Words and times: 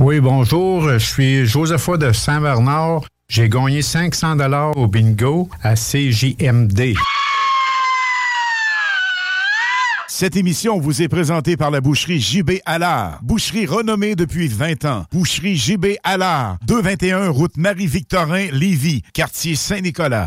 Oui, 0.00 0.20
bonjour. 0.20 0.88
Je 0.88 0.98
suis 0.98 1.44
Josepha 1.44 1.96
de 1.96 2.12
Saint-Bernard. 2.12 3.02
J'ai 3.28 3.48
gagné 3.48 3.82
500 3.82 4.36
dollars 4.36 4.76
au 4.76 4.86
bingo 4.86 5.48
à 5.60 5.74
CJMD. 5.74 6.94
Cette 10.06 10.36
émission 10.36 10.78
vous 10.78 11.02
est 11.02 11.08
présentée 11.08 11.56
par 11.56 11.72
la 11.72 11.80
boucherie 11.80 12.20
JB 12.20 12.60
Allard. 12.64 13.18
Boucherie 13.22 13.66
renommée 13.66 14.14
depuis 14.14 14.46
20 14.46 14.84
ans. 14.84 15.04
Boucherie 15.12 15.56
JB 15.56 15.86
Allard. 16.04 16.58
221 16.66 17.30
route 17.30 17.56
Marie-Victorin, 17.56 18.46
Lévis, 18.52 19.02
quartier 19.12 19.56
Saint-Nicolas. 19.56 20.26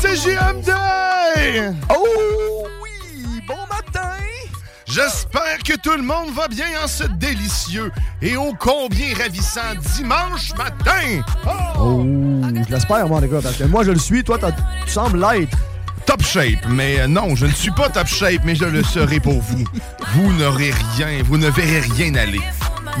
c'est 0.00 0.16
JMD! 0.16 0.70
Oh 1.90 2.66
oui, 2.82 3.40
bon 3.46 3.54
matin! 3.70 4.16
J'espère 4.86 5.58
que 5.64 5.76
tout 5.76 5.96
le 5.96 6.02
monde 6.02 6.30
va 6.34 6.48
bien 6.48 6.66
en 6.82 6.88
ce 6.88 7.04
délicieux 7.04 7.90
et 8.22 8.36
ô 8.36 8.54
combien 8.58 9.14
ravissant 9.16 9.74
dimanche 9.96 10.54
matin! 10.56 11.22
Oh, 11.78 12.04
je 12.04 12.72
l'espère, 12.72 13.08
moi, 13.08 13.20
les 13.20 13.28
gars, 13.28 13.40
parce 13.42 13.56
que 13.56 13.64
moi, 13.64 13.84
je 13.84 13.92
le 13.92 13.98
suis, 13.98 14.24
toi, 14.24 14.38
tu 14.38 14.90
sembles 14.90 15.20
l'être. 15.20 15.56
Top 16.04 16.22
shape, 16.22 16.64
mais 16.68 17.00
euh, 17.00 17.08
non, 17.08 17.34
je 17.34 17.46
ne 17.46 17.52
suis 17.52 17.72
pas 17.72 17.88
top 17.88 18.06
shape, 18.06 18.42
mais 18.44 18.54
je 18.54 18.64
le 18.64 18.84
serai 18.84 19.18
pour 19.18 19.40
vous. 19.40 19.64
Vous 20.14 20.32
n'aurez 20.34 20.70
rien, 20.96 21.20
vous 21.24 21.36
ne 21.36 21.50
verrez 21.50 21.80
rien 21.80 22.14
aller. 22.14 22.40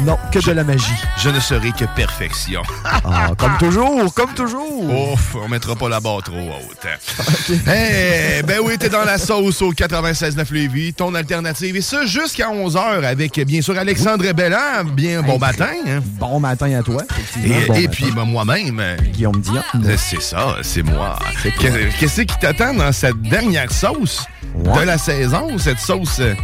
Non, 0.00 0.18
que 0.30 0.38
de 0.38 0.52
la 0.52 0.62
magie. 0.62 0.84
Je 1.16 1.30
ne 1.30 1.40
serai 1.40 1.72
que 1.72 1.84
perfection. 1.96 2.62
Ah, 2.84 3.30
comme 3.38 3.56
toujours, 3.58 4.12
comme 4.14 4.32
toujours. 4.34 5.12
Ouf, 5.12 5.34
on 5.42 5.48
mettra 5.48 5.74
pas 5.74 5.88
la 5.88 6.00
barre 6.00 6.22
trop 6.22 6.36
haute. 6.36 6.86
Eh, 7.68 8.42
ben 8.42 8.58
oui, 8.62 8.76
t'es 8.78 8.88
dans 8.88 9.04
la 9.04 9.18
sauce 9.18 9.62
au 9.62 9.72
96.9 9.72 10.52
Lévis, 10.52 10.92
ton 10.94 11.14
alternative. 11.14 11.76
Et 11.76 11.80
ça 11.80 12.04
jusqu'à 12.04 12.48
11h 12.50 13.04
avec, 13.04 13.40
bien 13.46 13.62
sûr, 13.62 13.78
Alexandre 13.78 14.30
Belland. 14.32 14.84
Bien 14.92 15.22
bon 15.22 15.38
matin. 15.38 15.68
hein. 15.86 16.00
Bon 16.04 16.38
matin 16.40 16.72
à 16.78 16.82
toi. 16.82 17.02
Et. 17.44 17.66
Bon 17.66 17.74
puis, 17.90 18.10
ben, 18.12 18.24
moi-même. 18.24 18.78
euh, 18.80 18.96
Guillaume 19.12 19.40
Dion. 19.40 19.62
C'est 19.96 20.20
ça, 20.22 20.56
c'est 20.62 20.82
moi. 20.82 21.18
Qu'est- 21.42 21.88
Qu'est-ce 21.98 22.22
qui 22.22 22.36
t'attend 22.38 22.74
dans 22.74 22.92
cette 22.92 23.20
dernière 23.22 23.70
sauce 23.72 24.26
de 24.54 24.80
la 24.84 24.98
saison? 24.98 25.56
Cette 25.58 25.78
sauce 25.78 26.18
euh, 26.20 26.34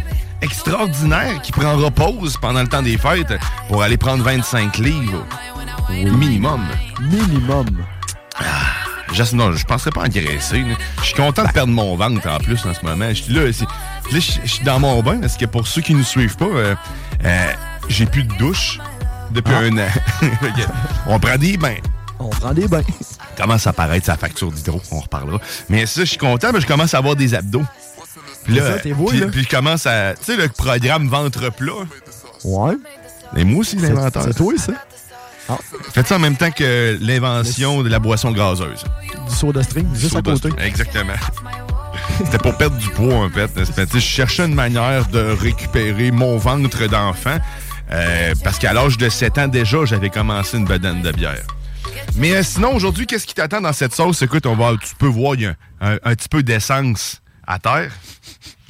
extraordinaire 0.43 1.41
qui 1.41 1.51
prendra 1.51 1.89
pause 1.89 2.37
pendant 2.37 2.61
le 2.61 2.67
temps 2.67 2.81
des 2.81 2.97
fêtes 2.97 3.33
pour 3.69 3.81
aller 3.81 3.97
prendre 3.97 4.23
25 4.23 4.77
livres 4.77 5.25
minimum. 5.89 6.61
Minimum. 7.01 7.67
Je, 9.13 9.35
non, 9.35 9.51
je 9.53 9.65
penserais 9.65 9.91
pas 9.91 10.01
engraisser. 10.01 10.63
Je 10.99 11.05
suis 11.05 11.13
content 11.13 11.43
de 11.43 11.51
perdre 11.51 11.71
mon 11.71 11.95
ventre 11.95 12.27
en 12.27 12.37
plus 12.39 12.65
en 12.65 12.73
ce 12.73 12.83
moment. 12.83 13.09
Je 13.09 13.23
suis 13.23 13.33
là, 13.33 13.45
là, 13.45 13.51
je 14.11 14.19
suis 14.19 14.63
dans 14.63 14.79
mon 14.79 15.01
bain 15.03 15.19
parce 15.19 15.37
que 15.37 15.45
pour 15.45 15.67
ceux 15.67 15.81
qui 15.81 15.93
ne 15.93 16.03
suivent 16.03 16.35
pas, 16.35 16.45
euh, 16.45 16.75
euh, 17.23 17.51
j'ai 17.89 18.05
plus 18.05 18.23
de 18.23 18.33
douche 18.37 18.79
depuis 19.31 19.53
un 19.53 19.77
an. 19.77 19.89
On 21.07 21.19
prend 21.19 21.37
des 21.37 21.57
bains. 21.57 21.77
On 22.19 22.29
prend 22.29 22.53
des 22.53 22.67
bains. 22.67 22.83
Commence 23.37 23.67
à 23.67 23.71
apparaître 23.71 24.05
sa 24.05 24.15
facture 24.15 24.51
d'hydro, 24.51 24.79
on 24.91 24.99
reparlera. 24.99 25.39
Mais 25.67 25.85
ça, 25.87 26.01
je 26.01 26.09
suis 26.09 26.17
content, 26.17 26.51
mais 26.53 26.61
je 26.61 26.67
commence 26.67 26.93
à 26.93 26.99
avoir 26.99 27.15
des 27.15 27.33
abdos. 27.33 27.63
Puis 28.43 28.55
là, 28.55 28.77
puis, 29.31 29.43
je 29.43 29.49
commence 29.49 29.85
à. 29.85 30.13
Tu 30.15 30.25
sais, 30.25 30.35
le 30.35 30.49
programme 30.49 31.07
ventre 31.07 31.51
plat. 31.51 31.71
Ouais. 32.43 32.73
Et 33.35 33.43
moi 33.45 33.61
aussi, 33.61 33.75
l'inventeur. 33.77 34.23
c'est 34.23 34.33
toi, 34.35 34.53
ça? 34.57 34.73
Ah, 35.49 35.57
Faites 35.91 36.07
ça 36.07 36.15
en 36.15 36.19
même 36.19 36.37
temps 36.37 36.51
que 36.51 36.97
l'invention 37.01 37.81
de 37.83 37.89
la 37.89 37.99
boisson 37.99 38.31
gazeuse. 38.31 38.83
du 39.27 39.35
soda 39.35 39.61
string, 39.63 39.87
juste 39.95 40.15
à 40.15 40.21
côté. 40.21 40.49
Exactement. 40.59 41.13
C'était 42.23 42.37
pour 42.37 42.55
perdre 42.57 42.77
du 42.77 42.89
poids, 42.89 43.15
en 43.15 43.29
fait. 43.29 43.49
Je 43.93 43.99
cherchais 43.99 44.45
une 44.45 44.55
manière 44.55 45.07
de 45.07 45.19
récupérer 45.19 46.11
mon 46.11 46.37
ventre 46.37 46.87
d'enfant. 46.87 47.37
euh, 47.91 48.33
parce 48.43 48.57
qu'à 48.59 48.73
l'âge 48.73 48.97
de 48.97 49.09
7 49.09 49.37
ans, 49.37 49.47
déjà, 49.47 49.83
j'avais 49.85 50.09
commencé 50.09 50.57
une 50.57 50.65
bedaine 50.65 51.01
de 51.01 51.11
bière. 51.11 51.43
Mais 52.15 52.33
euh, 52.33 52.43
sinon, 52.43 52.73
aujourd'hui, 52.75 53.05
qu'est-ce 53.05 53.25
qui 53.25 53.33
t'attend 53.33 53.61
dans 53.61 53.73
cette 53.73 53.93
sauce? 53.93 54.21
Écoute, 54.21 54.45
on 54.45 54.55
va, 54.55 54.71
tu 54.81 54.95
peux 54.97 55.07
voir, 55.07 55.35
il 55.35 55.41
y 55.41 55.45
a 55.47 55.55
un, 55.81 55.95
un 56.03 56.15
petit 56.15 56.29
peu 56.29 56.41
d'essence 56.43 57.21
à 57.45 57.59
terre. 57.59 57.91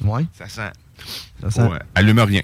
Ouais. 0.04 0.24
Ça 0.38 0.48
sent. 0.48 0.70
Ça 1.40 1.50
sent- 1.50 1.68
allume 1.94 2.20
rien. 2.20 2.42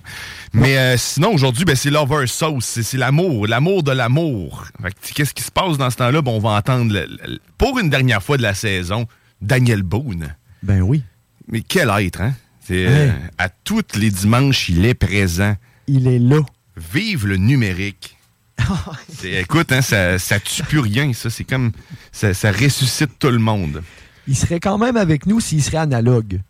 Mais 0.53 0.77
euh, 0.77 0.97
sinon, 0.97 1.33
aujourd'hui, 1.33 1.65
ben, 1.65 1.77
c'est 1.77 1.91
Lover 1.91 2.27
Sauce. 2.27 2.81
C'est 2.83 2.97
l'amour, 2.97 3.47
l'amour 3.47 3.83
de 3.83 3.93
l'amour. 3.93 4.67
Qu'est-ce 5.15 5.33
qui 5.35 5.43
se 5.43 5.51
passe 5.53 5.79
dans 5.79 5.91
ce 5.91 5.97
temps-là? 5.97 6.23
Ben, 6.23 6.33
on 6.33 6.39
va 6.41 6.51
entendre, 6.51 6.93
le- 6.93 7.07
le- 7.07 7.39
pour 7.59 7.79
une 7.79 7.91
dernière 7.91 8.23
fois 8.23 8.37
de 8.37 8.43
la 8.43 8.55
saison, 8.55 9.07
Daniel 9.41 9.83
Boone. 9.83 10.35
Ben 10.63 10.81
oui. 10.83 11.03
Mais 11.49 11.61
quel 11.63 11.91
être, 11.91 12.21
hein? 12.21 12.35
C'est, 12.67 12.87
euh, 12.87 13.07
Hey. 13.07 13.13
à 13.39 13.49
tous 13.49 13.83
les 13.97 14.11
dimanches, 14.11 14.69
il 14.69 14.85
est 14.85 14.95
présent. 14.95 15.57
Il 15.87 16.07
est 16.07 16.19
là. 16.19 16.41
Vive 16.93 17.27
le 17.27 17.37
numérique. 17.37 18.17
Écoute, 19.25 19.73
hein, 19.73 19.83
ça, 19.83 20.19
ça 20.19 20.39
tue 20.41 20.63
plus 20.63 20.79
rien, 20.81 21.13
ça. 21.13 21.31
C'est 21.31 21.45
comme. 21.45 21.73
Ça, 22.13 22.35
ça 22.35 22.53
ressuscite 22.53 23.19
tout 23.19 23.31
le 23.31 23.39
monde. 23.39 23.83
Il 24.29 24.37
serait 24.37 24.61
quand 24.61 24.79
même 24.79 24.97
avec 24.97 25.27
nous 25.27 25.41
s'il 25.41 25.63
serait 25.63 25.79
analogue. 25.79 26.41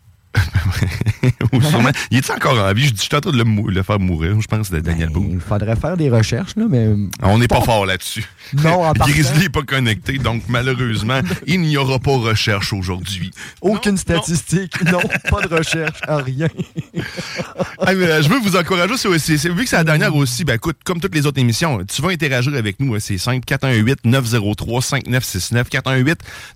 Il 2.11 2.17
est 2.17 2.29
encore 2.31 2.57
en 2.57 2.73
vie? 2.73 2.91
Je 2.95 3.01
suis 3.01 3.15
en 3.15 3.19
train 3.21 3.31
de 3.31 3.37
le, 3.37 3.43
mou- 3.43 3.67
le 3.67 3.83
faire 3.83 3.99
mourir, 3.99 4.39
je 4.41 4.47
pense, 4.47 4.71
de 4.71 4.79
Daniel 4.79 5.09
Boone. 5.09 5.29
Il 5.33 5.39
faudrait 5.39 5.75
faire 5.75 5.95
des 5.97 6.09
recherches, 6.09 6.55
là, 6.55 6.65
mais. 6.69 6.87
On 7.21 7.37
n'est 7.37 7.47
pas 7.47 7.61
fort 7.61 7.85
là-dessus. 7.85 8.25
Non, 8.63 8.83
en. 8.85 8.93
Grizzly 8.93 9.43
n'est 9.43 9.49
pas 9.49 9.61
connecté, 9.63 10.17
donc 10.17 10.43
malheureusement, 10.47 11.19
il 11.45 11.61
n'y 11.61 11.77
aura 11.77 11.99
pas 11.99 12.15
recherche 12.17 12.73
aujourd'hui. 12.73 13.31
Aucune 13.61 13.97
statistique. 13.97 14.81
Non, 14.91 15.01
pas 15.29 15.41
de 15.47 15.53
recherche. 15.55 15.99
rien. 16.07 16.47
Ah, 17.83 17.95
mais, 17.95 18.05
euh, 18.05 18.21
je 18.21 18.29
veux 18.29 18.37
vous 18.39 18.55
encourager. 18.55 18.95
c'est- 18.95 19.49
vu 19.49 19.63
que 19.63 19.69
c'est 19.69 19.75
la 19.75 19.83
dernière 19.83 20.15
aussi, 20.15 20.43
ben, 20.45 20.53
écoute, 20.53 20.77
comme 20.85 20.99
toutes 20.99 21.15
les 21.15 21.25
autres 21.25 21.39
émissions, 21.39 21.83
tu 21.85 21.99
vas 22.03 22.09
interagir 22.09 22.53
avec 22.53 22.79
nous. 22.79 22.93
hein, 22.93 22.99
C'est 22.99 23.17
simple. 23.17 23.43
418-903-5969. 23.45 25.67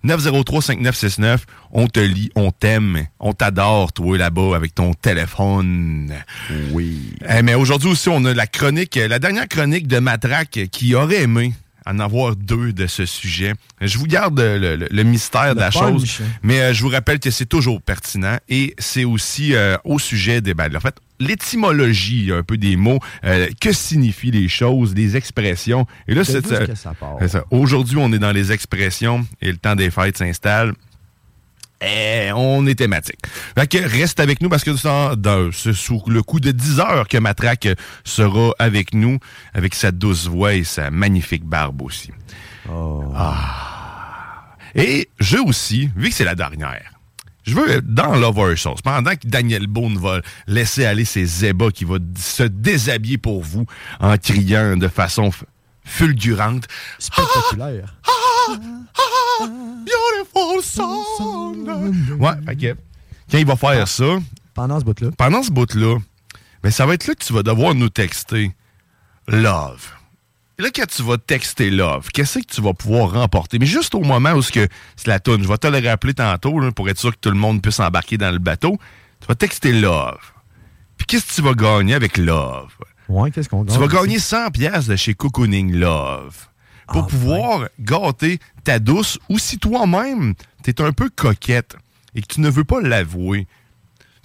418-903-5969. 0.06 1.40
On 1.72 1.88
te 1.88 2.00
lit, 2.00 2.30
on 2.36 2.52
t'aime, 2.52 3.08
on 3.20 3.34
t'adore, 3.34 3.65
toi, 3.94 4.18
là-bas, 4.18 4.56
avec 4.56 4.76
ton 4.76 4.94
téléphone. 4.94 6.14
Oui. 6.72 7.14
Eh, 7.30 7.42
mais 7.42 7.54
aujourd'hui 7.56 7.90
aussi, 7.90 8.10
on 8.10 8.24
a 8.26 8.34
la 8.34 8.48
chronique, 8.48 8.96
la 8.96 9.20
dernière 9.20 9.48
chronique 9.48 9.88
de 9.88 10.00
Matraque 10.00 10.60
qui 10.72 10.96
aurait 10.96 11.24
aimé 11.24 11.54
en 11.88 12.00
avoir 12.00 12.36
deux 12.36 12.74
de 12.74 12.88
ce 12.88 13.06
sujet. 13.06 13.54
Je 13.80 14.00
vous 14.00 14.08
garde 14.08 14.40
le, 14.40 14.76
le- 14.76 14.88
le 14.90 15.04
mystère 15.04 15.54
de 15.54 15.60
la 15.60 15.70
chose, 15.70 16.20
mais 16.42 16.60
euh, 16.60 16.74
je 16.74 16.82
vous 16.82 16.90
rappelle 16.90 17.20
que 17.20 17.30
c'est 17.30 17.46
toujours 17.46 17.80
pertinent 17.80 18.38
et 18.50 18.74
c'est 18.80 19.04
aussi 19.06 19.54
euh, 19.54 19.78
au 19.84 20.00
sujet 20.00 20.42
des... 20.42 20.56
Ben, 20.56 20.76
en 20.76 20.80
fait, 20.80 20.96
l'étymologie 21.20 22.32
un 22.34 22.42
peu 22.42 22.58
des 22.58 22.76
mots, 22.76 23.00
euh, 23.24 23.48
que 23.62 23.72
signifient 23.72 24.32
les 24.32 24.48
choses, 24.48 24.96
les 24.96 25.16
expressions. 25.16 25.86
Et 26.08 26.16
là, 26.16 26.24
c'est 26.24 26.46
ça 26.46 26.66
ça. 27.28 27.44
Aujourd'hui, 27.52 27.98
on 28.00 28.12
est 28.14 28.20
dans 28.20 28.32
les 28.32 28.52
expressions 28.52 29.26
et 29.42 29.52
le 29.52 29.58
temps 29.58 29.76
des 29.76 29.92
fêtes 29.92 30.18
s'installe. 30.18 30.74
Et 31.82 32.32
on 32.34 32.66
est 32.66 32.76
thématique. 32.76 33.20
Fait 33.58 33.68
que 33.68 33.78
reste 33.78 34.20
avec 34.20 34.42
nous 34.42 34.50
parce 34.50 34.64
que 34.64 34.72
c'est 34.76 35.74
sous 35.74 36.02
le 36.08 36.24
coup 36.24 36.40
de 36.40 36.52
10 36.52 36.80
heures 36.80 37.08
que 37.08 37.18
Matraque 37.18 37.68
sera 38.04 38.54
avec 38.60 38.94
nous, 38.94 39.20
avec 39.54 39.76
sa 39.76 39.92
douce 39.92 40.28
voix 40.28 40.54
et 40.54 40.64
sa 40.64 40.90
magnifique 40.90 41.44
barbe 41.44 41.82
aussi. 41.82 42.12
Ah. 43.16 44.56
Et 44.74 45.10
je 45.20 45.38
aussi, 45.38 45.90
vu 45.96 46.10
que 46.10 46.16
c'est 46.16 46.26
la 46.26 46.36
dernière, 46.36 46.92
je 47.44 47.54
veux, 47.54 47.82
dans 47.82 48.16
Lover 48.16 48.56
Sauce, 48.56 48.82
pendant 48.82 49.12
que 49.12 49.28
Daniel 49.28 49.68
Boone 49.68 49.98
va 49.98 50.22
laisser 50.48 50.86
aller 50.86 51.06
ses 51.06 51.46
ébats, 51.46 51.70
qui 51.70 51.86
va 51.86 51.98
se 52.18 52.44
déshabiller 52.44 53.18
pour 53.18 53.44
vous 53.44 53.66
en 54.00 54.18
criant 54.18 54.76
de 54.78 54.88
façon 54.88 55.30
fulgurante. 55.84 56.66
Spectaculaire. 56.98 57.96
Beautiful 59.40 60.64
song. 60.64 61.68
Ouais, 62.20 62.32
fait 62.46 62.56
que, 62.56 62.76
quand 63.32 63.38
il 63.38 63.46
va 63.46 63.56
faire 63.56 63.88
ça, 63.88 64.18
Pendant 64.54 64.80
ce 64.80 64.86
bout-là. 64.86 65.10
pendant 65.18 65.44
ce 65.44 65.52
bout-là, 65.52 65.98
ben, 66.64 66.72
ça 66.72 66.86
va 66.86 66.94
être 66.94 67.08
là 67.08 67.16
que 67.16 67.24
tu 67.24 67.34
vas 67.34 67.44
devoir 67.44 67.76
nous 67.76 67.90
texter 67.90 68.54
Love. 69.28 69.92
Et 70.58 70.62
là, 70.62 70.70
quand 70.74 70.86
tu 70.88 71.04
vas 71.04 71.18
texter 71.18 71.70
Love, 71.70 72.10
qu'est-ce 72.14 72.40
que 72.40 72.46
tu 72.46 72.62
vas 72.62 72.74
pouvoir 72.74 73.12
remporter? 73.12 73.60
Mais 73.60 73.66
juste 73.66 73.94
au 73.94 74.02
moment 74.02 74.32
où 74.34 74.42
ce 74.42 74.52
que 74.52 74.68
c'est 74.96 75.08
la 75.08 75.20
toune, 75.20 75.44
je 75.44 75.48
vais 75.48 75.58
te 75.58 75.68
le 75.68 75.86
rappeler 75.88 76.14
tantôt 76.14 76.60
là, 76.60 76.72
pour 76.72 76.88
être 76.90 77.00
sûr 77.00 77.12
que 77.12 77.20
tout 77.20 77.30
le 77.32 77.36
monde 77.38 77.62
puisse 77.62 77.80
embarquer 77.80 78.18
dans 78.18 78.32
le 78.32 78.40
bateau. 78.40 78.78
Tu 79.20 79.28
vas 79.28 79.36
texter 79.36 79.74
Love. 79.74 80.18
Puis 80.98 81.06
qu'est-ce 81.08 81.26
que 81.28 81.34
tu 81.34 81.42
vas 81.42 81.54
gagner 81.54 81.94
avec 81.94 82.18
Love? 82.18 82.72
Ouais, 83.10 83.30
qu'est-ce 83.32 83.50
qu'on 83.50 83.66
Tu 83.66 83.78
vas 83.78 83.88
gagner 83.88 84.18
100 84.18 84.52
pièces 84.52 84.88
de 84.88 84.96
chez 84.96 85.14
Cocooning 85.14 85.74
Love 85.76 86.48
pour 86.88 87.08
pouvoir 87.08 87.70
gâter 87.80 88.40
ta 88.64 88.80
douce 88.80 89.20
ou 89.30 89.40
si 89.40 89.58
toi-même, 89.58 90.34
tu 90.64 90.70
es 90.70 90.82
un 90.82 90.92
peu 90.92 91.10
coquette 91.10 91.76
et 92.16 92.22
que 92.22 92.28
tu 92.28 92.42
ne 92.42 92.50
veux 92.50 92.64
pas 92.64 92.82
l'avouer. 92.82 93.48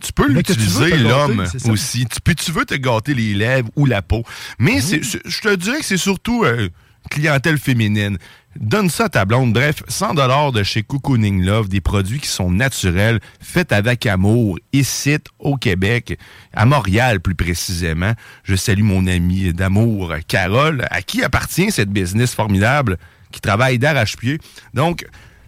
Tu 0.03 0.13
peux 0.15 0.29
l'utiliser, 0.29 0.97
l'homme, 0.97 1.47
aussi. 1.69 2.07
Tu 2.07 2.21
peux, 2.23 2.35
tu 2.35 2.53
veux 2.53 2.65
te 2.65 2.75
gâter 2.75 3.13
les 3.13 3.35
lèvres 3.35 3.69
ou 3.77 3.85
la 3.85 4.01
peau. 4.01 4.25
Mais 4.59 4.81
je 4.81 5.41
te 5.41 5.55
dirais 5.57 5.81
que 5.81 5.85
c'est 5.85 5.99
surtout 5.99 6.45
euh, 6.45 6.71
clientèle 7.11 7.59
féminine. 7.59 8.19
Donne 8.59 8.91
ça 8.91 9.05
à 9.05 9.09
ta 9.09 9.25
blonde. 9.25 9.53
Bref, 9.53 9.83
100 9.87 10.15
de 10.53 10.63
chez 10.65 10.83
Cocooning 10.83 11.45
Love, 11.45 11.69
des 11.69 11.81
produits 11.81 12.19
qui 12.19 12.27
sont 12.29 12.51
naturels, 12.51 13.21
faits 13.41 13.71
avec 13.73 14.07
amour, 14.07 14.59
ici 14.73 15.19
au 15.39 15.57
Québec, 15.57 16.19
à 16.53 16.67
Montréal 16.67 17.21
plus 17.21 17.37
précisément. 17.37 18.13
Je 18.43 18.57
salue 18.57 18.83
mon 18.83 19.07
amie 19.07 19.53
d'amour, 19.53 20.13
Carole, 20.27 20.85
à 20.91 21.01
qui 21.03 21.23
appartient 21.23 21.71
cette 21.71 21.91
business 21.91 22.35
formidable 22.35 22.99
qui 23.31 23.41
travaille 23.41 23.79
d'arrache-pied. 23.79 24.39
Donc, 24.75 25.07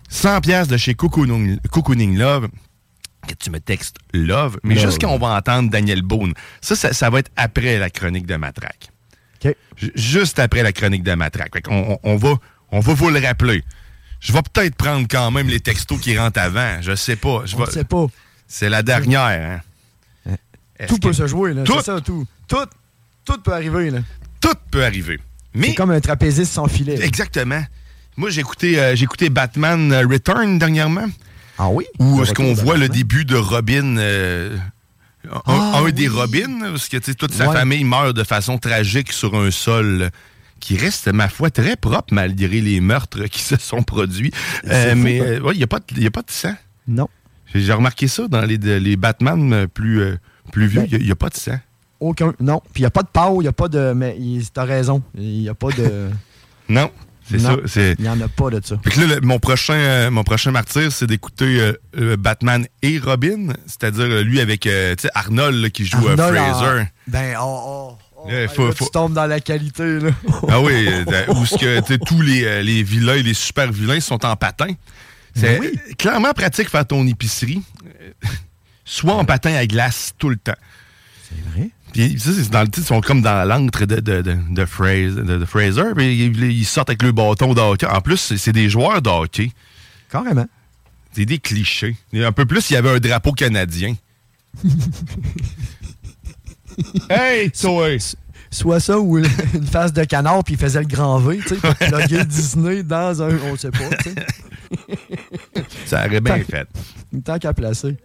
100 0.09 0.41
pièces 0.41 0.69
de 0.69 0.77
chez 0.77 0.95
Cocooning, 0.95 1.59
Cocooning 1.71 2.17
Love 2.17 2.49
que 3.27 3.35
tu 3.35 3.51
me 3.51 3.59
textes 3.61 3.97
Love, 4.13 4.59
mais 4.65 4.75
Love. 4.75 4.85
juste 4.85 5.01
quand 5.01 5.11
on 5.13 5.19
va 5.19 5.29
entendre 5.37 5.71
Daniel 5.71 6.03
Boone. 6.03 6.35
Ça, 6.61 6.75
ça, 6.77 6.93
ça 6.93 7.09
va 7.11 7.21
être 7.21 7.31
après 7.37 7.79
la 7.79 7.89
chronique 7.91 8.27
de 8.27 8.37
Matraque. 8.37 8.89
Juste 9.97 10.39
après 10.39 10.63
la 10.63 10.73
chronique 10.73 11.03
de 11.03 11.15
Matraque. 11.15 11.63
Qu'on- 11.63 11.99
on 12.05 12.17
va, 12.17 12.35
on 12.73 12.81
va 12.81 12.95
vous 12.95 13.11
le 13.11 13.21
rappeler. 13.21 13.63
Je 14.21 14.33
vais 14.33 14.41
peut-être 14.43 14.75
prendre 14.77 15.07
quand 15.11 15.31
même 15.31 15.49
les 15.49 15.61
textos 15.61 16.01
qui 16.01 16.17
rentrent 16.19 16.41
avant. 16.41 16.81
Je 16.81 16.95
sais 16.95 17.17
pas. 17.17 17.43
Je 17.45 17.57
ne 17.57 17.67
sait 17.67 17.85
pas. 17.85 18.07
C'est 18.49 18.69
la 18.69 18.83
dernière. 18.83 19.61
Hein? 20.27 20.37
Tout 20.89 20.99
peut 20.99 21.11
que- 21.11 21.15
se 21.17 21.27
jouer, 21.27 21.55
là. 21.55 21.63
Tout. 21.65 21.81
Ça, 21.81 22.01
tout. 22.01 22.27
Tout, 22.49 22.57
tout 23.25 23.39
peut 23.39 23.53
arriver, 23.53 23.91
là. 23.91 24.01
Tout 24.41 24.55
peut 24.71 24.85
arriver. 24.85 25.19
Mais 25.55 25.69
C'est 25.69 25.75
comme 25.75 25.91
un 25.91 26.01
trapéziste 26.01 26.53
sans 26.53 26.67
filet. 26.67 26.97
là. 26.97 27.05
exactement. 27.05 27.63
Moi, 28.17 28.31
j'ai 28.31 28.41
écouté, 28.41 28.79
euh, 28.81 28.95
j'ai 28.97 29.05
écouté 29.05 29.31
Batman 29.31 29.93
euh, 29.93 30.07
Return 30.07 30.59
dernièrement. 30.59 31.07
Ah 31.59 31.69
oui? 31.69 31.85
Où 31.99 32.23
est-ce 32.23 32.33
qu'on 32.35 32.53
voit 32.55 32.77
le 32.77 32.89
début 32.89 33.25
de 33.25 33.37
Robin, 33.37 33.97
euh, 33.97 34.57
un, 35.31 35.41
Ah, 35.47 35.79
un 35.85 35.91
des. 35.91 36.09
Robins, 36.09 36.61
parce 36.61 36.89
que 36.89 37.03
sais, 37.03 37.15
toute 37.15 37.33
sa 37.33 37.53
famille 37.53 37.85
meurt 37.85 38.15
de 38.17 38.25
façon 38.25 38.59
tragique 38.59 39.13
sur 39.13 39.35
un 39.37 39.51
sol 39.51 40.11
qui 40.63 40.77
reste, 40.79 41.09
ma 41.09 41.29
foi, 41.29 41.51
très 41.51 41.77
propre 41.77 42.15
malgré 42.15 42.61
les 42.61 42.81
meurtres 42.81 43.25
qui 43.25 43.41
se 43.43 43.57
sont 43.59 43.83
produits. 43.83 44.31
Euh, 44.69 44.95
mais 44.97 45.21
hein? 45.21 45.25
euh, 45.25 45.41
ouais, 45.41 45.55
il 45.55 45.59
n'y 45.59 45.65
a, 45.65 45.67
pas 45.67 45.81
de- 45.81 46.01
y 46.01 46.07
a 46.07 46.11
pas 46.11 46.23
de 46.23 46.31
sang. 46.31 46.55
Non. 46.87 47.09
J'ai 47.55 47.73
remarqué 47.73 48.09
ça 48.09 48.29
dans 48.29 48.41
les, 48.43 48.57
les 48.57 48.97
Batman 48.97 49.53
euh, 49.53 49.67
plus, 49.67 50.01
euh, 50.01 50.17
plus 50.53 50.67
vieux, 50.69 50.85
il 50.91 51.05
n'y 51.05 51.11
a, 51.11 51.17
pas 51.17 51.29
de 51.29 51.37
sang. 51.37 51.59
Aucun. 52.01 52.33
Non. 52.41 52.61
Puis 52.73 52.81
il 52.81 52.83
n'y 52.83 52.87
a 52.87 52.91
pas 52.91 53.03
de 53.03 53.09
pau, 53.13 53.41
il 53.41 53.45
n'y 53.45 53.49
a 53.49 53.53
pas 53.53 53.69
de. 53.69 53.93
Mais 53.93 54.17
t'as 54.55 54.65
raison. 54.65 55.03
Il 55.17 55.41
n'y 55.41 55.49
a 55.49 55.55
pas 55.55 55.69
de. 55.71 56.09
Non, 56.69 56.91
c'est 57.29 57.39
ça. 57.41 57.57
Il 57.99 58.03
n'y 58.03 58.09
en 58.09 58.21
a 58.21 58.29
pas 58.29 58.49
de 58.49 58.61
ça. 58.65 58.77
Fait 58.83 58.91
que 58.91 59.01
là, 59.01 59.07
le- 59.17 59.21
mon 59.21 59.39
prochain, 59.39 59.75
euh, 59.75 60.11
mon 60.11 60.23
prochain 60.25 60.53
martyr, 60.53 60.91
c'est 60.93 61.07
d'écouter 61.07 61.61
euh, 61.61 61.73
euh, 61.99 62.17
Batman 62.17 62.67
et 62.83 62.99
Robin, 62.99 63.49
c'est-à-dire 63.67 64.05
euh, 64.07 64.23
lui 64.23 64.41
avec 64.41 64.67
euh, 64.67 64.95
Arnold 65.15 65.57
là, 65.61 65.69
qui 65.71 65.85
joue 65.85 66.07
euh, 66.09 66.15
en- 66.15 66.17
Fraser. 66.17 66.85
Ben, 67.09 67.37
oh, 67.41 67.61
oh. 67.67 67.99
Oh. 68.25 68.27
Ouais, 68.29 68.43
Hey, 68.43 68.49
faut- 68.49 68.67
là, 68.69 68.73
faut- 68.73 68.85
Tu 68.87 68.91
tombes 68.91 69.13
dans 69.15 69.27
la 69.27 69.41
qualité, 69.41 69.99
là. 70.01 70.11
Ah 70.49 70.61
oui, 70.61 70.73
euh, 70.89 71.05
où 71.35 71.45
ce 71.47 71.57
que 71.57 71.97
tous 72.05 72.21
les, 72.21 72.45
euh, 72.45 72.63
les 72.63 72.83
vilains 72.83 73.15
et 73.17 73.23
les 73.23 73.35
super 73.35 73.71
vilains 73.73 74.01
sont 74.01 74.25
en 74.25 74.37
patin. 74.37 74.69
C'est 75.35 75.59
Oui. 75.61 75.69
euh, 75.91 75.95
clairement 75.95 76.33
pratique 76.33 76.69
faire 76.69 76.87
ton 76.87 77.07
épicerie. 77.07 77.63
Soit 78.85 79.15
en 79.15 79.25
patin 79.25 79.55
à 79.55 79.67
glace 79.67 80.13
tout 80.19 80.29
le 80.29 80.37
temps. 80.37 80.53
C'est 81.29 81.51
vrai? 81.59 81.71
Puis 81.93 82.19
ça, 82.19 82.31
c'est 82.35 82.51
dans 82.51 82.63
le 82.63 82.67
titre, 82.69 82.81
ils 82.81 82.85
sont 82.87 83.01
comme 83.01 83.23
dans 83.23 83.47
l'encre 83.47 83.85
de, 83.87 83.97
de, 84.01 84.23
de, 84.23 84.37
de 84.51 84.65
Fraser. 84.65 85.11
De, 85.23 85.45
Fraser, 85.45 85.93
puis 85.97 86.25
ils, 86.27 86.43
ils 86.45 86.65
sortent 86.65 86.89
avec 86.91 87.03
le 87.03 87.13
bâton 87.13 87.55
de 87.55 87.61
hockey. 87.61 87.87
En 87.87 88.01
plus, 88.01 88.17
c'est 88.17 88.37
c'est 88.39 88.53
des 88.53 88.69
joueurs 88.71 89.01
de 89.03 89.09
hockey. 89.11 89.51
Carrément. 90.11 90.47
C'est 91.13 91.27
des 91.27 91.39
clichés. 91.39 91.97
Et 92.13 92.25
Un 92.25 92.33
peu 92.33 92.45
plus, 92.47 92.71
il 92.71 92.75
y 92.75 92.77
avait 92.77 92.91
un 92.91 92.99
drapeau 92.99 93.33
canadien. 93.33 93.95
hey, 97.11 97.51
toi! 97.61 97.89
Soit 98.51 98.81
ça 98.81 98.99
ou 99.01 99.17
une 99.19 99.67
face 99.67 99.95
de 99.95 100.05
canard, 100.05 100.45
puis 100.45 100.55
il 100.55 100.61
faisait 100.61 100.81
le 100.81 100.87
grand 100.87 101.19
V, 101.19 101.39
tu 101.39 101.49
sais, 101.49 101.55
pour 101.61 101.75
plugger 101.75 102.23
Disney 102.27 102.83
dans 102.83 103.23
un. 103.23 103.35
On 103.51 103.57
sait 103.57 103.71
pas, 103.71 103.89
tu 104.03 104.11
sais. 104.11 104.15
Ça 105.87 106.07
aurait 106.07 106.21
bien 106.21 106.39
Tant- 106.39 106.45
fait. 106.45 106.69
Tant 107.25 107.39
qu'à 107.39 107.53
placer. 107.55 107.97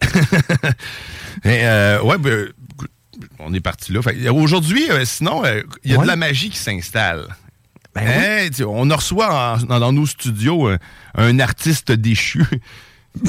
Et, 1.43 1.63
euh, 1.65 2.01
ouais, 2.01 2.17
ben, 2.17 2.47
on 3.39 3.53
est 3.53 3.59
parti 3.59 3.91
là. 3.93 3.99
Aujourd'hui, 4.33 4.89
euh, 4.89 5.03
sinon, 5.05 5.43
euh, 5.45 5.61
il 5.83 5.91
y 5.91 5.95
a 5.95 5.97
Ouais. 5.97 6.03
de 6.03 6.07
la 6.07 6.15
magie 6.15 6.49
qui 6.49 6.57
s'installe. 6.57 7.27
Ben 7.95 8.03
oui. 8.47 8.53
Sais, 8.53 8.63
on 8.63 8.83
reçoit 8.87 9.55
en- 9.55 9.57
dans, 9.65 9.79
dans 9.79 9.91
nos 9.91 10.05
studios 10.05 10.69
un 11.15 11.39
artiste 11.39 11.91
déchu. 11.91 12.45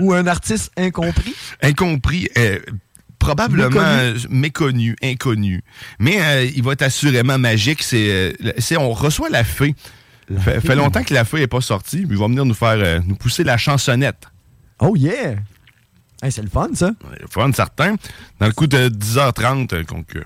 Ou 0.00 0.12
un 0.12 0.26
artiste 0.26 0.72
incompris? 0.76 1.34
incompris, 1.62 2.28
euh, 2.38 2.58
probablement 3.18 3.68
Méconnu. 3.70 4.26
méconnu, 4.30 4.96
inconnu. 5.02 5.62
Mais 5.98 6.20
euh, 6.22 6.44
il 6.54 6.62
va 6.62 6.72
être 6.72 6.82
assurément 6.82 7.38
magique. 7.38 7.82
C'est, 7.82 8.10
euh, 8.10 8.32
c'est- 8.58 8.76
on 8.76 8.92
reçoit 8.92 9.30
la 9.30 9.44
fée. 9.44 9.74
fait, 10.38 10.60
fée. 10.60 10.68
fait 10.68 10.74
longtemps 10.76 11.02
que 11.02 11.14
la 11.14 11.24
fée 11.24 11.40
n'est 11.40 11.46
pas 11.46 11.60
sortie. 11.60 12.06
Il 12.08 12.16
va 12.16 12.26
venir 12.26 12.44
nous 12.44 12.54
faire 12.54 12.78
euh, 12.78 13.00
nous 13.06 13.16
pousser 13.16 13.44
la 13.44 13.56
chansonnette. 13.56 14.26
Oh 14.78 14.94
yeah! 14.96 15.36
Hey, 16.22 16.30
c'est 16.30 16.42
le 16.42 16.48
fun, 16.50 16.68
ça. 16.74 16.92
Faut 17.30 17.46
être 17.46 17.56
certain. 17.56 17.96
Dans 18.38 18.46
le 18.46 18.52
coup 18.52 18.66
de 18.66 18.88
10h30, 18.88 19.74
euh, 19.74 19.84
donc 19.84 20.16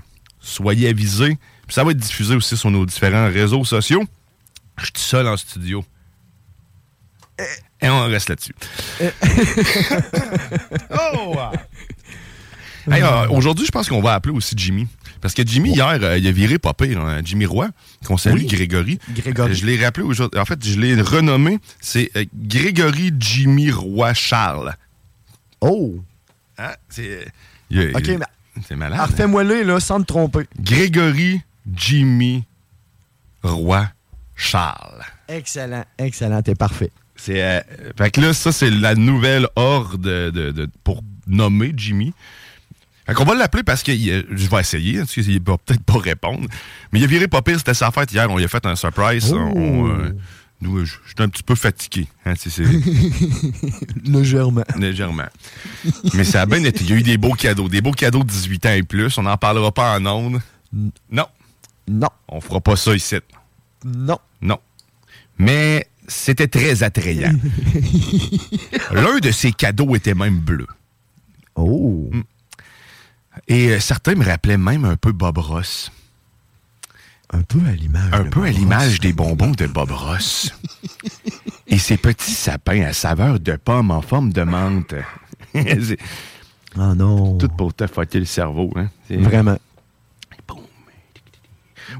soyez 0.41 0.89
avisés. 0.89 1.39
Puis 1.67 1.75
ça 1.75 1.85
va 1.85 1.93
être 1.93 1.97
diffusé 1.99 2.35
aussi 2.35 2.57
sur 2.57 2.71
nos 2.71 2.85
différents 2.85 3.27
réseaux 3.31 3.65
sociaux. 3.65 4.05
Je 4.77 4.85
suis 4.85 4.93
seul 4.97 5.27
en 5.29 5.37
studio. 5.37 5.85
Et 7.81 7.89
on 7.89 8.05
reste 8.07 8.29
là-dessus. 8.29 8.55
oh! 10.91 11.37
Hey, 12.91 13.03
euh, 13.03 13.29
Aujourd'hui, 13.31 13.65
je 13.67 13.71
pense 13.71 13.89
qu'on 13.89 14.03
va 14.03 14.15
appeler 14.15 14.35
aussi 14.35 14.55
Jimmy. 14.57 14.87
Parce 15.21 15.33
que 15.33 15.43
Jimmy, 15.47 15.71
hier, 15.73 15.87
euh, 16.03 16.19
il 16.19 16.27
a 16.27 16.33
viré 16.33 16.59
pas 16.59 16.75
pire. 16.75 17.01
hein, 17.01 17.21
Jimmy 17.25 17.47
Roy, 17.47 17.69
qu'on 18.07 18.19
salue, 18.19 18.41
Oui. 18.41 18.47
Grégory. 18.47 18.99
Grégory. 19.11 19.53
Euh, 19.53 19.55
Je 19.55 19.65
l'ai 19.65 19.83
rappelé 19.83 20.05
aujourd'hui. 20.07 20.39
En 20.39 20.45
fait, 20.45 20.63
je 20.65 20.79
l'ai 20.79 21.01
renommé. 21.01 21.59
C'est 21.81 22.11
Grégory 22.35 23.11
Jimmy 23.19 23.71
Roy 23.71 24.13
Charles. 24.13 24.75
Oh! 25.63 25.95
Hein? 26.59 26.73
C'est 26.91 27.27
Ok, 27.73 28.07
mais 28.07 28.19
c'est 28.69 28.77
malade. 28.77 28.99
ah, 29.03 29.07
refais-moi-le, 29.07 29.63
là, 29.63 29.81
sans 29.81 30.01
te 30.01 30.05
tromper. 30.07 30.47
Grégory 30.61 31.41
Jimmy 31.75 32.45
Roy 33.43 33.89
Charles. 34.37 35.03
Excellent, 35.27 35.85
excellent, 35.97 36.43
t'es 36.43 36.55
parfait. 36.55 36.91
C'est, 37.17 37.43
euh, 37.43 37.61
fait 37.97 38.11
que 38.11 38.21
là, 38.21 38.33
ça, 38.33 38.53
c'est 38.53 38.71
la 38.71 38.95
nouvelle 38.95 39.49
horde 39.57 40.01
de, 40.01 40.31
de- 40.31 40.51
de- 40.51 40.69
pour 40.83 41.03
nommer 41.27 41.73
Jimmy. 41.77 42.13
Fait 43.07 43.15
qu'on 43.15 43.25
va 43.25 43.35
l'appeler 43.35 43.63
parce 43.63 43.83
que 43.83 43.93
il, 43.93 44.11
euh, 44.11 44.23
je 44.31 44.49
vais 44.49 44.61
essayer, 44.61 44.99
parce 44.99 45.13
qu'il 45.13 45.43
va 45.43 45.59
peut-être 45.59 45.83
pas 45.85 45.99
répondre. 45.99 46.49
Mais 46.93 46.99
il 47.01 47.05
a 47.05 47.07
viré 47.07 47.29
pas 47.29 47.43
pire, 47.43 47.59
c'était 47.59 47.75
sa 47.75 47.91
fête 47.91 48.13
hier, 48.13 48.31
on 48.31 48.37
lui 48.39 48.45
a 48.45 48.49
fait 48.49 48.65
un 48.67 48.77
surprise. 48.77 49.33
Oh. 49.33 49.37
On, 49.39 49.89
euh, 49.89 50.13
Nous, 50.61 50.85
je 50.87 50.95
je 51.05 51.09
suis 51.11 51.23
un 51.23 51.29
petit 51.29 51.43
peu 51.43 51.55
fatigué. 51.55 52.07
hein, 52.25 52.35
c'est- 52.39 52.49
c'est- 52.51 52.65
Légèrement. 54.05 54.65
légèrement. 54.79 55.27
Mais 56.15 56.25
ça 56.25 56.43
a 56.43 56.47
bien 56.47 56.63
été. 56.65 56.83
Il 56.85 56.91
y 56.91 56.93
a 56.95 56.97
eu 56.97 57.03
des 57.03 57.19
beaux 57.19 57.35
cadeaux. 57.35 57.69
Des 57.69 57.81
beaux 57.81 57.93
cadeaux 57.93 58.23
de 58.25 58.29
18 58.29 58.67
ans 58.67 58.73
et 58.73 58.83
plus. 58.83 59.17
On 59.19 59.23
n'en 59.23 59.37
parlera 59.37 59.73
pas 59.73 59.99
en 59.99 60.07
ondes. 60.07 60.41
Non. 61.11 61.27
Non. 61.89 62.09
On 62.29 62.41
fera 62.41 62.61
pas 62.61 62.77
ça 62.77 62.95
ici. 62.95 63.17
Non. 63.85 64.19
Non. 64.41 64.59
Mais 65.39 65.87
c'était 66.07 66.49
très 66.49 66.83
attrayant. 66.83 67.33
L'un 68.93 69.19
de 69.19 69.31
ces 69.31 69.53
cadeaux 69.53 69.95
était 69.97 70.15
même 70.15 70.39
bleu. 70.39 70.67
Oh. 71.55 72.11
Et 73.49 73.71
euh, 73.71 73.81
certains 73.81 74.15
me 74.15 74.25
rappelaient 74.25 74.59
même 74.59 74.85
un 74.85 74.97
peu 74.97 75.13
Bob 75.13 75.39
Ross. 75.39 75.91
Un 77.31 77.43
peu 77.43 77.59
à 77.67 77.73
l'image. 77.73 78.13
Un 78.13 78.25
peu 78.25 78.45
à 78.45 78.51
l'image 78.51 79.01
des 79.01 79.13
bonbons 79.13 79.53
de 79.53 79.67
Bob 79.67 79.91
Ross. 79.91 80.55
Et 81.67 81.79
ces 81.79 81.97
petits 81.97 82.33
sapins 82.33 82.83
à 82.83 82.93
saveur 82.93 83.41
de 83.41 83.57
pomme 83.57 83.91
en 83.91 84.03
forme 84.03 84.33
de 84.33 84.43
menthe. 84.43 84.95
Ah 86.77 86.93
non. 86.93 87.39
tout 87.39 87.47
pour 87.47 87.73
te 87.73 87.87
fâter 87.87 88.19
le 88.19 88.25
cerveau. 88.25 88.69
Hein? 88.75 88.89
Vraiment. 89.09 89.57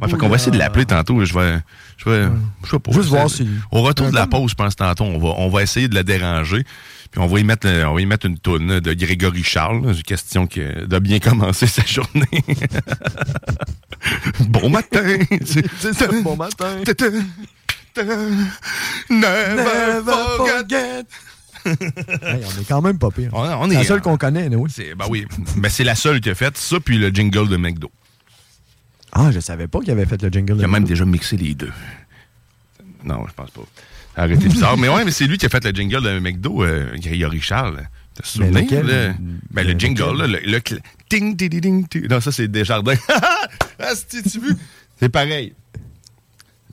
Ouais, 0.03 0.09
fait 0.09 0.17
qu'on 0.17 0.29
va 0.29 0.35
essayer 0.35 0.51
de 0.51 0.59
l'appeler 0.59 0.85
tantôt. 0.85 1.25
Je 1.25 1.33
vais. 1.33 1.59
Je 1.99 2.11
vais. 2.11 2.27
Je 2.65 2.71
sais 2.71 2.79
pas. 2.79 2.93
Juste 2.93 3.09
voir 3.09 3.31
si- 3.31 3.49
Au 3.71 3.83
retour 3.83 4.11
de 4.11 4.15
la 4.15 4.27
pause, 4.27 4.51
je 4.51 4.55
pense 4.57 4.77
tantôt, 4.77 5.05
on 5.05 5.19
va, 5.19 5.29
on 5.39 5.49
va 5.49 5.63
essayer 5.63 5.89
de 5.89 5.95
la 5.95 6.03
déranger. 6.03 6.65
Puis 7.11 7.21
on 7.23 7.27
va 7.29 7.39
y 7.39 7.45
mettre, 7.45 7.69
on 7.69 7.95
va 7.95 8.01
y 8.01 8.07
mettre 8.07 8.27
une 8.27 8.39
toune 8.39 8.81
de 8.81 8.93
Grégory 8.95 9.45
Charles. 9.45 9.83
une 9.85 10.03
question 10.03 10.47
que- 10.49 10.85
de 10.85 10.99
bien 10.99 11.21
commencer 11.21 11.67
sa 11.69 11.85
journée. 11.87 12.27
bon 14.49 14.69
matin. 14.71 15.03
C'est 15.47 16.23
bon 16.23 16.37
matin. 16.37 16.83
Never 19.09 20.03
forget. 20.37 21.05
Hey, 21.67 22.43
on 22.45 22.61
est 22.61 22.65
quand 22.69 22.83
même 22.83 22.99
pas 22.99 23.11
pire. 23.11 23.31
On, 23.33 23.71
est. 23.71 23.75
la 23.75 23.85
seule 23.85 24.03
qu'on 24.03 24.17
connaît, 24.19 24.51
c'est- 24.69 24.95
ben 24.95 25.07
oui. 25.09 25.25
Mais 25.57 25.69
c'est 25.71 25.85
la 25.85 25.95
seule 25.95 26.21
qui 26.21 26.29
a 26.31 26.35
fait 26.35 26.57
ça, 26.59 26.79
puis 26.81 26.99
le 26.99 27.09
jingle 27.11 27.49
de 27.49 27.57
McDo. 27.57 27.91
Ah, 29.15 29.31
je 29.33 29.41
savais 29.41 29.69
pas 29.69 29.81
qu'il 29.81 29.91
avait 29.93 30.07
fait 30.07 30.21
le 30.23 30.29
jingle. 30.29 30.57
Il 30.59 30.65
a 30.65 30.69
même 30.69 30.85
déjà 30.85 31.05
mixé 31.05 31.37
les 31.37 31.55
deux. 31.55 31.73
Non, 33.05 33.25
je 33.29 33.33
pense 33.35 33.51
pas. 33.51 34.27
Été 34.27 34.49
bizarre. 34.49 34.77
mais 34.77 34.89
ouais, 34.89 35.05
mais 35.05 35.11
c'est 35.11 35.27
lui 35.27 35.39
qui 35.39 35.47
a 35.47 35.49
fait 35.49 35.65
le 35.65 35.71
jingle 35.73 36.03
de 36.03 36.19
McDo, 36.21 36.63
euh, 36.65 36.97
Grégory 36.97 37.41
Charles. 37.41 37.89
T'as 38.15 38.25
souvenir? 38.25 38.63
lequel? 38.63 38.87
là? 38.87 39.15
Ben, 39.51 39.67
le 39.67 39.73
Le- 39.73 39.79
jingle, 39.79 40.17
là, 40.19 40.27
le, 40.29 40.39
le 40.45 40.59
cl- 40.59 40.79
ting, 41.09 41.37
ting, 41.37 41.61
ting, 41.61 41.89
ting. 41.89 42.07
Non, 42.09 42.21
ça, 42.21 42.31
c'est 42.31 42.47
Desjardins. 42.47 42.95
ah, 43.81 43.93
tu 44.09 44.39
vu? 44.41 44.57
C'est 45.01 45.09
pareil. 45.09 45.53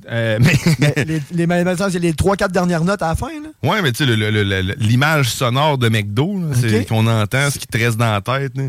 Euh, 0.10 0.38
mais, 0.42 0.54
Mais 0.80 0.94
les, 1.06 1.46
les, 1.48 1.76
ça, 1.78 1.90
c'est 1.90 2.00
les 2.00 2.14
3-4 2.14 2.52
dernières 2.52 2.84
notes 2.84 3.02
à 3.02 3.10
la 3.10 3.16
fin, 3.16 3.30
là. 3.30 3.50
ouais, 3.70 3.82
mais 3.82 3.92
tu 3.92 3.98
sais, 4.00 4.06
le- 4.06 4.16
le- 4.16 4.44
le- 4.44 4.62
le- 4.62 4.76
l'image 4.80 5.30
sonore 5.30 5.78
de 5.80 5.90
McDo, 5.90 6.40
là, 6.40 6.56
c'est 6.56 6.82
Ok. 6.82 6.88
qu'on 6.88 7.08
entend, 7.08 7.50
ce 7.50 7.58
qui 7.60 7.68
te 7.68 7.78
reste 7.78 7.98
dans 7.98 8.12
la 8.12 8.22
tête. 8.22 8.56
là. 8.58 8.64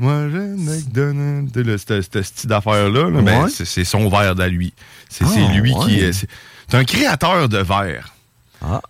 Moi, 0.00 0.28
je 0.30 0.38
McDonald's. 0.38 1.52
Tu 1.52 1.58
sais, 1.60 1.64
le- 1.66 1.78
Ce 1.78 2.00
ce 2.12 2.22
style 2.22 2.48
d'affaires-là, 2.48 3.10
là, 3.10 3.20
ben, 3.22 3.48
c'est 3.48 3.84
son 3.84 4.08
verre 4.08 4.34
à 4.40 4.48
lui. 4.48 4.72
C'est 5.08 5.24
Ah, 5.26 5.52
lui 5.52 5.72
qui 5.84 6.00
est. 6.00 6.12
C'est 6.12 6.74
un 6.76 6.84
créateur 6.84 7.48
de 7.48 7.58
verre. 7.58 8.14
Ah. 8.62 8.80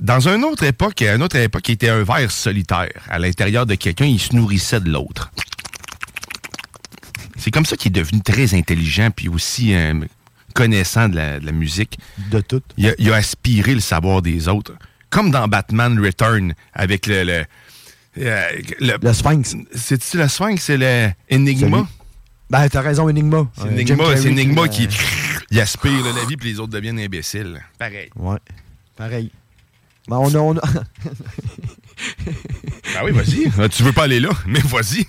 Dans 0.00 0.28
une 0.28 0.44
autre 0.44 0.62
époque, 0.64 1.02
à 1.02 1.14
une 1.14 1.22
autre 1.22 1.36
époque, 1.36 1.68
il 1.68 1.72
était 1.72 1.88
un 1.90 2.04
verre 2.04 2.30
solitaire. 2.30 3.02
À 3.08 3.18
l'intérieur 3.18 3.66
de 3.66 3.74
quelqu'un, 3.74 4.06
il 4.06 4.20
se 4.20 4.34
nourrissait 4.34 4.80
de 4.80 4.90
l'autre. 4.90 5.30
C'est 7.36 7.50
comme 7.50 7.66
ça 7.66 7.76
qu'il 7.76 7.88
est 7.96 8.00
devenu 8.00 8.20
très 8.22 8.54
intelligent 8.54 9.10
puis 9.14 9.28
aussi 9.28 9.74
euh, 9.74 9.94
connaissant 10.54 11.08
de 11.08 11.16
la, 11.16 11.40
de 11.40 11.46
la 11.46 11.52
musique. 11.52 11.98
De 12.30 12.40
tout. 12.40 12.62
Il 12.76 12.88
a, 12.88 12.92
il 12.98 13.10
a 13.12 13.16
aspiré 13.16 13.74
le 13.74 13.80
savoir 13.80 14.22
des 14.22 14.46
autres. 14.48 14.74
Comme 15.08 15.30
dans 15.30 15.48
Batman 15.48 15.98
Return 15.98 16.54
avec 16.74 17.06
le. 17.06 17.24
le, 17.24 17.44
euh, 18.18 18.44
le- 18.80 18.98
Le 19.02 19.12
Sphinx. 19.12 19.56
C'est-tu 19.74 20.16
le 20.18 20.28
Sphinx? 20.28 20.62
C'est 20.62 20.76
le 20.76 21.10
Enigma? 21.32 21.86
Ben, 22.50 22.68
t'as 22.68 22.80
raison, 22.80 23.08
Enigma. 23.08 23.46
C'est 23.56 23.62
Euh, 23.62 23.70
Jim 23.70 23.74
Enigma, 23.94 23.96
Carrey 24.04 24.16
c'est 24.16 24.28
Enigma 24.30 24.62
euh, 24.62 24.66
qui 24.68 24.88
il 25.52 25.60
aspire 25.60 26.04
là, 26.04 26.10
la 26.16 26.24
vie 26.26 26.36
puis 26.36 26.52
les 26.52 26.60
autres 26.60 26.72
deviennent 26.72 26.98
imbéciles. 26.98 27.60
Pareil. 27.78 28.10
Ouais. 28.16 28.38
Pareil. 28.96 29.30
Ben, 30.08 30.16
on 30.18 30.34
a. 30.34 30.38
On 30.38 30.56
a... 30.56 30.60
Ben 32.94 33.00
oui, 33.04 33.12
vas-y. 33.12 33.50
Ah, 33.58 33.68
tu 33.68 33.82
veux 33.82 33.92
pas 33.92 34.04
aller 34.04 34.20
là, 34.20 34.30
mais 34.46 34.58
vas-y. 34.60 35.04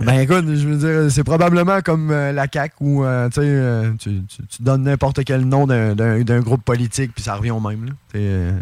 ben, 0.04 0.20
écoute, 0.20 0.44
je 0.48 0.66
veux 0.68 0.76
dire, 0.76 1.10
c'est 1.12 1.24
probablement 1.24 1.80
comme 1.80 2.10
euh, 2.10 2.32
la 2.32 2.46
CAQ 2.52 2.74
où 2.80 3.04
euh, 3.04 3.28
tu 3.30 3.40
euh, 3.40 3.92
tu, 3.98 4.22
tu- 4.28 4.42
tu 4.46 4.62
donnes 4.62 4.82
n'importe 4.82 5.24
quel 5.24 5.42
nom 5.44 5.66
d'un- 5.66 6.40
groupe 6.40 6.62
politique, 6.64 7.12
puis 7.14 7.22
ça 7.24 7.36
revient 7.36 7.52
au 7.52 7.60
même. 7.60 7.86
Là. 7.86 8.52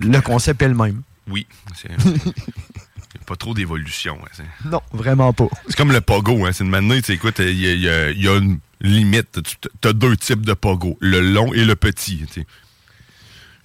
Le 0.00 0.20
concept 0.20 0.60
est 0.62 0.68
le 0.68 0.74
même. 0.74 1.02
Oui. 1.28 1.46
C'est 1.74 1.90
a 1.92 3.24
pas 3.26 3.36
trop 3.36 3.54
d'évolution. 3.54 4.18
hein, 4.38 4.44
Non, 4.64 4.82
vraiment 4.92 5.32
pas. 5.32 5.46
C'est 5.68 5.76
comme 5.76 5.92
le 5.92 6.00
pogo. 6.00 6.44
Hein. 6.46 6.50
C'est 6.52 6.64
une 6.64 6.70
manière, 6.70 6.96
tu 6.98 7.04
sais, 7.04 7.14
écoute, 7.14 7.36
il 7.38 7.58
y, 7.58 7.88
a- 7.88 8.10
y 8.10 8.18
y 8.22 8.26
une 8.28 8.58
limite. 8.80 9.40
Tu 9.80 9.88
as 9.88 9.92
deux 9.92 10.16
types 10.16 10.44
de 10.44 10.52
pogo, 10.54 10.96
le 11.00 11.20
long 11.20 11.52
et 11.54 11.64
le 11.64 11.76
petit. 11.76 12.24
tu 12.26 12.40
sais. 12.40 12.46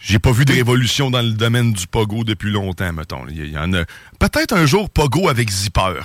J'ai 0.02 0.20
pas 0.20 0.32
vu 0.32 0.46
de 0.46 0.54
révolution 0.54 1.12
dans 1.12 1.22
le 1.22 1.32
domaine 1.32 1.74
du 1.74 1.86
pogo 1.88 2.24
depuis 2.24 2.52
longtemps, 2.52 2.94
mettons. 2.94 3.26
Il 3.30 3.46
y, 3.50 3.58
en 3.58 3.74
a. 3.74 3.84
Peut-être 4.18 4.54
un 4.54 4.66
jour 4.66 4.90
pogo 4.90 5.28
avec 5.28 5.50
zipper. 5.50 6.02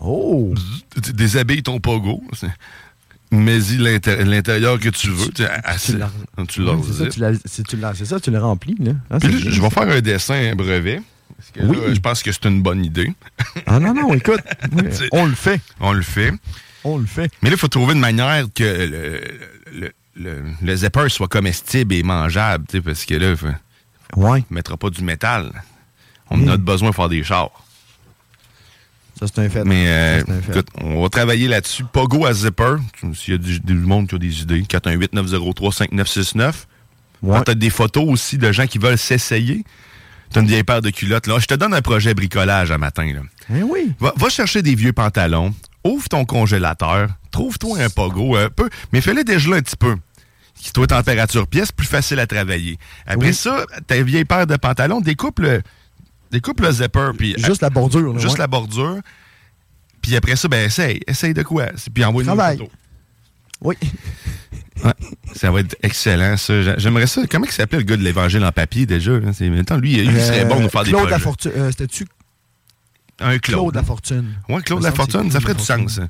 Oh! 0.00 0.54
Tu 1.02 1.12
déshabilles 1.14 1.62
ton 1.62 1.80
pogo. 1.80 2.22
L'inté- 3.32 4.24
l'intérieur 4.24 4.78
que 4.80 4.88
tu 4.88 5.08
veux. 5.10 5.28
tu 5.28 5.44
assez- 5.64 5.92
l'as- 5.96 6.10
tu 6.48 6.62
l'as 6.62 6.76
c'est 6.86 6.92
ça, 7.04 7.06
tu 7.10 7.20
l'as- 7.20 7.32
c'est 7.44 7.66
tu 7.66 7.76
l'as- 7.76 7.94
c'est 7.94 8.04
ça, 8.04 8.20
tu 8.20 8.30
le 8.30 8.38
remplis. 8.38 8.76
Là. 8.80 8.92
Ah, 9.10 9.18
Puis 9.20 9.32
c'est 9.38 9.44
là, 9.44 9.50
je 9.50 9.60
vais 9.62 9.70
faire 9.70 9.88
un 9.88 10.00
dessin, 10.00 10.50
un 10.52 10.54
brevet. 10.54 11.00
Parce 11.36 11.50
que 11.52 11.60
Oui. 11.64 11.76
là, 11.88 11.94
je 11.94 12.00
pense 12.00 12.22
que 12.22 12.32
c'est 12.32 12.44
une 12.46 12.60
bonne 12.62 12.84
idée. 12.84 13.12
Ah 13.66 13.78
non, 13.78 13.94
non, 13.94 14.12
écoute, 14.14 14.40
oui, 14.72 14.82
on 15.12 15.26
le 15.26 15.34
fait. 15.34 15.60
On 15.80 15.92
le 15.92 16.02
fait. 16.02 16.32
On 16.84 16.98
le 16.98 17.06
fait. 17.06 17.30
Mais 17.42 17.50
là, 17.50 17.56
il 17.56 17.58
faut 17.58 17.68
trouver 17.68 17.94
une 17.94 18.00
manière 18.00 18.46
que 18.54 18.64
le, 18.64 19.20
le, 19.80 19.92
le- 20.16 20.42
le 20.62 20.76
zipper 20.76 21.08
soit 21.08 21.28
comestible 21.28 21.94
et 21.94 22.02
mangeable, 22.02 22.64
parce 22.84 23.04
que 23.04 23.14
là, 23.14 23.36
faut- 23.36 23.46
Ouais, 24.16 24.44
on 24.50 24.54
mettra 24.54 24.76
pas 24.76 24.90
du 24.90 25.02
métal. 25.04 25.52
On 26.30 26.36
Mm. 26.38 26.48
a 26.48 26.56
besoin 26.56 26.90
de 26.90 26.94
faire 26.94 27.08
des 27.08 27.22
chars. 27.22 27.50
Ça 29.20 29.26
c'est 29.32 29.40
un 29.40 29.48
fait. 29.48 29.64
Mais 29.64 29.86
euh, 29.86 30.18
Ça, 30.20 30.24
c'est 30.26 30.32
un 30.32 30.40
fait. 30.42 30.50
écoute, 30.52 30.68
on 30.82 31.02
va 31.02 31.08
travailler 31.08 31.46
là-dessus. 31.46 31.84
Pogo 31.84 32.26
à 32.26 32.32
zipper. 32.32 32.74
S'il 33.14 33.34
y 33.34 33.36
a 33.36 33.38
du, 33.38 33.60
du 33.60 33.74
monde 33.74 34.08
qui 34.08 34.14
a 34.16 34.18
des 34.18 34.42
idées, 34.42 34.62
418-903-5969. 34.62 36.52
Ouais. 37.22 37.42
Tu 37.44 37.50
as 37.50 37.54
des 37.54 37.70
photos 37.70 38.04
aussi 38.08 38.38
de 38.38 38.50
gens 38.52 38.66
qui 38.66 38.78
veulent 38.78 38.98
s'essayer. 38.98 39.64
Tu 40.32 40.38
as 40.38 40.42
une 40.42 40.48
vieille 40.48 40.62
paire 40.64 40.80
de 40.80 40.90
culottes. 40.90 41.26
Là, 41.26 41.38
je 41.38 41.46
te 41.46 41.54
donne 41.54 41.74
un 41.74 41.82
projet 41.82 42.14
bricolage 42.14 42.70
à 42.70 42.78
matin. 42.78 43.12
Là. 43.12 43.20
Eh 43.54 43.62
oui. 43.62 43.92
Va, 44.00 44.12
va 44.16 44.28
chercher 44.28 44.62
des 44.62 44.74
vieux 44.74 44.92
pantalons, 44.92 45.52
ouvre 45.84 46.08
ton 46.08 46.24
congélateur, 46.24 47.08
trouve-toi 47.30 47.78
un 47.82 47.90
pogo 47.90 48.36
un 48.36 48.48
peu, 48.48 48.70
mais 48.92 49.00
fais-le 49.00 49.24
dégeler 49.24 49.58
un 49.58 49.62
petit 49.62 49.76
peu. 49.76 49.96
Qui 50.54 50.72
toi 50.72 50.86
température 50.86 51.46
pièce, 51.46 51.72
plus 51.72 51.86
facile 51.86 52.18
à 52.20 52.26
travailler. 52.26 52.78
Après 53.06 53.28
Oui. 53.28 53.34
ça, 53.34 53.64
ta 53.86 54.00
vieille 54.02 54.24
paire 54.26 54.46
de 54.46 54.56
pantalons, 54.56 55.00
découpe 55.00 55.40
le, 55.40 55.62
découpe 56.30 56.60
le 56.60 56.70
zipper, 56.72 57.10
puis 57.16 57.34
Juste 57.38 57.62
la 57.62 57.70
bordure. 57.70 58.12
là, 58.14 58.18
juste 58.20 58.34
ouais. 58.34 58.38
la 58.38 58.46
bordure. 58.46 58.98
Puis 60.02 60.16
après 60.16 60.36
ça, 60.36 60.48
ben 60.48 60.64
essaye, 60.66 61.00
essaye 61.06 61.34
de 61.34 61.42
quoi, 61.42 61.66
puis 61.92 62.04
envoie 62.04 62.22
une 62.22 62.28
photo. 62.34 62.68
Oui. 63.62 63.76
Ouais, 64.82 64.94
ça 65.34 65.50
va 65.50 65.60
être 65.60 65.76
excellent, 65.82 66.38
ça. 66.38 66.62
J'a- 66.62 66.78
J'aimerais 66.78 67.06
ça. 67.06 67.20
Comment 67.30 67.44
il 67.44 67.52
s'appelait 67.52 67.80
le 67.80 67.84
gars 67.84 67.98
de 67.98 68.02
l'Évangile 68.02 68.42
en 68.42 68.50
papier 68.50 68.86
déjà? 68.86 69.12
C'est- 69.34 69.46
lui, 69.46 69.92
il 69.92 70.18
serait 70.22 70.40
Euh, 70.40 70.44
bon 70.46 70.56
de 70.56 70.62
nous 70.62 70.68
faire 70.70 70.84
des 70.84 70.88
Claude 70.88 71.02
projets. 71.02 71.10
Lafortune. 71.16 71.52
euh, 71.54 71.70
C'était-tu? 71.70 72.06
Un 73.18 73.38
Claude. 73.38 73.40
Claude 73.42 73.74
Lafortune? 73.74 74.34
Ouais, 74.48 74.62
Claude 74.62 74.62
Il 74.62 74.62
me 74.62 74.62
semble 74.62 74.80
que 74.80 74.84
Lafortune, 74.84 75.20
c'est 75.24 75.32
ça 75.34 75.38
Claude 75.44 75.60
ferait 75.60 75.76
du 75.82 75.84
sens. 75.92 75.98
hein. 75.98 76.08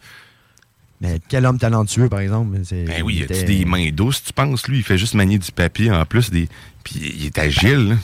Mais 1.00 1.19
quel 1.29 1.47
homme 1.47 1.59
talentueux, 1.59 2.09
par 2.09 2.21
exemple. 2.21 2.59
Ben 2.71 3.03
oui, 3.03 3.25
il 3.29 3.37
a 3.37 3.43
des 3.43 3.65
mains 3.65 3.91
douces, 3.91 4.23
tu 4.23 4.33
penses? 4.33 4.69
Lui, 4.69 4.79
il 4.79 4.85
fait 4.85 4.99
juste 4.99 5.15
manier 5.15 5.39
du 5.39 5.50
papier 5.50 5.91
en 5.91 6.05
plus. 6.05 6.31
Des... 6.31 6.49
Puis 6.84 7.00
il 7.18 7.26
est 7.26 7.38
agile. 7.38 7.88
là. 7.90 7.94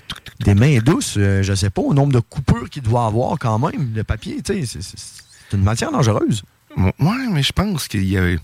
Des 0.41 0.55
mains 0.55 0.79
douces, 0.79 1.15
euh, 1.17 1.43
je 1.43 1.55
sais 1.55 1.71
pas, 1.71 1.81
au 1.83 1.95
nombre 1.95 2.13
de 2.13 2.21
coupures 2.21 2.69
qu'il 2.69 2.83
doit 2.83 3.07
avoir 3.07 3.39
quand 3.39 3.59
même, 3.59 3.93
le 3.95 4.05
papier, 4.05 4.43
tu 4.43 4.67
sais, 4.67 4.81
c'est- 4.83 5.57
une 5.57 5.63
matière 5.63 5.91
dangereuse. 5.93 6.43
Bon, 6.77 6.93
Ouais, 7.01 7.27
mais 7.33 7.43
je 7.43 7.53
pense 7.53 7.89
qu'il 7.89 8.05
y 8.05 8.19
a. 8.19 8.37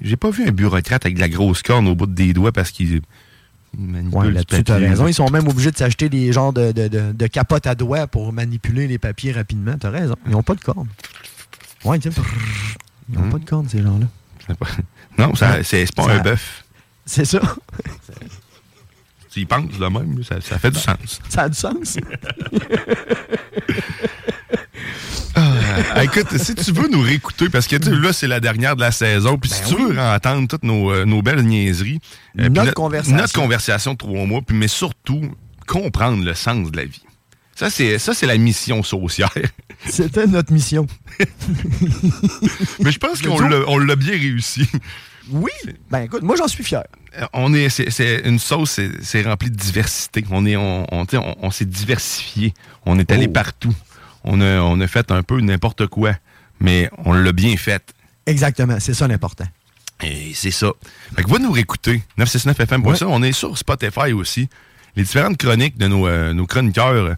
J'ai 0.00 0.16
pas 0.16 0.30
vu 0.30 0.48
un 0.48 0.52
bureaucrate 0.52 1.04
avec 1.04 1.16
de 1.16 1.20
la 1.20 1.28
grosse 1.28 1.62
corne 1.62 1.86
au 1.88 1.94
bout 1.94 2.06
des 2.06 2.32
doigts 2.32 2.52
parce 2.52 2.70
qu'il 2.70 2.88
du 2.88 3.00
là-dessus, 4.32 4.64
t'as 4.64 4.74
papier. 4.74 4.88
raison. 4.88 5.06
Ils 5.06 5.12
sont 5.12 5.28
même 5.28 5.46
obligés 5.48 5.70
de 5.70 5.76
s'acheter 5.76 6.08
des 6.08 6.32
genres 6.32 6.54
de, 6.54 6.72
de, 6.72 6.88
de- 6.88 7.12
de 7.12 7.26
capotes 7.26 7.66
à 7.66 7.74
doigts 7.74 8.06
pour 8.06 8.32
manipuler 8.32 8.86
les 8.86 8.96
papiers 8.98 9.32
rapidement. 9.32 9.76
T'as 9.78 9.90
raison. 9.90 10.14
Ils 10.24 10.32
n'ont 10.32 10.42
pas 10.42 10.54
de 10.54 10.60
corne. 10.62 10.88
Ouais, 11.84 11.98
tiens. 11.98 12.12
Ils 13.10 13.18
n'ont 13.18 13.26
Hmm. 13.26 13.30
pas 13.30 13.38
de 13.38 13.44
corne, 13.44 13.68
ces 13.68 13.82
gens-là. 13.82 14.06
Non, 15.18 15.34
c'est 15.34 15.62
c'est 15.64 15.94
pas 15.94 16.04
Ça- 16.04 16.12
un 16.14 16.22
bœuf. 16.22 16.64
C'est 17.04 17.24
ça. 17.26 17.40
Tu 19.36 19.42
y 19.42 19.44
penses 19.44 19.78
de 19.78 19.86
même, 19.86 20.24
ça, 20.24 20.40
ça 20.40 20.58
fait 20.58 20.70
du 20.70 20.80
sens. 20.80 21.20
Ça 21.28 21.42
a 21.42 21.48
du 21.50 21.58
sens. 21.58 21.98
Ah, 25.94 26.04
écoute, 26.04 26.28
si 26.38 26.54
tu 26.54 26.72
veux 26.72 26.88
nous 26.88 27.02
réécouter, 27.02 27.50
parce 27.50 27.66
que 27.66 27.76
là, 27.76 28.14
c'est 28.14 28.26
la 28.26 28.40
dernière 28.40 28.76
de 28.76 28.80
la 28.80 28.92
saison, 28.92 29.36
puis 29.36 29.50
si 29.50 29.62
tu 29.64 29.74
veux 29.74 29.98
entendre 30.00 30.48
toutes 30.48 30.62
nos, 30.62 30.90
euh, 30.90 31.04
nos 31.04 31.20
belles 31.20 31.42
niaiseries, 31.42 32.00
euh, 32.38 32.48
Notre 32.48 32.72
conversation. 32.72 33.16
notre 33.16 33.32
conversation 33.34 33.92
de 33.92 33.98
trois 33.98 34.24
mois, 34.24 34.40
puis 34.40 34.56
mais 34.56 34.68
surtout, 34.68 35.20
comprendre 35.66 36.24
le 36.24 36.32
sens 36.32 36.70
de 36.70 36.76
la 36.78 36.86
vie. 36.86 37.02
Ça, 37.54 37.68
c'est 37.68 37.98
ça, 37.98 38.14
c'est 38.14 38.26
la 38.26 38.38
mission 38.38 38.82
sociale. 38.82 39.50
C'était 39.86 40.26
notre 40.26 40.50
mission. 40.52 40.86
mais 42.80 42.90
je 42.90 42.98
pense 42.98 43.20
qu'on 43.20 43.78
l'a 43.78 43.96
bien 43.96 44.12
réussi. 44.12 44.66
Oui. 45.30 45.50
Ben 45.90 46.00
écoute, 46.02 46.22
moi 46.22 46.36
j'en 46.36 46.48
suis 46.48 46.64
fier. 46.64 46.84
On 47.32 47.54
est, 47.54 47.68
c'est, 47.68 48.22
une 48.24 48.38
sauce, 48.38 48.80
c'est, 49.02 49.22
rempli 49.22 49.50
de 49.50 49.56
diversité. 49.56 50.24
On 50.30 50.44
est, 50.44 50.56
on, 50.56 50.86
on, 50.92 51.50
s'est 51.50 51.64
diversifié. 51.64 52.52
On 52.84 52.98
est 52.98 53.10
allé 53.10 53.26
Oh. 53.28 53.32
partout. 53.32 53.74
On 54.24 54.40
a, 54.40 54.60
on 54.60 54.80
a 54.80 54.86
fait 54.86 55.10
un 55.10 55.22
peu 55.22 55.40
n'importe 55.40 55.86
quoi, 55.86 56.12
mais 56.60 56.90
on 57.04 57.12
l'a 57.12 57.32
bien 57.32 57.56
fait. 57.56 57.94
Exactement, 58.26 58.78
c'est 58.80 58.94
ça 58.94 59.06
l'important. 59.08 59.46
Et 60.02 60.32
c'est 60.34 60.50
ça. 60.50 60.72
Fait 61.14 61.22
que 61.22 61.30
va 61.30 61.38
nous 61.38 61.52
réécouter. 61.52 62.02
969fm.ca. 62.18 63.06
On 63.08 63.22
est 63.22 63.32
sur 63.32 63.56
Spotify 63.56 64.12
aussi. 64.12 64.48
Les 64.94 65.04
différentes 65.04 65.38
chroniques 65.38 65.78
de 65.78 65.86
nos, 65.86 66.06
euh, 66.06 66.32
nos 66.32 66.46
chroniqueurs, 66.46 66.86
euh, 66.92 67.14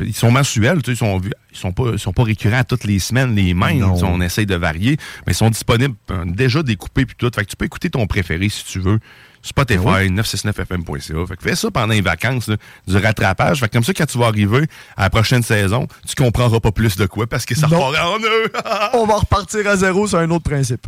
ils 0.00 0.14
sont 0.14 0.30
mensuels, 0.30 0.82
tu 0.82 0.86
sais, 0.86 0.92
ils 0.92 0.96
sont, 0.96 1.20
ils 1.52 1.56
sont 1.58 1.72
pas, 1.72 1.90
ils 1.92 1.98
sont 1.98 2.12
pas 2.12 2.24
récurrents 2.24 2.64
toutes 2.64 2.84
les 2.84 2.98
semaines, 2.98 3.34
les 3.34 3.54
mêmes. 3.54 3.78
Non. 3.78 3.94
On 4.04 4.20
essaye 4.20 4.46
de 4.46 4.54
varier, 4.54 4.96
mais 5.26 5.32
ils 5.32 5.36
sont 5.36 5.50
disponibles 5.50 5.94
euh, 6.10 6.24
déjà 6.26 6.62
découpés 6.62 7.06
puis 7.06 7.16
tout. 7.16 7.30
Fait 7.34 7.44
que 7.44 7.50
tu 7.50 7.56
peux 7.56 7.64
écouter 7.64 7.90
ton 7.90 8.06
préféré 8.06 8.48
si 8.48 8.64
tu 8.64 8.80
veux. 8.80 8.98
Spotify, 9.40 9.84
Ben 9.84 10.20
969fm.ca. 10.20 11.26
Fait 11.26 11.36
que 11.36 11.42
fais 11.42 11.54
ça 11.54 11.70
pendant 11.70 11.92
les 11.94 12.00
vacances, 12.00 12.48
là, 12.48 12.56
du 12.86 12.96
rattrapage. 12.96 13.60
Fait 13.60 13.68
que 13.68 13.72
comme 13.74 13.84
ça, 13.84 13.94
quand 13.94 14.06
tu 14.06 14.18
vas 14.18 14.26
arriver 14.26 14.66
à 14.96 15.02
la 15.02 15.10
prochaine 15.10 15.42
saison, 15.42 15.86
tu 16.06 16.14
comprendras 16.16 16.60
pas 16.60 16.72
plus 16.72 16.96
de 16.96 17.06
quoi 17.06 17.26
parce 17.26 17.46
que 17.46 17.54
ça 17.54 17.68
repart 17.68 17.96
en 18.04 18.18
eux. 18.18 18.52
On 18.94 19.06
va 19.06 19.14
repartir 19.16 19.66
à 19.68 19.76
zéro 19.76 20.08
sur 20.08 20.18
un 20.18 20.30
autre 20.30 20.44
principe. 20.50 20.86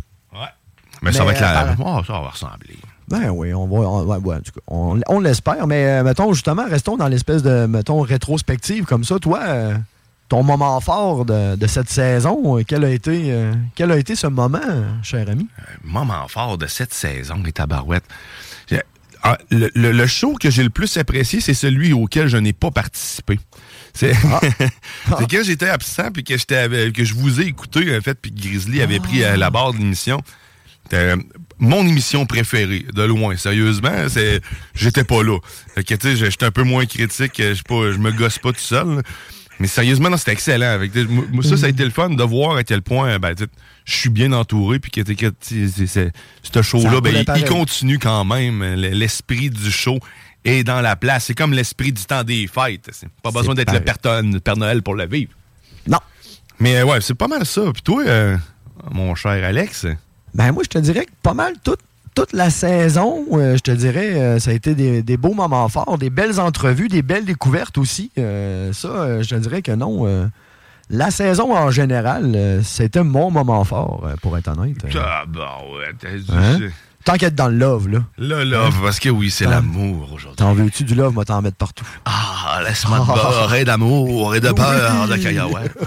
mais 1.01 1.13
ça 1.13 1.23
va 1.23 1.31
être 1.31 1.41
la... 1.41 1.69
euh, 1.69 1.75
oh, 1.79 2.01
ça 2.05 2.13
va 2.13 2.29
ressembler. 2.29 2.77
Ben 3.11 3.29
oui, 3.29 3.53
on 3.53 3.67
va. 3.67 3.75
on- 3.87 4.05
ouais, 4.05 4.17
ouais, 4.17 4.35
en 4.35 4.39
tout 4.39 4.51
cas, 4.51 4.61
on, 4.67 4.99
on 5.07 5.19
l'espère, 5.19 5.67
mais 5.67 5.85
euh, 5.85 6.03
mettons, 6.03 6.33
justement, 6.33 6.65
restons 6.67 6.97
dans 6.97 7.07
l'espèce 7.07 7.43
de, 7.43 7.65
mettons, 7.65 7.99
rétrospective 8.01 8.85
comme 8.85 9.03
ça. 9.03 9.19
Toi, 9.19 9.39
euh, 9.43 9.75
ton 10.29 10.43
moment 10.43 10.79
fort 10.79 11.25
de, 11.25 11.55
de 11.55 11.67
cette 11.67 11.89
saison, 11.89 12.57
euh, 12.57 12.63
quel 12.65 12.85
a 12.85 12.89
été, 12.89 13.31
euh, 13.33 13.53
quel 13.75 13.91
a 13.91 13.97
été 13.97 14.15
ce 14.15 14.27
moment, 14.27 14.59
cher 15.03 15.27
ami? 15.29 15.47
moment 15.83 16.27
fort 16.29 16.57
de 16.57 16.67
cette 16.67 16.93
saison, 16.93 17.35
les 17.43 17.51
tabarouettes. 17.51 18.05
Ah, 19.23 19.37
Le, 19.51 19.69
le- 19.75 19.91
le 19.91 20.07
show 20.07 20.33
que 20.33 20.49
j'ai 20.49 20.63
le 20.63 20.71
plus 20.71 20.97
apprécié, 20.97 21.41
c'est 21.41 21.53
celui 21.53 21.93
auquel 21.93 22.27
je 22.27 22.37
n'ai 22.37 22.53
pas 22.53 22.71
participé. 22.71 23.39
C'est 23.93 24.13
c'est 25.05 25.29
quand 25.29 25.43
j'étais 25.43 25.69
absent 25.69 26.09
puis 26.11 26.23
que, 26.23 26.89
que 26.89 27.03
je 27.03 27.13
vous 27.13 27.39
ai 27.39 27.43
écouté, 27.45 27.95
en 27.95 28.01
fait, 28.01 28.15
puis 28.19 28.33
que 28.33 28.41
Grizzly 28.41 28.81
avait 28.81 28.99
pris 28.99 29.19
la 29.19 29.51
barre 29.51 29.73
de 29.73 29.77
l'émission. 29.77 30.19
Mon 31.61 31.85
émission 31.85 32.25
préférée, 32.25 32.85
de 32.93 33.03
loin. 33.03 33.37
Sérieusement, 33.37 34.09
c'est 34.09 34.41
j'étais 34.73 35.03
pas 35.03 35.23
là. 35.23 35.37
Fait 35.75 35.83
que, 35.83 35.93
tu 35.93 36.17
sais, 36.17 36.29
j'étais 36.31 36.45
un 36.45 36.51
peu 36.51 36.63
moins 36.63 36.85
critique. 36.85 37.33
Je 37.37 37.61
pas, 37.61 37.91
je 37.91 37.97
me 37.99 38.11
gosse 38.11 38.39
pas 38.39 38.51
tout 38.51 38.59
seul. 38.59 38.95
là. 38.95 39.01
Mais 39.61 39.67
sérieusement, 39.67 40.09
non, 40.09 40.17
c'était 40.17 40.31
excellent. 40.31 40.71
Avec, 40.71 40.91
moi, 41.31 41.43
ça, 41.43 41.55
ça 41.55 41.67
a 41.67 41.69
été 41.69 41.85
le 41.85 41.91
fun 41.91 42.09
de 42.09 42.23
voir 42.23 42.57
à 42.57 42.63
quel 42.63 42.81
point 42.81 43.19
ben, 43.19 43.35
je 43.85 43.95
suis 43.95 44.09
bien 44.09 44.33
entouré. 44.33 44.79
Puis 44.79 44.89
que, 44.89 45.03
ce 45.43 46.61
show-là, 46.63 46.99
ben, 46.99 47.23
il, 47.35 47.45
continue 47.45 47.99
quand 47.99 48.25
même. 48.25 48.63
L'esprit 48.73 49.51
du 49.51 49.69
show 49.69 49.99
est 50.43 50.63
dans 50.63 50.81
la 50.81 50.95
place. 50.95 51.25
C'est 51.25 51.35
comme 51.35 51.53
l'esprit 51.53 51.91
du 51.91 52.03
temps 52.05 52.23
des 52.23 52.47
fêtes. 52.47 52.89
C'est 52.91 53.07
pas 53.21 53.29
besoin 53.29 53.53
d'être 53.53 53.71
le. 53.71 53.81
Père, 53.81 54.57
Noël 54.57 54.81
pour 54.81 54.95
le 54.95 55.05
vivre. 55.05 55.31
Non. 55.87 55.99
Mais 56.59 56.81
ouais, 56.81 56.99
c'est 56.99 57.13
pas 57.13 57.27
mal 57.27 57.45
ça. 57.45 57.61
Puis 57.71 57.83
toi, 57.83 58.03
euh, 58.07 58.37
mon 58.91 59.13
cher 59.13 59.43
Alex, 59.43 59.85
Ben 60.33 60.51
moi, 60.51 60.63
je 60.63 60.69
te 60.69 60.77
dirais 60.77 61.05
que 61.05 61.11
pas 61.23 61.33
mal 61.33 61.53
toute, 61.63 61.79
toute 62.15 62.33
la 62.33 62.49
saison, 62.49 63.25
euh, 63.33 63.55
je 63.57 63.61
te 63.61 63.71
dirais, 63.71 64.13
euh, 64.19 64.39
ça 64.39 64.51
a 64.51 64.53
été 64.53 64.75
des, 64.75 65.03
des 65.03 65.17
beaux 65.17 65.33
moments 65.33 65.67
forts, 65.69 65.97
des 65.97 66.09
belles 66.09 66.39
entrevues, 66.39 66.87
des 66.87 67.01
belles 67.01 67.25
découvertes 67.25 67.77
aussi. 67.77 68.11
Euh, 68.17 68.71
ça, 68.73 69.21
je 69.21 69.29
te 69.29 69.35
dirais 69.35 69.61
que 69.61 69.71
non. 69.73 70.29
la 70.89 71.11
saison 71.11 71.55
en 71.55 71.71
général, 71.71 72.61
c'était 72.63 73.03
mon 73.03 73.31
moment 73.31 73.63
fort, 73.63 74.07
pour 74.21 74.37
être 74.37 74.47
honnête. 74.49 74.77
Ah, 74.95 75.23
bon, 75.27 75.41
ouais, 75.77 75.91
t'as 75.99 76.11
dit- 76.17 76.27
Hein? 76.31 76.59
Tant 77.03 77.15
qu'être 77.17 77.33
dans 77.33 77.47
le 77.47 77.57
love, 77.57 77.87
là. 77.89 78.03
Là, 78.19 78.45
love, 78.45 78.75
parce 78.83 78.99
que 78.99 79.09
oui, 79.09 79.31
c'est 79.31 79.47
l'amour 79.47 80.13
aujourd'hui. 80.13 80.35
T'en 80.37 80.53
veux-tu 80.53 80.83
du 80.83 80.93
love, 80.93 81.15
moi 81.15 81.25
t'en 81.25 81.41
mettre 81.41 81.57
partout. 81.57 81.83
Ah, 82.05 82.59
laisse-moi 82.63 82.99
te 82.99 83.07
beurrer 83.11 83.65
d'amour 83.65 84.35
et 84.35 84.39
de 84.39 84.51
peur 84.51 85.07
de 85.07 85.15
cacahuètes. 85.17 85.75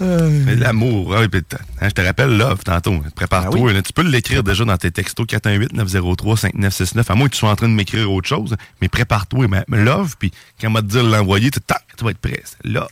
Mais 0.00 0.56
l'amour, 0.56 1.14
hein, 1.16 1.28
t- 1.28 1.38
hein, 1.80 1.88
je 1.88 1.94
te 1.94 2.00
rappelle 2.00 2.36
love 2.36 2.62
tantôt. 2.64 3.02
Prépare-toi. 3.14 3.60
Oui. 3.60 3.74
là, 3.74 3.82
tu 3.82 3.92
peux 3.92 4.02
l'écrire 4.02 4.42
déjà 4.42 4.64
dans 4.64 4.76
tes 4.76 4.90
textos 4.90 5.26
418-903-5969. 5.26 7.04
À 7.10 7.14
moins 7.14 7.28
que 7.28 7.34
tu 7.34 7.38
sois 7.40 7.50
en 7.50 7.56
train 7.56 7.68
de 7.68 7.74
m'écrire 7.74 8.10
autre 8.10 8.28
chose. 8.28 8.56
Mais 8.80 8.88
prépare-toi. 8.88 9.46
Love, 9.68 10.16
puis 10.18 10.30
quand 10.60 10.68
on 10.68 10.72
va 10.72 10.82
te 10.82 10.86
dire 10.86 11.02
l'envoyer, 11.04 11.50
tu, 11.50 11.60
tu 11.96 12.04
vas 12.04 12.10
être 12.10 12.18
prêt. 12.18 12.42
Love. 12.64 12.88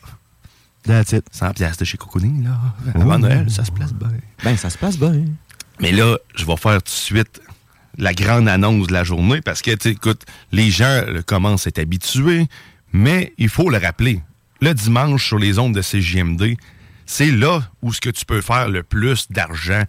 That's 0.85 1.13
it. 1.13 1.25
100 1.33 1.53
piastres 1.55 1.81
de 1.81 1.85
chez 1.85 1.99
Cocooning, 1.99 2.45
là. 2.45 2.59
Avant. 2.95 3.19
Noël, 3.19 3.51
ça 3.51 3.65
se 3.65 3.73
place 3.73 3.93
bien. 3.93 4.09
Ben, 4.45 4.57
ça 4.57 4.71
se 4.71 4.79
passe 4.79 4.99
bien. 4.99 5.25
Mais 5.81 5.93
là, 5.93 6.17
je 6.35 6.45
vais 6.45 6.57
faire 6.57 6.83
tout 6.83 6.91
de 6.91 6.97
suite 6.97 7.41
la 7.99 8.15
grande 8.15 8.49
annonce 8.49 8.87
de 8.87 8.93
la 8.93 9.05
journée 9.05 9.41
parce 9.41 9.61
que, 9.61 9.71
écoute, 9.89 10.23
les 10.53 10.71
gens 10.71 10.85
euh, 11.07 11.21
commencent 11.23 11.67
à 11.67 11.71
être 11.71 11.79
habitués, 11.81 12.47
mais 12.93 13.33
il 13.39 13.49
faut 13.49 13.71
le 13.71 13.79
rappeler. 13.79 14.21
Le 14.61 14.73
dimanche, 14.73 15.27
sur 15.27 15.39
les 15.39 15.59
ondes 15.59 15.75
de 15.75 15.83
CJMD, 15.83 16.57
c'est 17.11 17.31
là 17.31 17.63
où 17.81 17.91
ce 17.93 18.01
que 18.03 18.11
tu 18.11 18.27
peux 18.27 18.43
faire 18.43 18.69
le 18.69 18.83
plus 18.83 19.27
d'argent 19.31 19.83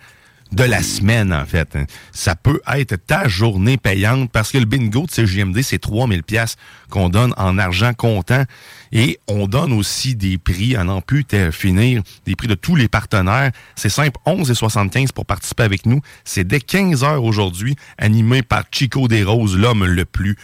de 0.54 0.64
la 0.64 0.82
semaine, 0.82 1.32
en 1.32 1.46
fait. 1.46 1.78
Ça 2.12 2.36
peut 2.36 2.60
être 2.74 2.96
ta 2.96 3.28
journée 3.28 3.78
payante 3.78 4.32
parce 4.32 4.52
que 4.52 4.58
le 4.58 4.66
bingo 4.66 5.06
de 5.06 5.12
CJMD, 5.12 5.62
c'est 5.62 5.78
3000 5.80 6.24
pièces 6.24 6.56
qu'on 6.90 7.10
donne 7.10 7.36
en 7.38 7.60
argent 7.60 7.94
comptant 7.94 8.46
et 8.92 9.20
on 9.28 9.46
donne 9.48 9.74
aussi 9.74 10.16
des 10.16 10.40
prix 10.40 10.76
à 10.76 10.84
n'en 10.84 11.02
plus 11.02 11.24
te- 11.26 11.52
finir, 11.52 12.02
des 12.26 12.36
prix 12.36 12.48
de 12.48 12.56
tous 12.56 12.76
les 12.76 12.88
partenaires. 12.88 13.52
C'est 13.76 13.90
simple, 13.90 14.18
11 14.26 14.50
et 14.50 14.56
75 14.56 15.12
pour 15.12 15.28
participer 15.28 15.64
avec 15.64 15.86
nous. 15.86 16.02
C'est 16.24 16.46
dès 16.48 16.62
15 16.62 17.04
heures 17.04 17.24
aujourd'hui, 17.26 17.76
animé 18.00 18.42
par 18.42 18.64
Chico 18.72 19.08
Desroses, 19.08 19.56
l'homme 19.56 19.86
le 19.86 20.06
plus 20.06 20.36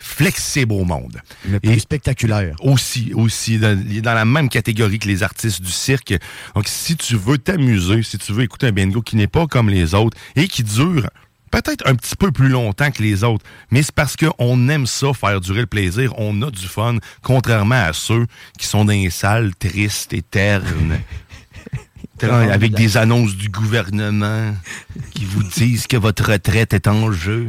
flexible 0.00 0.72
au 0.72 0.84
monde. 0.84 1.20
Plus 1.62 1.80
spectaculaire. 1.80 2.56
Aussi, 2.60 3.12
aussi, 3.14 3.58
dans, 3.58 3.78
il 3.88 3.98
est 3.98 4.02
dans 4.02 4.14
la 4.14 4.24
même 4.24 4.48
catégorie 4.48 4.98
que 4.98 5.06
les 5.06 5.22
artistes 5.22 5.62
du 5.62 5.70
cirque. 5.70 6.14
Donc, 6.54 6.66
si 6.66 6.96
tu 6.96 7.16
veux 7.16 7.38
t'amuser, 7.38 8.02
si 8.02 8.18
tu 8.18 8.32
veux 8.32 8.42
écouter 8.42 8.68
un 8.68 8.72
bingo 8.72 9.02
qui 9.02 9.16
n'est 9.16 9.28
pas 9.28 9.46
comme 9.46 9.68
les 9.68 9.94
autres 9.94 10.16
et 10.34 10.48
qui 10.48 10.64
dure 10.64 11.08
peut-être 11.50 11.86
un 11.86 11.94
petit 11.94 12.16
peu 12.16 12.32
plus 12.32 12.48
longtemps 12.48 12.90
que 12.90 13.02
les 13.02 13.24
autres, 13.24 13.44
mais 13.70 13.82
c'est 13.82 13.94
parce 13.94 14.16
qu'on 14.16 14.68
aime 14.68 14.86
ça, 14.86 15.12
faire 15.12 15.40
durer 15.40 15.60
le 15.60 15.66
plaisir, 15.66 16.14
on 16.16 16.42
a 16.42 16.50
du 16.50 16.66
fun, 16.66 16.96
contrairement 17.22 17.82
à 17.82 17.92
ceux 17.92 18.26
qui 18.58 18.66
sont 18.66 18.84
dans 18.84 18.92
les 18.92 19.10
salles 19.10 19.54
tristes 19.56 20.12
et. 20.12 20.22
Ternes, 20.22 21.00
avec 22.22 22.72
des 22.72 22.96
annonces 22.96 23.34
du 23.34 23.48
gouvernement 23.48 24.54
qui 25.12 25.24
vous 25.24 25.42
disent 25.42 25.86
que 25.86 25.96
votre 25.96 26.30
retraite 26.30 26.72
est 26.72 26.86
en 26.86 27.10
jeu 27.10 27.48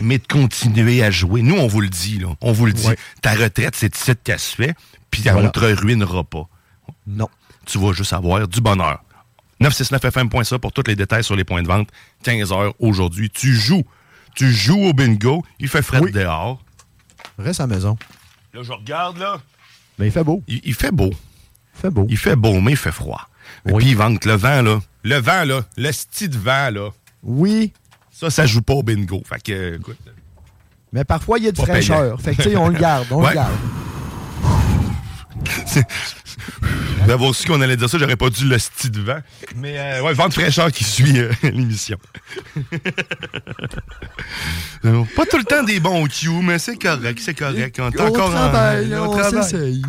mais 0.00 0.18
de 0.18 0.26
continuer 0.26 1.02
à 1.02 1.10
jouer. 1.10 1.42
Nous, 1.42 1.56
on 1.56 1.66
vous 1.66 1.80
le 1.80 1.88
dit, 1.88 2.18
là. 2.18 2.28
On 2.40 2.52
vous 2.52 2.66
le 2.66 2.72
dit. 2.72 2.86
Ouais. 2.86 2.96
Ta 3.22 3.34
retraite, 3.34 3.74
c'est 3.76 3.94
ici 3.96 4.12
qu'elle 4.24 4.38
se 4.38 4.54
fait, 4.54 4.74
puis 5.10 5.22
Voilà. 5.22 5.48
on 5.48 5.50
te 5.50 5.60
ruinera 5.60 6.24
pas. 6.24 6.48
Non. 7.06 7.28
Tu 7.66 7.78
vas 7.78 7.92
juste 7.92 8.12
avoir 8.12 8.46
du 8.48 8.60
bonheur. 8.60 9.02
969fm.ca 9.60 10.58
pour 10.58 10.72
tous 10.72 10.84
les 10.86 10.96
détails 10.96 11.22
sur 11.24 11.36
les 11.36 11.44
points 11.44 11.62
de 11.62 11.68
vente. 11.68 11.88
15 12.22 12.52
heures 12.52 12.74
aujourd'hui. 12.78 13.30
Tu 13.30 13.54
joues. 13.54 13.84
Tu 14.34 14.50
joues 14.52 14.80
au 14.86 14.92
bingo. 14.92 15.44
Il 15.58 15.68
fait 15.68 15.82
frais 15.82 16.00
Oui. 16.00 16.12
dehors. 16.12 16.62
Reste 17.38 17.60
à 17.60 17.66
la 17.66 17.74
maison. 17.74 17.96
Là, 18.54 18.62
je 18.62 18.72
regarde, 18.72 19.18
là. 19.18 19.40
Ben, 19.98 20.06
il 20.06 20.10
fait 20.12 20.24
beau. 20.24 20.42
Il, 20.48 20.60
il 20.64 20.74
fait 20.74 20.90
beau. 20.90 21.10
Il 21.10 21.80
fait 21.80 21.90
beau. 21.90 22.06
Il 22.08 22.16
fait 22.16 22.36
beau, 22.36 22.60
mais 22.60 22.72
il 22.72 22.76
fait 22.76 22.92
froid. 22.92 23.28
Oui. 23.66 23.74
Puis 23.82 23.90
il 23.90 23.96
vente 23.96 24.24
le 24.24 24.32
vent, 24.34 24.62
là. 24.62 24.80
Le 25.02 25.16
vent, 25.16 25.44
là. 25.44 25.62
Le 25.76 25.92
style 25.92 26.30
de 26.30 26.38
vent, 26.38 26.70
là. 26.70 26.90
Oui, 27.22 27.72
Ça, 28.20 28.28
ça 28.30 28.44
joue 28.46 28.60
pas 28.62 28.74
au 28.74 28.82
bingo. 28.82 29.22
Fait 29.26 29.42
que, 29.42 29.76
écoute. 29.76 29.96
mais 30.92 31.04
parfois, 31.04 31.38
il 31.38 31.44
y 31.46 31.48
a 31.48 31.52
de 31.52 31.56
fraîcheur. 31.56 32.20
Fait 32.20 32.34
que, 32.34 32.42
tu 32.42 32.50
sais, 32.50 32.56
on 32.56 32.68
le 32.68 32.78
garde. 32.78 33.06
On 33.10 33.22
Ouais. 33.22 33.30
le 33.30 33.34
garde. 33.34 33.52
D'avoir 37.06 37.34
su 37.34 37.46
qu'on 37.48 37.60
allait 37.62 37.76
dire 37.78 37.88
ça, 37.88 37.96
j'aurais 37.96 38.16
pas 38.16 38.28
dû 38.28 38.44
le 38.46 38.58
style 38.58 38.90
de 38.90 39.00
vent. 39.00 39.18
Mais 39.56 39.78
euh, 39.78 40.02
ouais, 40.02 40.12
vente 40.12 40.34
fraîcheur 40.34 40.70
qui 40.70 40.84
suit 40.84 41.18
euh, 41.18 41.32
l'émission. 41.42 41.96
Euh, 44.86 45.04
pas 45.14 45.26
tout 45.26 45.36
le 45.36 45.44
temps 45.44 45.62
des 45.62 45.78
bons 45.78 46.06
cues, 46.06 46.30
mais 46.42 46.58
c'est 46.58 46.76
correct, 46.76 47.20
c'est 47.22 47.34
correct. 47.34 47.78
On 47.80 47.90
est 47.90 48.00
encore 48.00 48.28
en- 48.28 48.32
travaille, 48.32 48.94
on 48.94 49.08
on 49.10 49.10
travaille. 49.16 49.42
s'essaye. 49.44 49.82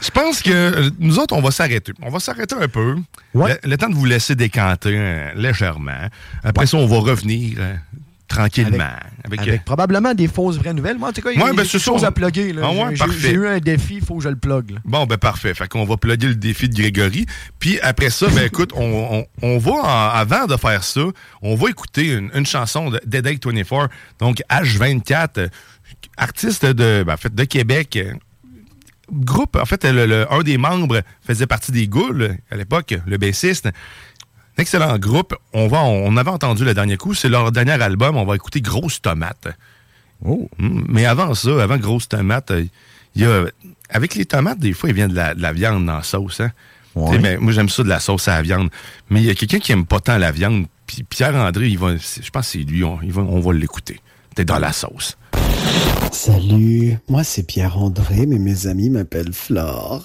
Je 0.00 0.10
pense 0.10 0.42
que 0.42 0.50
euh, 0.50 0.90
nous 0.98 1.18
autres, 1.18 1.34
on 1.36 1.42
va 1.42 1.50
s'arrêter. 1.50 1.92
On 2.02 2.10
va 2.10 2.20
s'arrêter 2.20 2.54
un 2.58 2.68
peu. 2.68 2.96
Ouais. 3.34 3.58
Le, 3.64 3.70
le 3.70 3.76
temps 3.76 3.88
de 3.88 3.94
vous 3.94 4.06
laisser 4.06 4.34
décanter 4.34 4.94
euh, 4.94 5.32
légèrement. 5.34 6.08
Après 6.42 6.66
ça, 6.66 6.76
on 6.78 6.86
va 6.86 6.98
revenir 6.98 7.56
euh, 7.60 7.74
tranquillement. 8.28 8.84
Avec, 9.24 9.38
Avec, 9.40 9.48
avec 9.48 9.64
probablement 9.64 10.14
des 10.14 10.28
fausses 10.28 10.56
vraies 10.56 10.72
nouvelles. 10.72 10.96
Moi, 10.98 11.08
en 11.08 11.12
tout 11.12 11.20
cas, 11.20 11.30
il 11.32 11.38
y 11.38 11.42
a 11.42 11.44
Ouais, 11.44 11.50
des 11.50 11.56
ben, 11.58 11.64
c'est 11.64 11.78
choses 11.78 12.04
à 12.04 12.10
plugger. 12.12 12.54
Ah 12.62 12.70
ouais, 12.70 12.94
J'ai- 13.18 13.32
eu 13.32 13.46
un 13.46 13.58
défi, 13.58 13.96
il 13.96 14.00
faut 14.04 14.16
que 14.16 14.22
je 14.24 14.28
le 14.28 14.36
plug. 14.36 14.70
là. 14.70 14.78
Bon, 14.84 15.04
ben 15.04 15.18
parfait. 15.18 15.52
Fait 15.52 15.68
qu'on 15.68 15.84
va 15.84 15.96
plugger 15.96 16.28
le 16.28 16.34
défi 16.36 16.68
de 16.68 16.74
Grégory. 16.74 17.26
Puis 17.58 17.78
après 17.80 18.08
ça, 18.10 18.28
ben 18.28 18.44
écoute, 18.46 18.72
on, 18.74 19.26
on, 19.42 19.46
on 19.46 19.58
va, 19.58 19.72
en- 19.72 20.08
avant 20.14 20.46
de 20.46 20.56
faire 20.56 20.82
ça, 20.84 21.02
on 21.42 21.54
va 21.56 21.68
écouter 21.70 22.12
une, 22.12 22.30
une 22.34 22.46
chanson 22.46 22.88
de 22.90 23.00
Dead 23.04 23.26
Egg 23.26 23.40
24, 23.44 23.88
donc 24.18 24.42
H24, 24.50 25.28
euh, 25.38 25.48
artiste 26.16 26.64
de, 26.64 27.02
ben, 27.06 27.14
en 27.14 27.16
fait, 27.16 27.34
de 27.34 27.44
Québec. 27.44 27.98
Groupe, 29.12 29.56
en 29.56 29.64
fait, 29.64 29.84
le- 29.84 30.06
le- 30.06 30.32
un 30.32 30.40
des 30.42 30.58
membres 30.58 31.00
faisait 31.26 31.46
partie 31.46 31.72
des 31.72 31.88
Goules 31.88 32.36
à 32.50 32.56
l'époque, 32.56 32.94
le 33.06 33.16
bassiste. 33.18 33.66
Un 33.66 34.62
excellent 34.62 34.98
groupe. 34.98 35.34
On, 35.52 35.68
va, 35.68 35.82
on 35.82 36.16
avait 36.16 36.30
entendu 36.30 36.64
le 36.64 36.74
dernier 36.74 36.96
coup. 36.96 37.14
C'est 37.14 37.28
leur 37.28 37.50
dernier 37.52 37.80
album. 37.82 38.16
On 38.16 38.24
va 38.24 38.34
écouter 38.34 38.60
Grosse 38.60 39.00
Tomate. 39.00 39.48
Oh. 40.24 40.48
Mm, 40.58 40.82
Mais 40.88 41.06
avant 41.06 41.34
ça, 41.34 41.62
avant 41.62 41.78
Grosse 41.78 42.08
Tomate, 42.08 42.52
il 43.14 43.22
y 43.22 43.24
a. 43.24 43.44
Avec 43.88 44.14
les 44.14 44.24
tomates, 44.24 44.58
des 44.60 44.72
fois, 44.72 44.88
il 44.90 44.94
vient 44.94 45.08
de 45.08 45.16
la, 45.16 45.34
de 45.34 45.42
la 45.42 45.52
viande 45.52 45.84
dans 45.86 45.96
la 45.96 46.02
sauce. 46.04 46.40
Hein? 46.40 46.52
Ouais. 46.94 47.18
Ben, 47.18 47.38
moi, 47.40 47.52
j'aime 47.52 47.68
ça 47.68 47.82
de 47.82 47.88
la 47.88 47.98
sauce 48.00 48.28
à 48.28 48.36
la 48.36 48.42
viande. 48.42 48.68
Mais 49.08 49.20
il 49.20 49.26
y 49.26 49.30
a 49.30 49.34
quelqu'un 49.34 49.58
qui 49.58 49.72
aime 49.72 49.84
pas 49.86 49.98
tant 50.00 50.16
la 50.18 50.30
viande. 50.30 50.66
Puis 50.86 51.02
Pierre-André, 51.02 51.68
il 51.68 51.78
va, 51.78 51.98
c'est- 51.98 52.22
je 52.24 52.30
pense 52.30 52.46
que 52.46 52.52
c'est 52.52 52.58
lui. 52.58 52.84
On, 52.84 52.96
va- 52.96 53.22
on 53.22 53.40
va 53.40 53.52
l'écouter. 53.52 54.00
T'es 54.36 54.44
dans 54.44 54.58
la 54.60 54.72
sauce. 54.72 55.16
Salut, 56.12 56.98
moi 57.08 57.24
c'est 57.24 57.42
Pierre-André, 57.42 58.26
mais 58.26 58.38
mes 58.38 58.66
amis 58.66 58.90
m'appellent 58.90 59.32
Flore. 59.32 60.04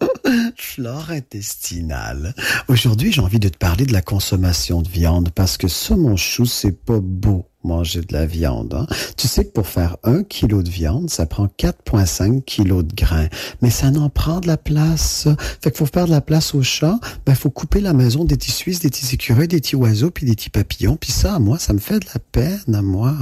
Flore 0.56 1.10
intestinale. 1.10 2.34
Aujourd'hui, 2.68 3.12
j'ai 3.12 3.20
envie 3.20 3.38
de 3.40 3.48
te 3.48 3.58
parler 3.58 3.84
de 3.86 3.92
la 3.92 4.02
consommation 4.02 4.80
de 4.82 4.88
viande 4.88 5.30
parce 5.34 5.56
que 5.56 5.68
ça, 5.68 5.96
mon 5.96 6.16
chou, 6.16 6.46
c'est 6.46 6.72
pas 6.72 7.00
beau 7.00 7.46
manger 7.64 8.00
de 8.00 8.12
la 8.12 8.26
viande. 8.26 8.74
hein. 8.74 8.86
Tu 9.16 9.28
sais 9.28 9.44
que 9.44 9.50
pour 9.52 9.66
faire 9.66 9.96
un 10.04 10.22
kilo 10.22 10.62
de 10.62 10.70
viande, 10.70 11.10
ça 11.10 11.26
prend 11.26 11.46
4,5 11.46 12.42
kilos 12.42 12.84
de 12.84 12.94
grains. 12.94 13.28
Mais 13.60 13.70
ça 13.70 13.90
n'en 13.90 14.08
prend 14.08 14.40
de 14.40 14.46
la 14.46 14.56
place. 14.56 15.28
Fait 15.62 15.70
qu'il 15.70 15.78
faut 15.78 15.86
faire 15.86 16.06
de 16.06 16.10
la 16.12 16.20
place 16.20 16.54
aux 16.54 16.62
chats. 16.62 16.98
Ben, 17.26 17.34
faut 17.34 17.50
couper 17.50 17.80
la 17.80 17.92
maison 17.92 18.24
des 18.24 18.36
petits 18.36 18.50
Suisses, 18.52 18.80
des 18.80 18.88
petits 18.90 19.14
écureuils, 19.14 19.48
des 19.48 19.60
petits 19.60 19.76
oiseaux, 19.76 20.10
puis 20.10 20.26
des 20.26 20.34
petits 20.34 20.50
papillons. 20.50 20.96
Puis 20.96 21.12
ça, 21.12 21.38
moi, 21.38 21.58
ça 21.58 21.72
me 21.72 21.78
fait 21.78 22.00
de 22.00 22.06
la 22.14 22.20
peine, 22.20 22.74
à 22.74 22.82
moi. 22.82 23.14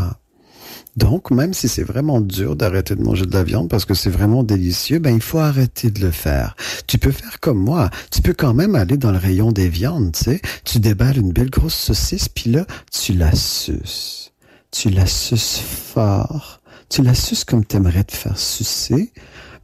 Donc, 0.96 1.30
même 1.30 1.54
si 1.54 1.68
c'est 1.68 1.82
vraiment 1.82 2.20
dur 2.20 2.56
d'arrêter 2.56 2.94
de 2.94 3.02
manger 3.02 3.26
de 3.26 3.32
la 3.32 3.44
viande 3.44 3.68
parce 3.68 3.84
que 3.84 3.94
c'est 3.94 4.10
vraiment 4.10 4.42
délicieux, 4.42 4.98
ben 4.98 5.14
il 5.14 5.22
faut 5.22 5.38
arrêter 5.38 5.90
de 5.90 6.00
le 6.00 6.10
faire. 6.10 6.56
Tu 6.86 6.98
peux 6.98 7.12
faire 7.12 7.40
comme 7.40 7.58
moi. 7.58 7.90
Tu 8.10 8.22
peux 8.22 8.34
quand 8.34 8.54
même 8.54 8.74
aller 8.74 8.96
dans 8.96 9.12
le 9.12 9.18
rayon 9.18 9.52
des 9.52 9.68
viandes, 9.68 10.12
tu 10.12 10.24
sais. 10.24 10.40
Tu 10.64 10.78
déballes 10.78 11.18
une 11.18 11.32
belle 11.32 11.50
grosse 11.50 11.74
saucisse, 11.74 12.28
puis 12.28 12.50
là, 12.50 12.66
tu 12.92 13.14
la 13.14 13.34
suces. 13.34 14.32
Tu 14.70 14.90
la 14.90 15.06
suces 15.06 15.60
fort. 15.60 16.60
Tu 16.88 17.02
la 17.02 17.14
suces 17.14 17.44
comme 17.44 17.64
t'aimerais 17.64 18.04
te 18.04 18.12
faire 18.12 18.38
sucer. 18.38 19.12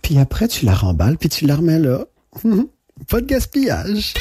Puis 0.03 0.19
après, 0.19 0.49
tu 0.49 0.65
la 0.65 0.75
remballes, 0.75 1.19
puis 1.19 1.29
tu 1.29 1.47
la 1.47 1.57
remets 1.57 1.81
là. 1.81 2.05
Pas 3.09 3.21
de 3.21 3.27
gaspillage. 3.27 4.15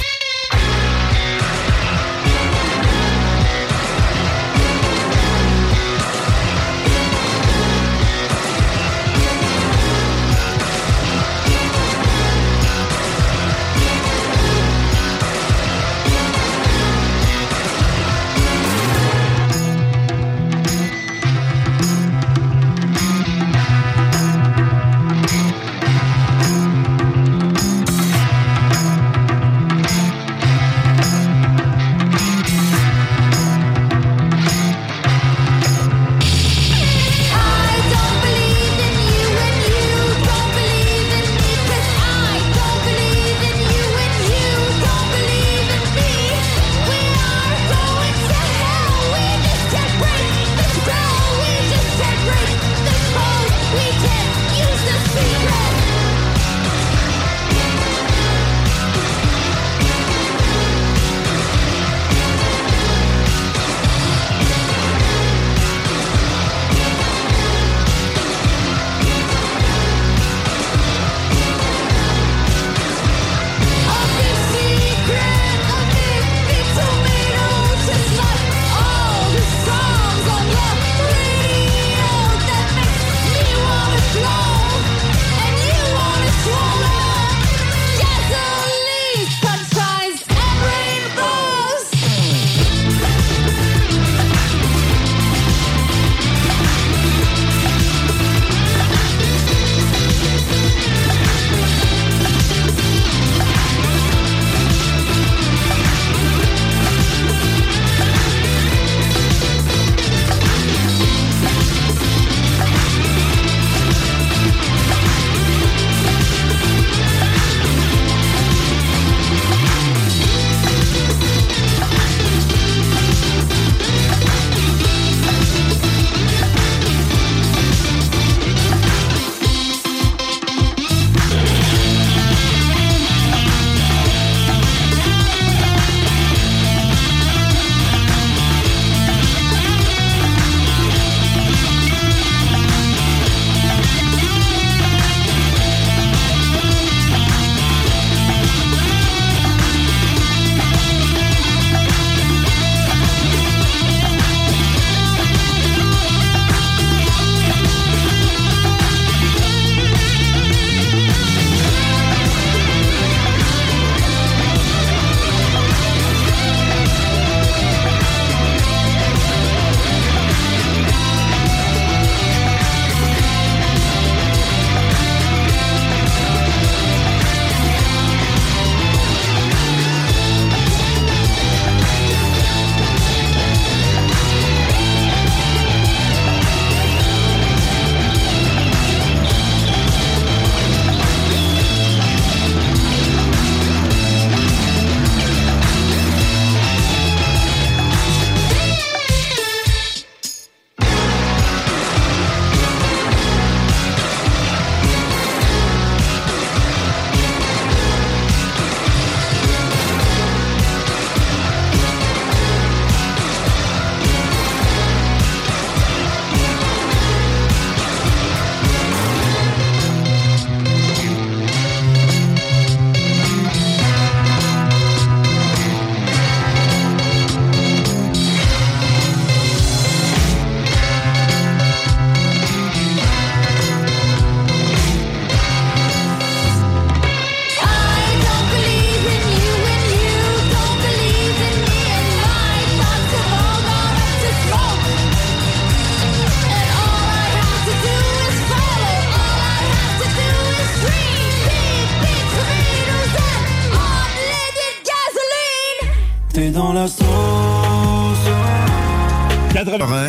T'es 256.36 256.50
dans 256.50 256.74
la 256.74 256.86
sauce. 256.86 257.06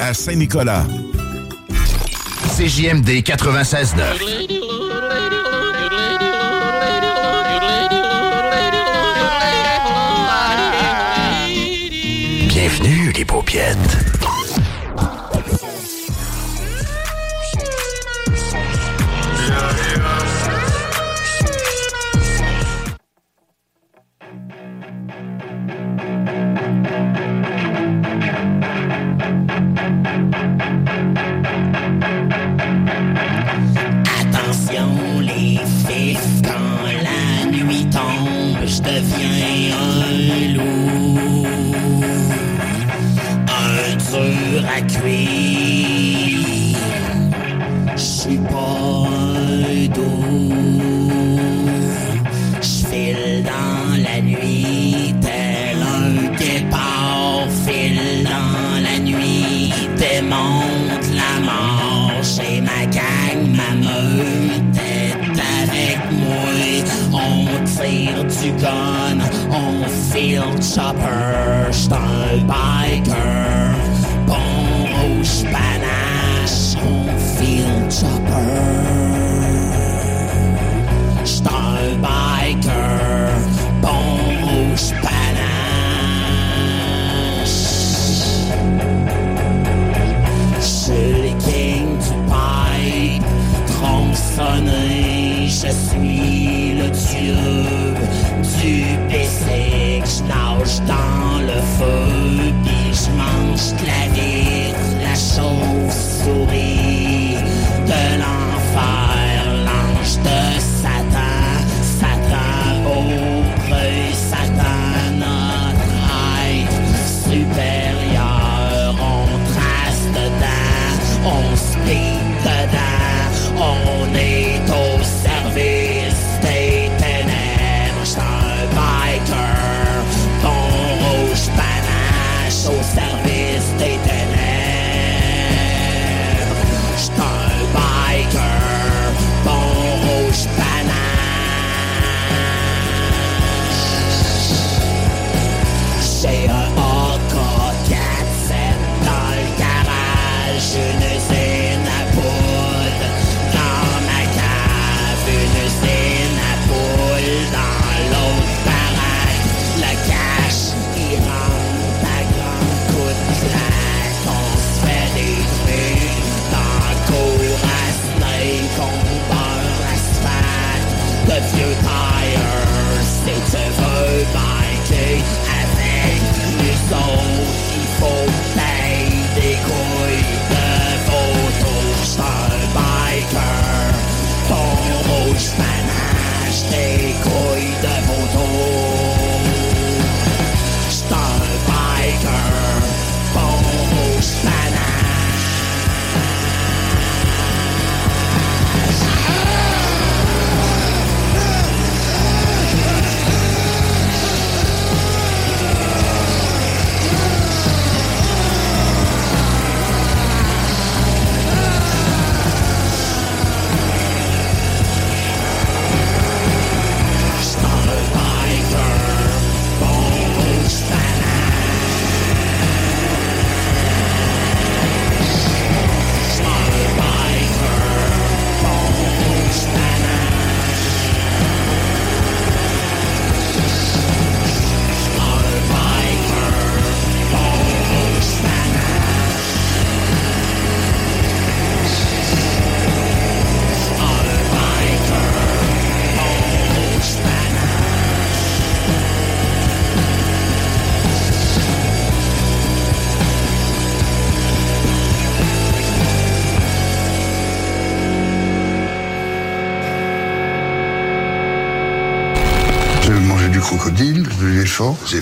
à 0.00 0.12
Saint-Nicolas. 0.12 0.84
CJMD 2.56 3.22
96.9. 3.22 3.94
Bienvenue 12.48 13.12
les 13.12 13.24
paupiètes. 13.24 14.15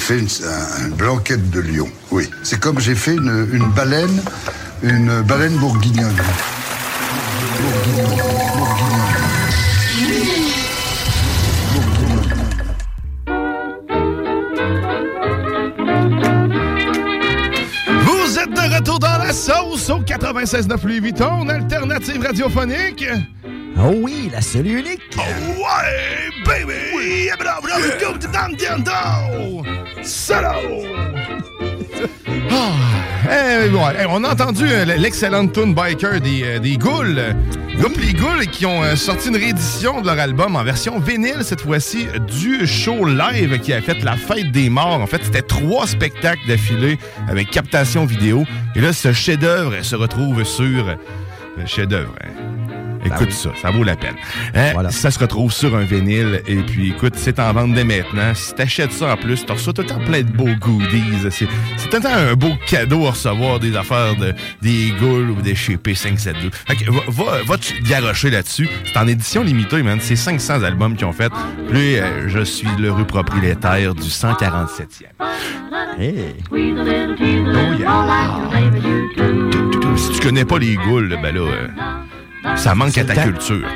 fait 0.04 0.18
une, 0.18 0.28
blanquette 0.96 1.48
de 1.48 1.60
lion, 1.60 1.88
oui. 2.10 2.28
C'est 2.42 2.60
comme 2.60 2.78
j'ai 2.78 2.94
fait 2.94 3.14
une, 3.14 3.70
baleine, 3.74 4.22
une 4.82 5.22
baleine 5.22 5.56
bourguignonne. 5.56 6.14
bourguignonne, 7.58 8.06
bourguignonne. 8.58 9.04
sauce 19.32 19.88
au 19.88 20.00
96.9 20.00 20.86
Louis 20.86 21.00
Vuitton, 21.00 21.48
alternative 21.48 22.22
radiophonique. 22.22 23.06
Oh 23.78 23.94
oui, 23.96 24.30
la 24.30 24.42
seule 24.42 24.66
unique. 24.66 25.00
Oh 25.16 25.20
ouais! 25.20 26.23
baby! 26.54 27.30
Ah, 32.50 32.72
eh, 33.28 33.66
eh, 33.66 33.70
eh, 34.00 34.06
on 34.08 34.22
a 34.22 34.32
entendu 34.32 34.64
euh, 34.68 34.84
l'excellente 34.84 35.52
tune 35.52 35.74
Biker 35.74 36.20
des, 36.20 36.42
euh, 36.44 36.58
des 36.58 36.76
Ghouls. 36.76 37.20
Groupe 37.78 37.96
Les 38.00 38.12
Ghouls 38.12 38.46
qui 38.52 38.66
ont 38.66 38.84
euh, 38.84 38.94
sorti 38.94 39.28
une 39.28 39.36
réédition 39.36 40.00
de 40.00 40.06
leur 40.06 40.18
album 40.18 40.54
en 40.54 40.62
version 40.62 41.00
vinyle 41.00 41.42
cette 41.42 41.62
fois-ci 41.62 42.06
du 42.28 42.66
show 42.66 43.04
live 43.04 43.58
qui 43.60 43.72
a 43.72 43.80
fait 43.80 44.02
la 44.04 44.16
fête 44.16 44.52
des 44.52 44.68
morts. 44.70 45.00
En 45.00 45.06
fait, 45.06 45.24
c'était 45.24 45.42
trois 45.42 45.86
spectacles 45.86 46.46
d'affilée 46.46 46.98
avec 47.28 47.50
captation 47.50 48.04
vidéo. 48.04 48.44
Et 48.76 48.80
là, 48.80 48.92
ce 48.92 49.12
chef-d'œuvre 49.12 49.82
se 49.82 49.96
retrouve 49.96 50.44
sur 50.44 50.96
le 51.56 51.66
chef-d'œuvre. 51.66 52.14
Hein. 52.22 52.33
Écoute 53.04 53.32
ça, 53.32 53.50
ça 53.60 53.70
vaut 53.70 53.84
la 53.84 53.96
peine. 53.96 54.14
Hein, 54.54 54.72
Ça 54.90 55.10
se 55.10 55.18
retrouve 55.18 55.52
sur 55.52 55.74
un 55.76 55.82
vinyle. 55.84 56.42
Et 56.46 56.56
puis, 56.56 56.90
écoute, 56.90 57.14
c'est 57.16 57.38
en 57.38 57.52
vente 57.52 57.74
dès 57.74 57.84
maintenant. 57.84 58.34
Si 58.34 58.54
t'achètes 58.54 58.92
ça 58.92 59.12
en 59.12 59.16
plus, 59.16 59.44
t'as 59.44 59.54
reçois 59.54 59.72
tout 59.72 59.82
le 59.82 59.88
temps 59.88 60.00
plein 60.04 60.22
de 60.22 60.30
beaux 60.30 60.54
goodies. 60.58 61.30
C'est 61.30 61.46
tout 61.46 61.96
le 61.96 62.00
temps 62.00 62.14
un 62.14 62.34
beau 62.34 62.52
cadeau 62.66 63.06
à 63.06 63.10
recevoir 63.10 63.60
des 63.60 63.76
affaires 63.76 64.16
de, 64.16 64.34
des 64.62 64.92
Ghouls 64.98 65.30
ou 65.30 65.42
des 65.42 65.54
chez 65.54 65.76
P572. 65.76 66.50
Fait 66.66 66.76
que 66.76 66.90
va, 66.90 67.00
va, 67.08 67.42
va 67.44 67.58
te 67.58 67.72
garrocher 67.88 68.30
là-dessus. 68.30 68.68
C'est 68.84 68.98
en 68.98 69.06
édition 69.06 69.42
limitée, 69.42 69.82
man. 69.82 69.98
C'est 70.00 70.16
500 70.16 70.62
albums 70.62 70.96
qu'ils 70.96 71.06
ont 71.06 71.12
fait. 71.12 71.32
Puis, 71.70 71.98
euh, 71.98 72.28
je 72.28 72.40
suis 72.40 72.68
l'heureux 72.78 73.06
propriétaire 73.06 73.94
du 73.94 74.08
147e. 74.08 75.04
Hey. 75.98 76.34
Oh 76.50 76.56
yeah. 76.56 77.90
Si 79.96 80.10
tu 80.12 80.20
connais 80.20 80.44
pas 80.44 80.58
les 80.58 80.74
Ghouls, 80.76 81.16
ben 81.22 81.34
là, 81.34 81.40
euh, 81.40 81.68
ça 82.56 82.74
manque 82.74 82.96
à 82.98 83.04
ta 83.04 83.14
culture. 83.16 83.66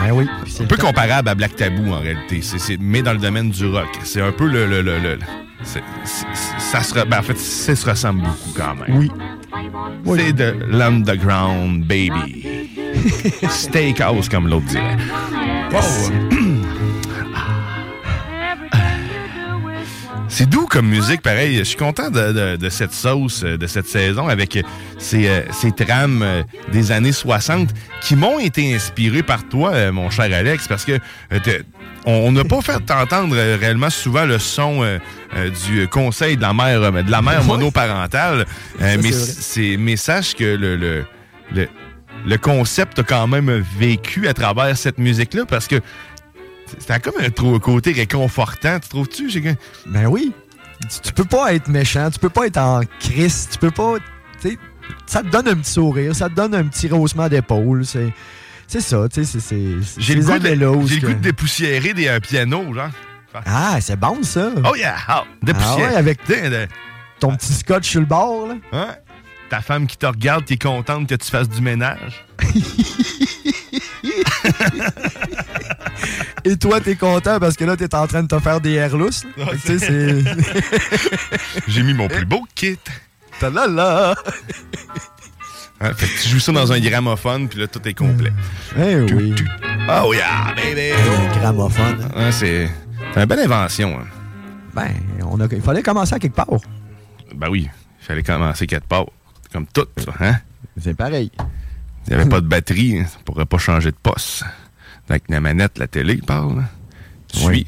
Ben 0.00 0.12
oui. 0.12 0.26
Un 0.60 0.64
peu 0.66 0.76
comparable 0.76 1.28
à 1.28 1.34
Black 1.34 1.56
Tabou 1.56 1.92
en 1.92 2.00
réalité. 2.00 2.40
C'est, 2.42 2.58
c'est- 2.58 2.76
mais 2.80 3.02
dans 3.02 3.12
le 3.12 3.18
domaine 3.18 3.50
du 3.50 3.66
rock. 3.66 3.88
C'est 4.04 4.20
un 4.20 4.32
peu 4.32 4.46
le. 4.46 4.66
le, 4.66 4.82
le, 4.82 4.98
le- 4.98 5.18
ça 6.58 6.82
se, 6.82 6.94
ben, 6.94 7.18
en 7.18 7.22
fait, 7.22 7.36
ça 7.38 7.74
se 7.74 7.88
ressemble 7.88 8.20
beaucoup 8.22 8.52
quand 8.56 8.74
même. 8.76 8.96
Oui. 8.96 9.10
C'est 10.16 10.32
de 10.32 10.54
l'underground 10.68 11.84
baby. 11.84 12.68
Steakhouse, 13.48 14.28
comme 14.28 14.48
l'autre 14.48 14.66
dirait. 14.66 14.96
Wow. 15.72 15.80
C'est 20.38 20.48
doux 20.48 20.66
comme 20.66 20.86
musique, 20.86 21.20
pareil. 21.20 21.56
Je 21.58 21.64
suis 21.64 21.76
content 21.76 22.10
de, 22.10 22.32
de- 22.32 22.56
de 22.56 22.68
cette 22.68 22.92
sauce, 22.92 23.42
euh, 23.42 23.56
de 23.58 23.66
cette 23.66 23.88
saison, 23.88 24.28
avec 24.28 24.54
euh, 24.54 24.62
ces, 24.96 25.26
euh, 25.26 25.40
ces 25.50 25.72
trames 25.72 26.24
des 26.70 26.92
années 26.92 27.10
60 27.10 27.70
qui 28.02 28.14
m'ont 28.14 28.38
été 28.38 28.72
inspirées 28.72 29.24
par 29.24 29.42
toi, 29.48 29.90
mon 29.90 30.10
cher 30.10 30.32
Alex, 30.32 30.68
parce 30.68 30.84
que 30.84 31.00
on 32.06 32.30
n'a 32.30 32.44
pas 32.44 32.60
fait 32.62 32.78
t'entendre 32.86 33.34
euh, 33.36 33.56
réellement 33.60 33.90
souvent 33.90 34.26
le 34.26 34.38
son 34.38 34.84
euh, 34.84 34.98
euh, 35.34 35.50
du 35.66 35.88
conseil 35.88 36.36
de 36.36 36.42
la 36.42 36.52
mère, 36.54 36.92
de 36.92 37.10
la 37.10 37.20
mère 37.20 37.42
monoparentale. 37.52 38.46
Euh, 38.80 38.96
mais, 39.02 39.10
c'est 39.10 39.76
mais 39.76 39.96
sache 39.96 40.36
que 40.36 40.44
le, 40.44 40.76
le, 40.76 41.04
le, 41.52 41.66
le 42.24 42.38
concept 42.38 43.00
a 43.00 43.02
quand 43.02 43.26
même 43.26 43.50
vécu 43.76 44.28
à 44.28 44.34
travers 44.34 44.76
cette 44.78 44.98
musique-là 44.98 45.46
parce 45.48 45.66
que 45.66 45.80
c'était 46.78 47.00
comme 47.00 47.14
un 47.20 47.58
côté 47.58 47.92
réconfortant, 47.92 48.78
tu 48.80 48.88
trouves-tu? 48.88 49.30
Ben 49.86 50.06
oui. 50.06 50.32
Tu, 50.90 51.00
tu 51.00 51.12
peux 51.12 51.24
pas 51.24 51.54
être 51.54 51.68
méchant, 51.68 52.10
tu 52.10 52.18
peux 52.18 52.28
pas 52.28 52.46
être 52.46 52.58
en 52.58 52.80
crise, 53.00 53.48
tu 53.50 53.58
peux 53.58 53.70
pas. 53.72 53.94
tu 54.40 54.50
sais, 54.50 54.58
ça 55.06 55.22
te 55.22 55.28
donne 55.28 55.48
un 55.48 55.56
petit 55.56 55.72
sourire, 55.72 56.14
ça 56.14 56.28
te 56.28 56.34
donne 56.34 56.54
un 56.54 56.64
petit 56.64 56.88
rehaussement 56.88 57.28
d'épaule. 57.28 57.84
C'est, 57.84 58.12
c'est 58.68 58.80
ça, 58.80 59.08
tu 59.12 59.24
sais, 59.24 59.40
c'est, 59.40 60.00
J'ai 60.00 60.14
le, 60.14 60.22
goût 60.24 60.38
de, 60.38 60.48
le 60.50 60.70
goût 60.72 60.86
que- 60.86 61.06
de 61.06 61.12
dépoussiérer 61.14 61.94
des 61.94 62.06
euh, 62.08 62.20
pianos, 62.20 62.72
genre. 62.74 62.90
Ah, 63.44 63.78
c'est 63.80 63.98
bon 63.98 64.22
ça. 64.22 64.50
Oh 64.64 64.74
yeah! 64.76 64.96
Oh, 65.10 65.24
dépoussiérer. 65.42 65.82
Ah 65.84 65.90
ouais, 65.90 65.96
avec 65.96 66.20
ton 67.20 67.34
petit 67.36 67.52
scotch 67.52 67.88
sur 67.88 68.00
le 68.00 68.06
bord, 68.06 68.46
là. 68.48 68.54
hein? 68.72 68.88
Ta 69.50 69.60
femme 69.60 69.86
qui 69.86 69.96
te 69.96 70.06
regarde, 70.06 70.44
qui 70.44 70.54
est 70.54 70.62
contente 70.62 71.08
que 71.08 71.14
tu 71.14 71.30
fasses 71.30 71.48
du 71.48 71.60
ménage? 71.60 72.24
Et 76.44 76.56
toi, 76.56 76.80
t'es 76.80 76.96
content 76.96 77.38
parce 77.40 77.56
que 77.56 77.64
là, 77.64 77.76
t'es 77.76 77.92
en 77.94 78.06
train 78.06 78.22
de 78.22 78.28
te 78.28 78.38
faire 78.38 78.60
des 78.60 78.72
airs 78.74 78.96
lousses. 78.96 79.24
là. 79.36 79.46
Fait 79.46 79.56
que, 79.56 79.62
tu 79.62 79.78
sais, 79.78 80.24
c'est. 80.24 81.60
J'ai 81.68 81.82
mis 81.82 81.94
mon 81.94 82.08
plus 82.08 82.24
beau 82.24 82.46
kit. 82.54 82.78
Ta 83.40 83.50
la 83.50 83.66
la. 83.66 84.14
Hein, 85.80 85.92
fait 85.94 86.06
que 86.06 86.22
tu 86.22 86.28
joues 86.28 86.40
ça 86.40 86.50
dans 86.52 86.72
un 86.72 86.80
gramophone, 86.80 87.48
puis 87.48 87.60
là, 87.60 87.66
tout 87.68 87.86
est 87.86 87.94
complet. 87.94 88.32
Eh 88.76 88.96
oui. 88.96 89.34
Oh 89.88 90.12
yeah, 90.12 90.52
baby! 90.56 90.90
Un 90.92 91.38
gramophone. 91.40 92.08
Hein, 92.16 92.32
c'est, 92.32 92.68
une 93.16 93.24
belle 93.26 93.40
invention. 93.40 93.96
hein. 94.00 94.06
Ben, 94.74 94.90
on 95.24 95.40
a, 95.40 95.46
il 95.50 95.62
fallait 95.62 95.82
commencer 95.82 96.14
à 96.14 96.18
quelque 96.18 96.34
part. 96.34 96.48
Ben 97.34 97.48
oui, 97.48 97.68
il 98.00 98.04
fallait 98.04 98.22
commencer 98.24 98.66
quelque 98.66 98.88
part. 98.88 99.06
Comme 99.52 99.66
tout, 99.66 99.86
ça, 99.98 100.12
hein? 100.20 100.36
C'est 100.80 100.94
pareil. 100.96 101.30
Il 102.06 102.14
n'y 102.14 102.20
avait 102.20 102.28
pas 102.28 102.40
de 102.40 102.46
batterie, 102.46 103.04
ça 103.04 103.18
pourrait 103.24 103.46
pas 103.46 103.58
changer 103.58 103.90
de 103.90 103.96
poste. 104.02 104.44
Avec 105.08 105.24
la 105.28 105.40
manette, 105.40 105.78
la 105.78 105.86
télé, 105.86 106.14
il 106.14 106.22
parle. 106.22 106.60
hein. 106.60 106.68
Tu 107.32 107.46
Oui. 107.46 107.64
suis. 107.64 107.66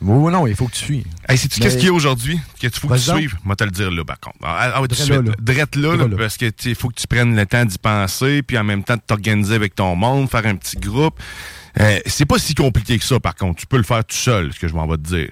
Oui, 0.00 0.32
non, 0.32 0.46
il 0.46 0.54
faut 0.54 0.66
que 0.66 0.72
tu 0.72 0.84
suis. 0.84 1.06
Hey, 1.28 1.36
sais-tu 1.36 1.58
Mais- 1.58 1.64
qu'est-ce 1.66 1.76
qu'il 1.78 1.86
y 1.86 1.90
a 1.90 1.92
aujourd'hui? 1.92 2.38
Que 2.60 2.68
tu 2.68 2.78
faut 2.78 2.86
que 2.88 2.94
tu 2.94 3.00
suives? 3.00 3.36
Moi, 3.44 3.56
te 3.56 3.64
le 3.64 3.70
dire 3.72 3.90
là, 3.90 4.04
par 4.04 4.20
contre. 4.20 4.36
Ah, 4.44 4.72
ah, 4.76 4.86
Drette 4.86 5.08
là, 5.08 5.16
là. 5.22 5.32
Drette 5.40 5.74
là, 5.76 5.90
là, 5.90 5.96
Drette 5.96 6.10
là. 6.12 6.16
parce 6.18 6.36
que 6.36 6.50
il 6.66 6.74
faut 6.76 6.88
que 6.88 6.94
tu 7.00 7.06
prennes 7.08 7.34
le 7.34 7.46
temps 7.46 7.64
d'y 7.64 7.78
penser, 7.78 8.42
puis 8.42 8.56
en 8.58 8.64
même 8.64 8.84
temps 8.84 8.94
de 8.94 9.00
t'organiser 9.04 9.54
avec 9.56 9.74
ton 9.74 9.96
monde, 9.96 10.30
faire 10.30 10.46
un 10.46 10.54
petit 10.54 10.76
groupe. 10.76 11.18
Euh, 11.80 11.98
c'est 12.06 12.26
pas 12.26 12.38
si 12.38 12.54
compliqué 12.54 12.96
que 12.98 13.04
ça, 13.04 13.18
par 13.18 13.34
contre. 13.34 13.60
Tu 13.60 13.66
peux 13.66 13.76
le 13.76 13.82
faire 13.82 14.04
tout 14.04 14.16
seul, 14.16 14.52
ce 14.52 14.60
que 14.60 14.68
je 14.68 14.74
m'en 14.74 14.86
vais 14.86 14.96
te 14.98 15.02
dire. 15.02 15.30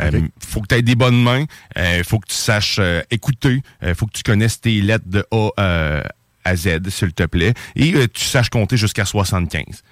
Euh, 0.00 0.20
faut 0.46 0.60
que 0.62 0.66
tu 0.66 0.74
aies 0.74 0.82
des 0.82 0.94
bonnes 0.96 1.22
mains. 1.22 1.44
Il 1.76 2.04
faut 2.04 2.18
que 2.18 2.26
tu 2.28 2.34
saches 2.36 2.78
euh, 2.80 3.02
écouter. 3.10 3.62
Il 3.86 3.94
faut 3.94 4.06
que 4.06 4.12
tu 4.12 4.22
connaisses 4.24 4.60
tes 4.60 4.80
lettres 4.80 5.06
de 5.08 5.24
A 5.30 5.50
euh, 5.60 6.02
à 6.44 6.56
Z, 6.56 6.88
s'il 6.88 7.12
te 7.12 7.24
plaît. 7.24 7.54
Et 7.76 7.94
euh, 7.94 8.06
tu 8.12 8.24
saches 8.24 8.48
compter 8.50 8.76
jusqu'à 8.76 9.04
75. 9.04 9.82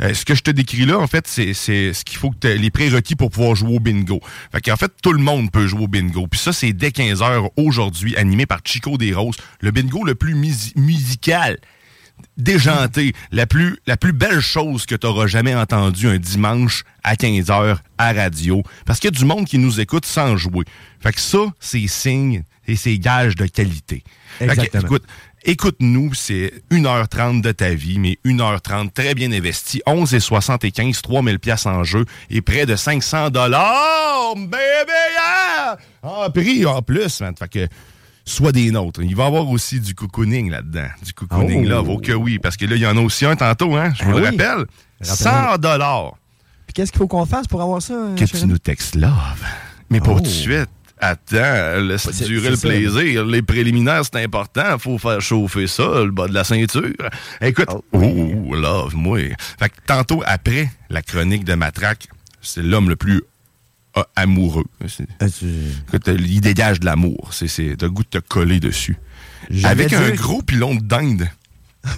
Euh, 0.00 0.12
ce 0.14 0.24
que 0.24 0.34
je 0.34 0.42
te 0.42 0.50
décris 0.50 0.84
là, 0.86 0.98
en 0.98 1.06
fait, 1.06 1.26
c'est 1.26 1.54
ce 1.54 2.04
qu'il 2.04 2.18
faut 2.18 2.30
que 2.30 2.48
les 2.48 2.70
prérequis 2.70 3.14
pour 3.16 3.30
pouvoir 3.30 3.54
jouer 3.54 3.76
au 3.76 3.80
bingo. 3.80 4.20
Fait 4.52 4.60
qu'en 4.60 4.76
fait, 4.76 4.92
tout 5.02 5.12
le 5.12 5.18
monde 5.22 5.50
peut 5.50 5.66
jouer 5.66 5.82
au 5.84 5.88
bingo. 5.88 6.26
Puis 6.26 6.40
ça, 6.40 6.52
c'est 6.52 6.72
dès 6.72 6.90
15 6.92 7.22
heures 7.22 7.50
aujourd'hui, 7.56 8.16
animé 8.16 8.46
par 8.46 8.58
Chico 8.64 8.96
des 8.98 9.12
Roses. 9.14 9.36
Le 9.60 9.70
bingo 9.70 10.04
le 10.04 10.14
plus 10.14 10.34
musi- 10.34 10.72
musical, 10.76 11.58
déjanté, 12.36 13.12
la 13.32 13.46
plus, 13.46 13.76
la 13.86 13.96
plus 13.96 14.12
belle 14.12 14.40
chose 14.40 14.86
que 14.86 14.94
tu 14.94 15.06
auras 15.06 15.26
jamais 15.26 15.54
entendue 15.54 16.08
un 16.08 16.18
dimanche 16.18 16.84
à 17.02 17.16
15 17.16 17.50
heures 17.50 17.80
à 17.98 18.12
radio. 18.12 18.62
Parce 18.86 18.98
qu'il 19.00 19.12
y 19.12 19.16
a 19.16 19.18
du 19.18 19.24
monde 19.24 19.46
qui 19.46 19.58
nous 19.58 19.80
écoute 19.80 20.06
sans 20.06 20.36
jouer. 20.36 20.64
Fait 21.00 21.12
que 21.12 21.20
ça, 21.20 21.38
c'est 21.60 21.86
signe 21.86 22.42
et 22.66 22.76
c'est 22.76 22.98
gage 22.98 23.36
de 23.36 23.46
qualité. 23.46 24.02
Fait 24.38 24.46
que, 24.46 24.52
Exactement. 24.52 24.82
écoute, 24.84 25.04
Écoute-nous, 25.46 26.14
c'est 26.14 26.52
1h30 26.70 27.42
de 27.42 27.52
ta 27.52 27.74
vie, 27.74 27.98
mais 27.98 28.18
1h30 28.24 28.90
très 28.92 29.14
bien 29.14 29.30
investie. 29.30 29.82
11 29.84 30.14
et 30.14 30.20
75, 30.20 31.02
3000 31.02 31.38
pièces 31.38 31.66
en 31.66 31.84
jeu 31.84 32.06
et 32.30 32.40
près 32.40 32.64
de 32.64 32.76
500 32.76 33.28
dollars, 33.30 34.34
baby, 34.36 34.56
yeah! 35.14 35.76
En 36.02 36.30
prix 36.30 36.64
en 36.64 36.80
plus, 36.80 37.20
man. 37.20 37.34
Fait 37.38 37.48
que, 37.48 37.68
soit 38.24 38.52
des 38.52 38.70
nôtres. 38.70 39.02
Il 39.02 39.14
va 39.14 39.24
y 39.24 39.26
avoir 39.26 39.48
aussi 39.50 39.80
du 39.80 39.94
cocooning 39.94 40.50
là-dedans. 40.50 40.88
Du 41.04 41.12
cocooning, 41.12 41.66
Oh. 41.66 41.68
là, 41.68 41.80
vaut 41.82 41.98
que 41.98 42.12
oui. 42.12 42.38
Parce 42.38 42.56
que 42.56 42.64
là, 42.64 42.76
il 42.76 42.82
y 42.82 42.86
en 42.86 42.96
a 42.96 43.00
aussi 43.02 43.26
un 43.26 43.36
tantôt, 43.36 43.74
hein? 43.76 43.92
Je 43.94 44.02
Ah 44.02 44.06
vous 44.06 44.12
le 44.12 44.16
oui. 44.20 44.24
rappelle. 44.24 44.64
Rappelle-moi. 45.06 45.52
100 45.52 45.58
dollars. 45.58 46.12
Puis 46.66 46.72
qu'est-ce 46.72 46.90
qu'il 46.90 47.00
faut 47.00 47.06
qu'on 47.08 47.26
fasse 47.26 47.46
pour 47.48 47.60
avoir 47.60 47.82
ça? 47.82 47.92
euh, 47.92 48.14
Que 48.14 48.24
tu 48.24 48.34
Sharon? 48.38 48.46
nous 48.46 48.58
textes 48.58 48.94
love. 48.94 49.12
Mais 49.90 50.00
pas 50.00 50.12
Oh. 50.12 50.16
tout 50.16 50.22
de 50.22 50.26
suite. 50.28 50.70
Attends, 51.06 51.80
laisse 51.82 52.08
durer 52.22 52.48
le 52.48 52.56
ça. 52.56 52.68
plaisir. 52.68 53.26
Les 53.26 53.42
préliminaires, 53.42 54.02
c'est 54.04 54.24
important. 54.24 54.78
Faut 54.78 54.96
faire 54.96 55.20
chauffer 55.20 55.66
ça, 55.66 56.02
le 56.02 56.10
bas 56.10 56.28
de 56.28 56.32
la 56.32 56.44
ceinture. 56.44 56.94
Écoute, 57.42 57.68
oh, 57.92 58.54
love, 58.54 58.96
moi. 58.96 59.18
Fait 59.58 59.68
que 59.68 59.74
tantôt, 59.86 60.22
après 60.24 60.70
la 60.88 61.02
chronique 61.02 61.44
de 61.44 61.52
Matraque, 61.52 62.08
c'est 62.40 62.62
l'homme 62.62 62.88
le 62.88 62.96
plus 62.96 63.22
euh, 63.98 64.02
amoureux. 64.16 64.64
Ah, 65.20 65.26
Écoute, 65.88 66.08
il 66.08 66.40
dégage 66.40 66.80
de 66.80 66.86
l'amour. 66.86 67.28
C'est, 67.32 67.80
le 67.82 67.90
goût 67.90 68.04
de 68.04 68.08
te 68.08 68.18
coller 68.18 68.58
dessus. 68.58 68.96
Avec 69.64 69.92
un 69.92 70.08
gros 70.10 70.40
pilon 70.40 70.74
de 70.74 70.80
dinde. 70.80 71.28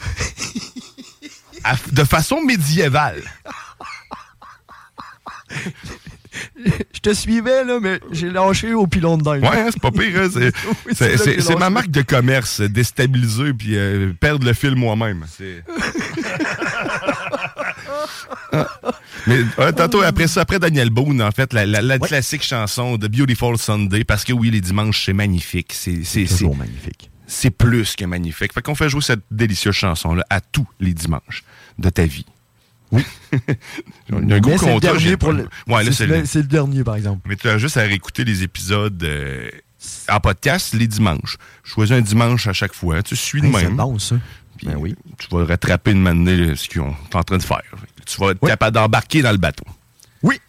De 1.90 2.04
façon 2.04 2.40
médiévale. 2.42 3.24
Je 6.92 7.00
te 7.00 7.12
suivais, 7.14 7.64
là, 7.64 7.78
mais 7.80 8.00
j'ai 8.12 8.30
lâché 8.30 8.74
au 8.74 8.86
pilon 8.86 9.16
de 9.18 9.22
dingue. 9.22 9.42
Ouais, 9.42 9.48
hein, 9.60 9.68
c'est 9.72 9.80
pas 9.80 9.90
pire. 9.90 10.20
hein, 10.22 10.28
C'est, 10.32 10.52
Oui, 10.86 10.92
c'est- 10.94 11.10
là 11.12 11.18
c'est- 11.18 11.24
que 11.36 11.40
j'ai 11.40 11.40
c'est 11.40 11.56
ma 11.56 11.70
marque 11.70 11.90
de 11.90 12.02
commerce, 12.02 12.60
euh, 12.60 12.68
déstabiliser 12.68 13.52
puis 13.54 13.76
euh, 13.76 14.12
perdre 14.18 14.44
le 14.46 14.52
fil 14.52 14.74
moi-même. 14.76 15.24
C'est- 15.28 15.62
Ah. 18.52 18.66
Mais 19.26 19.38
euh, 19.58 19.72
tantôt, 19.72 20.02
après 20.02 20.28
ça, 20.28 20.42
après 20.42 20.58
Daniel 20.58 20.90
Boone, 20.90 21.20
en 21.20 21.30
fait, 21.32 21.52
la, 21.52 21.66
la- 21.66 21.82
la 21.82 21.98
classique 21.98 22.42
chanson 22.44 22.96
de 22.96 23.08
Beautiful 23.08 23.58
Sunday, 23.58 24.04
parce 24.04 24.24
que 24.24 24.32
oui, 24.32 24.50
les 24.50 24.60
dimanches, 24.60 25.04
c'est 25.04 25.12
magnifique. 25.12 25.72
C'est, 25.72 26.04
c'est, 26.04 26.24
toujours 26.26 26.52
c'est- 26.52 26.58
magnifique. 26.58 27.10
C'est 27.26 27.50
plus 27.50 27.96
que 27.96 28.04
magnifique. 28.04 28.52
Fait 28.52 28.62
qu'on 28.62 28.76
fait 28.76 28.88
jouer 28.88 29.00
cette 29.00 29.22
délicieuse 29.32 29.74
chanson-là 29.74 30.24
à 30.30 30.40
tous 30.40 30.66
les 30.78 30.94
dimanches 30.94 31.42
de 31.78 31.90
ta 31.90 32.04
vie. 32.04 32.24
Oui. 32.92 33.04
Il 33.32 34.28
y 34.28 34.32
a 34.32 34.36
un 34.36 34.40
gros 34.40 34.56
c'est 34.58 34.66
le 34.66 35.16
contrat. 35.16 35.32
le- 35.32 35.48
Ouais, 35.66 35.92
c'est 35.92 36.06
le- 36.06 36.42
dernier, 36.46 36.84
par 36.84 36.96
exemple. 36.96 37.20
Mais 37.28 37.36
tu 37.36 37.48
as 37.48 37.58
juste 37.58 37.76
à 37.76 37.82
réécouter 37.82 38.24
les 38.24 38.42
épisodes 38.42 39.02
euh, 39.02 39.50
en 40.08 40.20
podcast 40.20 40.72
les 40.74 40.86
dimanches. 40.86 41.36
Je 41.64 41.70
choisis 41.72 41.96
un 41.96 42.00
dimanche 42.00 42.46
à 42.46 42.52
chaque 42.52 42.74
fois. 42.74 43.02
Tu 43.02 43.16
suis 43.16 43.40
de 43.40 43.46
Hey, 43.46 43.52
même. 43.52 43.62
c'est 43.62 43.70
bon, 43.72 43.98
ça. 43.98 44.16
Puis 44.58 44.68
Tu 45.18 45.28
vas 45.30 45.44
rattraper 45.44 45.90
une 45.92 46.00
manée 46.00 46.54
ce 46.56 46.68
qu'ils 46.68 46.80
sont 46.80 46.94
en 47.14 47.22
train 47.22 47.36
de 47.38 47.42
faire. 47.42 47.62
Tu 48.06 48.20
vas 48.20 48.30
être 48.30 48.46
capable 48.46 48.74
d'embarquer 48.74 49.20
dans 49.22 49.32
le 49.32 49.36
bateau. 49.38 49.64
Oui. 50.22 50.40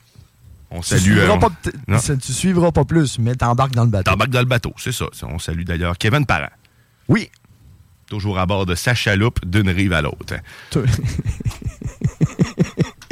On 0.70 0.82
Tu 0.82 0.90
salue. 0.90 1.02
suivras, 1.02 1.36
euh, 1.36 1.40
pas, 1.40 1.50
non. 1.88 1.98
tu 2.00 2.34
suivras 2.34 2.72
pas 2.72 2.86
plus, 2.86 3.20
mais 3.20 3.36
t'embarques 3.36 3.74
dans 3.74 3.84
le 3.84 3.90
bateau. 3.90 4.12
T'embarques 4.12 4.30
dans 4.32 4.40
le 4.40 4.46
bateau, 4.46 4.74
c'est 4.78 4.92
ça. 4.92 5.06
On 5.24 5.40
salue 5.40 5.64
d'ailleurs 5.64 5.98
Kevin 5.98 6.26
Parent. 6.26 6.50
Oui. 7.08 7.30
Toujours 8.08 8.40
à 8.40 8.46
bord 8.46 8.66
de 8.66 8.76
sa 8.76 8.96
chaloupe 8.96 9.46
d'une 9.46 9.70
rive 9.70 9.94
à 9.94 10.02
l'autre. 10.02 10.36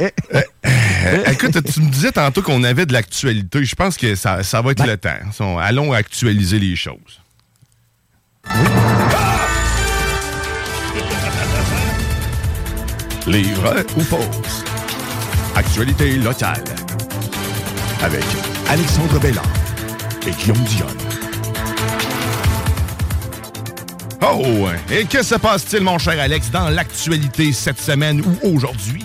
Euh, 0.02 0.10
euh, 0.66 1.24
écoute, 1.32 1.56
tu 1.72 1.80
me 1.80 1.90
disais 1.90 2.12
tantôt 2.12 2.42
qu'on 2.42 2.62
avait 2.64 2.84
de 2.84 2.92
l'actualité. 2.92 3.64
Je 3.64 3.74
pense 3.74 3.96
que 3.96 4.14
ça, 4.14 4.42
ça 4.42 4.60
va 4.60 4.72
être 4.72 4.86
le 4.86 4.98
temps. 4.98 5.56
Allons 5.58 5.94
actualiser 5.94 6.58
les 6.58 6.76
choses. 6.76 7.22
Livre 13.26 13.74
ou 13.96 14.02
pause? 14.04 14.64
Actualité 15.56 16.16
locale. 16.18 16.62
Avec 18.02 18.24
Alexandre 18.68 19.18
Bellard 19.18 19.44
et 20.26 20.30
Guillaume 20.30 20.62
Dion. 20.64 21.05
Oh, 24.22 24.66
et 24.90 25.04
que 25.04 25.22
se 25.22 25.34
passe-t-il, 25.34 25.82
mon 25.82 25.98
cher 25.98 26.18
Alex, 26.20 26.50
dans 26.50 26.68
l'actualité 26.68 27.52
cette 27.52 27.80
semaine 27.80 28.20
ou 28.42 28.54
aujourd'hui? 28.56 29.04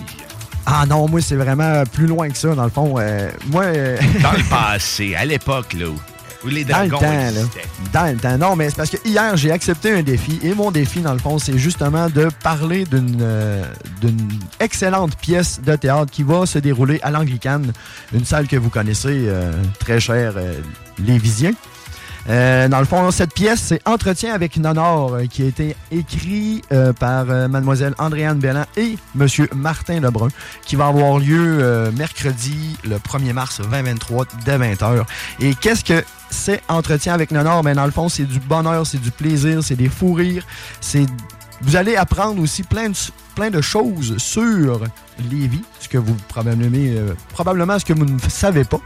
Ah 0.64 0.84
non, 0.86 1.08
moi, 1.08 1.20
c'est 1.20 1.36
vraiment 1.36 1.82
plus 1.92 2.06
loin 2.06 2.28
que 2.30 2.36
ça, 2.38 2.54
dans 2.54 2.64
le 2.64 2.70
fond. 2.70 2.94
Euh, 2.98 3.30
moi. 3.50 3.64
euh, 3.64 3.98
Dans 4.22 4.32
le 4.32 4.42
passé, 4.50 5.14
à 5.14 5.24
l'époque, 5.24 5.74
là, 5.74 5.86
où 5.88 6.48
les 6.48 6.64
Dans 6.64 6.82
le 6.82 6.88
dragons 6.88 7.04
temps, 7.04 7.12
là. 7.12 7.40
Dans 7.92 8.12
le 8.12 8.16
temps. 8.18 8.38
Non, 8.38 8.56
mais 8.56 8.70
c'est 8.70 8.76
parce 8.76 8.90
que 8.90 8.96
hier, 9.04 9.36
j'ai 9.36 9.50
accepté 9.52 9.92
un 9.92 10.02
défi. 10.02 10.38
Et 10.42 10.54
mon 10.54 10.70
défi, 10.70 11.00
dans 11.00 11.12
le 11.12 11.18
fond, 11.18 11.38
c'est 11.38 11.58
justement 11.58 12.08
de 12.08 12.28
parler 12.42 12.84
d'une 12.84 13.18
euh, 13.20 13.64
excellente 14.60 15.16
pièce 15.16 15.60
de 15.64 15.76
théâtre 15.76 16.10
qui 16.10 16.22
va 16.22 16.46
se 16.46 16.58
dérouler 16.58 17.00
à 17.02 17.10
l'Anglicane, 17.10 17.72
une 18.14 18.24
salle 18.24 18.46
que 18.48 18.56
vous 18.56 18.70
connaissez 18.70 19.28
très 19.80 20.00
chère, 20.00 20.34
Les 21.04 21.18
Visiens. 21.18 21.52
Euh, 22.28 22.68
dans 22.68 22.78
le 22.78 22.84
fond, 22.84 23.10
cette 23.10 23.34
pièce, 23.34 23.60
c'est 23.60 23.80
Entretien 23.86 24.32
avec 24.32 24.56
Nonor, 24.56 25.14
euh, 25.14 25.26
qui 25.26 25.42
a 25.42 25.46
été 25.46 25.76
écrit 25.90 26.62
euh, 26.72 26.92
par 26.92 27.26
euh, 27.28 27.48
mademoiselle 27.48 27.94
Andréane 27.98 28.38
Bellan 28.38 28.64
et 28.76 28.96
monsieur 29.14 29.48
Martin 29.54 30.00
Lebrun, 30.00 30.28
qui 30.64 30.76
va 30.76 30.86
avoir 30.86 31.18
lieu 31.18 31.90
mercredi, 31.96 32.76
le 32.84 32.96
1er 32.96 33.32
mars 33.32 33.60
2023, 33.60 34.26
dès 34.44 34.58
20h. 34.58 35.04
Et 35.40 35.54
qu'est-ce 35.54 35.84
que 35.84 36.04
c'est 36.30 36.62
Entretien 36.68 37.12
avec 37.12 37.30
Nonor? 37.30 37.62
Ben, 37.62 37.74
dans 37.74 37.84
le 37.84 37.90
fond, 37.90 38.08
c'est 38.08 38.24
du 38.24 38.38
bonheur, 38.40 38.86
c'est 38.86 39.00
du 39.00 39.10
plaisir, 39.10 39.62
c'est 39.62 39.76
des 39.76 39.88
fous 39.88 40.14
rires, 40.14 40.46
c'est... 40.80 41.06
Vous 41.62 41.76
allez 41.76 41.94
apprendre 41.96 42.42
aussi 42.42 42.62
plein 42.64 42.88
de, 42.90 42.96
plein 43.36 43.50
de 43.50 43.60
choses 43.60 44.16
sur 44.18 44.80
Lévis, 45.30 45.62
ce 45.80 45.88
que 45.88 45.96
vous 45.98 46.14
probablement, 46.28 46.76
euh, 46.76 47.14
probablement 47.30 47.78
ce 47.78 47.84
que 47.84 47.92
vous 47.92 48.04
ne 48.04 48.18
savez 48.28 48.64
pas. 48.64 48.80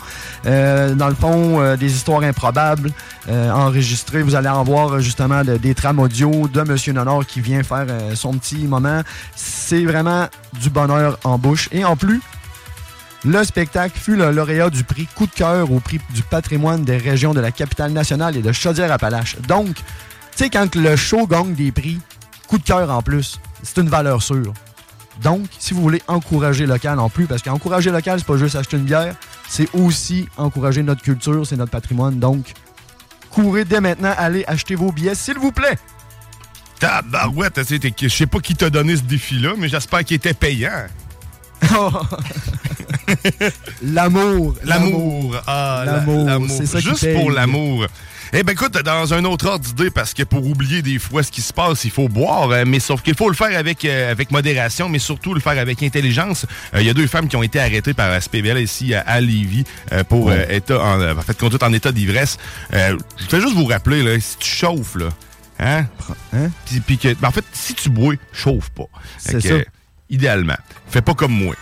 Euh, 0.44 0.94
dans 0.94 1.08
le 1.08 1.14
fond, 1.14 1.60
euh, 1.60 1.76
des 1.76 1.90
histoires 1.94 2.22
improbables 2.22 2.90
enregistrées. 3.28 4.22
Vous 4.22 4.34
allez 4.34 4.48
en 4.48 4.62
voir 4.62 5.00
justement 5.00 5.42
de- 5.42 5.56
des 5.56 5.74
trames 5.74 5.98
audio 5.98 6.46
de 6.48 6.62
Monsieur 6.62 6.92
Nonor 6.92 7.26
qui 7.26 7.40
vient 7.40 7.62
faire 7.62 7.86
son 8.14 8.34
petit 8.34 8.66
moment. 8.66 9.02
C'est 9.34 9.84
vraiment 9.84 10.28
du 10.60 10.70
bonheur 10.70 11.18
en 11.24 11.36
bouche. 11.38 11.68
Et 11.72 11.84
en 11.84 11.96
plus, 11.96 12.20
le 13.24 13.42
spectacle 13.42 13.98
fut 13.98 14.14
le 14.14 14.30
lauréat 14.30 14.70
du 14.70 14.84
prix 14.84 15.08
Coup 15.16 15.26
de 15.26 15.32
cœur 15.32 15.72
au 15.72 15.80
prix 15.80 15.98
du 16.14 16.22
patrimoine 16.22 16.84
des 16.84 16.98
régions 16.98 17.34
de 17.34 17.40
la 17.40 17.50
capitale 17.50 17.90
nationale 17.92 18.36
et 18.36 18.42
de 18.42 18.52
Chaudière-Appalaches. 18.52 19.36
Donc, 19.48 19.74
tu 19.74 19.82
sais, 20.36 20.50
quand 20.50 20.72
le 20.76 20.94
show 20.94 21.26
gagne 21.26 21.54
des 21.54 21.72
prix, 21.72 21.98
coup 22.46 22.58
de 22.58 22.62
cœur 22.64 22.90
en 22.90 23.02
plus, 23.02 23.40
c'est 23.62 23.78
une 23.80 23.88
valeur 23.88 24.22
sûre. 24.22 24.52
Donc, 25.22 25.46
si 25.58 25.72
vous 25.72 25.80
voulez 25.80 26.02
encourager 26.08 26.66
local 26.66 26.98
en 26.98 27.08
plus, 27.08 27.26
parce 27.26 27.40
qu'encourager 27.42 27.90
local, 27.90 28.18
c'est 28.18 28.26
pas 28.26 28.36
juste 28.36 28.54
acheter 28.54 28.76
une 28.76 28.84
bière, 28.84 29.14
c'est 29.48 29.68
aussi 29.74 30.28
encourager 30.36 30.82
notre 30.82 31.02
culture, 31.02 31.46
c'est 31.46 31.56
notre 31.56 31.70
patrimoine. 31.70 32.18
Donc, 32.18 32.52
courez 33.30 33.64
dès 33.64 33.80
maintenant, 33.80 34.12
allez 34.18 34.44
acheter 34.46 34.74
vos 34.74 34.92
billets, 34.92 35.14
s'il 35.14 35.38
vous 35.38 35.52
plaît. 35.52 35.78
Tabarouette, 36.78 37.60
je 37.98 38.08
sais 38.08 38.26
pas 38.26 38.40
qui 38.40 38.54
t'a 38.54 38.68
donné 38.68 38.96
ce 38.96 39.02
défi-là, 39.02 39.54
mais 39.56 39.68
j'espère 39.70 40.04
qu'il 40.04 40.16
était 40.16 40.34
payant. 40.34 40.84
L'amour. 43.82 44.54
L'amour. 44.64 45.36
Ah, 45.46 45.82
la- 45.86 45.92
L'amour, 45.96 46.46
c'est 46.50 46.66
ça 46.66 46.78
qui 46.80 46.88
Juste 46.88 47.02
paye. 47.04 47.14
pour 47.16 47.30
l'amour. 47.30 47.86
Eh 48.32 48.42
ben 48.42 48.52
écoute, 48.52 48.72
dans 48.72 49.14
un 49.14 49.24
autre 49.24 49.46
ordre 49.46 49.64
d'idée, 49.64 49.90
parce 49.90 50.12
que 50.14 50.22
pour 50.22 50.46
oublier 50.46 50.82
des 50.82 50.98
fois 50.98 51.22
ce 51.22 51.30
qui 51.30 51.42
se 51.42 51.52
passe, 51.52 51.84
il 51.84 51.90
faut 51.90 52.08
boire, 52.08 52.50
euh, 52.50 52.64
mais 52.66 52.80
sauf 52.80 53.02
qu'il 53.02 53.14
faut 53.14 53.28
le 53.28 53.34
faire 53.36 53.56
avec, 53.58 53.84
euh, 53.84 54.10
avec 54.10 54.30
modération, 54.30 54.88
mais 54.88 54.98
surtout 54.98 55.32
le 55.34 55.40
faire 55.40 55.58
avec 55.58 55.82
intelligence. 55.82 56.44
Euh, 56.74 56.80
Il 56.80 56.86
y 56.86 56.90
a 56.90 56.94
deux 56.94 57.06
femmes 57.06 57.28
qui 57.28 57.36
ont 57.36 57.42
été 57.42 57.60
arrêtées 57.60 57.94
par 57.94 58.08
la 58.10 58.20
SPVL 58.20 58.58
ici 58.58 58.94
à, 58.94 59.20
Lévis 59.20 59.64
pour 60.08 60.30
euh, 60.30 60.44
état 60.50 60.80
en, 60.82 61.16
en 61.18 61.22
fait, 61.22 61.38
conduite 61.38 61.62
en 61.62 61.72
état 61.72 61.92
d'ivresse. 61.92 62.38
Je 62.72 62.96
vais 63.30 63.40
juste 63.40 63.54
vous 63.54 63.66
rappeler, 63.66 64.02
là, 64.02 64.18
si 64.20 64.36
tu 64.38 64.48
chauffes, 64.48 64.96
là, 64.96 65.08
hein? 65.60 65.86
Puis, 66.66 66.80
puis 66.80 66.98
que, 66.98 67.14
ben, 67.14 67.28
en 67.28 67.32
fait, 67.32 67.44
si 67.52 67.74
tu 67.74 67.88
bois, 67.90 68.14
chauffe 68.32 68.70
pas. 68.70 68.86
C'est 69.18 69.40
ça. 69.40 69.54
euh, 69.54 69.64
idéalement. 70.10 70.56
Fais 70.88 71.02
pas 71.02 71.14
comme 71.14 71.32
moi. 71.32 71.54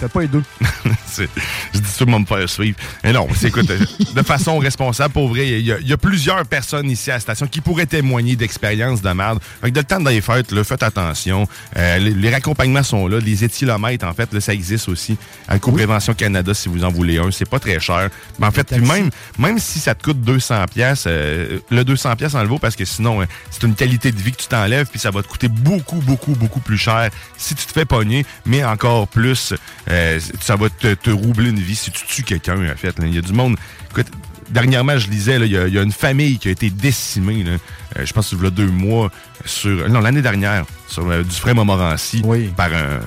Fais 0.00 0.08
pas 0.08 0.20
les 0.22 0.28
deux. 0.28 0.42
Je 1.16 1.78
dis 1.78 1.88
sûrement 1.90 2.18
me 2.20 2.26
faire 2.26 2.48
suivre. 2.48 2.76
Mais 3.04 3.12
non, 3.12 3.28
c'est 3.34 3.48
écoute, 3.48 3.70
euh, 3.70 3.78
de 4.14 4.22
façon 4.22 4.58
responsable, 4.58 5.12
pour 5.14 5.28
vrai, 5.28 5.46
il 5.48 5.66
y, 5.66 5.72
a- 5.72 5.78
il 5.78 5.86
y 5.86 5.92
a 5.92 5.96
plusieurs 5.96 6.44
personnes 6.46 6.90
ici 6.90 7.10
à 7.10 7.14
la 7.14 7.20
station 7.20 7.46
qui 7.46 7.60
pourraient 7.60 7.86
témoigner 7.86 8.34
d'expériences 8.36 9.00
de 9.02 9.10
merde. 9.10 9.38
Fait 9.60 9.68
que 9.70 9.74
de 9.74 9.80
le 9.80 9.84
temps 9.84 10.00
dans 10.00 10.10
les 10.10 10.20
fêtes, 10.20 10.50
là, 10.50 10.64
faites 10.64 10.82
attention. 10.82 11.46
Euh, 11.76 11.98
les, 11.98 12.10
les 12.12 12.30
raccompagnements 12.30 12.82
sont 12.82 13.06
là. 13.06 13.18
Les 13.20 13.44
éthylomètres, 13.44 14.04
en 14.06 14.12
fait, 14.14 14.32
là, 14.32 14.40
ça 14.40 14.52
existe 14.54 14.88
aussi. 14.88 15.16
À 15.46 15.58
Co-Prévention 15.58 16.14
Canada, 16.14 16.52
si 16.54 16.68
vous 16.68 16.84
en 16.84 16.90
voulez 16.90 17.18
un. 17.18 17.30
C'est 17.30 17.48
pas 17.48 17.58
très 17.60 17.78
cher. 17.80 18.08
Mais 18.38 18.46
en 18.46 18.50
fait, 18.50 18.64
puis 18.66 18.80
même, 18.80 19.10
même 19.38 19.58
si 19.58 19.78
ça 19.78 19.94
te 19.94 20.02
coûte 20.02 20.20
200 20.22 20.64
pièces, 20.72 21.06
le 21.06 21.82
200 21.84 22.16
pièces 22.16 22.34
en 22.34 22.42
le 22.42 22.48
vaut 22.48 22.58
parce 22.58 22.74
que 22.76 22.84
sinon, 22.84 23.20
euh, 23.22 23.26
c'est 23.50 23.62
une 23.62 23.74
qualité 23.74 24.10
de 24.10 24.20
vie 24.20 24.32
que 24.32 24.42
tu 24.42 24.48
t'enlèves 24.48 24.86
puis 24.90 24.98
ça 24.98 25.10
va 25.10 25.22
te 25.22 25.28
coûter 25.28 25.48
beaucoup, 25.48 25.96
beaucoup, 25.96 26.32
beaucoup 26.32 26.60
plus 26.60 26.78
cher 26.78 27.10
si 27.36 27.54
tu 27.54 27.64
te 27.66 27.72
fais 27.72 27.84
pogner, 27.84 28.24
mais 28.46 28.64
encore 28.64 29.06
plus, 29.08 29.54
euh, 29.90 30.18
ça 30.40 30.56
va 30.56 30.68
te, 30.70 30.94
te 30.94 31.10
roubler 31.10 31.50
une 31.50 31.60
vie 31.60 31.76
si 31.76 31.90
tu 31.90 32.04
tues 32.06 32.22
quelqu'un, 32.22 32.56
en 32.70 32.76
fait. 32.76 32.98
là. 32.98 33.06
Il 33.06 33.14
y 33.14 33.18
a 33.18 33.22
du 33.22 33.32
monde... 33.32 33.56
Écoute, 33.90 34.06
Dernièrement, 34.50 34.98
je 34.98 35.08
lisais, 35.08 35.38
là, 35.38 35.46
il 35.46 35.52
y, 35.52 35.56
a- 35.56 35.66
il 35.66 35.72
y 35.74 35.78
a 35.78 35.82
une 35.82 35.90
famille 35.90 36.38
qui 36.38 36.48
a 36.48 36.50
été 36.50 36.68
décimée, 36.68 37.42
là, 37.44 37.52
euh, 37.96 38.04
je 38.04 38.12
pense 38.12 38.28
qu'il 38.28 38.42
y 38.42 38.46
a 38.46 38.50
deux 38.50 38.66
mois, 38.68 39.10
sur, 39.46 39.88
non, 39.88 40.00
l'année 40.00 40.20
dernière, 40.20 40.66
sur 40.86 41.08
euh, 41.08 41.22
du 41.22 41.34
frais 41.34 41.54
Montmorency, 41.54 42.20
par 42.54 42.68
un, 42.74 43.00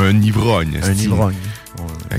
un 0.00 0.22
ivrogne. 0.22 0.78
Un 0.82 0.92
ivrogne. 0.92 1.34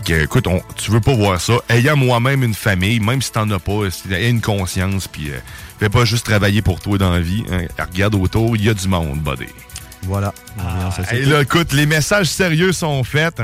Que, 0.03 0.23
écoute, 0.25 0.47
on- 0.47 0.61
tu 0.75 0.91
veux 0.91 0.99
pas 0.99 1.13
voir 1.15 1.39
ça. 1.39 1.53
Ayant 1.69 1.95
moi-même 1.95 2.43
une 2.43 2.53
famille, 2.53 2.99
même 2.99 3.21
si 3.21 3.31
t'en 3.31 3.49
as 3.51 3.59
pas, 3.59 3.85
esti, 3.85 4.13
aie 4.13 4.29
une 4.29 4.41
conscience, 4.41 5.07
puis 5.07 5.29
euh, 5.31 5.39
fais 5.79 5.89
pas 5.89 6.03
juste 6.03 6.25
travailler 6.25 6.61
pour 6.61 6.81
toi 6.81 6.97
dans 6.97 7.11
la 7.13 7.21
vie. 7.21 7.45
hein. 7.49 7.61
Regarde 7.89 8.15
autour, 8.15 8.57
il 8.57 8.65
y 8.65 8.69
a 8.69 8.73
du 8.73 8.87
monde, 8.89 9.19
buddy. 9.21 9.45
Voilà. 10.03 10.33
Et 11.13 11.25
là, 11.25 11.41
écoute, 11.41 11.71
les 11.71 11.85
messages 11.85 12.27
sérieux 12.27 12.73
sont 12.73 13.01
faits. 13.05 13.41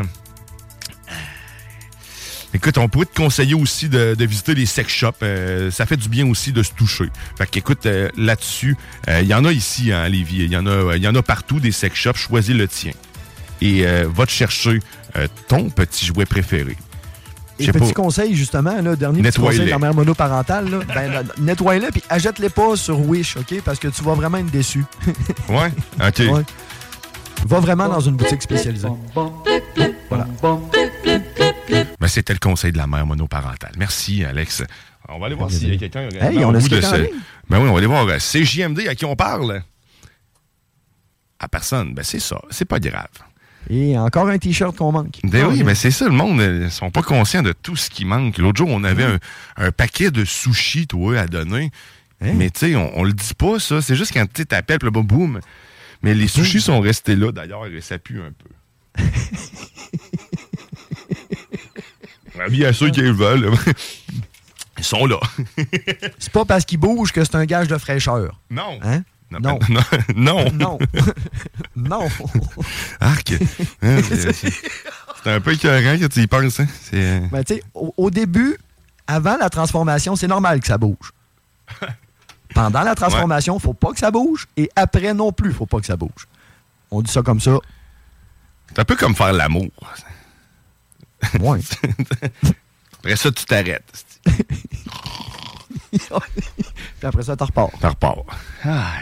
Écoute, 2.53 2.77
on 2.77 2.89
pourrait 2.89 3.05
te 3.05 3.15
conseiller 3.15 3.53
aussi 3.53 3.87
de, 3.87 4.13
de 4.13 4.25
visiter 4.25 4.53
les 4.53 4.65
sex 4.65 4.91
shops. 4.91 5.11
Euh, 5.23 5.71
ça 5.71 5.85
fait 5.85 5.95
du 5.95 6.09
bien 6.09 6.27
aussi 6.27 6.51
de 6.51 6.61
se 6.63 6.71
toucher. 6.71 7.09
Fait 7.37 7.47
qu'écoute, 7.49 7.85
euh, 7.85 8.09
là-dessus, 8.17 8.75
euh, 9.07 9.21
il 9.21 9.27
y 9.27 9.33
en 9.33 9.45
a 9.45 9.51
ici 9.51 9.91
hein, 9.91 10.01
à 10.01 10.09
Lévis. 10.09 10.43
Il 10.43 10.51
y 10.51 10.57
en 10.57 10.67
a, 10.67 10.97
y 10.97 11.07
en 11.07 11.15
a 11.15 11.21
partout 11.21 11.59
des 11.59 11.71
sex 11.71 11.95
shops. 11.95 12.17
Choisis 12.17 12.53
le 12.55 12.67
tien. 12.67 12.91
Et 13.61 13.85
euh, 13.85 14.07
va 14.13 14.25
te 14.25 14.31
chercher 14.31 14.79
euh, 15.15 15.27
ton 15.47 15.69
petit 15.69 16.05
jouet 16.05 16.25
préféré. 16.25 16.75
Et 17.59 17.71
petit 17.71 17.93
pas. 17.93 18.01
conseil, 18.01 18.35
justement, 18.35 18.81
là, 18.81 18.95
dernier 18.95 19.21
petit 19.21 19.39
conseil 19.39 19.65
de 19.65 19.69
la 19.69 19.77
mère 19.77 19.93
monoparentale, 19.93 20.67
là, 20.69 20.79
ben, 20.93 21.11
ben, 21.11 21.27
nettoie-les 21.37 21.91
puis 21.91 22.01
achète-les 22.09 22.49
pas 22.49 22.75
sur 22.75 22.99
Wish, 22.99 23.37
OK? 23.37 23.61
Parce 23.63 23.77
que 23.77 23.87
tu 23.87 24.03
vas 24.03 24.15
vraiment 24.15 24.39
être 24.39 24.49
déçu. 24.49 24.83
Ouais? 25.47 25.71
OK. 25.99 26.19
Ouais. 26.19 26.43
Va 27.45 27.59
vraiment 27.59 27.87
dans 27.87 27.99
une 27.99 28.15
boutique 28.15 28.41
spécialisée. 28.41 28.87
Voilà. 30.09 30.27
Ben, 31.99 32.07
C'était 32.07 32.33
le 32.33 32.39
conseil 32.39 32.71
de 32.71 32.77
la 32.77 32.87
mère 32.87 33.05
monoparentale. 33.05 33.71
Merci, 33.77 34.23
Alex. 34.23 34.63
On 35.09 35.19
va 35.19 35.25
aller 35.27 35.35
voir 35.35 35.49
s'il 35.51 35.69
y 35.69 35.75
a 35.75 35.77
quelqu'un 35.77 36.07
Hey, 36.19 36.43
on 36.45 36.53
a 36.53 36.59
bout 36.59 36.69
de 36.69 36.81
ce-. 36.81 37.09
Ben 37.49 37.59
oui, 37.59 37.67
on 37.69 37.71
va 37.73 37.77
aller 37.77 37.87
voir. 37.87 38.07
euh, 38.07 38.17
C'est 38.19 38.43
JMD 38.43 38.87
à 38.87 38.95
qui 38.95 39.05
on 39.05 39.15
parle. 39.15 39.63
À 41.39 41.47
personne. 41.47 41.93
Ben 41.93 42.03
c'est 42.03 42.19
ça. 42.19 42.39
C'est 42.49 42.65
pas 42.65 42.79
grave. 42.79 43.07
Et 43.69 43.97
encore 43.97 44.27
un 44.27 44.37
T-shirt 44.37 44.75
qu'on 44.75 44.91
manque. 44.91 45.19
Ben 45.23 45.43
Ah, 45.45 45.49
oui, 45.49 45.63
mais 45.63 45.75
c'est 45.75 45.91
ça, 45.91 46.05
le 46.05 46.11
monde, 46.11 46.39
euh, 46.41 46.63
ils 46.65 46.71
sont 46.71 46.89
pas 46.91 47.03
conscients 47.03 47.43
de 47.43 47.53
tout 47.53 47.75
ce 47.75 47.89
qui 47.89 48.05
manque. 48.05 48.37
L'autre 48.37 48.57
jour, 48.57 48.69
on 48.69 48.83
avait 48.83 49.03
un, 49.03 49.19
un 49.57 49.71
paquet 49.71 50.11
de 50.11 50.25
sushis, 50.25 50.87
toi, 50.87 51.19
à 51.19 51.27
donner. 51.27 51.71
Hein? 52.21 52.33
Mais 52.35 52.49
tu 52.49 52.59
sais, 52.71 52.75
on, 52.75 52.97
on 52.99 53.03
le 53.03 53.13
dit 53.13 53.33
pas, 53.37 53.59
ça. 53.59 53.81
C'est 53.81 53.95
juste 53.95 54.13
quand 54.13 54.25
tu 54.31 54.45
t'appelles, 54.45 54.79
puis 54.79 54.89
boum. 54.91 55.39
Mais 56.01 56.13
les 56.15 56.27
sushis 56.27 56.61
sont 56.61 56.79
restés 56.79 57.15
là, 57.15 57.31
d'ailleurs, 57.31 57.67
et 57.67 57.81
ça 57.81 57.97
pue 57.99 58.21
un 58.21 58.31
peu. 58.31 59.03
Ah, 62.39 62.49
Bien 62.49 62.71
sûr 62.73 62.91
qu'ils 62.91 63.11
veulent. 63.13 63.49
sont 64.81 65.05
là. 65.05 65.19
C'est 66.19 66.31
pas 66.31 66.45
parce 66.45 66.65
qu'il 66.65 66.79
bouge 66.79 67.11
que 67.11 67.23
c'est 67.23 67.35
un 67.35 67.45
gage 67.45 67.67
de 67.67 67.77
fraîcheur. 67.77 68.39
Non. 68.49 68.79
Hein? 68.83 69.03
Non. 69.31 69.59
Non. 69.69 69.83
Non. 70.15 70.47
Non. 71.75 72.07
non. 72.09 72.09
Arc. 72.99 73.33
C'est 73.81 75.31
un 75.31 75.39
peu 75.39 75.53
écœurant 75.53 75.97
que 75.99 76.05
tu 76.07 76.21
y 76.21 76.27
penses. 76.27 76.59
Hein? 76.59 76.67
C'est, 76.81 76.95
euh, 76.95 77.19
Ben, 77.31 77.43
tu 77.43 77.55
sais, 77.55 77.63
au, 77.73 77.93
au 77.95 78.09
début, 78.09 78.57
avant 79.07 79.37
la 79.37 79.49
transformation, 79.49 80.15
c'est 80.15 80.27
normal 80.27 80.59
que 80.59 80.67
ça 80.67 80.77
bouge. 80.77 81.11
Pendant 82.53 82.81
la 82.81 82.95
transformation, 82.95 83.57
faut 83.59 83.73
pas 83.73 83.91
que 83.93 83.99
ça 83.99 84.11
bouge. 84.11 84.47
Et 84.57 84.69
après 84.75 85.13
non 85.13 85.31
plus, 85.31 85.53
faut 85.53 85.65
pas 85.65 85.79
que 85.79 85.85
ça 85.85 85.95
bouge. 85.95 86.27
On 86.89 87.01
dit 87.01 87.11
ça 87.11 87.21
comme 87.21 87.39
ça. 87.39 87.57
C'est 88.69 88.79
un 88.79 88.85
peu 88.85 88.95
comme 88.95 89.15
faire 89.15 89.31
l'amour. 89.31 89.69
Ouais. 91.39 91.59
Après 92.99 93.15
ça, 93.15 93.31
tu 93.31 93.45
t'arrêtes. 93.45 94.05
Puis 95.91 95.99
après 97.07 97.23
ça, 97.23 97.35
tu 97.35 97.43
repars. 97.43 97.69
Tu 97.79 97.85
repars. 97.85 98.23
Ah, 98.63 98.93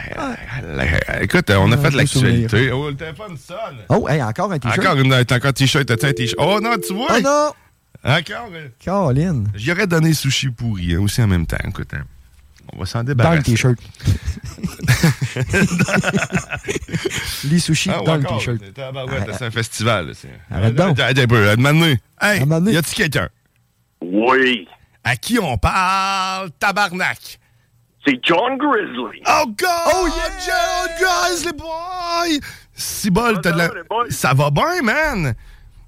écoute, 1.20 1.50
on 1.50 1.70
a 1.70 1.74
Ah, 1.76 1.78
fait 1.78 1.90
l'actualité. 1.90 2.72
Oh, 2.72 2.88
le 2.90 2.96
téléphone 2.96 3.36
sonne. 3.36 3.78
Oh, 3.88 4.08
hey, 4.08 4.22
encore 4.22 4.50
un 4.52 4.58
t-shirt. 4.58 4.78
Encore 4.80 4.96
une 4.98 5.24
t'as 5.24 5.36
encore 5.36 5.50
un 5.50 5.52
t-shirt, 5.52 5.84
t'as 5.86 6.08
un 6.08 6.12
t-shirt? 6.12 6.38
Oh 6.38 6.58
non, 6.60 6.76
tu 6.84 6.94
vois? 6.94 7.08
Oh 7.16 7.20
non! 7.22 7.52
Encore. 8.02 8.48
euh, 8.54 8.68
Caroline. 8.78 9.48
J'y 9.54 9.70
aurais 9.72 9.86
donné 9.86 10.14
sushi 10.14 10.48
pourri 10.48 10.94
hein, 10.94 11.00
aussi 11.00 11.22
en 11.22 11.26
même 11.26 11.46
temps. 11.46 11.58
Écoute, 11.68 11.92
hein. 11.94 12.04
On 12.74 12.78
va 12.78 12.86
s'en 12.86 13.00
Dans 13.00 13.04
débarrasser. 13.04 13.38
le 13.38 13.42
t-shirt. 13.44 13.78
Les 17.44 17.58
sushis 17.58 17.90
Ah, 17.92 17.98
ouais, 18.00 18.06
dans 18.06 18.16
le 18.16 18.24
t-shirt. 18.24 18.58
Ah, 18.78 18.92
c'est 19.38 19.44
un 19.46 19.50
festival. 19.50 20.14
c'est- 20.14 20.28
Arrête 20.50 20.74
donc. 20.74 20.98
Attends, 20.98 21.20
un 21.22 21.26
peu. 21.26 21.48
à 21.48 21.56
demander. 21.56 21.98
Hey, 22.20 22.42
y 22.72 22.76
a-tu 22.76 22.94
quelqu'un? 22.94 23.28
Oui. 24.02 24.66
À 25.04 25.16
qui 25.16 25.38
on 25.38 25.56
parle? 25.58 26.50
Tabarnak? 26.58 27.38
C'est 28.06 28.18
John 28.22 28.56
Grizzly. 28.56 29.20
Oh, 29.26 29.44
God! 29.46 29.68
Oh, 29.94 30.08
yeah, 30.08 30.30
John 30.46 30.88
Grizzly 30.98 31.52
boy! 31.52 32.40
Si 32.72 33.10
bol, 33.10 33.40
t'as 33.42 33.52
de 33.52 33.58
la... 33.58 33.70
Ça 34.08 34.32
va 34.32 34.50
bien, 34.50 34.80
man! 34.82 35.34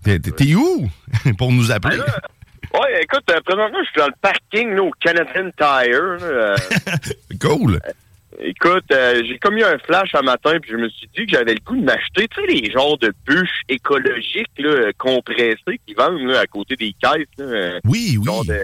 T'es 0.04 0.54
où? 0.54 0.90
Pour 1.38 1.52
nous 1.52 1.70
appeler. 1.72 2.00
Ouais, 2.74 3.02
écoute, 3.02 3.24
euh, 3.30 3.40
présentement, 3.44 3.78
je 3.84 3.88
suis 3.90 3.98
dans 3.98 4.06
le 4.06 4.14
parking 4.20 4.70
là, 4.74 4.82
au 4.82 4.90
Canadian 5.00 5.50
Tire. 5.56 6.16
euh, 6.22 6.56
Cool. 7.40 7.80
écoute, 8.40 8.84
euh, 8.92 9.22
j'ai 9.26 9.38
comme 9.38 9.58
eu 9.58 9.62
un 9.62 9.78
flash 9.78 10.14
un 10.14 10.22
matin, 10.22 10.58
puis 10.60 10.70
je 10.72 10.76
me 10.76 10.88
suis 10.88 11.08
dit 11.16 11.26
que 11.26 11.32
j'avais 11.36 11.54
le 11.54 11.60
goût 11.60 11.76
de 11.76 11.84
m'acheter, 11.84 12.28
tu 12.28 12.40
sais, 12.40 12.46
les 12.46 12.70
genres 12.70 12.96
de 12.98 13.12
bûches 13.26 13.62
écologiques 13.68 14.46
là, 14.58 14.70
euh, 14.70 14.92
compressées 14.96 15.80
qui 15.86 15.94
vendent 15.94 16.22
là, 16.22 16.40
à 16.40 16.46
côté 16.46 16.76
des 16.76 16.94
caisses. 17.00 17.26
Là, 17.38 17.44
euh, 17.44 17.80
oui, 17.84 18.16
oui. 18.18 18.46
de- 18.46 18.54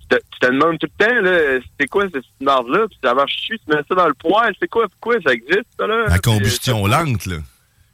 tu, 0.00 0.08
te, 0.08 0.16
tu 0.16 0.38
te 0.40 0.46
demandes 0.46 0.78
tout 0.78 0.88
le 0.98 1.04
temps, 1.06 1.20
là, 1.20 1.60
c'est 1.78 1.86
quoi 1.86 2.04
cette 2.12 2.24
marde-là, 2.40 2.86
puis 2.88 2.98
ça 3.02 3.14
marche 3.14 3.36
dessus, 3.36 3.58
tu 3.64 3.74
mets 3.76 3.82
ça 3.88 3.94
dans 3.94 4.08
le 4.08 4.14
poêle, 4.14 4.54
c'est 4.60 4.68
quoi, 4.68 4.86
pourquoi 4.88 5.20
ça 5.24 5.32
existe, 5.32 5.66
ça, 5.78 5.86
là? 5.86 6.06
La 6.08 6.14
euh, 6.14 6.18
combustion 6.18 6.86
lente, 6.86 7.26
là. 7.26 7.36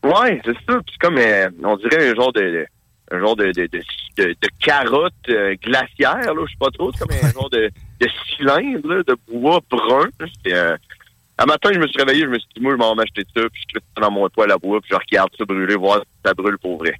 Ouais, 0.04 0.40
c'est 0.44 0.52
ça. 0.54 0.78
Puis 0.80 0.92
c'est 0.92 0.98
comme, 1.06 1.18
euh, 1.18 1.50
on 1.64 1.76
dirait 1.76 2.10
un 2.10 2.14
genre 2.14 2.32
de- 2.32 2.66
un 3.10 3.20
genre 3.20 3.36
de, 3.36 3.46
de, 3.52 3.66
de, 3.66 3.82
de- 4.18 4.36
de 4.40 4.48
carotte 4.60 5.14
euh, 5.28 5.54
glaciaire, 5.62 6.34
là, 6.34 6.42
je 6.46 6.50
sais 6.50 6.58
pas 6.58 6.70
trop. 6.70 6.92
C'est 6.92 6.98
comme 7.06 7.16
un 7.16 7.32
genre 7.32 7.50
de, 7.50 7.70
de 8.00 8.08
cylindre, 8.36 8.88
là, 8.94 9.02
de 9.02 9.16
bois 9.32 9.60
brun. 9.70 10.08
C'était, 10.20 10.56
euh, 10.56 10.76
un 11.38 11.46
matin, 11.46 11.70
je 11.72 11.78
me 11.78 11.86
suis 11.86 11.98
réveillé, 11.98 12.24
je 12.24 12.28
me 12.30 12.38
suis 12.38 12.48
dit, 12.56 12.60
moi, 12.62 12.72
je 12.72 12.76
m'en 12.78 12.90
vais 12.94 13.02
m'acheter 13.02 13.22
ça, 13.34 13.42
puis 13.52 13.62
je 13.74 13.78
ça 13.78 14.00
dans 14.00 14.10
mon 14.10 14.28
poêle 14.28 14.50
à 14.50 14.58
bois, 14.58 14.80
puis 14.80 14.90
je 14.92 14.96
regarde 14.96 15.30
ça 15.38 15.44
brûler, 15.44 15.76
voir 15.76 16.00
si 16.00 16.08
ça 16.24 16.34
brûle 16.34 16.58
pour 16.58 16.78
vrai. 16.78 16.94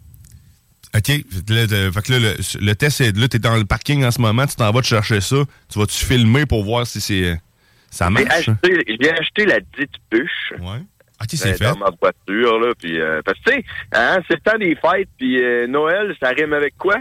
OK. 0.96 1.08
Là, 1.50 1.66
de- 1.66 1.90
fait 1.90 2.02
que 2.02 2.12
là, 2.12 2.18
le, 2.18 2.36
le 2.64 2.74
test, 2.74 2.96
c'est 2.98 3.16
là, 3.16 3.28
t'es 3.28 3.38
dans 3.38 3.56
le 3.56 3.64
parking 3.64 4.04
en 4.04 4.10
ce 4.10 4.20
moment, 4.20 4.46
tu 4.46 4.56
t'en 4.56 4.70
vas 4.72 4.80
te 4.80 4.86
chercher 4.86 5.20
ça. 5.20 5.36
Tu 5.70 5.78
vas-tu 5.78 6.04
filmer 6.04 6.46
pour 6.46 6.64
voir 6.64 6.86
si 6.86 7.00
c'est 7.00 7.38
ça 7.90 8.06
J'ai 8.06 8.24
marche? 8.24 8.48
acheté, 8.48 8.96
j'ai 9.00 9.10
acheté 9.10 9.44
la 9.44 9.60
dite 9.60 9.94
bûche. 10.10 10.52
Ouais. 10.58 10.80
OK, 11.20 11.28
c'est 11.32 11.58
Dans 11.60 11.72
fait. 11.74 11.78
ma 11.80 11.90
voiture, 12.00 12.60
là, 12.60 12.72
puis... 12.78 13.00
euh, 13.00 13.20
parce 13.24 13.38
que, 13.40 13.50
tu 13.50 13.56
sais, 13.56 13.64
hein, 13.92 14.18
c'est 14.28 14.34
le 14.34 14.40
temps 14.40 14.58
des 14.58 14.76
fêtes, 14.76 15.08
puis 15.18 15.42
euh, 15.42 15.66
Noël, 15.66 16.14
ça 16.20 16.28
rime 16.30 16.52
avec 16.52 16.76
quoi? 16.78 16.96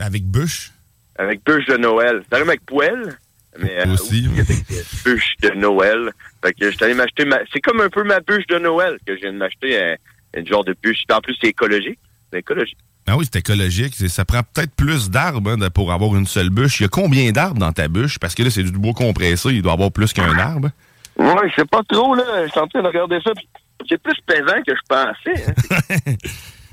Avec 0.00 0.24
bûche? 0.24 0.72
Avec 1.18 1.44
bûche 1.44 1.66
de 1.66 1.76
Noël. 1.76 2.22
Ça 2.30 2.38
rime 2.38 2.48
avec 2.48 2.64
poêle, 2.64 3.18
mais 3.58 3.86
euh, 3.86 3.92
Aussi. 3.92 4.26
avec 4.38 4.64
bûche 5.04 5.34
de 5.42 5.50
Noël. 5.50 6.10
Fait 6.44 6.52
que 6.54 6.70
je 6.70 6.74
suis 6.76 6.84
allé 6.84 6.94
m'acheter 6.94 7.24
ma... 7.24 7.38
C'est 7.52 7.60
comme 7.60 7.80
un 7.80 7.90
peu 7.90 8.04
ma 8.04 8.20
bûche 8.20 8.46
de 8.46 8.58
Noël 8.58 8.96
que 9.06 9.14
je 9.16 9.20
viens 9.20 9.32
de 9.32 9.38
m'acheter, 9.38 9.96
un 10.36 10.44
genre 10.44 10.64
de 10.64 10.74
bûche. 10.82 11.02
En 11.12 11.20
plus, 11.20 11.36
c'est 11.40 11.48
écologique. 11.48 11.98
C'est 12.32 12.38
écologique. 12.38 12.78
Ah 13.06 13.16
oui, 13.16 13.24
c'est 13.30 13.38
écologique. 13.38 13.94
Ça 13.94 14.24
prend 14.24 14.42
peut-être 14.42 14.74
plus 14.74 15.10
d'arbres 15.10 15.50
hein, 15.60 15.70
pour 15.70 15.92
avoir 15.92 16.14
une 16.14 16.26
seule 16.26 16.50
bûche. 16.50 16.80
Il 16.80 16.82
y 16.82 16.86
a 16.86 16.88
combien 16.88 17.30
d'arbres 17.32 17.58
dans 17.58 17.72
ta 17.72 17.88
bûche? 17.88 18.18
Parce 18.18 18.34
que 18.34 18.42
là, 18.42 18.50
c'est 18.50 18.62
du 18.62 18.70
bois 18.72 18.92
compressé. 18.92 19.48
Il 19.50 19.62
doit 19.62 19.72
y 19.72 19.74
avoir 19.74 19.90
plus 19.90 20.12
qu'un 20.12 20.38
arbre. 20.38 20.70
Ouais, 21.18 21.48
je 21.50 21.54
sais 21.56 21.64
pas 21.66 21.82
trop, 21.88 22.14
là. 22.14 22.46
Je 22.46 22.50
suis 22.50 22.60
en 22.60 22.66
train 22.68 22.82
de 22.82 22.86
regarder 22.86 23.18
ça, 23.24 23.32
puis 23.34 23.48
c'est 23.88 24.00
plus 24.02 24.14
pesant 24.26 24.62
que 24.66 24.74
je 24.74 24.80
pensais. 24.88 25.44
hein. 25.50 26.14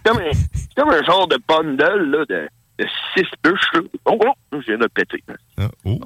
C'est 0.05 0.11
comme, 0.11 0.21
un- 0.21 0.33
c'est 0.53 0.75
comme 0.75 0.89
un 0.91 1.03
genre 1.03 1.27
de 1.27 1.37
bundle, 1.47 2.11
là, 2.11 2.25
de, 2.29 2.47
de 2.77 2.87
six 3.15 3.25
bûches. 3.43 3.71
là. 3.73 3.79
Oh, 4.05 4.19
oh, 4.23 4.33
je 4.61 4.67
viens 4.67 4.77
de 4.77 4.85
péter. 4.85 5.23
Ah, 5.57 5.67
oh. 5.83 5.99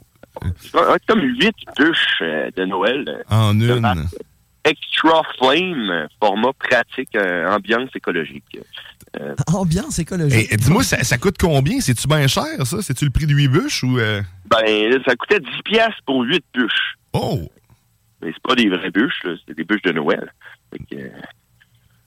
C'est 0.58 1.06
comme 1.06 1.22
huit 1.22 1.56
bûches 1.78 2.22
euh, 2.22 2.50
de 2.56 2.64
Noël. 2.64 3.04
euh, 3.10 3.24
En 3.30 3.54
de 3.54 3.66
une. 3.68 3.80
marque 3.82 3.98
Extra 4.64 5.22
Flame, 5.38 5.90
euh, 5.90 6.08
format 6.22 6.52
pratique, 6.54 7.14
euh, 7.18 7.50
ambiance 7.54 7.90
écologique. 7.94 8.58
Euh, 9.20 9.36
Ambiance 9.54 10.00
écologique. 10.00 10.50
Et, 10.50 10.54
et 10.54 10.58
dis-moi, 10.58 10.84
ça, 10.84 11.04
ça 11.04 11.18
coûte 11.18 11.36
combien? 11.38 11.82
C'est-tu 11.82 12.08
bien 12.08 12.28
cher, 12.28 12.46
ça? 12.66 12.82
C'est-tu 12.82 13.04
le 13.04 13.12
prix 13.12 13.26
de 13.26 13.34
8 13.34 13.48
bûches 13.50 13.84
ou. 13.84 13.98
euh? 14.00 14.22
ben, 14.46 14.90
là, 14.92 14.98
ça 15.06 15.16
coûtait 15.18 15.40
10 15.42 15.46
piastres 15.66 16.02
pour 16.06 16.22
8 16.24 16.42
bûches. 16.54 16.96
Oh! 17.12 17.40
Mais 18.22 18.32
c'est 18.34 18.42
pas 18.42 18.56
des 18.56 18.70
vraies 18.70 18.92
bûches, 18.92 19.24
là, 19.24 19.34
c'est 19.48 19.56
des 19.56 19.64
bûches 19.64 19.82
de 19.84 19.92
Noël. 19.92 20.34
Fait 20.72 20.80
que, 20.80 21.02
euh, 21.02 21.10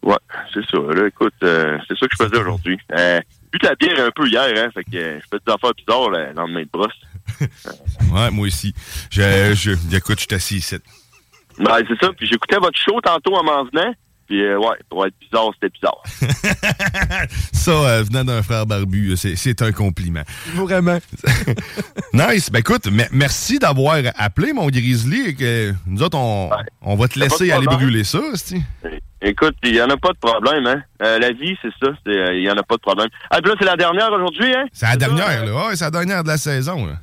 ouais, 0.03 0.17
c'est 0.53 0.65
ça. 0.67 0.79
Là, 0.79 1.07
écoute, 1.09 1.35
euh, 1.43 1.79
c'est 1.89 1.97
ça 1.99 2.07
que 2.07 2.15
je 2.19 2.25
faisais 2.25 2.39
aujourd'hui. 2.39 2.79
Euh, 2.93 3.21
bu 3.51 3.59
de 3.59 3.67
la 3.67 3.75
bière 3.75 4.07
un 4.07 4.11
peu 4.11 4.27
hier, 4.29 4.53
hein, 4.57 4.71
fait 4.73 4.85
que 4.85 4.97
euh, 4.97 5.21
je 5.21 5.27
fais 5.31 5.39
des 5.45 5.53
affaires 5.53 5.75
bizarres 5.75 6.11
là, 6.11 6.29
le 6.29 6.33
lendemain 6.35 6.63
de 6.63 6.69
brosse. 6.73 7.01
Ouais, 8.13 8.31
moi 8.31 8.47
aussi. 8.47 8.75
Je, 9.11 9.55
je, 9.55 9.97
écoute, 9.97 10.21
je 10.21 10.27
suis 10.27 10.35
assis 10.35 10.57
ici. 10.57 10.77
Ben, 11.59 11.79
c'est 11.89 11.99
ça. 11.99 12.13
Puis 12.13 12.27
j'écoutais 12.27 12.59
votre 12.59 12.79
show 12.79 13.01
tantôt 13.01 13.35
en 13.37 13.43
m'en 13.43 13.65
venant. 13.65 13.95
Puis, 14.33 14.43
euh, 14.43 14.57
ouais, 14.59 14.77
pour 14.89 15.05
être 15.05 15.13
bizarre, 15.21 15.51
c'était 15.53 15.69
bizarre. 15.69 16.03
Ça, 17.53 17.71
euh, 17.71 18.03
venant 18.03 18.25
d'un 18.25 18.43
frère 18.43 18.65
barbu, 18.65 19.15
c'est, 19.15 19.37
c'est 19.37 19.61
un 19.61 19.73
compliment. 19.73 20.23
Vraiment. 20.55 20.99
nice. 22.15 22.51
Ben 22.51 22.61
écoute, 22.61 22.87
me- 22.91 23.05
merci 23.13 23.59
d'avoir 23.59 23.97
appelé, 24.17 24.55
mon 24.55 24.69
Grizzly. 24.69 25.29
et 25.29 25.35
que 25.35 25.75
nous 25.87 26.03
autres, 26.03 26.17
on, 26.17 26.49
on 26.81 26.97
va 26.97 27.09
te 27.09 27.19
laisser 27.19 27.53
aller 27.53 27.67
brûler 27.67 28.05
ça, 28.05 28.21
c'ti. 28.35 28.63
Écoute, 29.21 29.55
il 29.65 29.75
y 29.75 29.83
en 29.83 29.91
a 29.91 29.99
pas 29.99 30.13
de 30.13 30.19
problème, 30.19 30.67
hein. 30.67 30.83
Euh, 31.03 31.19
la 31.19 31.33
vie, 31.33 31.55
c'est 31.61 31.69
ça. 31.79 31.93
euh, 32.09 32.35
Il 32.35 32.43
y 32.43 32.51
en 32.51 32.57
a 32.57 32.63
pas 32.63 32.77
de 32.77 32.81
problème. 32.81 33.09
Ah, 33.31 33.37
puis 33.43 33.51
là, 33.51 33.57
c'est 33.59 33.67
la 33.67 33.77
dernière 33.77 34.11
aujourd'hui, 34.11 34.51
hein? 34.55 34.65
C'est 34.73 34.87
la 34.87 34.97
dernière, 34.97 35.45
là. 35.45 35.53
Ouais, 35.69 35.77
c'est 35.77 35.85
la 35.85 35.91
dernière 35.91 36.23
de 36.25 36.29
la 36.29 36.39
saison, 36.39 36.87
là. 36.87 36.95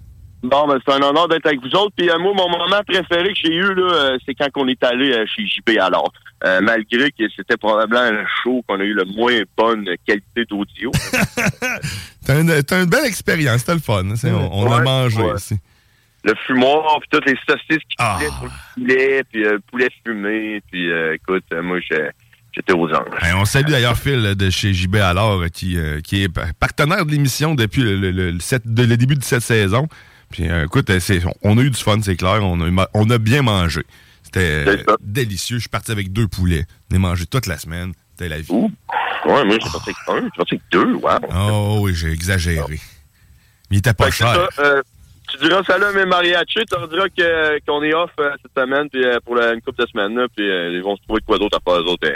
Bon, 0.41 0.67
ben, 0.67 0.79
c'est 0.85 0.93
un 0.93 1.01
honneur 1.01 1.27
d'être 1.27 1.45
avec 1.47 1.59
vous 1.61 1.75
autres. 1.75 1.91
Puis, 1.97 2.09
euh, 2.09 2.17
moi, 2.17 2.31
mon 2.33 2.47
moment 2.49 2.81
préféré 2.87 3.29
que 3.33 3.39
j'ai 3.43 3.53
eu, 3.53 3.73
là, 3.75 3.93
euh, 3.93 4.17
c'est 4.25 4.33
quand 4.35 4.47
on 4.55 4.67
est 4.69 4.81
allé 4.83 5.11
euh, 5.11 5.25
chez 5.27 5.45
JB 5.45 5.77
alors. 5.79 6.11
Euh, 6.45 6.61
malgré 6.61 7.11
que 7.11 7.23
c'était 7.35 7.57
probablement 7.57 8.09
le 8.11 8.23
show 8.41 8.63
qu'on 8.65 8.79
a 8.79 8.83
eu 8.83 8.93
le 8.93 9.03
moins 9.03 9.41
bonne 9.57 9.85
qualité 10.07 10.45
d'audio. 10.49 10.89
T'as 12.25 12.41
une, 12.41 12.63
t'as 12.63 12.83
une 12.83 12.89
belle 12.89 13.05
expérience, 13.05 13.59
c'était 13.61 13.73
le 13.73 13.79
fun. 13.79 14.03
hein. 14.05 14.49
On, 14.51 14.71
a 14.71 14.81
mangé 14.81 15.17
ouais. 15.21 15.35
ici. 15.35 15.55
le 16.23 16.33
fumoir, 16.45 16.99
puis 16.99 17.09
toutes 17.11 17.25
les 17.25 17.35
saucisses 17.47 17.83
qui 17.89 17.95
Ah. 17.97 18.19
sur 18.21 18.43
le 18.43 18.49
poulet, 18.75 19.23
puis 19.31 19.43
le 19.43 19.59
poulet 19.59 19.89
fumé, 20.05 20.61
puis 20.71 20.89
écoute, 21.15 21.43
moi, 21.63 21.79
j'ai- 21.89 22.09
j'étais 22.51 22.73
aux 22.73 22.87
anges. 22.89 23.07
Hey, 23.21 23.33
on 23.33 23.45
salue 23.45 23.71
d'ailleurs 23.71 23.97
Phil 23.97 24.35
de 24.35 24.49
chez 24.51 24.73
JB 24.73 24.97
alors, 24.97 25.43
qui, 25.51 25.77
qui 26.03 26.23
est 26.23 26.29
pa- 26.29 26.47
partenaire 26.59 27.03
de 27.05 27.11
l'émission 27.11 27.55
depuis 27.55 27.81
le, 27.81 27.95
le 28.11 28.97
début 28.97 29.15
de 29.15 29.23
cette 29.23 29.41
saison. 29.41 29.87
Puis 30.29 30.49
euh, 30.49 30.65
écoute, 30.65 30.89
euh, 30.89 30.99
on 31.43 31.57
a 31.57 31.61
eu 31.61 31.69
du 31.69 31.79
fun, 31.79 31.99
c'est 32.01 32.15
clair. 32.15 32.39
On 32.43 32.59
a, 32.61 32.87
on 32.93 33.05
bien 33.05 33.41
mangé. 33.41 33.81
C'était 34.23 34.65
euh, 34.67 34.95
délicieux. 35.01 35.57
Je 35.57 35.61
suis 35.61 35.69
parti 35.69 35.91
avec 35.91 36.13
deux 36.13 36.27
poulets. 36.27 36.65
On 36.91 36.95
a 36.95 36.99
mangé 36.99 37.25
toute 37.25 37.47
la 37.47 37.57
semaine. 37.57 37.93
C'était 38.11 38.29
la 38.29 38.41
vie. 38.41 38.51
Ouais, 38.51 38.69
moi, 39.25 39.57
j'ai 39.61 39.69
parti 39.71 39.89
avec 39.89 39.97
un, 40.07 40.21
j'ai 40.25 40.37
parti 40.37 40.55
avec 40.55 40.61
deux, 40.71 40.93
wow. 40.93 41.19
Oh 41.33 41.79
oui, 41.83 41.95
j'ai 41.95 42.11
exagéré. 42.11 42.79
Mais 43.69 43.77
il 43.77 43.77
était 43.79 43.93
pas 43.93 44.05
Fait 44.05 44.23
cher. 44.23 44.49
ça, 44.55 44.63
euh, 44.63 44.81
tu 45.31 45.37
diras 45.39 45.63
ça 45.63 45.77
là 45.77 45.89
à 45.89 45.91
mes 45.93 46.05
mariachis, 46.05 46.65
tu 46.65 46.75
leur 46.75 46.87
diras 46.87 47.07
qu'on 47.67 47.83
est 47.83 47.93
off 47.93 48.11
cette 48.17 48.51
semaine, 48.57 48.89
puis 48.89 49.03
pour 49.25 49.35
la, 49.35 49.53
une 49.53 49.61
couple 49.61 49.83
de 49.83 49.87
semaines, 49.87 50.15
là, 50.15 50.27
puis 50.35 50.45
ils 50.45 50.81
vont 50.81 50.95
se 50.95 51.03
trouver 51.03 51.21
quoi 51.25 51.37
d'autre 51.37 51.57
à 51.57 51.59
part 51.59 51.75
eux 51.79 51.85
autres, 51.85 52.07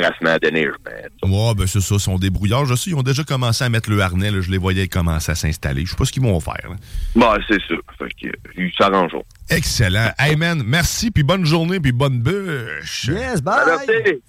terrassement 0.00 0.30
à. 0.30 0.38
Mais 0.52 0.66
Ouais, 1.22 1.54
ben 1.54 1.66
c'est 1.66 1.80
ça, 1.80 1.94
ils 1.94 2.00
sont 2.00 2.18
débrouillards. 2.18 2.66
Je 2.66 2.74
sais, 2.74 2.90
ils 2.90 2.94
ont 2.94 3.02
déjà 3.02 3.24
commencé 3.24 3.64
à 3.64 3.68
mettre 3.68 3.90
le 3.90 4.00
harnais. 4.00 4.30
là. 4.30 4.40
je 4.40 4.50
les 4.50 4.58
voyais 4.58 4.88
commencer 4.88 5.32
à 5.32 5.34
s'installer. 5.34 5.84
Je 5.84 5.90
sais 5.90 5.96
pas 5.96 6.04
ce 6.04 6.12
qu'ils 6.12 6.22
vont 6.22 6.38
faire. 6.40 6.68
là. 6.68 6.76
Bah, 7.16 7.36
c'est 7.48 7.60
ça. 7.68 7.74
Fait 7.98 8.08
que, 8.20 8.36
ils 8.56 8.72
s'arrangeront. 8.76 9.24
Excellent. 9.50 10.10
Hey 10.18 10.36
man, 10.36 10.62
merci, 10.64 11.10
puis 11.10 11.22
bonne 11.22 11.44
journée, 11.44 11.80
puis 11.80 11.92
bonne 11.92 12.20
bûche. 12.20 13.08
Yes, 13.08 13.42
bye! 13.42 13.62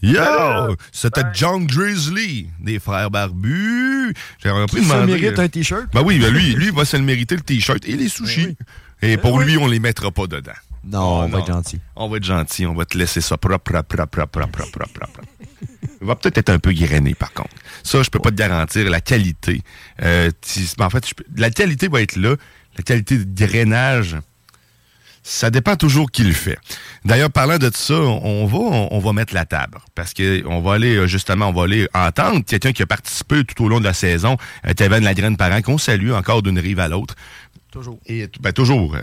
Yo! 0.01 0.75
C'était 0.91 1.21
John 1.33 1.65
Drizzly, 1.65 2.49
des 2.59 2.79
frères 2.79 3.09
barbus. 3.09 4.13
J'aurais 4.43 4.65
pris 4.65 4.79
Qui 4.81 4.85
se 4.85 4.93
demander, 4.93 5.13
mérite 5.19 5.39
un 5.39 5.47
t-shirt? 5.47 5.85
Ben 5.93 6.01
oui, 6.03 6.19
ben 6.19 6.33
lui, 6.33 6.53
lui, 6.53 6.67
il 6.67 6.73
va 6.73 6.85
se 6.85 6.97
le 6.97 7.03
mériter, 7.03 7.35
le 7.35 7.41
t-shirt 7.41 7.85
et 7.87 7.93
les 7.93 8.09
sushis. 8.09 8.57
Et 9.01 9.17
pour 9.17 9.39
lui, 9.39 9.57
on 9.57 9.67
les 9.67 9.79
mettra 9.79 10.11
pas 10.11 10.27
dedans. 10.27 10.51
Non, 10.85 11.21
on 11.23 11.27
va 11.27 11.39
être 11.39 11.47
gentil. 11.47 11.79
On 11.95 12.09
va 12.09 12.17
être 12.17 12.23
gentil, 12.23 12.65
on 12.65 12.73
va 12.75 12.85
te 12.85 12.97
laisser 12.97 13.21
ça 13.21 13.37
propre, 13.37 13.71
propre, 13.71 13.95
propre, 13.95 14.25
propre, 14.25 14.47
propre, 14.49 14.71
propre, 14.71 14.93
propre. 14.93 15.21
Il 16.01 16.07
va 16.07 16.15
peut-être 16.15 16.37
être 16.37 16.49
un 16.49 16.59
peu 16.59 16.73
grainé, 16.73 17.15
par 17.15 17.33
contre. 17.33 17.55
Ça, 17.83 18.03
je 18.03 18.09
peux 18.09 18.19
pas 18.19 18.29
te 18.29 18.35
garantir 18.35 18.87
la 18.89 19.01
qualité. 19.01 19.61
Euh, 20.01 20.29
ben, 20.77 20.85
en 20.85 20.89
fait, 20.89 21.13
peux- 21.15 21.23
la 21.35 21.49
qualité 21.49 21.87
va 21.87 22.01
être 22.01 22.15
là. 22.15 22.35
La 22.77 22.83
qualité 22.83 23.17
de 23.17 23.23
drainage, 23.23 24.17
ça 25.23 25.49
dépend 25.49 25.75
toujours 25.75 26.11
qui 26.11 26.23
le 26.23 26.33
fait. 26.33 26.59
D'ailleurs, 27.05 27.31
parlant 27.31 27.57
de 27.57 27.71
ça, 27.73 27.95
on 27.95 28.45
va, 28.45 28.57
on, 28.91 28.99
va 28.99 29.13
mettre 29.13 29.33
la 29.33 29.45
table. 29.45 29.79
Parce 29.95 30.13
que 30.13 30.45
on 30.45 30.61
va 30.61 30.73
aller, 30.73 30.95
euh, 30.95 31.07
justement, 31.07 31.47
on 31.47 31.53
va 31.53 31.63
aller 31.63 31.87
entendre 31.95 32.43
quelqu'un 32.45 32.73
qui 32.73 32.83
a 32.83 32.85
participé 32.85 33.43
tout 33.43 33.63
au 33.63 33.69
long 33.69 33.79
de 33.79 33.85
la 33.85 33.93
saison. 33.93 34.37
Euh, 34.67 34.73
Théven 34.73 35.03
Lagraine 35.03 35.37
Parent, 35.37 35.61
qu'on 35.61 35.79
salue 35.79 36.11
encore 36.11 36.43
d'une 36.43 36.59
rive 36.59 36.79
à 36.79 36.87
l'autre. 36.89 37.15
Toujours. 37.71 37.99
Et, 38.05 38.29
ben, 38.41 38.53
toujours. 38.53 38.95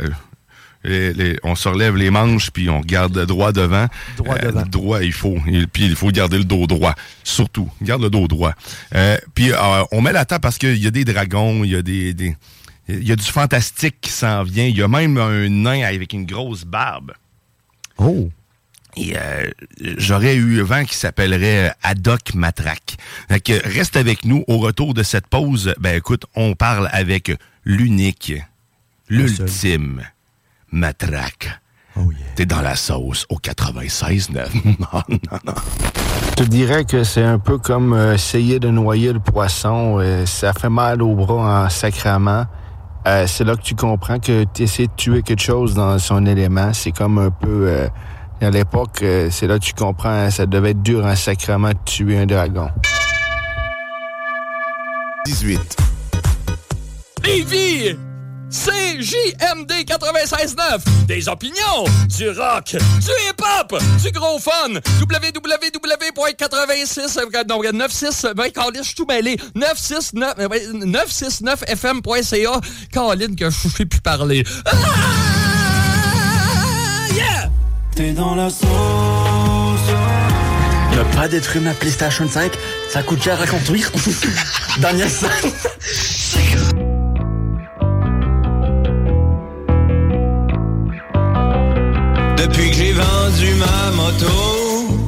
Les- 0.85 1.13
les- 1.13 1.39
on 1.43 1.55
se 1.55 1.69
relève 1.69 1.97
les 1.97 2.11
manches, 2.11 2.51
puis 2.51 2.69
on 2.71 2.81
regarde 2.81 3.27
droit 3.27 3.53
devant. 3.53 3.87
Droit 4.17 4.37
Euh, 4.37 4.47
devant. 4.51 4.63
droit, 4.63 5.03
il 5.03 5.13
faut. 5.13 5.37
Et 5.47 5.67
puis 5.67 5.85
il 5.87 5.97
faut 5.97 6.09
garder 6.11 6.39
le 6.39 6.45
dos 6.45 6.67
droit. 6.67 6.95
Surtout. 7.25 7.71
Garde 7.83 8.03
le 8.03 8.11
dos 8.11 8.29
droit. 8.29 8.55
Euh, 8.95 9.17
puis 9.35 9.53
euh, 9.53 9.85
on 9.93 10.01
met 10.01 10.13
la 10.13 10.25
table 10.25 10.41
parce 10.43 10.59
qu'il 10.59 10.77
y 10.79 10.87
a 10.87 10.91
des 10.91 11.05
dragons, 11.05 11.65
il 11.65 11.71
y 11.71 11.77
a 11.77 11.83
des. 11.83 12.15
des- 12.15 12.37
il 12.89 13.07
y 13.07 13.13
a 13.13 13.17
du 13.17 13.25
fantastique 13.25 13.97
qui 14.01 14.11
s'en 14.11 14.43
vient. 14.43 14.65
Il 14.67 14.77
y 14.77 14.83
a 14.83 14.89
même 14.89 15.17
un 15.17 15.49
nain 15.49 15.83
avec 15.85 16.13
une 16.13 16.27
grosse 16.27 16.65
barbe. 16.65 17.13
Oh! 17.99 18.29
Et 18.97 19.17
euh, 19.17 19.49
j'aurais 19.97 20.35
eu 20.35 20.61
un 20.61 20.65
vent 20.65 20.85
qui 20.85 20.97
s'appellerait 20.97 21.73
Haddock 21.83 22.35
Matraque. 22.35 22.97
Fait 23.29 23.41
que 23.41 23.53
reste 23.67 23.97
avec 23.97 24.25
nous 24.27 24.45
au 24.49 24.59
retour 24.59 24.93
de 24.95 25.03
cette 25.03 25.29
pause. 25.29 25.75
Ben 25.81 25.97
écoute, 25.97 26.27
on 26.35 26.55
parle 26.55 26.91
avec 26.93 27.33
l'unique, 27.65 28.35
l'ultime 29.09 30.03
Matraque. 30.73 31.61
T'es 32.35 32.47
dans 32.47 32.63
la 32.63 32.75
sauce 32.75 33.27
au 33.29 33.37
96.9. 33.37 34.31
non, 34.65 35.03
non, 35.09 35.39
non. 35.47 35.53
Je 36.31 36.35
te 36.37 36.43
dirais 36.45 36.85
que 36.87 37.05
c'est 37.05 37.23
un 37.23 37.39
peu 37.39 37.59
comme 37.59 37.93
euh, 37.93 38.15
essayer 38.15 38.59
de 38.59 38.69
noyer 38.71 39.13
le 39.13 39.21
poisson. 39.21 39.99
euh, 40.01 40.25
ça 40.25 40.55
fait 40.55 40.71
mal 40.71 41.03
au 41.03 41.15
bras 41.15 41.65
en 41.65 41.69
sacrament. 41.69 42.47
Euh, 43.07 43.27
c'est 43.27 43.45
là 43.45 43.55
que 43.57 43.63
tu 43.63 43.75
comprends 43.75 44.19
que 44.19 44.45
tu 44.55 44.63
essaies 44.63 44.87
de 44.87 44.93
tuer 44.97 45.23
quelque 45.23 45.43
chose 45.43 45.75
dans 45.75 45.99
son 45.99 46.25
élément. 46.25 46.73
C'est 46.73 46.93
comme 46.93 47.19
un 47.19 47.31
peu... 47.31 47.67
euh, 47.69 47.89
à 48.41 48.51
l'époque, 48.51 49.05
c'est 49.31 49.47
là 49.47 49.57
que 49.59 49.65
tu 49.65 49.73
comprends, 49.73 50.29
ça 50.31 50.47
devait 50.47 50.71
être 50.71 50.83
dur 50.83 51.07
en 51.07 51.15
sacrament 51.15 51.69
de 51.69 51.79
tuer 51.85 52.19
un 52.19 52.27
dragon. 52.27 52.71
18. 55.27 55.77
Lévis! 57.25 57.97
CJMD 58.53 59.73
96.9 59.87 61.07
Des 61.07 61.27
opinions, 61.27 61.87
du 62.19 62.29
rock, 62.29 62.77
du 62.77 63.11
hip-hop, 63.27 63.75
du 64.03 64.13
gros 64.13 64.39
fun 64.39 64.75
www.86 65.01 67.47
non, 67.49 67.63
96 67.63 68.33
ben, 68.37 68.51
Colin, 68.53 68.83
je 68.83 68.83
suis 68.83 68.95
tout 68.95 69.07
mêlé 69.07 69.39
969 69.55 70.35
euh, 70.39 70.49
ouais, 70.49 70.67
969fm.ca 70.67 72.61
Colin, 72.93 73.35
que 73.35 73.49
je 73.49 73.69
sais 73.69 73.87
plus 73.87 74.03
parler 74.03 74.45
Ah! 74.67 74.73
Yeah! 77.15 77.51
T'es 77.95 78.13
dans 78.13 78.35
la 78.35 78.51
sauce. 78.51 78.69
Ne 80.93 81.03
pas 81.17 81.29
détruire 81.29 81.63
ma 81.63 81.73
PlayStation 81.73 82.29
5, 82.29 82.53
ça 82.91 83.03
coûte 83.03 83.23
cher 83.23 83.41
à 83.41 83.47
construire. 83.47 83.91
Daniel 84.79 85.09
San. 85.09 85.31
Depuis 92.43 92.71
que 92.73 92.77
j'ai 92.77 92.93
vendu 92.93 93.55
ma 93.55 93.91
moto, 93.93 94.99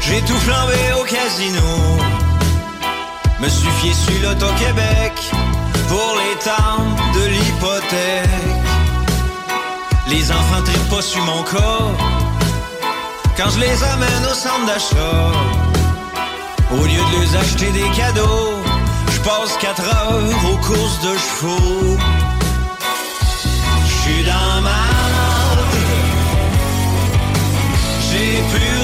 j'ai 0.00 0.20
tout 0.20 0.40
flambé 0.46 0.78
au 1.00 1.02
casino. 1.02 1.70
Me 3.40 3.48
fié 3.48 3.92
sur 3.92 4.22
l'Auto-Québec 4.22 5.12
pour 5.88 6.16
les 6.20 6.36
temps 6.38 6.84
de 7.18 7.26
l'hypothèque. 7.26 8.28
Les 10.06 10.30
enfants 10.30 10.62
trippent 10.64 10.88
pas 10.88 11.02
sur 11.02 11.20
mon 11.24 11.42
corps 11.42 11.96
quand 13.36 13.50
je 13.50 13.58
les 13.58 13.82
amène 13.82 14.24
au 14.30 14.34
centre 14.34 14.66
d'achat. 14.66 15.32
Au 16.70 16.84
lieu 16.84 17.02
de 17.12 17.20
les 17.22 17.36
acheter 17.36 17.72
des 17.72 17.90
cadeaux, 17.96 18.54
je 19.10 19.18
passe 19.28 19.56
4 19.60 19.82
heures 19.82 20.52
aux 20.52 20.58
courses 20.58 21.00
de 21.00 21.14
chevaux. 21.18 21.98
Je 23.84 23.94
suis 24.02 24.22
dans 24.22 24.60
ma 24.62 24.97
J'ai 28.38 28.77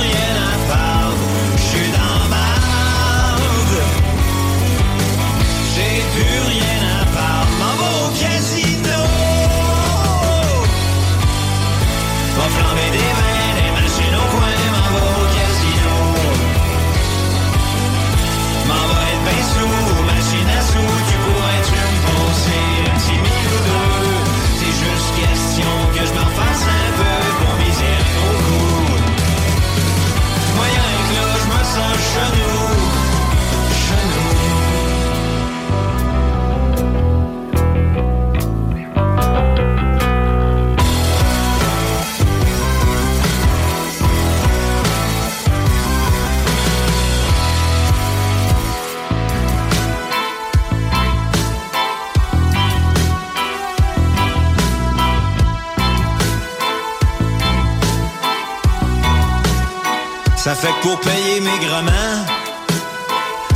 fait 60.74 60.80
que 60.80 60.86
pour 60.86 61.00
payer 61.00 61.40
mes 61.40 61.66
grammaires, 61.66 62.26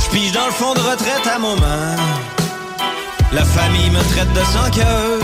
je 0.01 0.09
pige 0.09 0.31
dans 0.31 0.45
le 0.45 0.51
fond 0.51 0.73
de 0.73 0.79
retraite 0.79 1.27
à 1.33 1.39
moment. 1.39 1.95
La 3.31 3.45
famille 3.45 3.89
me 3.91 4.01
traite 4.13 4.33
de 4.33 4.43
sans 4.53 4.69
cœur, 4.71 5.19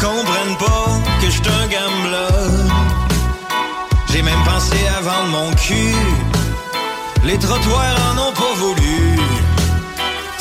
comprennent 0.00 0.56
pas 0.58 0.88
que 1.20 1.30
je 1.30 1.38
un 1.38 1.66
gambler. 1.66 2.74
J'ai 4.12 4.22
même 4.22 4.44
pensé 4.44 4.76
à 4.96 5.00
vendre 5.00 5.30
mon 5.30 5.50
cul, 5.54 5.94
les 7.24 7.38
trottoirs 7.38 7.96
en 8.10 8.28
ont 8.28 8.32
pas 8.32 8.54
voulu. 8.56 9.18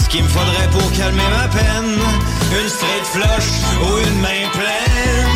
Ce 0.04 0.10
qu'il 0.10 0.24
me 0.24 0.30
faudrait 0.30 0.70
pour 0.72 0.92
calmer 0.98 1.30
ma 1.38 1.48
peine, 1.48 2.00
une 2.60 2.70
straight 2.70 3.06
flush 3.14 3.50
ou 3.82 3.98
une 3.98 4.22
main 4.22 4.50
pleine. 4.52 5.31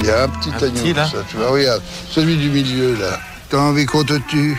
Il 0.00 0.06
y 0.06 0.10
a 0.10 0.24
un 0.24 0.28
petit 0.28 0.50
agneau, 0.50 0.80
petit, 0.80 0.92
là 0.92 1.06
ça, 1.06 1.18
tu 1.30 1.36
vois, 1.36 1.50
regarde. 1.50 1.82
Celui 2.10 2.36
du 2.36 2.50
milieu, 2.50 2.96
là. 2.98 3.18
T'as 3.48 3.58
envie 3.58 3.86
qu'on 3.86 4.04
te 4.04 4.14
tue 4.28 4.56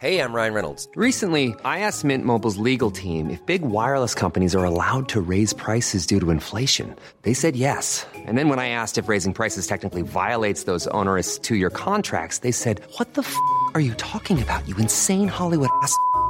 Hey, 0.00 0.20
I'm 0.20 0.32
Ryan 0.32 0.54
Reynolds. 0.54 0.88
Recently, 0.94 1.56
I 1.64 1.80
asked 1.80 2.04
Mint 2.04 2.24
Mobile's 2.24 2.56
legal 2.56 2.92
team 2.92 3.30
if 3.30 3.44
big 3.46 3.62
wireless 3.62 4.14
companies 4.14 4.54
are 4.54 4.64
allowed 4.64 5.08
to 5.08 5.20
raise 5.20 5.52
prices 5.52 6.06
due 6.06 6.20
to 6.20 6.30
inflation. 6.30 6.94
They 7.22 7.34
said 7.34 7.56
yes. 7.56 8.06
And 8.14 8.38
then 8.38 8.48
when 8.48 8.60
I 8.60 8.68
asked 8.68 8.96
if 8.96 9.08
raising 9.08 9.34
prices 9.34 9.66
technically 9.66 10.02
violates 10.02 10.64
those 10.64 10.86
onerous 10.94 11.36
two 11.36 11.56
year 11.56 11.70
contracts, 11.70 12.38
they 12.38 12.52
said, 12.52 12.80
What 12.96 13.14
the 13.14 13.22
f 13.22 13.36
are 13.74 13.80
you 13.80 13.92
talking 13.94 14.40
about, 14.40 14.66
you 14.68 14.76
insane 14.76 15.26
Hollywood 15.26 15.70
ass? 15.82 15.92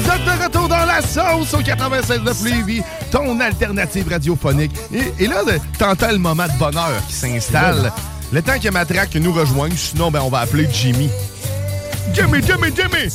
Vous 0.00 0.10
êtes 0.10 0.24
de 0.24 0.44
retour 0.44 0.68
dans 0.68 0.84
la 0.86 1.02
sauce 1.02 1.52
au 1.54 1.62
96 1.62 2.20
de 2.20 2.44
Lévis, 2.44 2.82
ton 3.10 3.38
alternative 3.40 4.08
radiophonique. 4.08 4.72
Et, 4.92 5.24
et 5.24 5.26
là, 5.26 5.42
t'entends 5.78 6.10
le 6.12 6.18
moment 6.18 6.46
de 6.46 6.58
bonheur 6.58 7.02
qui 7.06 7.14
s'installe. 7.14 7.92
Le 8.32 8.42
temps 8.42 8.58
que 8.58 8.68
Matraque 8.70 9.14
nous 9.16 9.32
rejoigne, 9.32 9.76
sinon, 9.76 10.10
ben, 10.10 10.20
on 10.22 10.28
va 10.28 10.40
appeler 10.40 10.68
Jimmy. 10.72 11.10
Jimmy, 12.14 12.40
Jimmy, 12.42 12.72
Jimmy! 12.74 13.10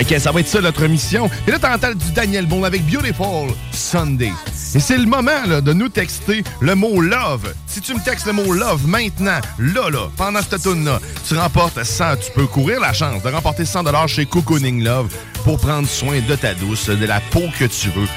OK, 0.00 0.18
ça 0.18 0.32
va 0.32 0.40
être 0.40 0.48
ça 0.48 0.60
notre 0.60 0.86
mission. 0.86 1.28
Et 1.46 1.50
là, 1.50 1.58
t'entends 1.58 1.94
du 1.94 2.12
Daniel 2.12 2.46
Bond 2.46 2.64
avec 2.64 2.84
Beautiful 2.86 3.50
Sunday. 3.72 4.32
Et 4.74 4.80
c'est 4.80 4.96
le 4.96 5.06
moment 5.06 5.44
là, 5.46 5.60
de 5.60 5.72
nous 5.72 5.88
texter 5.88 6.44
le 6.60 6.74
mot 6.74 7.00
love. 7.00 7.52
Si 7.66 7.80
tu 7.80 7.94
me 7.94 8.02
textes 8.02 8.26
le 8.26 8.32
mot 8.32 8.52
love 8.54 8.86
maintenant, 8.86 9.38
là, 9.58 9.90
là, 9.90 10.08
pendant 10.16 10.40
cette 10.40 10.62
tune 10.62 10.84
là 10.84 10.98
tu 11.28 11.36
remportes 11.36 11.82
100, 11.82 12.16
tu 12.16 12.32
peux 12.32 12.46
courir 12.46 12.80
la 12.80 12.92
chance 12.92 13.22
de 13.22 13.28
remporter 13.28 13.64
100 13.64 14.06
chez 14.06 14.26
Cocooning 14.26 14.82
Love 14.82 15.14
pour 15.44 15.58
prendre 15.58 15.88
soin 15.88 16.20
de 16.20 16.34
ta 16.36 16.54
douce, 16.54 16.88
de 16.88 17.06
la 17.06 17.20
peau 17.20 17.42
que 17.58 17.66
tu 17.66 17.90
veux. 17.90 18.08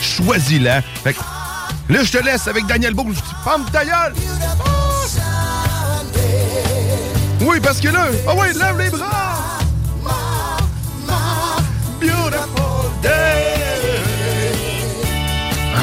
Choisis-la. 0.00 0.82
Là, 1.88 2.02
je 2.02 2.12
te 2.12 2.24
laisse 2.24 2.46
avec 2.46 2.66
Daniel 2.66 2.94
dis, 2.94 3.22
Pomme 3.44 3.64
ta 3.72 3.84
gueule! 3.84 4.14
Oui, 7.40 7.60
parce 7.60 7.80
que 7.80 7.88
là, 7.88 8.06
ah 8.26 8.32
oui, 8.36 8.46
lève 8.54 8.78
les 8.78 8.90
bras! 8.90 9.53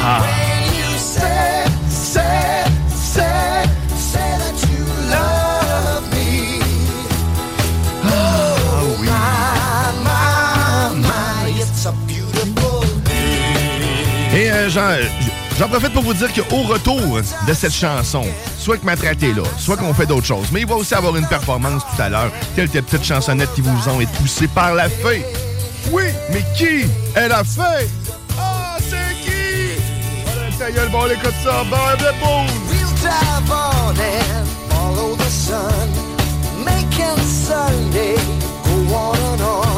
Ah. 0.04 0.22
Et 14.34 14.50
euh, 14.50 14.70
j'en, 14.70 14.96
j'en 15.58 15.68
profite 15.68 15.92
pour 15.92 16.02
vous 16.02 16.14
dire 16.14 16.32
qu'au 16.32 16.62
retour 16.62 17.20
de 17.46 17.52
cette 17.52 17.74
chanson, 17.74 18.24
soit 18.58 18.78
que 18.78 18.86
Matraque 18.86 19.22
est 19.22 19.34
là, 19.34 19.42
soit 19.58 19.76
qu'on 19.76 19.92
fait 19.92 20.06
d'autres 20.06 20.26
choses, 20.26 20.46
mais 20.52 20.62
il 20.62 20.66
va 20.66 20.74
aussi 20.76 20.94
avoir 20.94 21.14
une 21.16 21.26
performance 21.26 21.82
tout 21.94 22.02
à 22.02 22.08
l'heure, 22.08 22.32
quelques 22.56 22.80
petites 22.82 23.04
chansonnettes 23.04 23.52
qui 23.54 23.60
vous 23.60 23.88
ont 23.88 24.00
été 24.00 24.10
poussées 24.18 24.48
par 24.48 24.74
la 24.74 24.88
fée. 24.88 25.24
Oui, 25.90 26.04
mais 26.30 26.44
qui 26.56 26.86
est 27.16 27.28
la 27.28 27.44
fée? 27.44 27.88
Ah, 28.38 28.76
c'est 28.78 29.14
qui? 29.22 29.80
Bon, 30.90 31.00
on 31.02 31.10
écoute 31.10 31.34
ça, 31.42 31.64
de 31.96 32.12
Boone. 32.20 32.46
We'll 32.70 32.88
drive 33.00 33.50
on 33.50 33.96
and 33.98 34.46
follow 34.70 35.16
the 35.16 35.30
sun, 35.30 35.88
on 38.94 39.40
on. 39.40 39.71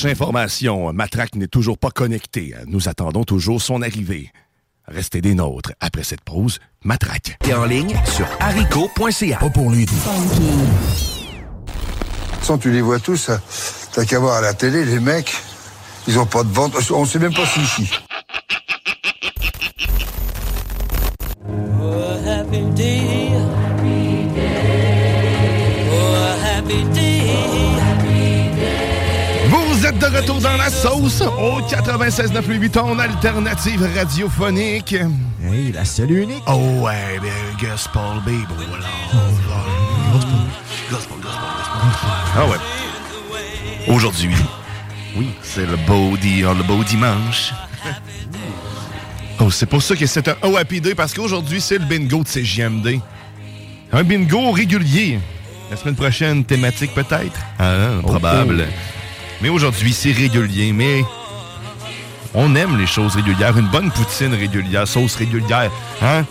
Flash 0.00 0.12
information, 0.12 0.94
Matraque 0.94 1.34
n'est 1.34 1.46
toujours 1.46 1.76
pas 1.76 1.90
connecté. 1.90 2.54
Nous 2.66 2.88
attendons 2.88 3.24
toujours 3.24 3.60
son 3.60 3.82
arrivée. 3.82 4.32
Restez 4.86 5.20
des 5.20 5.34
nôtres. 5.34 5.72
Après 5.78 6.04
cette 6.04 6.22
pause, 6.22 6.58
Matraque. 6.84 7.36
Et 7.46 7.52
en 7.52 7.66
ligne 7.66 7.94
sur 8.06 8.26
haricot.ca. 8.40 9.36
Pas 9.36 9.50
pour 9.50 9.70
lui. 9.70 9.86
Sans 12.40 12.56
tu 12.56 12.70
les 12.70 12.80
vois 12.80 12.98
tous, 12.98 13.30
t'as 13.92 14.06
qu'à 14.06 14.18
voir 14.18 14.36
à 14.36 14.40
la 14.40 14.54
télé, 14.54 14.86
les 14.86 15.00
mecs, 15.00 15.34
ils 16.08 16.18
ont 16.18 16.24
pas 16.24 16.44
de 16.44 16.52
ventre. 16.52 16.80
On 16.92 17.04
sait 17.04 17.18
même 17.18 17.34
pas 17.34 17.44
si 17.44 17.60
ici. 17.60 17.90
Retour 30.06 30.40
dans 30.40 30.56
la 30.56 30.70
sauce 30.70 31.20
au 31.20 31.60
96.9 31.60 32.70
ton 32.70 32.98
alternative 32.98 33.88
radiophonique. 33.94 34.94
Hey, 35.44 35.72
la 35.72 35.84
seule 35.84 36.12
unique. 36.12 36.42
Oh 36.46 36.80
ouais, 36.80 37.18
ben, 37.20 37.68
gospel 37.68 38.02
baby, 38.24 38.46
voilà. 38.68 38.86
Ah 42.36 42.46
ouais. 42.46 42.56
Aujourd'hui, 43.88 44.34
oui, 45.16 45.30
c'est 45.42 45.66
le 45.66 45.76
beau, 45.76 46.12
oh, 46.12 46.54
le 46.54 46.62
beau 46.62 46.84
dimanche. 46.84 47.52
Oh, 49.40 49.50
c'est 49.50 49.66
pour 49.66 49.82
ça 49.82 49.96
que 49.96 50.06
c'est 50.06 50.28
un 50.28 50.36
OAP 50.42 50.74
Day, 50.74 50.94
parce 50.94 51.14
qu'aujourd'hui, 51.14 51.60
c'est 51.60 51.78
le 51.78 51.84
bingo 51.84 52.22
de 52.22 52.28
CJMD. 52.28 53.00
Un 53.92 54.04
bingo 54.04 54.52
régulier. 54.52 55.18
La 55.70 55.76
semaine 55.76 55.94
prochaine, 55.94 56.44
thématique 56.44 56.94
peut-être? 56.94 57.40
Ah, 57.58 58.00
probable. 58.02 58.66
Mais 59.40 59.48
aujourd'hui, 59.48 59.92
c'est 59.92 60.12
régulier, 60.12 60.72
mais 60.72 61.04
on 62.34 62.54
aime 62.54 62.78
les 62.78 62.86
choses 62.86 63.16
régulières. 63.16 63.56
Une 63.56 63.68
bonne 63.68 63.90
poutine 63.90 64.34
régulière, 64.34 64.86
sauce 64.86 65.16
régulière, 65.16 65.70
hein? 66.02 66.24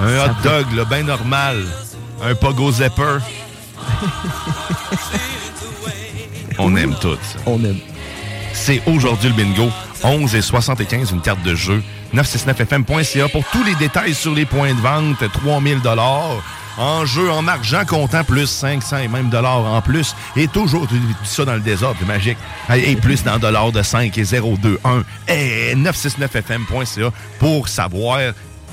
Un 0.00 0.24
hot 0.24 0.34
dog, 0.42 0.66
là, 0.74 0.84
ben 0.84 1.06
normal. 1.06 1.64
Un 2.22 2.34
pogo 2.34 2.72
zipper. 2.72 3.18
on 6.58 6.74
aime 6.76 6.94
tout 7.00 7.16
ça. 7.22 7.38
On 7.46 7.62
aime. 7.64 7.78
C'est 8.52 8.82
aujourd'hui 8.86 9.28
le 9.28 9.34
bingo. 9.34 9.70
11 10.02 10.34
et 10.34 10.42
75, 10.42 11.12
une 11.12 11.20
carte 11.20 11.42
de 11.42 11.54
jeu. 11.54 11.82
969fm.ca 12.14 13.28
pour 13.28 13.44
tous 13.50 13.64
les 13.64 13.74
détails 13.74 14.14
sur 14.14 14.34
les 14.34 14.46
points 14.46 14.74
de 14.74 14.80
vente. 14.80 15.22
3000 15.32 15.80
en 16.78 17.04
jeu, 17.06 17.30
en 17.30 17.46
argent 17.48 17.84
comptant, 17.86 18.24
plus 18.24 18.46
500 18.46 18.98
et 18.98 19.08
même 19.08 19.30
dollars 19.30 19.64
en 19.64 19.80
plus. 19.82 20.14
Et 20.36 20.48
toujours, 20.48 20.86
tu 20.88 20.98
dis 20.98 21.14
ça 21.24 21.44
dans 21.44 21.54
le 21.54 21.60
désordre, 21.60 21.96
c'est 22.00 22.06
magique. 22.06 22.38
Et 22.74 22.96
plus 22.96 23.22
dans 23.24 23.38
dollars 23.38 23.72
de 23.72 23.82
5 23.82 24.16
et 24.18 24.22
021. 24.24 25.04
Et 25.28 25.74
969fm.ca 25.76 27.10
pour 27.38 27.68
savoir 27.68 28.18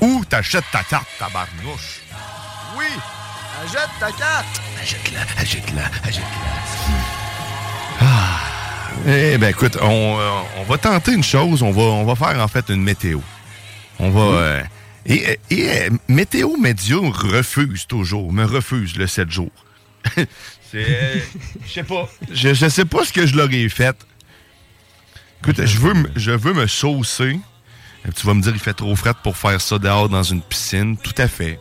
où 0.00 0.24
t'achètes 0.28 0.64
ta 0.72 0.82
carte, 0.82 1.06
tabarnouche. 1.18 2.00
Oui! 2.76 2.84
Achète 3.64 3.88
ta 4.00 4.06
carte! 4.12 4.60
Achète-la, 4.82 5.20
achète-la, 5.40 5.82
achète-la. 6.08 6.94
Ah. 8.00 8.06
Eh 9.06 9.38
ben 9.38 9.48
écoute, 9.50 9.76
on, 9.82 10.18
euh, 10.18 10.30
on 10.58 10.62
va 10.64 10.78
tenter 10.78 11.12
une 11.12 11.22
chose. 11.24 11.62
On 11.62 11.70
va, 11.70 11.82
on 11.82 12.04
va 12.04 12.14
faire 12.14 12.40
en 12.42 12.48
fait 12.48 12.68
une 12.68 12.82
météo. 12.82 13.18
On 13.98 14.10
va... 14.10 14.20
euh, 14.20 14.62
et, 15.06 15.38
et, 15.50 15.68
euh, 15.70 15.90
Météo 16.08 16.56
Média 16.56 16.96
refuse 16.98 17.86
toujours, 17.86 18.32
me 18.32 18.44
refuse 18.44 18.96
le 18.96 19.06
7 19.06 19.30
jours. 19.30 19.50
C'est... 20.16 20.26
euh, 20.88 21.16
Je 21.66 21.72
sais 21.72 21.82
pas. 21.84 22.08
Je, 22.32 22.54
je 22.54 22.68
sais 22.68 22.84
pas 22.84 23.04
ce 23.04 23.12
que 23.12 23.26
je 23.26 23.36
leur 23.36 23.50
ai 23.52 23.68
fait. 23.68 23.96
Écoute, 25.42 25.64
je 25.64 25.78
veux, 25.78 25.94
me- 25.94 26.10
je 26.16 26.30
veux 26.32 26.52
me 26.54 26.66
saucer. 26.66 27.38
Tu 28.16 28.26
vas 28.26 28.34
me 28.34 28.42
dire, 28.42 28.52
il 28.54 28.60
fait 28.60 28.74
trop 28.74 28.94
frais 28.96 29.12
pour 29.22 29.36
faire 29.36 29.60
ça 29.60 29.78
dehors 29.78 30.08
dans 30.08 30.22
une 30.22 30.42
piscine. 30.42 30.96
Tout 30.96 31.14
à 31.18 31.28
fait. 31.28 31.58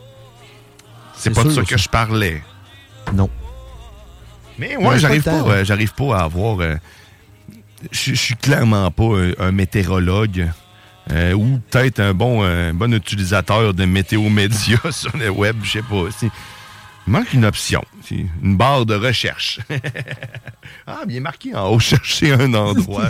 C'est 1.16 1.34
pas 1.34 1.44
de 1.44 1.50
ça 1.52 1.62
que 1.62 1.70
ça. 1.70 1.78
je 1.78 1.90
parlais. 1.90 2.42
Non. 3.14 3.30
Mais 4.58 4.76
Ouais, 4.78 5.00
j'arrive 5.00 5.24
pas 5.24 5.44
pas, 5.44 5.50
euh, 5.52 5.66
j'arrive 5.66 5.94
pas 5.94 6.18
à 6.18 6.24
avoir. 6.24 6.60
euh, 6.60 6.76
je 7.92 8.12
je 8.14 8.20
suis 8.20 8.36
clairement 8.36 8.90
pas 8.92 9.04
un, 9.04 9.32
un 9.40 9.52
météorologue 9.52 10.50
euh, 11.12 11.34
ou 11.34 11.60
peut-être 11.70 12.00
un 12.00 12.14
bon, 12.14 12.44
euh, 12.44 12.70
un 12.70 12.74
bon 12.74 12.94
utilisateur 12.94 13.74
de 13.74 13.86
météo 13.86 14.30
média 14.30 14.78
sur 14.92 15.16
le 15.18 15.30
web, 15.30 15.58
je 15.64 15.72
sais 15.72 15.82
pas. 15.82 16.06
Il 17.06 17.12
manque 17.12 17.34
une 17.34 17.46
option, 17.46 17.84
une 18.10 18.56
barre 18.56 18.86
de 18.86 18.96
recherche. 18.96 19.60
ah, 20.88 21.02
bien 21.06 21.20
marqué 21.20 21.54
en 21.54 21.68
haut, 21.68 21.80
chercher 21.80 22.32
un 22.32 22.54
endroit. 22.54 23.10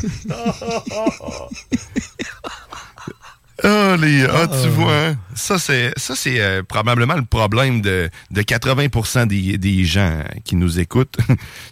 Ah, 3.64 3.96
les, 4.00 4.26
ah, 4.26 4.48
tu 4.48 4.68
vois, 4.70 4.94
hein? 4.94 5.16
ça 5.36 5.60
c'est 5.60 5.94
ça 5.96 6.16
c'est 6.16 6.42
euh, 6.42 6.64
probablement 6.64 7.14
le 7.14 7.24
problème 7.24 7.82
de, 7.82 8.10
de 8.32 8.42
80% 8.42 9.28
des, 9.28 9.60
des 9.60 9.86
gens 9.86 10.24
qui 10.44 10.56
nous 10.56 10.80
écoutent. 10.80 11.18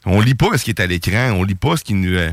on 0.05 0.21
lit 0.21 0.35
pas 0.35 0.57
ce 0.57 0.63
qui 0.63 0.69
est 0.69 0.79
à 0.79 0.85
l'écran, 0.85 1.31
on 1.31 1.43
lit 1.43 1.55
pas 1.55 1.75
ce 1.77 1.83
qui 1.83 1.95
nous... 1.95 2.13
euh, 2.13 2.31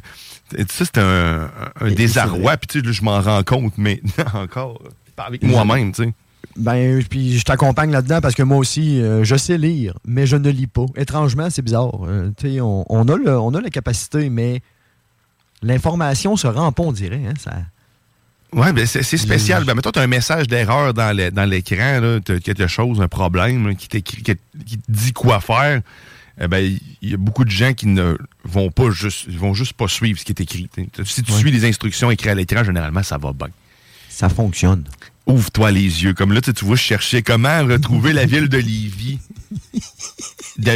ça, 0.51 0.85
c'est 0.85 0.99
un, 0.99 1.51
un 1.81 1.91
désarroi, 1.91 2.57
puis 2.57 2.83
tu 2.83 2.93
je 2.93 3.03
m'en 3.03 3.21
rends 3.21 3.43
compte 3.43 3.77
maintenant 3.79 4.25
encore, 4.35 4.83
avec 5.17 5.43
moi-même, 5.43 5.93
tu 5.93 6.05
sais. 6.05 6.15
Ben, 6.57 7.05
puis 7.05 7.39
je 7.39 7.45
t'accompagne 7.45 7.91
là-dedans 7.93 8.21
parce 8.21 8.35
que 8.35 8.43
moi 8.43 8.57
aussi, 8.57 9.01
euh, 9.01 9.23
je 9.25 9.37
sais 9.37 9.59
lire, 9.59 9.95
mais 10.05 10.27
je 10.27 10.37
ne 10.37 10.51
lis 10.51 10.67
pas. 10.67 10.87
Étrangement, 10.97 11.51
c'est 11.51 11.63
bizarre. 11.63 12.05
Euh, 12.07 12.31
tu 12.37 12.51
sais, 12.55 12.61
on, 12.61 12.85
on 12.89 13.07
a 13.09 13.17
le- 13.17 13.39
on 13.39 13.55
a 13.55 13.61
la 13.61 13.71
capacité, 13.71 14.29
mais 14.31 14.61
l'information 15.63 16.37
se 16.37 16.47
rend 16.47 16.73
pas, 16.73 16.83
on 16.83 16.93
dirait. 16.93 17.23
Hein, 17.29 17.35
ça... 17.39 17.53
Ouais, 18.53 18.73
ben 18.73 18.87
c'est 18.87 19.03
spécial. 19.03 19.65
Ben, 19.65 19.75
mettons, 19.75 19.91
tu 19.91 19.99
as 19.99 20.03
un 20.03 20.07
message 20.07 20.47
d'erreur 20.47 20.95
dans 20.95 21.15
le- 21.15 21.31
dans 21.31 21.45
l'écran, 21.45 22.01
là, 22.01 22.19
t'as 22.25 22.39
quelque 22.41 22.67
chose, 22.67 23.01
un 23.01 23.09
problème, 23.09 23.69
là, 23.69 23.75
qui, 23.75 23.89
t'écrit- 23.89 24.23
qui 24.23 24.35
qui 24.65 24.79
te 24.79 24.91
dit 24.91 25.13
quoi 25.13 25.41
faire. 25.41 25.83
Eh 26.41 26.47
ben, 26.49 26.79
il 27.03 27.11
y 27.11 27.15
a 27.15 27.17
beaucoup 27.17 27.45
de 27.45 27.51
gens 27.51 27.73
qui 27.75 27.87
ne 27.87 28.17
vont 28.45 28.71
pas 28.71 28.91
juste, 28.91 29.27
ils 29.29 29.39
vont 29.39 29.55
juste 29.55 29.73
pas 29.73 29.89
suivre 29.89 30.19
ce 30.19 30.25
qui 30.25 30.33
est 30.33 30.41
écrit. 30.41 30.69
Si 31.05 31.23
tu 31.23 31.33
Ouais. 31.33 31.39
suis 31.39 31.51
les 31.51 31.65
instructions 31.65 32.11
écrites 32.11 32.31
à 32.31 32.35
l'écran, 32.35 32.63
généralement, 32.65 33.03
ça 33.03 33.19
va 33.19 33.33
bien. 33.33 33.49
Ça 34.09 34.29
fonctionne. 34.29 34.85
Ouvre-toi 35.27 35.71
les 35.73 35.83
yeux. 36.05 36.15
Comme 36.15 36.33
là, 36.33 36.41
tu 36.41 36.53
vois, 36.65 36.77
je 36.77 36.83
cherchais 36.83 37.23
comment 37.23 37.65
retrouver 37.65 38.13
la 38.13 38.25
ville 38.25 38.49
de 38.49 38.59
Lévis 38.59 39.19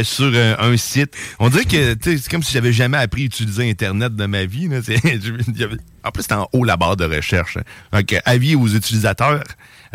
sur 0.03 0.31
euh, 0.33 0.55
un 0.59 0.77
site. 0.77 1.13
On 1.39 1.49
dirait 1.49 1.65
que 1.65 1.95
c'est 2.01 2.29
comme 2.29 2.43
si 2.43 2.53
j'avais 2.53 2.71
jamais 2.73 2.97
appris 2.97 3.23
à 3.23 3.25
utiliser 3.25 3.69
Internet 3.69 4.15
de 4.15 4.25
ma 4.25 4.45
vie. 4.45 4.67
là. 4.67 4.79
En 6.05 6.11
plus, 6.11 6.23
c'est 6.23 6.33
en 6.33 6.47
haut 6.51 6.63
la 6.65 6.75
barre 6.77 6.97
de 6.97 7.05
recherche. 7.05 7.57
hein. 7.57 7.63
Donc, 7.99 8.13
avis 8.25 8.55
aux 8.55 8.67
utilisateurs, 8.67 9.43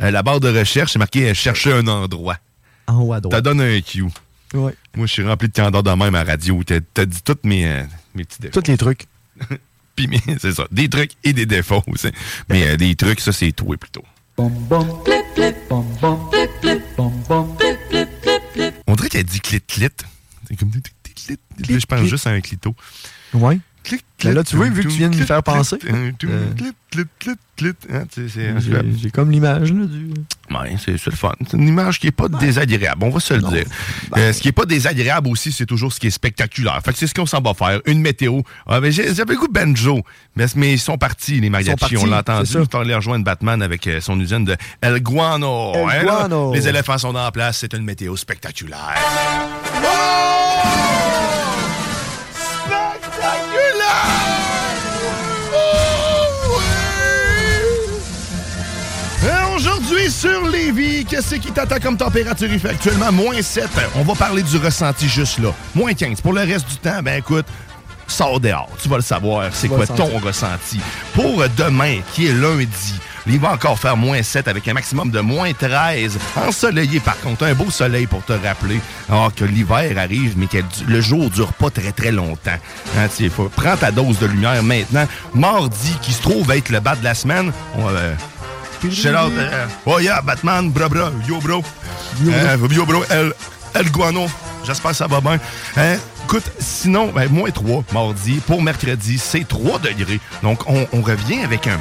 euh, 0.02 0.10
la 0.10 0.22
barre 0.22 0.40
de 0.40 0.48
recherche, 0.48 0.92
c'est 0.92 0.98
marqué 0.98 1.28
euh, 1.30 1.34
chercher 1.34 1.72
un 1.72 1.86
endroit. 1.86 2.38
En 2.86 3.00
haut 3.02 3.12
à 3.12 3.16
Ça 3.16 3.20
droite. 3.20 3.44
donne 3.44 3.60
un 3.60 3.80
cue. 3.80 4.04
Ouais. 4.54 4.74
Moi, 4.96 5.06
je 5.06 5.12
suis 5.12 5.24
rempli 5.24 5.48
de 5.48 5.52
candeur 5.52 5.82
de 5.82 5.90
même 5.90 6.14
à 6.14 6.24
radio. 6.24 6.62
T'as 6.64 6.80
t'as 6.94 7.04
dit 7.04 7.22
tous 7.22 7.36
mes, 7.44 7.66
euh, 7.66 7.82
mes 8.14 8.24
petits 8.24 8.40
défauts. 8.40 8.60
Tous 8.60 8.70
les 8.70 8.76
trucs. 8.76 9.06
Puis, 9.96 10.08
c'est 10.40 10.52
ça. 10.52 10.66
Des 10.70 10.88
trucs 10.88 11.12
et 11.24 11.32
des 11.32 11.46
défauts 11.46 11.82
aussi. 11.88 12.08
Mais 12.48 12.68
euh, 12.68 12.76
des 12.76 12.94
trucs, 12.94 13.20
ça, 13.20 13.32
c'est 13.32 13.52
toi 13.52 13.76
plutôt. 13.76 14.04
On 14.38 14.48
dirait 18.94 19.08
qu'elle 19.08 19.24
dit 19.24 19.40
clit-clit. 19.40 19.88
C'est 20.46 20.56
comme 20.56 20.70
clit, 20.70 20.82
clit, 21.02 21.14
clit. 21.14 21.38
Là, 21.72 21.78
je 21.78 21.86
pense 21.86 22.06
juste 22.06 22.26
à 22.26 22.30
un 22.30 22.40
clito. 22.40 22.74
Ouais. 23.34 23.58
Clic, 23.84 24.04
Ben 24.22 24.34
là, 24.34 24.44
tu 24.44 24.56
vois, 24.56 24.68
vu 24.68 24.82
que 24.82 24.88
tu 24.88 24.98
viens 24.98 25.08
de 25.08 25.16
me 25.16 25.24
faire 25.24 25.42
penser. 25.42 25.78
J'ai 29.00 29.10
comme 29.10 29.30
l'image 29.30 29.72
là, 29.72 29.86
du. 29.86 30.10
Ouais, 30.50 30.76
c'est 30.84 30.98
c'est 30.98 31.10
le 31.10 31.16
fun. 31.16 31.32
C'est 31.48 31.56
une 31.56 31.68
image 31.68 31.98
qui 32.00 32.06
n'est 32.06 32.12
pas 32.12 32.28
désagréable, 32.28 33.04
on 33.04 33.10
va 33.10 33.20
se 33.20 33.34
le 33.34 33.40
dire. 33.42 33.64
Euh, 34.16 34.32
ce 34.32 34.40
qui 34.40 34.48
n'est 34.48 34.52
pas 34.52 34.64
désagréable 34.66 35.28
aussi, 35.28 35.52
c'est 35.52 35.64
toujours 35.66 35.92
ce 35.92 36.00
qui 36.00 36.06
est 36.08 36.10
spectaculaire. 36.10 36.80
Fait 36.84 36.92
que 36.92 36.98
c'est 36.98 37.06
ce 37.06 37.14
qu'on 37.14 37.26
s'en 37.26 37.40
va 37.40 37.54
faire. 37.54 37.80
Une 37.86 38.00
météo. 38.00 38.40
Ah, 38.66 38.80
mais 38.80 38.90
j'ai- 38.92 39.14
J'avais 39.14 39.34
le 39.34 39.38
goût 39.40 39.48
de 39.48 39.52
banjo, 39.52 40.02
mais, 40.36 40.46
mais 40.56 40.72
ils 40.74 40.78
sont 40.78 40.98
partis, 40.98 41.40
les 41.40 41.50
mariachis. 41.50 41.96
on 41.96 42.06
l'a 42.06 42.18
entendu. 42.18 42.48
Ils 42.50 42.52
sont 42.52 42.74
allés 42.78 42.94
rejoindre 42.94 43.24
Batman 43.24 43.62
avec 43.62 43.86
euh, 43.86 44.00
son 44.00 44.18
usine 44.20 44.44
de 44.44 44.56
El 44.80 45.00
Guano. 45.02 45.72
El 45.74 46.00
Hein? 46.00 46.02
Guano. 46.04 46.54
Les 46.54 46.66
éléphants 46.68 46.98
sont 46.98 47.14
en 47.14 47.30
place. 47.30 47.58
C'est 47.58 47.72
une 47.74 47.84
météo 47.84 48.16
spectaculaire. 48.16 48.98
Lévis, 60.72 61.04
qu'est-ce 61.06 61.36
qui 61.36 61.50
t'attend 61.50 61.78
comme 61.80 61.96
température? 61.96 62.48
Il 62.50 62.60
fait 62.60 62.68
actuellement 62.70 63.10
moins 63.10 63.40
7. 63.40 63.68
On 63.94 64.02
va 64.02 64.14
parler 64.14 64.42
du 64.42 64.58
ressenti 64.58 65.08
juste 65.08 65.38
là. 65.38 65.48
Moins 65.74 65.94
15. 65.94 66.20
Pour 66.20 66.34
le 66.34 66.40
reste 66.42 66.68
du 66.68 66.76
temps, 66.76 67.00
ben 67.02 67.18
écoute, 67.18 67.46
sors 68.06 68.38
dehors. 68.38 68.68
Tu 68.82 68.86
vas 68.88 68.96
le 68.96 69.02
savoir. 69.02 69.48
C'est 69.52 69.68
quoi 69.68 69.86
ton 69.86 70.18
ressenti? 70.18 70.78
Pour 71.14 71.40
euh, 71.40 71.48
demain, 71.56 72.00
qui 72.12 72.26
est 72.26 72.32
lundi, 72.34 72.94
il 73.26 73.40
va 73.40 73.52
encore 73.52 73.78
faire 73.78 73.96
moins 73.96 74.22
7 74.22 74.46
avec 74.46 74.68
un 74.68 74.74
maximum 74.74 75.10
de 75.10 75.20
moins 75.20 75.52
13. 75.54 76.18
Ensoleillé, 76.46 77.00
par 77.00 77.18
contre. 77.20 77.44
Un 77.44 77.54
beau 77.54 77.70
soleil 77.70 78.06
pour 78.06 78.22
te 78.22 78.34
rappeler 78.34 78.78
alors 79.08 79.34
que 79.34 79.44
l'hiver 79.46 79.96
arrive, 79.96 80.34
mais 80.36 80.48
que 80.48 80.58
le 80.86 81.00
jour 81.00 81.30
dure 81.30 81.54
pas 81.54 81.70
très, 81.70 81.92
très 81.92 82.12
longtemps. 82.12 82.58
Hein, 82.98 83.08
faut- 83.34 83.50
prends 83.56 83.76
ta 83.78 83.90
dose 83.90 84.18
de 84.18 84.26
lumière 84.26 84.62
maintenant. 84.62 85.06
Mardi, 85.34 85.94
qui 86.02 86.12
se 86.12 86.20
trouve 86.20 86.50
être 86.50 86.68
le 86.68 86.80
bas 86.80 86.94
de 86.94 87.04
la 87.04 87.14
semaine, 87.14 87.52
on 87.74 87.84
va... 87.84 87.90
euh, 87.92 88.14
Shout 88.82 89.08
out, 89.08 89.32
euh, 89.36 89.66
oh 89.86 89.98
yeah, 89.98 90.20
Batman, 90.22 90.70
bra 90.70 90.88
bra, 90.88 91.10
yo 91.26 91.40
bro. 91.40 91.62
Euh, 92.26 92.56
yo 92.70 92.86
bro, 92.86 93.04
El, 93.10 93.32
El 93.74 93.90
Guano. 93.90 94.26
J'espère 94.64 94.92
que 94.92 94.96
ça 94.96 95.06
va 95.06 95.20
bien. 95.20 95.38
Hein? 95.76 95.96
Écoute, 96.24 96.50
sinon, 96.58 97.10
ben, 97.12 97.28
moins 97.30 97.50
3 97.50 97.84
mardi. 97.92 98.40
Pour 98.46 98.62
mercredi, 98.62 99.18
c'est 99.18 99.46
3 99.46 99.78
degrés. 99.78 100.20
Donc, 100.42 100.68
on, 100.68 100.86
on 100.92 101.00
revient 101.02 101.40
avec 101.40 101.66
un, 101.66 101.78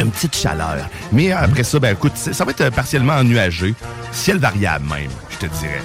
une 0.00 0.10
petite 0.10 0.36
chaleur. 0.36 0.88
Mais 1.12 1.32
après 1.32 1.64
ça, 1.64 1.78
ben 1.78 1.92
écoute, 1.92 2.16
ça 2.16 2.44
va 2.44 2.50
être 2.50 2.70
partiellement 2.70 3.22
nuagé. 3.22 3.74
Ciel 4.12 4.38
variable 4.38 4.86
même, 4.88 5.10
je 5.30 5.46
te 5.46 5.46
dirais. 5.46 5.82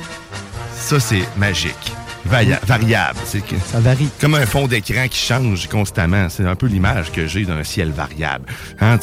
Ça, 0.76 0.99
c'est 0.99 1.28
magique. 1.38 1.93
Varia- 2.30 2.59
variable. 2.65 3.19
C'est 3.25 3.41
que- 3.45 3.55
Ça 3.71 3.80
varie. 3.80 4.09
Comme 4.19 4.36
un 4.36 4.45
fond 4.45 4.67
d'écran 4.67 5.07
qui 5.09 5.19
change 5.19 5.67
constamment. 5.67 6.30
C'est 6.30 6.45
un 6.45 6.55
peu 6.55 6.67
l'image 6.67 7.11
que 7.11 7.27
j'ai 7.27 7.45
d'un 7.45 7.63
ciel 7.63 7.91
variable. 7.91 8.45
Hein, 8.80 8.97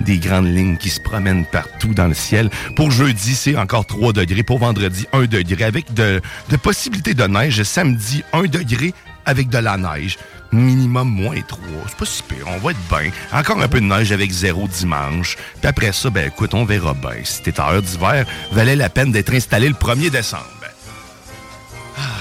des 0.00 0.18
grandes 0.18 0.46
lignes 0.54 0.76
qui 0.76 0.90
se 0.90 1.00
promènent 1.00 1.44
partout 1.46 1.94
dans 1.94 2.08
le 2.08 2.14
ciel. 2.14 2.50
Pour 2.76 2.90
jeudi, 2.90 3.34
c'est 3.34 3.56
encore 3.56 3.86
3 3.86 4.12
degrés. 4.12 4.42
Pour 4.42 4.58
vendredi, 4.58 5.06
1 5.12 5.26
degré. 5.26 5.64
Avec 5.64 5.92
de, 5.94 6.20
de 6.48 6.56
possibilités 6.56 7.14
de 7.14 7.24
neige. 7.26 7.62
Samedi, 7.62 8.22
1 8.32 8.42
degré 8.44 8.94
avec 9.26 9.48
de 9.48 9.58
la 9.58 9.76
neige. 9.76 10.18
Minimum 10.52 11.08
moins 11.08 11.40
3. 11.46 11.60
C'est 11.88 11.96
pas 11.96 12.04
si 12.04 12.22
pire. 12.24 12.44
On 12.48 12.58
va 12.58 12.72
être 12.72 12.78
bien. 12.88 13.10
Encore 13.32 13.60
un 13.62 13.68
peu 13.68 13.80
de 13.80 13.86
neige 13.86 14.10
avec 14.10 14.30
zéro 14.32 14.66
dimanche. 14.66 15.36
Puis 15.60 15.68
après 15.68 15.92
ça, 15.92 16.10
ben 16.10 16.26
écoute, 16.26 16.54
on 16.54 16.64
verra 16.64 16.94
bien. 16.94 17.22
Si 17.22 17.42
t'es 17.42 17.60
en 17.60 17.70
heure 17.70 17.82
d'hiver, 17.82 18.26
valait 18.50 18.74
la 18.74 18.88
peine 18.88 19.12
d'être 19.12 19.32
installé 19.32 19.68
le 19.68 19.74
1er 19.74 20.10
décembre. 20.10 20.46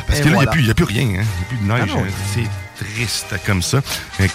Parce 0.10 0.20
Et 0.20 0.24
que 0.24 0.28
là, 0.30 0.32
il 0.41 0.43
voilà. 0.45 0.62
n'y 0.62 0.70
a, 0.70 0.74
plus 0.74 0.84
rien. 0.86 1.03
hein. 1.03 1.07
Il 1.07 1.16
n'y 1.16 1.22
a 1.22 1.45
plus 1.47 1.57
de 1.57 1.64
neige. 1.72 1.80
Ah 1.84 1.86
non. 1.86 2.03
hein. 2.03 2.14
C'est 2.76 2.86
triste 2.86 3.36
comme 3.45 3.62
ça. 3.62 3.80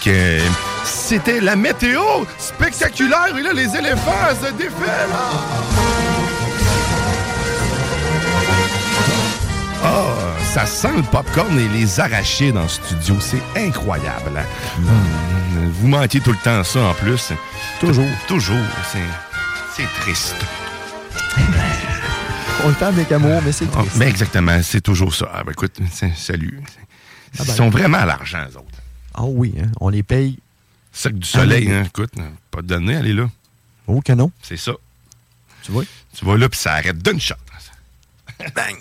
Euh, 0.07 0.39
C'était 0.83 1.41
la 1.41 1.55
météo 1.55 2.01
spectaculaire. 2.39 3.35
Et 3.37 3.41
là, 3.43 3.53
les 3.53 3.75
éléphants 3.75 4.33
se 4.41 4.51
défilent. 4.53 4.71
Ah, 9.83 10.03
ça 10.53 10.65
sent 10.65 10.93
le 10.95 11.03
popcorn 11.03 11.59
et 11.59 11.67
les 11.77 11.99
arachides 11.99 12.57
en 12.57 12.67
studio. 12.67 13.15
C'est 13.19 13.41
incroyable. 13.55 14.31
hein. 14.37 14.43
Hum, 14.79 15.71
Vous 15.81 15.87
manquez 15.87 16.19
tout 16.21 16.31
le 16.31 16.37
temps 16.37 16.63
ça 16.63 16.79
en 16.79 16.93
plus. 16.93 17.31
Toujours. 17.79 18.05
Toujours. 18.27 18.55
C'est 19.75 19.87
triste. 20.01 20.35
On 22.65 22.69
le 22.69 22.73
fait 22.73 22.85
avec 22.85 23.11
amour, 23.11 23.41
mais 23.43 23.51
c'est 23.51 23.67
Ah, 23.73 23.81
triste. 23.81 23.95
mais 23.97 24.07
exactement, 24.09 24.59
c'est 24.63 24.81
toujours 24.81 25.13
ça. 25.13 25.29
Ah, 25.31 25.43
ben, 25.43 25.51
écoute, 25.51 25.77
salut. 26.15 26.61
Ah, 26.65 26.71
Ils 27.41 27.45
ben. 27.45 27.53
sont 27.53 27.69
vraiment 27.69 27.99
à 27.99 28.05
l'argent, 28.07 28.43
eux 28.51 28.57
autres. 28.57 28.79
Ah 29.13 29.23
oui, 29.25 29.53
hein, 29.61 29.71
on 29.79 29.89
les 29.89 30.01
paye. 30.03 30.39
Sac 30.91 31.13
du 31.13 31.27
soleil, 31.27 31.67
Ah, 31.71 31.75
hein, 31.79 31.83
écoute, 31.85 32.11
pas 32.49 32.61
de 32.63 32.67
données, 32.67 32.93
elle 32.93 33.07
est 33.07 33.13
là. 33.13 33.29
Oh 33.87 34.01
que 34.01 34.13
non. 34.13 34.31
C'est 34.41 34.57
ça. 34.57 34.73
Tu 35.61 35.71
vois? 35.71 35.83
Tu 36.17 36.25
vas 36.25 36.37
là, 36.37 36.49
puis 36.49 36.59
ça 36.59 36.73
arrête 36.73 36.97
d'une 37.03 37.19
shot. 37.21 37.35
Bang! 38.55 38.75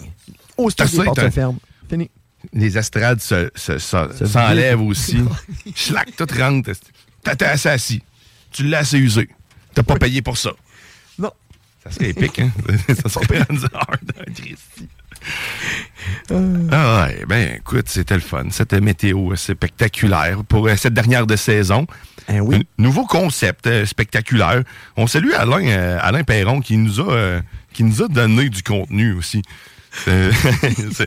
Oh, 0.56 0.70
c'est 0.70 0.76
T'as 0.76 0.84
les 0.86 1.04
portes 1.04 1.16
t'as- 1.16 1.26
se 1.26 1.34
ferment. 1.34 1.58
Fini. 1.88 2.10
Les 2.52 2.76
estrades 2.78 3.20
se, 3.20 3.50
se- 3.54 3.78
se- 3.78 4.12
Se 4.18 4.26
s'enlèvent 4.26 4.80
aussi. 4.80 5.18
Schlac, 5.74 6.14
tout 6.16 6.26
rentre. 6.38 6.70
Assez 7.26 7.68
assis. 7.68 8.02
Tu 8.50 8.64
l'as 8.64 8.78
assez 8.80 8.98
usé. 8.98 9.28
T'as 9.74 9.82
pas 9.82 9.96
payé 9.96 10.22
pour 10.22 10.36
ça. 10.38 10.50
Ça 11.84 11.90
serait 11.90 12.10
épique, 12.10 12.38
hein? 12.38 12.50
ça 12.94 13.08
serait 13.08 13.38
hard, 13.38 14.12
Christy. 14.34 14.88
Ah 16.30 17.06
ouais, 17.06 17.24
ben 17.26 17.56
écoute, 17.56 17.88
c'était 17.88 18.14
le 18.14 18.20
fun. 18.20 18.44
Cette 18.50 18.74
météo 18.74 19.32
euh, 19.32 19.36
spectaculaire 19.36 20.44
pour 20.44 20.66
euh, 20.66 20.76
cette 20.76 20.94
dernière 20.94 21.26
de 21.26 21.36
saison. 21.36 21.86
Un 22.28 22.42
nouveau 22.78 23.04
concept 23.04 23.66
euh, 23.66 23.84
spectaculaire. 23.84 24.62
On 24.96 25.06
salue 25.06 25.32
Alain, 25.32 25.66
euh, 25.66 25.98
Alain 26.00 26.24
Perron 26.24 26.60
qui 26.60 26.76
nous 26.76 27.00
a 27.00 27.12
euh, 27.12 27.40
qui 27.72 27.84
nous 27.84 28.02
a 28.02 28.08
donné 28.08 28.48
du 28.48 28.62
contenu 28.62 29.12
aussi. 29.12 29.42
Euh, 30.08 30.32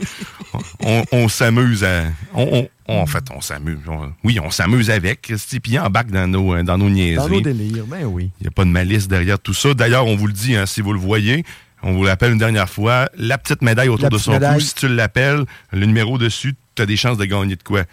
on 0.81 1.03
on 1.11 1.27
s'amuse 1.27 1.83
à. 1.83 2.05
on- 2.33 2.67
on- 2.87 2.93
en 2.99 3.05
fait, 3.05 3.23
on 3.35 3.41
s'amuse. 3.41 3.79
on- 3.87 4.11
oui, 4.23 4.39
on 4.41 4.49
s'amuse 4.49 4.89
avec. 4.89 5.21
Puis 5.23 5.59
il 5.73 5.79
embarque 5.79 6.09
dans 6.09 6.27
nos, 6.27 6.53
euh, 6.53 6.63
dans 6.63 6.77
nos 6.77 6.89
niaiseries. 6.89 7.27
Dans 7.29 7.35
nos 7.35 7.41
délires, 7.41 7.85
ben 7.85 8.05
oui. 8.05 8.31
Il 8.39 8.43
n'y 8.43 8.47
a 8.47 8.51
pas 8.51 8.63
de 8.65 8.69
malice 8.69 9.07
derrière 9.07 9.39
tout 9.39 9.53
ça. 9.53 9.73
D'ailleurs, 9.73 10.05
on 10.05 10.15
vous 10.15 10.27
le 10.27 10.33
dit, 10.33 10.55
hein, 10.55 10.65
si 10.65 10.81
vous 10.81 10.93
le 10.93 10.99
voyez, 10.99 11.43
on 11.83 11.93
vous 11.93 12.03
l'appelle 12.05 12.31
une 12.31 12.37
dernière 12.39 12.69
fois, 12.69 13.09
la 13.17 13.37
petite 13.37 13.61
médaille 13.61 13.89
autour 13.89 14.03
La 14.05 14.09
de 14.09 14.17
son 14.17 14.39
cou, 14.39 14.59
si 14.61 14.73
tu 14.75 14.87
l'appelles, 14.87 15.43
le 15.73 15.85
numéro 15.85 16.17
dessus, 16.17 16.55
tu 16.75 16.81
as 16.81 16.85
des 16.85 16.97
chances 16.97 17.17
de 17.17 17.25
gagner 17.25 17.55
de 17.55 17.63
quoi? 17.63 17.83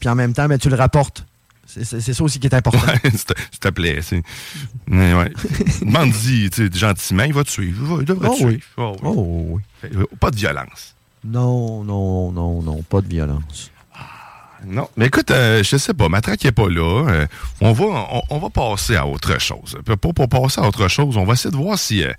Puis 0.00 0.08
en 0.08 0.14
même 0.14 0.32
temps, 0.32 0.46
ben, 0.46 0.58
tu 0.58 0.68
le 0.70 0.76
rapportes. 0.76 1.26
C'est 1.70 1.84
ça 2.14 2.24
aussi 2.24 2.40
qui 2.40 2.46
est 2.46 2.54
important. 2.54 2.80
Ouais, 2.86 3.10
s'il 3.10 3.60
te- 3.60 3.68
plaît. 3.68 4.00
ouais. 5.14 5.30
Demande-y 5.82 6.48
gentiment, 6.74 7.24
il 7.24 7.34
va 7.34 7.44
te 7.44 7.50
suivre. 7.50 7.98
Il, 8.00 8.06
devrait 8.06 8.28
Oh 8.32 8.36
te 8.36 8.44
oui. 8.44 8.50
suivre. 8.52 8.64
Oh 8.78 8.96
oui. 9.02 9.12
Oh 9.14 9.46
oui. 9.84 9.90
Euh, 9.96 10.04
Pas 10.18 10.30
de 10.30 10.36
violence. 10.36 10.94
Non, 11.24 11.84
non, 11.84 12.32
non, 12.32 12.62
non, 12.62 12.82
pas 12.82 13.00
de 13.02 13.08
violence. 13.08 13.70
Non. 14.66 14.88
Mais 14.96 15.06
écoute, 15.06 15.30
euh, 15.30 15.62
je 15.62 15.76
sais 15.76 15.94
pas, 15.94 16.08
Matraque 16.08 16.42
n'est 16.42 16.52
pas 16.52 16.68
là. 16.68 17.06
Euh, 17.08 17.26
on, 17.60 17.72
va, 17.72 17.84
on, 18.12 18.22
on 18.30 18.38
va 18.38 18.50
passer 18.50 18.96
à 18.96 19.06
autre 19.06 19.38
chose. 19.40 19.76
Pour, 20.00 20.14
pour, 20.14 20.28
passer 20.28 20.60
à 20.60 20.66
autre 20.66 20.88
chose, 20.88 21.16
on 21.16 21.24
va 21.24 21.34
essayer 21.34 21.50
de 21.50 21.56
voir 21.56 21.78
si. 21.78 22.02
euh, 22.02 22.12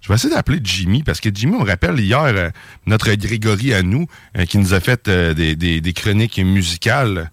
je 0.00 0.08
vais 0.08 0.14
essayer 0.16 0.34
d'appeler 0.34 0.60
Jimmy, 0.62 1.02
parce 1.02 1.20
que 1.20 1.30
Jimmy, 1.32 1.54
on 1.58 1.64
rappelle 1.64 1.98
hier 2.00 2.50
notre 2.86 3.12
Grégory 3.14 3.72
à 3.74 3.82
nous, 3.82 4.06
qui 4.48 4.58
nous 4.58 4.74
a 4.74 4.80
fait 4.80 5.08
des, 5.08 5.56
des- 5.56 5.80
des 5.80 5.92
chroniques 5.92 6.38
musicales. 6.38 7.30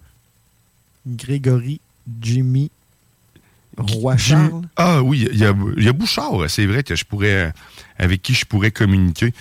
Grégory, 1.06 1.80
Jimmy, 2.20 2.70
Roi 3.76 4.16
Charles. 4.16 4.62
Ah 4.76 5.02
oui, 5.02 5.28
il 5.32 5.38
y 5.38 5.44
a, 5.44 5.54
il 5.76 5.84
y 5.84 5.88
a 5.88 5.92
Bouchard, 5.92 6.48
c'est 6.48 6.66
vrai 6.66 6.82
que 6.82 6.94
je 6.94 7.04
pourrais. 7.04 7.46
euh, 7.46 7.50
avec 7.98 8.22
qui 8.22 8.34
je 8.34 8.44
pourrais 8.44 8.70
communiquer. 8.70 9.32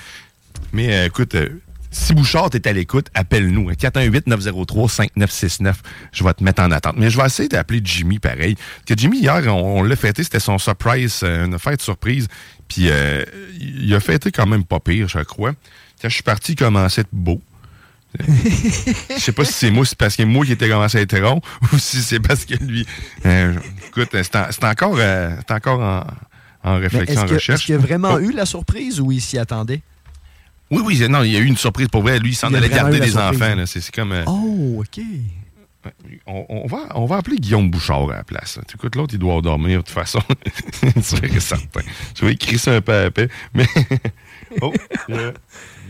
Mais 0.74 0.94
euh, 0.94 1.06
écoute, 1.08 1.36
euh, 1.36 1.50
si 1.92 2.14
Bouchard 2.14 2.50
est 2.54 2.66
à 2.68 2.74
l'écoute, 2.74 3.08
appelle-nous. 3.14 3.70
hein, 3.70 3.74
418-903-5969. 3.74 5.74
Je 6.12 6.24
vais 6.24 6.34
te 6.34 6.44
mettre 6.44 6.62
en 6.62 6.72
attente. 6.72 6.96
Mais 6.98 7.10
je 7.10 7.18
vais 7.18 7.26
essayer 7.26 7.50
d'appeler 7.50 7.82
Jimmy 7.84 8.20
pareil. 8.20 8.56
Que 8.86 8.96
Jimmy, 8.98 9.20
hier, 9.20 9.42
on, 9.48 9.80
on 9.80 9.84
l'a 9.84 9.96
fêté, 9.96 10.24
c'était 10.24 10.40
son 10.40 10.58
surprise, 10.58 11.22
euh, 11.24 11.46
une 11.46 11.60
fête 11.60 11.82
surprise. 11.82 12.28
Puis 12.68 12.90
il 13.60 13.94
a 13.94 14.00
fêté 14.00 14.32
quand 14.32 14.46
même 14.48 14.64
pas 14.64 14.80
pire, 14.80 15.10
je 15.10 15.20
crois. 15.20 15.52
Quand 16.02 16.08
je 16.08 16.14
suis 16.14 16.24
parti, 16.24 16.54
il 16.54 16.56
commençait 16.56 17.04
beau. 17.12 17.42
Je 18.20 19.20
sais 19.20 19.32
pas 19.32 19.46
si 19.46 19.54
c'est 19.54 19.72
moi, 19.72 19.86
c'est 19.86 19.98
parce 19.98 20.16
que 20.16 20.24
moi 20.24 20.46
qui 20.46 20.52
était 20.52 20.68
commencé 20.70 20.98
à 20.98 21.02
être 21.02 21.20
rond, 21.20 21.42
ou 21.74 21.78
si 21.80 22.02
c'est 22.02 22.20
parce 22.20 22.46
que 22.46 22.56
lui. 22.56 22.86
euh, 23.26 23.54
écoute, 23.88 24.10
c'est 24.12 24.36
en- 24.36 24.48
c'est 24.52 24.64
encore, 24.66 24.96
euh, 24.98 25.32
encore 25.50 25.80
en, 26.64 26.76
réflexion, 26.78 27.22
en 27.22 27.26
que- 27.26 27.28
est-ce 27.30 27.34
recherche. 27.36 27.66
qu'il 27.66 27.74
y 27.74 27.78
a 27.78 27.82
vraiment 27.82 28.12
Oh. 28.16 28.20
eu 28.20 28.32
la 28.34 28.46
surprise 28.46 29.00
ou 29.00 29.12
il 29.12 29.22
s'y 29.22 29.38
attendait? 29.38 29.82
Oui, 30.70 30.82
oui, 30.86 31.08
non, 31.10 31.24
il 31.24 31.32
y 31.32 31.36
a 31.36 31.40
eu 31.40 31.46
une 31.46 31.58
surprise 31.58 31.88
pour 31.90 32.02
vrai. 32.02 32.20
Lui, 32.20 32.32
il 32.32 32.36
s'en 32.36 32.54
allait 32.54 32.70
garder 32.70 33.00
des 33.00 33.18
enfants. 33.18 33.56
c'est 33.66 33.92
comme. 33.94 34.12
euh, 34.14 34.24
Oh, 34.28 34.80
OK. 34.82 35.04
On, 36.28 36.46
on 36.50 36.68
va, 36.68 36.88
on 36.96 37.06
va 37.06 37.18
appeler 37.18 37.38
Guillaume 37.38 37.70
Bouchard 37.70 38.10
à 38.12 38.18
la 38.18 38.24
place. 38.24 38.60
Tu 38.68 38.76
Écoute, 38.76 38.96
l'autre, 38.96 39.14
il 39.14 39.20
doit 39.20 39.42
dormir 39.42 39.80
de 39.80 39.84
toute 39.84 39.94
façon. 39.94 40.22
C'est 41.02 41.40
certain. 41.40 41.82
Je 42.16 42.26
vais 42.26 42.34
écrire 42.34 42.60
ça 42.60 42.74
un 42.74 42.82
peu 42.82 42.94
à 42.94 43.12
paix. 43.12 43.30
Mais. 43.54 43.66
oh, 44.62 44.74
il 45.10 45.16
a, 45.16 45.34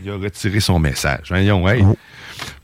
il 0.04 0.10
a 0.10 0.16
retiré 0.16 0.60
son 0.60 0.78
message. 0.78 1.28
Voyons, 1.28 1.68
hey. 1.68 1.84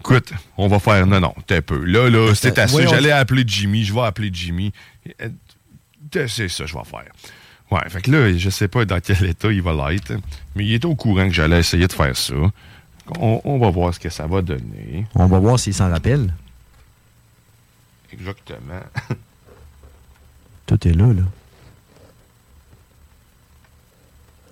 Écoute, 0.01 0.33
on 0.57 0.68
va 0.68 0.79
faire. 0.79 1.07
Non, 1.07 1.20
non, 1.20 1.35
t'es 1.47 1.61
peu. 1.61 1.85
Là, 1.85 2.09
là, 2.09 2.35
c'est 2.35 2.59
assez. 2.59 2.87
J'allais 2.87 3.12
appeler 3.12 3.45
Jimmy. 3.47 3.85
Je 3.85 3.93
vais 3.93 4.01
appeler 4.03 4.31
Jimmy. 4.33 4.72
Euh, 5.20 5.29
C'est 6.26 6.49
ça, 6.49 6.66
je 6.66 6.74
vais 6.74 6.85
faire. 6.85 7.12
Ouais, 7.70 7.87
fait 7.89 8.01
que 8.01 8.11
là, 8.11 8.33
je 8.35 8.49
sais 8.49 8.68
pas 8.68 8.87
dans 8.87 8.99
quel 8.99 9.22
état 9.26 9.53
il 9.53 9.61
va 9.61 9.91
l'être, 9.91 10.14
mais 10.57 10.64
il 10.64 10.72
est 10.72 10.85
au 10.87 10.95
courant 10.95 11.29
que 11.29 11.35
j'allais 11.35 11.59
essayer 11.59 11.87
de 11.87 11.93
faire 11.93 12.16
ça. 12.16 12.35
On, 13.20 13.43
on 13.45 13.59
va 13.59 13.68
voir 13.70 13.93
ce 13.93 14.01
que 14.01 14.09
ça 14.09 14.26
va 14.26 14.41
donner. 14.41 15.07
On 15.14 15.26
va 15.26 15.39
voir 15.39 15.59
s'il 15.59 15.74
s'en 15.74 15.91
rappelle. 15.91 16.33
Exactement. 18.13 18.83
Tout 20.67 20.89
est 20.89 20.93
là, 20.93 21.07
là. 21.07 21.23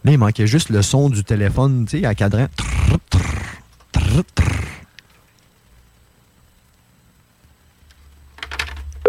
Là, 0.05 0.13
il 0.13 0.19
manquait 0.19 0.47
juste 0.47 0.69
le 0.71 0.83
son 0.83 1.11
du 1.11 1.25
téléphone, 1.25 1.85
tu 1.87 2.01
sais, 2.01 2.07
à 2.07 2.15
cadran. 2.15 2.47
Trrr, 2.57 2.99
trrr, 3.93 4.23
trrr. 4.35 4.47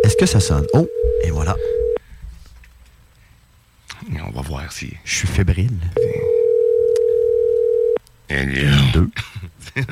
Est-ce 0.04 0.16
que 0.18 0.26
ça 0.26 0.39
sonne? 0.39 0.66
Oh, 0.74 0.88
et 1.24 1.30
voilà. 1.32 1.56
Et 4.12 4.22
on 4.22 4.32
va 4.32 4.41
voir 4.41 4.72
si. 4.72 4.93
Je 5.04 5.16
suis 5.16 5.28
fébrile. 5.28 5.78
Deux. 8.93 9.10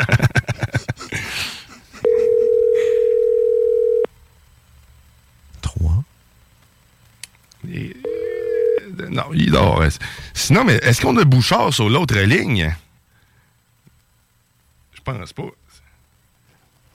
Trois. 5.61 6.03
Et, 7.73 7.95
euh, 8.99 9.09
non, 9.09 9.23
il 9.33 9.51
dort. 9.51 9.83
Sinon, 10.33 10.63
mais 10.63 10.75
est-ce 10.83 11.01
qu'on 11.01 11.17
a 11.17 11.23
Bouchard 11.23 11.73
sur 11.73 11.89
l'autre 11.89 12.17
ligne? 12.19 12.73
Je 14.93 15.01
pense 15.01 15.33
pas. 15.33 15.43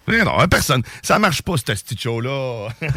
Non, 0.09 0.49
personne. 0.49 0.83
Ça 1.03 1.19
marche 1.21 1.43
pas, 1.43 1.57
ce 1.57 1.63
petit 1.63 1.97
show-là. 1.97 2.69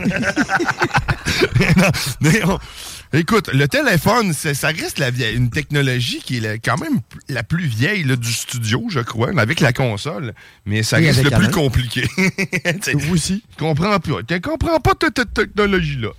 Écoute, 3.13 3.49
le 3.53 3.67
téléphone, 3.67 4.33
ça 4.33 4.67
reste 4.69 4.97
la 4.97 5.11
vieille- 5.11 5.35
une 5.35 5.51
technologie 5.51 6.19
qui 6.21 6.37
est 6.37 6.39
la- 6.39 6.57
quand 6.57 6.77
même 6.79 7.01
la 7.29 7.43
plus 7.43 7.67
vieille 7.67 8.03
là, 8.03 8.15
du 8.15 8.31
studio, 8.33 8.85
je 8.89 9.01
crois, 9.01 9.29
avec 9.39 9.59
la 9.59 9.71
console. 9.73 10.33
Mais 10.65 10.81
ça 10.81 10.97
reste 10.97 11.23
le 11.23 11.29
plus 11.29 11.51
compliqué. 11.51 12.07
Vous 12.95 13.13
aussi. 13.13 13.43
Tu 13.57 13.63
comprends 13.63 13.99
pas. 13.99 14.23
Tu 14.27 14.41
comprends 14.41 14.79
pas 14.79 14.95
toute 14.95 15.19
cette 15.19 15.33
technologie-là. 15.35 16.09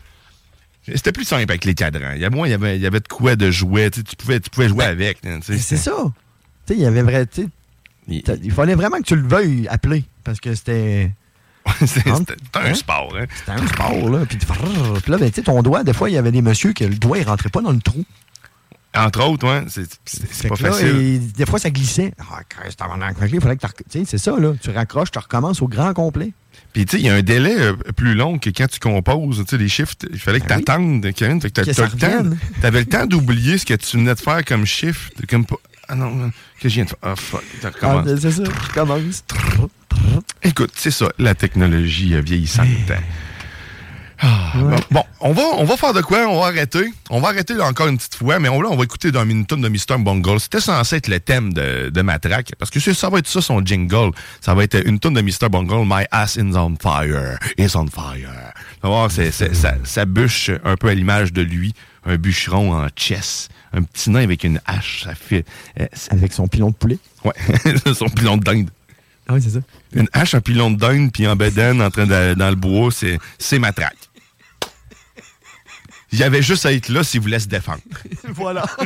C'était 0.87 1.12
plus 1.12 1.24
simple 1.24 1.43
avec 1.51 1.64
les 1.64 1.74
cadrans. 1.74 2.12
Il 2.14 2.20
y 2.20 2.24
a 2.24 2.30
moins, 2.30 2.47
il 2.47 2.51
y 2.51 2.55
avait, 2.55 2.76
il 2.76 2.82
y 2.82 2.87
avait 2.87 3.01
de 3.01 3.09
quoi 3.09 3.37
de 3.37 3.51
jouer. 3.51 3.91
Tu, 3.91 4.01
sais, 4.01 4.05
tu 4.05 4.16
pouvais, 4.16 4.41
tu 4.41 4.51
pouvais 4.51 4.68
jouer 4.68 4.85
avec. 4.85 5.18
hein, 5.24 5.39
tu 5.41 5.47
sais, 5.47 5.53
Mais 5.55 5.59
c'est 5.59 5.76
ça. 5.76 5.93
Tu 6.66 6.74
sais, 6.74 6.78
il 6.78 6.82
y 6.82 6.87
avait 6.87 7.03
vrai. 7.03 7.26
t'as- 7.26 8.35
il 8.43 8.53
fallait 8.53 8.74
vraiment 8.74 8.99
que 8.99 9.05
tu 9.05 9.16
le 9.16 9.26
veuilles 9.26 9.66
appeler. 9.68 10.05
Parce 10.24 10.41
que 10.41 10.55
c'était. 10.55 11.11
C'était 11.87 12.11
Hein? 12.11 12.16
c'était 12.18 12.35
un 12.59 12.61
Hein? 12.66 12.74
sport, 12.74 13.14
hein? 13.18 13.24
C'était 13.35 13.53
un 13.53 13.66
sport, 13.66 14.11
là. 14.11 14.26
Puis, 14.26 14.37
puis 14.37 15.11
là, 15.11 15.16
ben, 15.18 15.30
tu 15.30 15.37
sais, 15.37 15.43
ton 15.43 15.62
doigt, 15.62 15.82
des 15.82 15.95
fois, 15.95 16.11
il 16.11 16.12
y 16.12 16.18
avait 16.18 16.30
des 16.30 16.43
messieurs 16.43 16.74
que 16.74 16.85
le 16.85 16.95
doigt, 16.97 17.16
il 17.18 17.26
rentrait 17.26 17.49
pas 17.49 17.62
dans 17.62 17.72
le 17.72 17.80
trou. 17.80 18.05
Entre 18.95 19.24
autres, 19.26 19.49
ouais, 19.49 19.64
c'est 19.68 19.91
c'est- 20.05 20.26
c'est 20.30 20.43
Fait 20.43 20.49
pas 20.49 20.55
là, 20.61 20.70
facile. 20.72 20.89
et 20.89 21.18
des 21.18 21.47
fois, 21.47 21.59
ça 21.59 21.70
glissait. 21.70 22.12
Ah, 22.18 22.41
il 23.32 23.41
fallait 23.41 23.57
que 23.57 23.66
tu 23.66 23.72
sais, 23.89 24.05
c'est 24.05 24.18
ça, 24.18 24.39
là. 24.39 24.53
Tu 24.61 24.70
raccroches, 24.70 25.11
tu 25.11 25.18
recommences 25.18 25.62
au 25.62 25.68
grand 25.68 25.93
complet. 25.95 26.32
Puis, 26.74 26.84
tu 26.86 26.96
sais, 26.96 27.02
il 27.02 27.06
y 27.06 27.08
a 27.08 27.14
un 27.14 27.22
délai 27.22 27.56
euh, 27.58 27.72
plus 27.96 28.14
long 28.14 28.36
que 28.38 28.50
quand 28.50 28.66
tu 28.66 28.80
composes, 28.80 29.38
tu 29.38 29.44
sais, 29.48 29.56
les 29.56 29.68
chiffres, 29.68 29.94
il 30.12 30.18
fallait 30.18 30.40
que 30.40 30.46
Ben 30.48 30.56
oui. 30.58 30.64
t'attendes, 30.64 31.12
Kevin. 31.14 31.40
Fait 31.40 31.50
que 31.50 31.72
ça 31.72 31.84
le 31.86 31.90
temps. 31.92 32.36
T'avais 32.60 32.80
le 32.80 32.86
temps 32.86 33.06
d'oublier 33.06 33.56
ce 33.58 33.64
que 33.64 33.74
tu 33.74 33.96
venais 33.96 34.14
de 34.14 34.20
faire 34.20 34.44
comme 34.44 34.66
chiffre. 34.66 35.10
Comme. 35.30 35.46
Ah 35.88 35.94
non, 35.94 36.10
non, 36.10 36.30
que 36.60 36.68
je 36.68 36.74
viens 36.74 36.84
de 36.84 36.88
faire. 36.90 36.98
Ah, 37.02 37.14
fuck. 37.16 37.42
Tu 37.60 37.66
Ah, 37.66 37.70
recommences. 37.70 38.04
ben, 38.06 38.18
c'est 38.20 38.30
ça, 38.32 38.42
tu 38.42 38.72
commences. 38.74 39.24
Écoute, 40.42 40.72
c'est 40.74 40.90
ça, 40.90 41.10
la 41.18 41.34
technologie 41.34 42.14
euh, 42.14 42.20
vieillissante. 42.20 42.66
Ah, 44.20 44.52
bon, 44.56 44.76
bon, 44.90 45.02
on 45.20 45.32
va, 45.32 45.42
on 45.58 45.64
va 45.64 45.76
faire 45.76 45.92
de 45.92 46.00
quoi? 46.00 46.20
On 46.28 46.40
va 46.40 46.46
arrêter. 46.46 46.84
On 47.10 47.20
va 47.20 47.28
arrêter 47.28 47.54
là, 47.54 47.66
encore 47.66 47.88
une 47.88 47.96
petite 47.98 48.14
fois, 48.14 48.38
mais 48.38 48.48
on, 48.48 48.60
là, 48.60 48.68
on 48.70 48.76
va 48.76 48.84
écouter 48.84 49.10
dans 49.10 49.28
une 49.28 49.44
tonne 49.44 49.60
de 49.60 49.68
Mr. 49.68 49.98
Bungle. 49.98 50.38
C'était 50.40 50.60
censé 50.60 50.96
être 50.96 51.08
le 51.08 51.18
thème 51.20 51.52
de, 51.52 51.90
de 51.90 52.02
Matraque, 52.02 52.52
parce 52.58 52.70
que 52.70 52.78
ça 52.80 53.08
va 53.10 53.18
être 53.18 53.26
ça 53.26 53.40
son 53.42 53.60
jingle. 53.64 54.10
Ça 54.40 54.54
va 54.54 54.62
être 54.64 54.86
une 54.86 54.98
tonne 55.00 55.14
de 55.14 55.20
Mr. 55.20 55.48
Bungle, 55.50 55.84
My 55.86 56.04
ass 56.10 56.36
is 56.36 56.56
on 56.56 56.76
fire, 56.80 57.38
is 57.58 57.74
on 57.76 57.86
fire. 57.88 58.30
Voir, 58.82 59.10
c'est- 59.10 59.30
ça, 59.32 59.74
ça 59.82 60.04
bûche 60.04 60.50
un 60.64 60.76
peu 60.76 60.88
à 60.88 60.94
l'image 60.94 61.32
de 61.32 61.42
lui, 61.42 61.74
un 62.06 62.16
bûcheron 62.16 62.72
en 62.74 62.86
chess, 62.94 63.48
un 63.72 63.82
petit 63.82 64.10
nain 64.10 64.22
avec 64.22 64.44
une 64.44 64.60
hache, 64.66 65.04
ça 65.04 65.14
fait... 65.14 65.44
euh, 65.80 65.86
Avec 66.10 66.32
son 66.32 66.46
pilon 66.46 66.68
de 66.68 66.74
poulet. 66.74 66.98
Ouais, 67.24 67.32
son 67.94 68.08
pilon 68.08 68.36
de 68.36 68.44
dinde. 68.44 68.70
Ah 69.28 69.34
oui, 69.34 69.42
c'est 69.42 69.50
ça. 69.50 69.60
Une 69.94 70.08
hache, 70.12 70.34
un 70.34 70.40
pilon 70.40 70.70
de 70.70 70.76
dinde, 70.76 71.10
puis 71.12 71.26
en 71.26 71.34
bedaine, 71.36 71.80
en 71.80 71.90
train 71.90 72.06
de, 72.06 72.34
dans 72.34 72.50
le 72.50 72.56
bois, 72.56 72.90
c'est, 72.92 73.18
c'est 73.38 73.58
matraque. 73.58 73.96
Il 76.12 76.18
y 76.20 76.22
avait 76.22 76.42
juste 76.42 76.64
à 76.66 76.72
être 76.72 76.90
là 76.90 77.02
s'il 77.02 77.20
voulait 77.20 77.40
se 77.40 77.48
défendre. 77.48 77.80
voilà. 78.28 78.64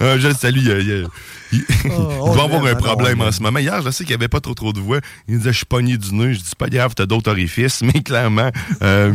Euh, 0.00 0.18
je 0.20 0.28
le 0.28 0.34
salue. 0.34 0.58
Il, 0.58 0.68
il- 0.80 1.08
il- 1.52 1.64
il 1.84 1.90
on 1.92 2.34
doit 2.34 2.44
avoir 2.44 2.64
un 2.66 2.74
problème 2.74 3.20
on 3.20 3.26
en 3.28 3.32
ce 3.32 3.42
moment. 3.42 3.58
Hier, 3.58 3.80
je 3.82 3.90
sais 3.90 4.04
qu'il 4.04 4.12
n'y 4.14 4.20
avait 4.20 4.28
pas 4.28 4.40
trop 4.40 4.54
trop 4.54 4.72
de 4.72 4.80
voix. 4.80 4.98
Il 5.26 5.34
me 5.34 5.38
disait, 5.38 5.52
je 5.52 5.56
suis 5.58 5.66
pogné 5.66 5.96
du 5.96 6.14
nez. 6.14 6.34
Je 6.34 6.38
dis, 6.40 6.50
pas 6.58 6.68
grave, 6.68 6.94
t'as 6.94 7.06
d'autres 7.06 7.30
orifices. 7.30 7.82
Mais 7.82 8.02
clairement, 8.02 8.50
euh, 8.82 9.12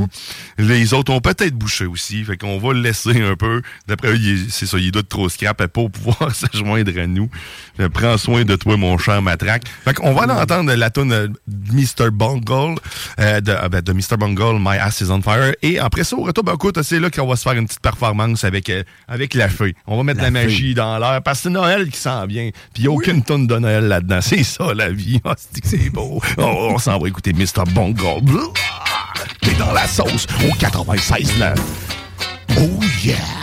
les 0.57 0.93
autres 0.93 1.11
ont 1.11 1.19
peut-être 1.21 1.55
bouché 1.55 1.85
aussi. 1.85 2.23
Fait 2.23 2.37
qu'on 2.37 2.57
va 2.59 2.73
le 2.73 2.81
laisser 2.81 3.21
un 3.21 3.35
peu. 3.35 3.61
D'après 3.87 4.09
eux, 4.13 4.19
c'est 4.49 4.65
ça, 4.65 4.77
il 4.77 4.91
doit 4.91 5.01
être 5.01 5.09
trop 5.09 5.29
scrap 5.29 5.65
pour 5.67 5.91
pouvoir 5.91 6.33
se 6.35 6.45
joindre 6.53 6.91
à 6.99 7.07
nous. 7.07 7.29
Euh, 7.79 7.89
Prends 7.89 8.17
soin 8.17 8.43
de 8.43 8.55
toi, 8.55 8.77
mon 8.77 8.97
cher 8.97 9.21
matraque. 9.21 9.63
Fait 9.85 9.93
qu'on 9.93 10.13
va 10.13 10.23
aller 10.23 10.33
entendre 10.33 10.73
la 10.73 10.89
tune 10.89 11.09
de 11.09 11.31
Mr. 11.71 12.09
Bungle, 12.11 12.79
euh, 13.19 13.41
de, 13.41 13.51
euh, 13.51 13.69
ben, 13.69 13.81
de 13.81 13.93
Mr. 13.93 14.17
Bungle, 14.17 14.57
My 14.59 14.77
Ass 14.77 15.01
is 15.01 15.11
on 15.11 15.21
Fire. 15.21 15.53
Et 15.61 15.79
après 15.79 16.03
ça, 16.03 16.15
au 16.15 16.23
retour, 16.23 16.43
ben, 16.43 16.53
écoute, 16.53 16.81
c'est 16.83 16.99
là 16.99 17.09
qu'on 17.09 17.27
va 17.27 17.35
se 17.35 17.43
faire 17.43 17.53
une 17.53 17.67
petite 17.67 17.81
performance 17.81 18.43
avec, 18.43 18.69
euh, 18.69 18.83
avec 19.07 19.33
la 19.33 19.49
feuille. 19.49 19.73
On 19.87 19.97
va 19.97 20.03
mettre 20.03 20.21
la, 20.21 20.31
magie 20.31 20.73
dans 20.73 20.97
l'air 20.97 21.21
parce 21.21 21.39
que 21.39 21.43
c'est 21.43 21.49
Noël 21.49 21.89
qui 21.89 21.99
s'en 21.99 22.22
vient. 22.25 22.49
Puis 22.73 22.83
il 22.83 22.87
n'y 22.87 22.87
a 22.87 22.91
aucune 22.91 23.23
tonne 23.23 23.47
de 23.47 23.57
Noël 23.57 23.87
là-dedans. 23.87 24.19
C'est 24.21 24.43
ça, 24.43 24.73
la 24.73 24.89
vie. 24.89 25.19
Ah, 25.25 25.35
c'est 25.63 25.89
beau. 25.89 26.21
Oh, 26.37 26.69
on 26.73 26.77
s'en 26.77 26.97
va 26.97 27.07
écouter 27.07 27.31
Mr. 27.33 27.63
Bungle. 27.73 28.23
T'es 29.41 29.53
dans 29.53 29.71
la 29.71 29.87
sauce 29.87 30.27
au 30.49 30.53
96 30.55 31.37
9. 31.39 31.59
Oh 32.57 32.79
yeah! 33.03 33.42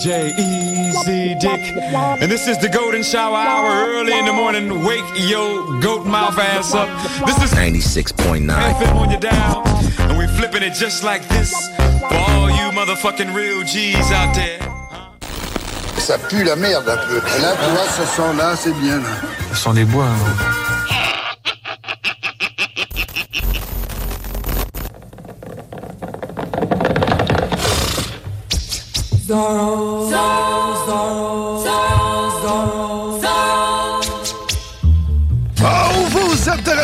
DJ 0.00 0.32
Easy 0.38 1.34
Dick, 1.34 1.76
and 2.22 2.32
this 2.32 2.48
is 2.48 2.56
the 2.56 2.70
Golden 2.70 3.02
Shower 3.02 3.36
Hour 3.36 3.86
early 3.86 4.18
in 4.18 4.24
the 4.24 4.32
morning. 4.32 4.82
Wake 4.82 5.04
your 5.14 5.78
goat 5.80 6.06
mouth 6.06 6.38
ass 6.38 6.72
up. 6.72 6.88
This 7.26 7.36
is 7.42 7.52
96.9. 7.52 8.48
FM 8.48 8.96
on 8.96 9.10
your 9.10 9.20
dial, 9.20 9.62
and 10.08 10.16
we're 10.16 10.26
flipping 10.28 10.62
it 10.62 10.72
just 10.72 11.04
like 11.04 11.28
this 11.28 11.52
for 12.08 12.16
all 12.16 12.48
you 12.48 12.72
motherfucking 12.72 13.34
real 13.34 13.62
G's 13.62 14.10
out 14.10 14.34
there. 14.34 14.58
Ça 15.98 16.16
pue 16.16 16.44
la 16.44 16.56
merde 16.56 16.88
un 16.88 16.96
peu. 16.96 17.16
Là, 17.42 17.54
tu 17.62 17.70
vois, 17.70 17.86
ce 17.90 18.16
son-là, 18.16 18.56
c'est 18.56 18.72
bien. 18.80 19.00
Là. 19.00 19.08
Ce 19.52 19.56
sont 19.56 19.74
des 19.74 19.84
bois. 19.84 20.06
Zorro, 20.06 20.69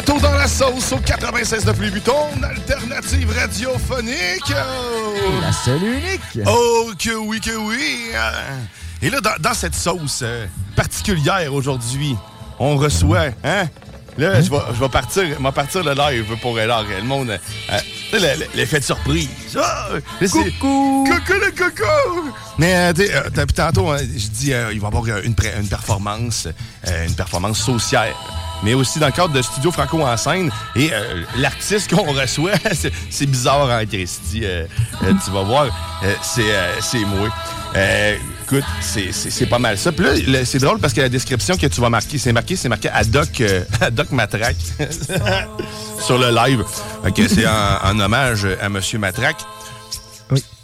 retour 0.07 0.21
dans 0.21 0.33
la 0.33 0.47
sauce 0.47 0.93
au 0.93 0.99
96 0.99 1.65
de 1.65 1.73
Vuitton, 1.73 2.13
alternative 2.43 3.33
radiophonique. 3.37 4.53
Oh. 4.53 5.41
La 5.41 5.53
seule 5.53 5.83
unique. 5.83 6.47
Oh, 6.47 6.91
que 6.99 7.17
oui, 7.17 7.41
que 7.41 7.57
oui. 7.57 8.11
Et 9.03 9.11
là, 9.11 9.21
dans, 9.21 9.37
dans 9.41 9.55
cette 9.55 9.75
sauce 9.75 10.21
euh, 10.23 10.47
particulière 10.77 11.53
aujourd'hui, 11.53 12.17
on 12.59 12.77
reçoit, 12.77 13.31
hein? 13.45 13.67
Là, 14.19 14.41
je 14.41 14.51
vais, 14.51 14.57
je 14.75 14.81
vais 14.81 14.89
partir, 14.89 15.25
partir 15.53 15.85
le 15.85 15.93
live 15.93 16.37
pour 16.41 16.57
euh, 16.57 16.67
là, 16.67 16.83
le 16.89 17.03
monde. 17.05 17.31
euh, 17.31 17.79
l'effet 18.55 18.81
de 18.81 18.85
surprise. 18.85 19.29
Ah, 19.59 19.89
là, 20.21 20.29
c'est- 20.29 20.51
Coucou 20.59 21.33
le 21.35 21.51
coco! 21.51 22.31
Mais 22.59 22.75
euh, 22.75 22.93
sais, 22.95 23.15
euh, 23.15 23.29
depuis 23.29 23.55
tantôt, 23.55 23.91
hein, 23.91 23.99
je 23.99 24.27
dis 24.29 24.55
euh, 24.55 24.73
il 24.73 24.81
va 24.81 24.87
y 24.87 24.89
avoir 24.97 25.05
euh, 25.09 25.21
une, 25.23 25.35
une 25.61 25.69
performance, 25.69 26.49
euh, 26.89 27.07
une 27.07 27.15
performance 27.15 27.59
sociale. 27.59 28.13
Mais 28.63 28.73
aussi 28.73 28.99
dans 28.99 29.07
le 29.07 29.13
cadre 29.13 29.35
de 29.35 29.43
Studio 29.43 29.71
Franco 29.71 30.01
en 30.01 30.17
scène. 30.17 30.51
Et 30.77 30.89
euh, 30.93 31.23
l'artiste 31.37 31.95
qu'on 31.95 32.11
reçoit, 32.13 32.53
c'est- 32.73 32.93
bizarre 33.27 33.69
en 33.69 33.85
Christy. 33.85 34.41
euh, 34.45 34.67
euh, 35.03 35.13
tu 35.23 35.31
vas 35.31 35.43
voir, 35.43 35.67
euh, 36.05 36.15
c'est 36.23 36.41
euh, 36.55 36.73
c'est 36.81 37.01
moi. 37.05 37.29
Écoute, 38.47 38.65
c'est- 38.81 39.47
pas 39.47 39.59
mal 39.59 39.77
ça. 39.77 39.91
Puis 39.93 40.23
là, 40.27 40.45
c'est 40.45 40.59
drôle 40.61 40.79
parce 40.79 40.93
que 40.93 41.01
la 41.01 41.09
description 41.09 41.57
que 41.57 41.67
tu 41.67 41.81
vas 41.81 41.91
marquer, 41.91 42.17
c'est 42.19 42.33
marqué, 42.33 42.55
c'est 42.55 42.69
marqué 42.69 42.89
à 42.91 43.03
Doc, 43.05 43.41
euh, 43.41 43.65
à 43.81 43.91
Doc 43.91 44.13
Matraque 44.13 44.57
sur 46.01 46.17
le 46.19 46.31
live. 46.35 46.63
Ok, 47.05 47.21
c'est 47.29 47.47
en, 47.47 47.79
en 47.85 47.99
hommage 48.01 48.47
à 48.63 48.69
Monsieur 48.69 48.99
Matraque. 48.99 49.41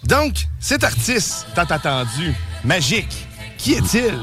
Donc, 0.05 0.35
cet 0.61 0.85
artiste 0.85 1.47
tant 1.55 1.63
attendu, 1.65 2.35
magique, 2.65 3.27
qui 3.59 3.75
est-il? 3.75 4.15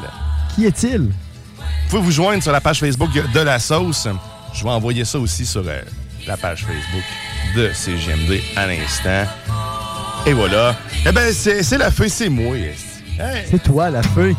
Qui 0.55 0.65
est-il? 0.65 1.01
Vous 1.01 1.89
pouvez 1.89 2.01
vous 2.03 2.11
joindre 2.11 2.43
sur 2.43 2.51
la 2.51 2.61
page 2.61 2.79
Facebook 2.79 3.09
de 3.11 3.39
La 3.39 3.59
Sauce. 3.59 4.07
Je 4.53 4.63
vais 4.63 4.69
envoyer 4.69 5.05
ça 5.05 5.19
aussi 5.19 5.45
sur 5.45 5.63
euh, 5.65 5.81
la 6.27 6.37
page 6.37 6.65
Facebook 6.65 7.03
de 7.55 7.71
CGMD 7.73 8.41
à 8.55 8.67
l'instant. 8.67 9.25
Et 10.25 10.33
voilà. 10.33 10.75
Eh 11.05 11.11
ben, 11.11 11.33
c'est 11.33 11.63
c'est 11.63 11.77
la 11.77 11.91
feuille, 11.91 12.09
c'est 12.09 12.29
moi. 12.29 12.55
Hey! 13.19 13.43
C'est 13.51 13.63
toi, 13.63 13.89
la 13.89 14.01
feuille. 14.03 14.35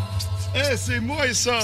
C'est 0.77 1.01
moi 1.01 1.25
ça! 1.33 1.59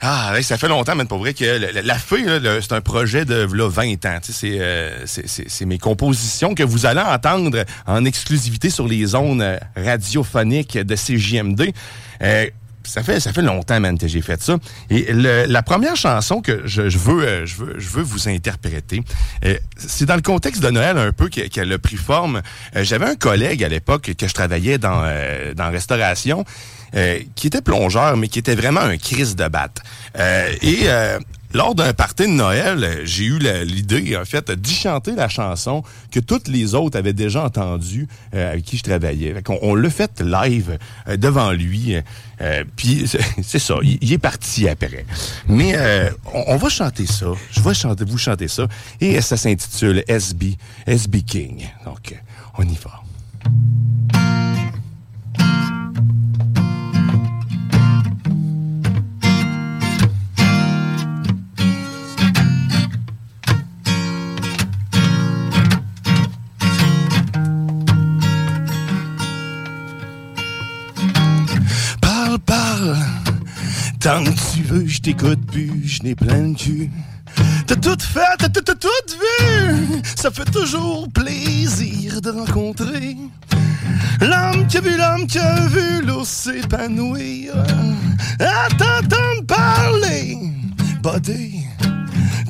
Ah, 0.00 0.32
hey, 0.36 0.44
ça 0.44 0.56
fait 0.56 0.68
longtemps, 0.68 0.94
mais 0.94 1.04
pour 1.06 1.18
vrai, 1.18 1.34
que 1.34 1.44
le- 1.44 1.80
la 1.80 1.96
feuille, 1.96 2.24
c'est 2.62 2.72
un 2.72 2.80
projet 2.80 3.24
de 3.24 3.48
là, 3.52 3.68
20 3.68 4.06
ans. 4.06 4.18
C'est 4.22 4.58
euh, 4.60 5.04
c'est 5.06 5.64
mes 5.66 5.78
compositions 5.78 6.54
que 6.54 6.62
vous 6.62 6.86
allez 6.86 7.00
entendre 7.00 7.64
en 7.86 8.04
exclusivité 8.04 8.70
sur 8.70 8.86
les 8.86 9.04
zones 9.06 9.42
euh, 9.42 9.58
radiophoniques 9.76 10.78
de 10.78 10.94
CJMD. 10.94 11.72
Euh, 12.22 12.46
ça 12.88 13.02
fait, 13.02 13.20
ça 13.20 13.32
fait 13.32 13.42
longtemps, 13.42 13.78
man, 13.80 13.98
que 13.98 14.08
j'ai 14.08 14.22
fait 14.22 14.42
ça. 14.42 14.56
Et 14.90 15.12
le- 15.12 15.44
la 15.46 15.62
première 15.62 15.96
chanson 15.96 16.40
que 16.40 16.62
je, 16.64 16.88
je 16.88 16.98
veux, 16.98 17.22
euh, 17.22 17.46
je, 17.46 17.56
veux, 17.56 17.74
je 17.78 17.88
veux 17.88 18.02
vous 18.02 18.28
interpréter, 18.28 19.02
euh, 19.44 19.56
c'est 19.76 20.06
dans 20.06 20.16
le 20.16 20.22
contexte 20.22 20.62
de 20.62 20.70
Noël 20.70 20.96
un 20.98 21.12
peu 21.12 21.28
que- 21.28 21.46
qu'elle 21.48 21.72
a 21.72 21.78
pris 21.78 21.96
forme. 21.96 22.42
Euh, 22.76 22.84
J'avais 22.84 23.06
un 23.06 23.14
collègue 23.16 23.62
à 23.62 23.68
l'époque 23.68 24.12
que 24.14 24.26
je 24.28 24.32
travaillais 24.34 24.78
dans, 24.78 25.02
dans 25.54 25.70
restauration, 25.70 26.44
qui 27.34 27.46
était 27.48 27.60
plongeur, 27.60 28.16
mais 28.16 28.28
qui 28.28 28.38
était 28.38 28.54
vraiment 28.54 28.80
un 28.80 28.96
crise 28.96 29.36
de 29.36 29.46
batte. 29.48 29.82
Et 30.62 30.80
euh, 30.84 31.18
lors 31.54 31.74
d'un 31.74 31.92
party 31.92 32.24
de 32.24 32.32
Noël, 32.32 32.84
euh, 32.84 33.00
j'ai 33.04 33.24
eu 33.24 33.38
l'idée, 33.38 34.16
en 34.16 34.24
fait, 34.24 34.50
d'y 34.50 34.74
chanter 34.74 35.12
la 35.14 35.28
chanson 35.28 35.82
que 36.10 36.20
toutes 36.20 36.48
les 36.48 36.74
autres 36.74 36.98
avaient 36.98 37.12
déjà 37.12 37.44
entendue 37.44 38.06
euh, 38.34 38.52
avec 38.52 38.64
qui 38.64 38.76
je 38.76 38.82
travaillais. 38.82 39.32
Fait 39.34 39.42
qu'on- 39.42 39.58
on 39.62 39.74
l'a 39.74 39.90
fait 39.90 40.20
live 40.20 40.78
euh, 41.08 41.16
devant 41.16 41.52
lui. 41.52 41.96
euh, 42.40 42.64
Puis 42.76 43.06
c'est- 43.42 43.58
ça, 43.58 43.76
il, 43.82 44.12
est 44.12 44.18
parti 44.18 44.68
après. 44.68 45.04
Mais 45.48 45.72
euh, 45.76 46.10
on, 46.34 46.44
on 46.48 46.56
va 46.56 46.68
chanter 46.68 47.06
ça. 47.06 47.26
Je 47.50 47.60
vais 47.60 47.74
chanter, 47.74 48.04
vous 48.04 48.18
chanter 48.18 48.48
ça. 48.48 48.66
Et 49.00 49.20
ça 49.20 49.36
s'intitule 49.36 50.04
SB, 50.06 50.56
SB 50.86 51.22
King. 51.22 51.66
Donc, 51.84 52.12
euh, 52.12 52.16
on 52.58 52.62
y 52.64 52.76
va. 52.84 53.02
Tant 74.00 74.22
que 74.22 74.30
tu 74.30 74.62
veux, 74.62 74.86
je 74.86 75.00
t'écoute 75.00 75.44
plus, 75.46 75.82
je 75.84 76.02
n'ai 76.02 76.14
plein 76.14 76.48
de 76.48 76.56
cul. 76.56 76.90
T'as 77.66 77.76
tout 77.76 77.96
fait, 78.00 78.20
t'as 78.38 78.48
tout, 78.48 78.74
tout 78.74 78.88
vu, 79.12 80.02
ça 80.16 80.30
fait 80.30 80.50
toujours 80.50 81.08
plaisir 81.12 82.20
de 82.20 82.30
rencontrer 82.30 83.16
l'homme 84.20 84.66
qui 84.66 84.78
a 84.78 84.80
vu 84.80 84.96
l'homme 84.96 85.26
qui 85.26 85.38
a 85.38 85.66
vu 85.66 86.02
l'eau 86.04 86.24
s'épanouir. 86.24 87.54
À 88.40 88.68
t'entendre 88.70 89.46
parler, 89.46 90.38
body. 91.02 91.64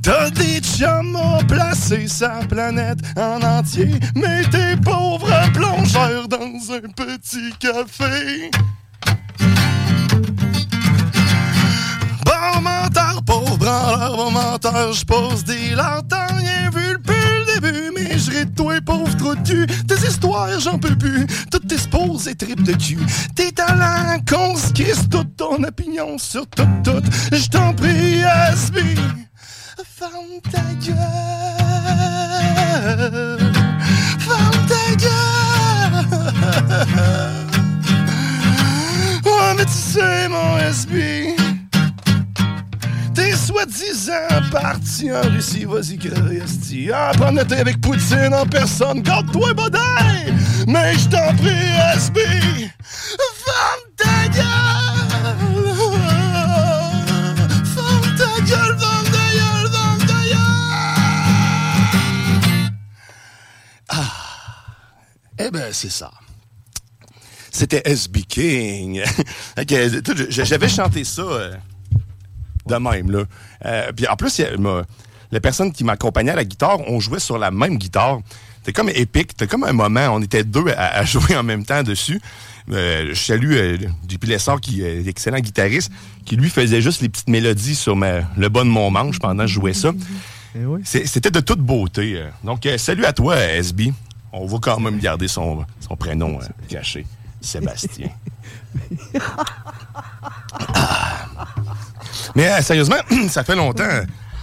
T'as 0.03 0.31
des 0.31 0.61
chums 0.61 1.17
à 1.17 1.43
placer 1.45 2.07
sa 2.09 2.41
planète 2.49 3.01
en 3.17 3.43
entier, 3.43 3.99
mais 4.15 4.43
t'es 4.51 4.77
pauvre 4.77 5.29
plongeur 5.53 6.29
dans 6.29 6.73
un 6.73 6.89
petit 6.95 7.53
café. 7.59 8.51
Bon 12.29 12.61
menteur, 12.61 13.23
pauvre 13.25 13.57
branleur, 13.57 14.17
bon 14.17 14.31
menteur, 14.31 14.93
je 14.93 15.05
pose 15.05 15.45
des 15.45 15.75
lards, 15.75 16.03
t'as 16.09 16.27
rien 16.27 16.69
vu 16.71 16.93
depuis 16.93 17.15
le 17.15 17.61
début, 17.61 17.91
mais 17.95 18.19
je 18.19 18.45
de 18.45 18.55
toi, 18.55 18.75
pauvre 18.85 19.17
trou 19.17 19.35
de. 19.35 19.65
Tes 19.87 20.07
histoires, 20.07 20.61
j'en 20.61 20.79
peux 20.79 20.95
plus, 20.95 21.27
toutes 21.51 21.67
tes 21.67 21.79
sposes 21.79 22.29
et 22.29 22.35
tripes 22.35 22.63
de 22.65 22.73
cul. 22.73 22.99
Tes 23.35 23.51
talents, 23.53 24.21
qu'on 24.29 24.55
se 24.57 24.73
crisse 24.75 25.09
toute 25.11 25.37
ton 25.37 25.63
opinion 25.65 26.19
sur 26.19 26.47
tout, 26.49 26.69
tout. 26.85 27.03
Je 27.33 27.49
t'en 27.49 27.73
prie, 27.73 28.21
SB, 28.53 28.81
ferme 29.99 30.41
ta 30.53 30.61
gueule. 30.85 30.99
Ferme 34.19 34.67
ta 34.69 34.95
gueule. 34.97 35.09
Ouais, 39.25 39.55
mais 39.57 39.65
tu 39.65 39.73
sais, 39.73 40.29
mon 40.29 40.59
SB, 40.59 41.35
soi-disant 43.49 44.51
parti 44.53 45.11
en 45.11 45.23
Russie, 45.23 45.65
vas-y, 45.65 45.97
Christy. 45.97 46.91
Ah, 46.93 47.13
prendre 47.15 47.39
le 47.39 47.47
thé 47.47 47.55
avec 47.57 47.81
Poutine 47.81 48.35
en 48.35 48.45
personne, 48.45 49.01
garde-toi, 49.01 49.55
bodin! 49.55 49.79
Mais 50.67 50.93
je 50.99 51.09
t'en 51.09 51.35
prie, 51.37 51.73
SB, 51.97 52.21
ferme 53.47 53.87
ta 53.97 54.29
gueule! 54.29 54.45
Ferme 57.75 58.17
ta 58.19 58.39
gueule, 58.45 58.79
ferme 58.79 59.09
ta 59.17 59.25
gueule, 59.33 59.69
ferme 59.73 59.99
ta 60.07 60.21
gueule! 60.29 61.09
Ah, 63.89 64.13
eh 65.39 65.51
ben, 65.51 65.73
c'est 65.73 65.91
ça. 65.91 66.11
C'était 67.51 67.81
SB 67.87 68.25
King. 68.25 69.03
J'avais 70.29 70.69
chanté 70.69 71.03
ça. 71.05 71.23
Euh, 72.73 72.79
de 72.79 72.83
même, 72.83 73.11
là. 73.11 73.25
Euh, 73.67 73.93
puis 73.95 74.07
en 74.09 74.17
plus, 74.17 74.39
il 74.39 74.43
y 74.43 74.45
a- 74.45 74.57
ma- 74.57 74.83
la 75.31 75.41
personne 75.41 75.73
qui 75.73 75.85
m'accompagnait 75.85 76.31
à 76.33 76.37
la 76.37 76.45
guitare, 76.45 76.79
on 76.89 77.01
jouait 77.01 77.21
sur 77.21 77.39
la 77.39 77.51
même 77.51 77.77
guitare. 77.77 78.21
C'était 78.59 78.73
comme 78.73 78.89
épique. 78.91 79.29
C'était 79.33 79.47
comme 79.47 79.65
un 79.65 79.73
moment, 79.73 80.09
on 80.13 80.23
était 80.23 80.45
deux 80.45 80.69
à, 80.77 80.99
à 80.99 81.05
jouer 81.05 81.37
en 81.37 81.43
même 81.43 81.65
temps 81.65 81.83
dessus. 81.83 82.21
Euh, 82.71 83.11
je 83.15 83.15
salue 83.15 83.53
euh, 83.55 83.79
JP 84.09 84.25
Lessard, 84.25 84.61
qui 84.61 84.83
est 84.83 85.07
excellent 85.07 85.39
guitariste, 85.41 85.91
qui 86.27 86.37
lui 86.37 86.51
faisait 86.51 86.83
juste 86.83 87.01
les 87.01 87.09
petites 87.09 87.29
mélodies 87.29 87.75
sur 87.75 87.97
ma- 87.97 88.21
le 88.37 88.49
bas 88.49 88.63
de 88.65 88.69
mon 88.69 88.91
manche 88.91 89.19
pendant 89.19 89.45
que 89.45 89.49
je 89.49 89.55
jouais 89.55 89.73
ça. 89.75 89.93
C'est- 90.85 91.07
C'était 91.07 91.31
de 91.31 91.41
toute 91.41 91.61
beauté. 91.61 92.15
euh. 92.17 92.29
Donc, 92.45 92.65
euh, 92.67 92.77
salut 92.79 93.05
à 93.05 93.13
toi, 93.13 93.35
euh, 93.35 93.59
SB. 93.59 93.93
On 94.33 94.47
va 94.47 94.59
quand 94.61 94.81
même 94.81 94.99
garder 94.99 95.29
son, 95.29 95.65
son 95.81 95.97
prénom 95.97 96.39
euh, 96.41 96.45
caché. 96.69 97.07
Sébastien. 97.41 98.09
Mais 102.35 102.49
euh, 102.51 102.63
sérieusement, 102.63 102.97
ça 103.29 103.45
fait 103.45 103.57
longtemps 103.57 103.85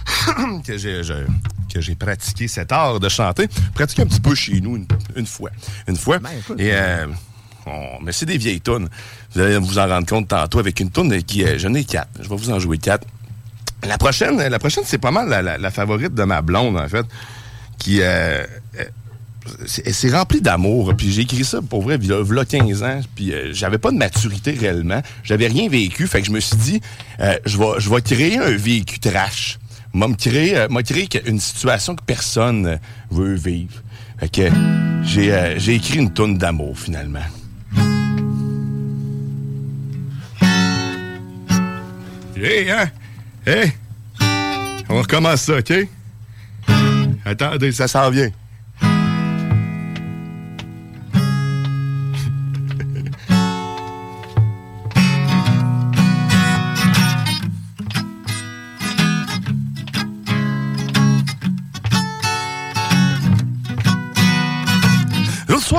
que 0.66 0.76
j'ai 0.78 1.02
je- 1.02 1.26
que 1.72 1.80
j'ai 1.80 1.94
pratiqué 1.94 2.48
cet 2.48 2.72
art 2.72 3.00
de 3.00 3.08
chanter. 3.08 3.48
Pratiqué 3.74 4.02
un 4.02 4.06
petit 4.06 4.20
peu 4.20 4.34
chez 4.34 4.60
nous 4.60 4.76
une, 4.76 4.86
une 5.14 5.26
fois. 5.26 5.50
Une 5.86 5.96
fois. 5.96 6.18
Et 6.58 6.70
euh, 6.72 7.06
on- 7.66 8.00
mais 8.02 8.12
c'est 8.12 8.24
des 8.26 8.38
vieilles 8.38 8.60
tunes. 8.60 8.88
Vous 9.34 9.40
allez 9.40 9.58
vous 9.58 9.78
en 9.78 9.86
rendre 9.86 10.06
compte 10.06 10.28
tantôt 10.28 10.58
avec 10.58 10.80
une 10.80 10.90
tune 10.90 11.22
qui 11.22 11.44
euh, 11.44 11.58
j'en 11.58 11.74
ai 11.74 11.84
quatre. 11.84 12.08
Je 12.20 12.28
vais 12.28 12.36
vous 12.36 12.50
en 12.50 12.58
jouer 12.58 12.78
quatre. 12.78 13.06
La 13.86 13.98
prochaine, 13.98 14.38
la 14.38 14.58
prochaine, 14.58 14.84
c'est 14.86 14.98
pas 14.98 15.10
mal 15.10 15.28
la, 15.28 15.42
la- 15.42 15.58
la 15.58 15.70
favorite 15.70 16.14
de 16.14 16.22
ma 16.24 16.40
blonde, 16.40 16.78
en 16.78 16.88
fait. 16.88 17.04
Qui 17.78 18.00
euh, 18.00 18.44
c'est 19.66 20.10
rempli 20.10 20.40
d'amour. 20.40 20.94
Puis 20.96 21.12
j'ai 21.12 21.22
écrit 21.22 21.44
ça 21.44 21.60
pour 21.62 21.82
vrai, 21.82 21.96
v'là 21.98 22.22
v'là 22.22 22.44
15 22.44 22.82
ans. 22.82 23.00
Puis 23.14 23.32
euh, 23.32 23.52
j'avais 23.52 23.78
pas 23.78 23.90
de 23.90 23.96
maturité 23.96 24.52
réellement. 24.52 25.02
J'avais 25.24 25.46
rien 25.46 25.68
vécu. 25.68 26.06
Fait 26.06 26.20
que 26.20 26.26
je 26.26 26.32
me 26.32 26.40
suis 26.40 26.56
dit, 26.56 26.80
euh, 27.20 27.36
je 27.44 27.58
vais 27.58 27.64
je 27.78 28.14
créer 28.14 28.38
un 28.38 28.56
vécu 28.56 28.98
trash. 28.98 29.58
M'a 29.96 30.08
me 30.08 30.14
créer, 30.14 30.58
euh, 30.58 30.68
créé 30.82 31.08
une 31.24 31.40
situation 31.40 31.96
que 31.96 32.02
personne 32.04 32.66
euh, 32.66 32.76
veut 33.10 33.34
vivre. 33.34 33.82
Fait 34.18 34.28
que 34.28 34.50
j'ai 35.02 35.32
euh, 35.32 35.58
j'ai 35.58 35.76
écrit 35.76 35.98
une 35.98 36.12
tonne 36.12 36.36
d'amour 36.36 36.78
finalement. 36.78 37.18
Hey, 42.36 42.70
hein? 42.70 42.90
Hey! 43.46 43.72
On 44.90 44.98
recommence 45.00 45.40
ça, 45.40 45.56
OK? 45.56 45.72
Attendez, 47.24 47.72
ça 47.72 47.88
s'en 47.88 48.10
vient. 48.10 48.30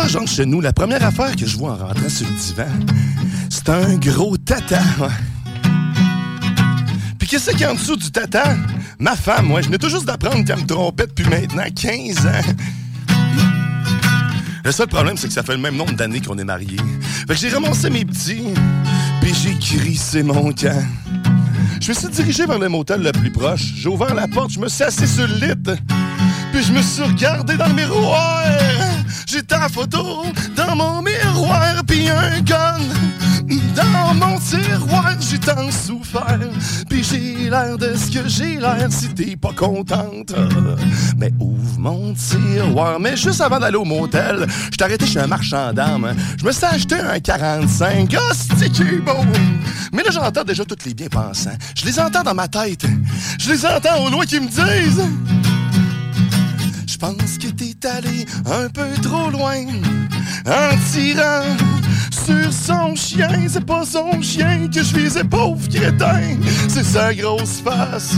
Soir, 0.07 0.21
j'entre 0.21 0.31
chez 0.31 0.45
nous. 0.45 0.61
La 0.61 0.73
première 0.73 1.03
affaire 1.03 1.35
que 1.35 1.45
je 1.45 1.57
vois 1.57 1.71
en 1.71 1.75
rentrant 1.75 2.09
sur 2.09 2.27
le 2.27 2.35
divan, 2.35 2.67
C'est 3.49 3.69
un 3.69 3.95
gros 3.95 4.37
tata. 4.37 4.81
Puis 7.19 7.27
qu'est-ce 7.27 7.51
qu'il 7.51 7.61
y 7.61 7.63
a 7.65 7.71
en 7.71 7.75
dessous 7.75 7.95
du 7.95 8.11
tata? 8.11 8.55
Ma 8.99 9.15
femme, 9.15 9.47
moi, 9.47 9.61
je 9.61 9.67
venais 9.67 9.77
tout 9.77 9.89
juste 9.89 10.05
d'apprendre 10.05 10.45
qu'elle 10.45 10.59
me 10.59 10.65
trompait 10.65 11.07
depuis 11.07 11.25
maintenant 11.25 11.63
15 11.75 12.25
ans. 12.25 12.53
Le 14.63 14.71
seul 14.71 14.87
problème, 14.87 15.17
c'est 15.17 15.27
que 15.27 15.33
ça 15.33 15.43
fait 15.43 15.55
le 15.55 15.61
même 15.61 15.75
nombre 15.75 15.93
d'années 15.93 16.21
qu'on 16.21 16.37
est 16.37 16.43
mariés. 16.43 16.77
Fait 17.27 17.33
que 17.33 17.39
j'ai 17.39 17.49
ramassé 17.49 17.89
mes 17.89 18.05
petits, 18.05 18.53
puis 19.21 19.33
j'ai 19.33 19.57
crissé 19.57 20.23
mon 20.23 20.51
camp. 20.51 20.85
Je 21.81 21.89
me 21.89 21.93
suis 21.93 22.09
dirigé 22.09 22.45
vers 22.45 22.59
le 22.59 22.69
motel 22.69 23.01
le 23.01 23.11
plus 23.11 23.31
proche. 23.31 23.73
J'ai 23.75 23.89
ouvert 23.89 24.13
la 24.13 24.27
porte, 24.27 24.51
je 24.51 24.59
me 24.59 24.67
suis 24.67 24.83
assis 24.83 25.07
sur 25.07 25.27
le 25.27 25.33
lit. 25.35 25.53
Puis 26.51 26.63
je 26.63 26.71
me 26.71 26.81
suis 26.81 27.03
regardé 27.03 27.57
dans 27.57 27.67
le 27.67 27.73
miroir. 27.73 28.43
J'étais 29.25 29.55
en 29.55 29.69
photo 29.69 30.23
dans 30.55 30.75
mon 30.75 31.01
miroir, 31.01 31.83
puis 31.85 32.09
un 32.09 32.39
gun 32.41 32.79
dans 33.75 34.13
mon 34.13 34.39
tiroir. 34.39 35.15
J'ai 35.19 35.39
tant 35.39 35.69
souffert, 35.71 36.39
puis 36.89 37.03
j'ai 37.03 37.49
l'air 37.49 37.77
de 37.77 37.93
ce 37.95 38.11
que 38.11 38.27
j'ai 38.27 38.57
l'air 38.57 38.87
si 38.89 39.09
t'es 39.09 39.35
pas 39.35 39.53
contente. 39.53 40.33
Mais 41.17 41.31
ouvre 41.39 41.79
mon 41.79 42.13
tiroir. 42.13 42.99
Mais 42.99 43.15
juste 43.15 43.41
avant 43.41 43.59
d'aller 43.59 43.77
au 43.77 43.85
motel, 43.85 44.47
je 44.71 44.83
arrêté 44.83 45.05
chez 45.05 45.19
un 45.19 45.27
marchand 45.27 45.73
d'armes. 45.73 46.13
Je 46.39 46.45
me 46.45 46.51
suis 46.51 46.65
acheté 46.65 46.95
un 46.95 47.19
45. 47.19 48.15
Oh, 48.17 48.33
c'est 48.57 49.03
beau! 49.03 49.11
Mais 49.93 50.03
là, 50.03 50.11
j'entends 50.11 50.43
déjà 50.43 50.65
tous 50.65 50.85
les 50.85 50.93
bien-pensants. 50.93 51.57
Je 51.75 51.85
les 51.85 51.99
entends 51.99 52.23
dans 52.23 52.33
ma 52.33 52.47
tête. 52.47 52.85
Je 53.39 53.51
les 53.51 53.65
entends 53.65 54.03
au 54.05 54.09
loin 54.09 54.25
qui 54.25 54.39
me 54.39 54.47
disent... 54.47 55.01
Je 56.97 57.05
pense 57.05 57.37
que 57.37 57.49
t'es 57.49 57.87
allé 57.87 58.25
un 58.47 58.69
peu 58.69 58.87
trop 59.03 59.29
loin 59.29 59.63
en 60.47 60.77
tirant 60.91 61.43
sur 62.09 62.51
son 62.51 62.95
chien. 62.95 63.45
C'est 63.47 63.63
pas 63.63 63.85
son 63.85 64.19
chien 64.19 64.67
que 64.67 64.81
je 64.81 64.95
visais, 64.95 65.23
pauvre 65.23 65.61
crétin. 65.69 66.39
C'est 66.67 66.83
sa 66.83 67.13
grosse 67.13 67.61
face 67.63 68.15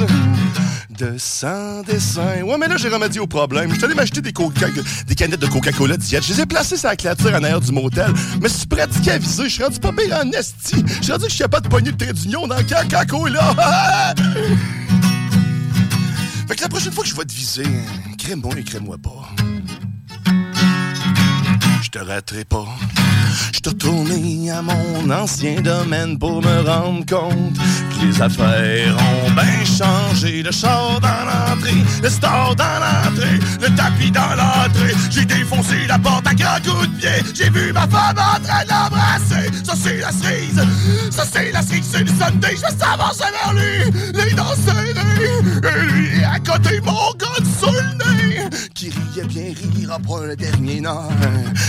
de 0.98 1.16
sans 1.18 1.82
dessin. 1.82 2.42
Ouais, 2.42 2.56
mais 2.58 2.70
là, 2.70 2.78
j'ai 2.78 2.88
remédié 2.88 3.20
au 3.20 3.28
problème. 3.28 3.70
Je 3.72 3.76
suis 3.76 3.84
allé 3.84 3.96
m'acheter 3.96 4.22
des, 4.22 4.32
coca 4.32 4.68
des 5.06 5.16
canettes 5.16 5.42
de 5.42 5.48
Coca-Cola 5.48 5.98
diète. 5.98 6.24
Je 6.24 6.32
les 6.36 6.42
ai 6.42 6.46
placées 6.46 6.78
sur 6.78 6.88
la 6.88 6.96
clôture 6.96 7.32
en 7.32 7.44
arrière 7.44 7.60
du 7.60 7.74
motel. 7.74 8.14
Mais 8.42 8.48
je 8.48 8.54
suis 8.54 8.68
pratiqué 8.68 9.12
à 9.12 9.18
viser. 9.18 9.44
Je 9.44 9.56
suis 9.56 9.64
rendu 9.64 9.80
pas 9.82 9.92
pire 9.92 10.22
en 10.24 10.32
esti. 10.32 10.86
Je 11.00 11.04
suis 11.04 11.12
rendu 11.12 11.26
que 11.26 11.30
je 11.30 11.36
suis 11.36 11.44
capable 11.44 11.66
de 11.66 11.70
pogner 11.70 11.92
le 11.92 11.98
trait 11.98 12.14
d'union 12.14 12.48
dans 12.48 12.56
Coca-Cola. 12.56 14.16
Fait 16.50 16.56
que 16.56 16.62
la 16.64 16.70
prochaine 16.70 16.92
fois 16.92 17.04
que 17.04 17.10
je 17.12 17.16
vais 17.16 17.26
te 17.26 17.32
viser, 17.32 17.64
crée-moi 18.18 18.58
et 18.58 18.64
crée-moi 18.64 18.98
pas. 18.98 19.30
Je 21.84 21.90
te 21.92 22.00
raterai 22.00 22.44
pas. 22.44 22.66
Je 23.54 23.60
te 23.60 23.70
retourné 23.70 24.52
à 24.52 24.62
mon 24.62 25.10
ancien 25.10 25.62
domaine 25.62 26.18
pour 26.18 26.42
me 26.42 26.62
rendre 26.62 27.06
compte 27.06 27.54
que 27.56 28.06
les 28.06 28.22
affaires 28.22 28.96
ont 28.96 29.32
bien 29.32 29.66
changé. 29.66 30.44
Le 30.44 30.52
char 30.52 31.00
dans 31.02 31.26
l'entrée, 31.26 31.84
le 32.02 32.10
store 32.10 32.56
dans 32.56 32.80
l'entrée, 32.80 33.40
le 33.62 33.76
tapis 33.76 34.12
dans 34.12 34.36
l'entrée. 34.36 34.96
J'ai 35.10 35.26
défoncé 35.26 35.88
la 35.88 36.00
porte 36.00 36.28
à 36.28 36.34
grands 36.34 36.62
coups 36.64 36.88
de 36.90 36.96
pied. 37.00 37.34
J'ai 37.34 37.50
vu 37.50 37.74
ma 37.74 37.88
femme 37.88 38.18
en 38.18 38.40
train 38.42 38.64
de 38.64 38.70
l'embrasser. 38.70 39.52
Ça 39.64 39.74
la 39.74 40.12
cerise, 40.12 40.62
ça 41.12 41.24
c'est 41.32 41.52
la 41.52 41.62
cerise, 41.62 41.86
c'est 41.92 42.04
le 42.04 42.08
Sunday. 42.08 42.56
Je 42.56 42.58
suis 42.58 42.94
avancé 42.94 43.24
vers 43.24 43.54
lui, 43.54 43.92
les 44.14 44.34
dents. 44.34 44.46
Et 45.64 45.92
lui 45.92 46.24
à 46.24 46.40
côté, 46.40 46.80
mon 46.82 47.12
gars 47.18 47.28
qui 48.74 48.90
riait 48.90 49.28
bien 49.28 49.54
rire 49.54 49.92
après 49.92 50.28
le 50.28 50.36
dernier 50.36 50.82
nord. 50.82 51.12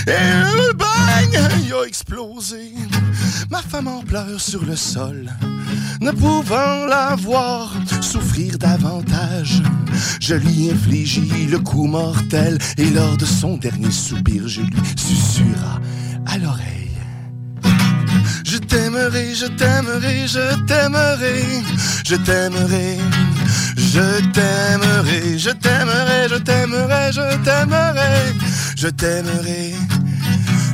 Et 0.06 0.10
le 0.10 0.72
bang, 0.72 1.50
il 1.64 1.72
a 1.72 1.86
explosé. 1.86 2.72
Ma 3.50 3.62
femme 3.62 3.88
en 3.88 4.02
pleure 4.02 4.40
sur 4.40 4.64
le 4.64 4.76
sol, 4.76 5.30
ne 6.00 6.10
pouvant 6.12 6.86
la 6.86 7.16
voir 7.16 7.72
souffrir 8.00 8.58
davantage. 8.58 9.62
Je 10.20 10.34
lui 10.34 10.70
infligis 10.70 11.46
le 11.46 11.58
coup 11.58 11.86
mortel 11.86 12.58
et 12.78 12.90
lors 12.90 13.16
de 13.16 13.24
son 13.24 13.56
dernier 13.56 13.90
soupir, 13.90 14.46
je 14.46 14.60
lui 14.60 14.80
susurra 14.96 15.80
à 16.26 16.38
l'oreille. 16.38 16.90
Je 18.44 18.56
t'aimerai, 18.58 19.34
je 19.34 19.46
t'aimerai, 19.46 20.26
je 20.26 20.66
t'aimerai, 20.66 21.44
je 22.04 22.16
t'aimerai, 22.16 22.98
je 23.92 24.20
t'aimerai, 24.32 25.38
je 25.38 25.50
t'aimerai, 25.50 26.28
je 26.28 26.36
t'aimerai, 26.36 27.12
je 27.12 27.36
t'aimerai, 27.44 28.34
je 28.76 28.88
t'aimerai 28.88 29.74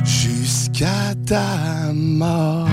jusqu'à 0.05 1.13
ta 1.25 1.91
mort. 1.93 2.67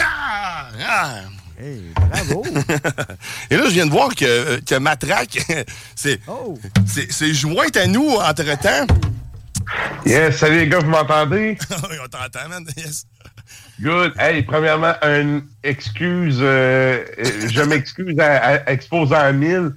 Ah, 0.00 0.68
ah. 0.86 1.20
bravo! 2.10 2.44
Et 3.50 3.56
là, 3.56 3.62
je 3.66 3.70
viens 3.70 3.86
de 3.86 3.90
voir 3.90 4.14
que, 4.14 4.60
que 4.60 4.74
Matraque, 4.78 5.38
c'est 5.96 6.20
c'est- 6.86 7.10
c'est 7.10 7.32
joint 7.34 7.66
à 7.76 7.86
nous 7.86 8.08
entre-temps. 8.10 8.86
Yes, 10.04 10.36
salut 10.38 10.58
les 10.60 10.68
gars, 10.68 10.80
vous 10.80 10.90
m'entendez? 10.90 11.56
oui, 11.90 11.96
on 12.04 12.08
t'entend, 12.08 12.48
man. 12.50 12.64
Yes. 12.76 13.06
Good. 13.80 14.14
Hey, 14.18 14.42
premièrement, 14.42 14.94
une 15.02 15.42
excuse, 15.62 16.38
euh, 16.40 17.04
euh, 17.18 17.48
je 17.50 17.62
m'excuse 17.62 18.18
à, 18.18 18.36
à 18.36 18.72
exposer 18.72 19.14
à 19.14 19.32
1000. 19.32 19.72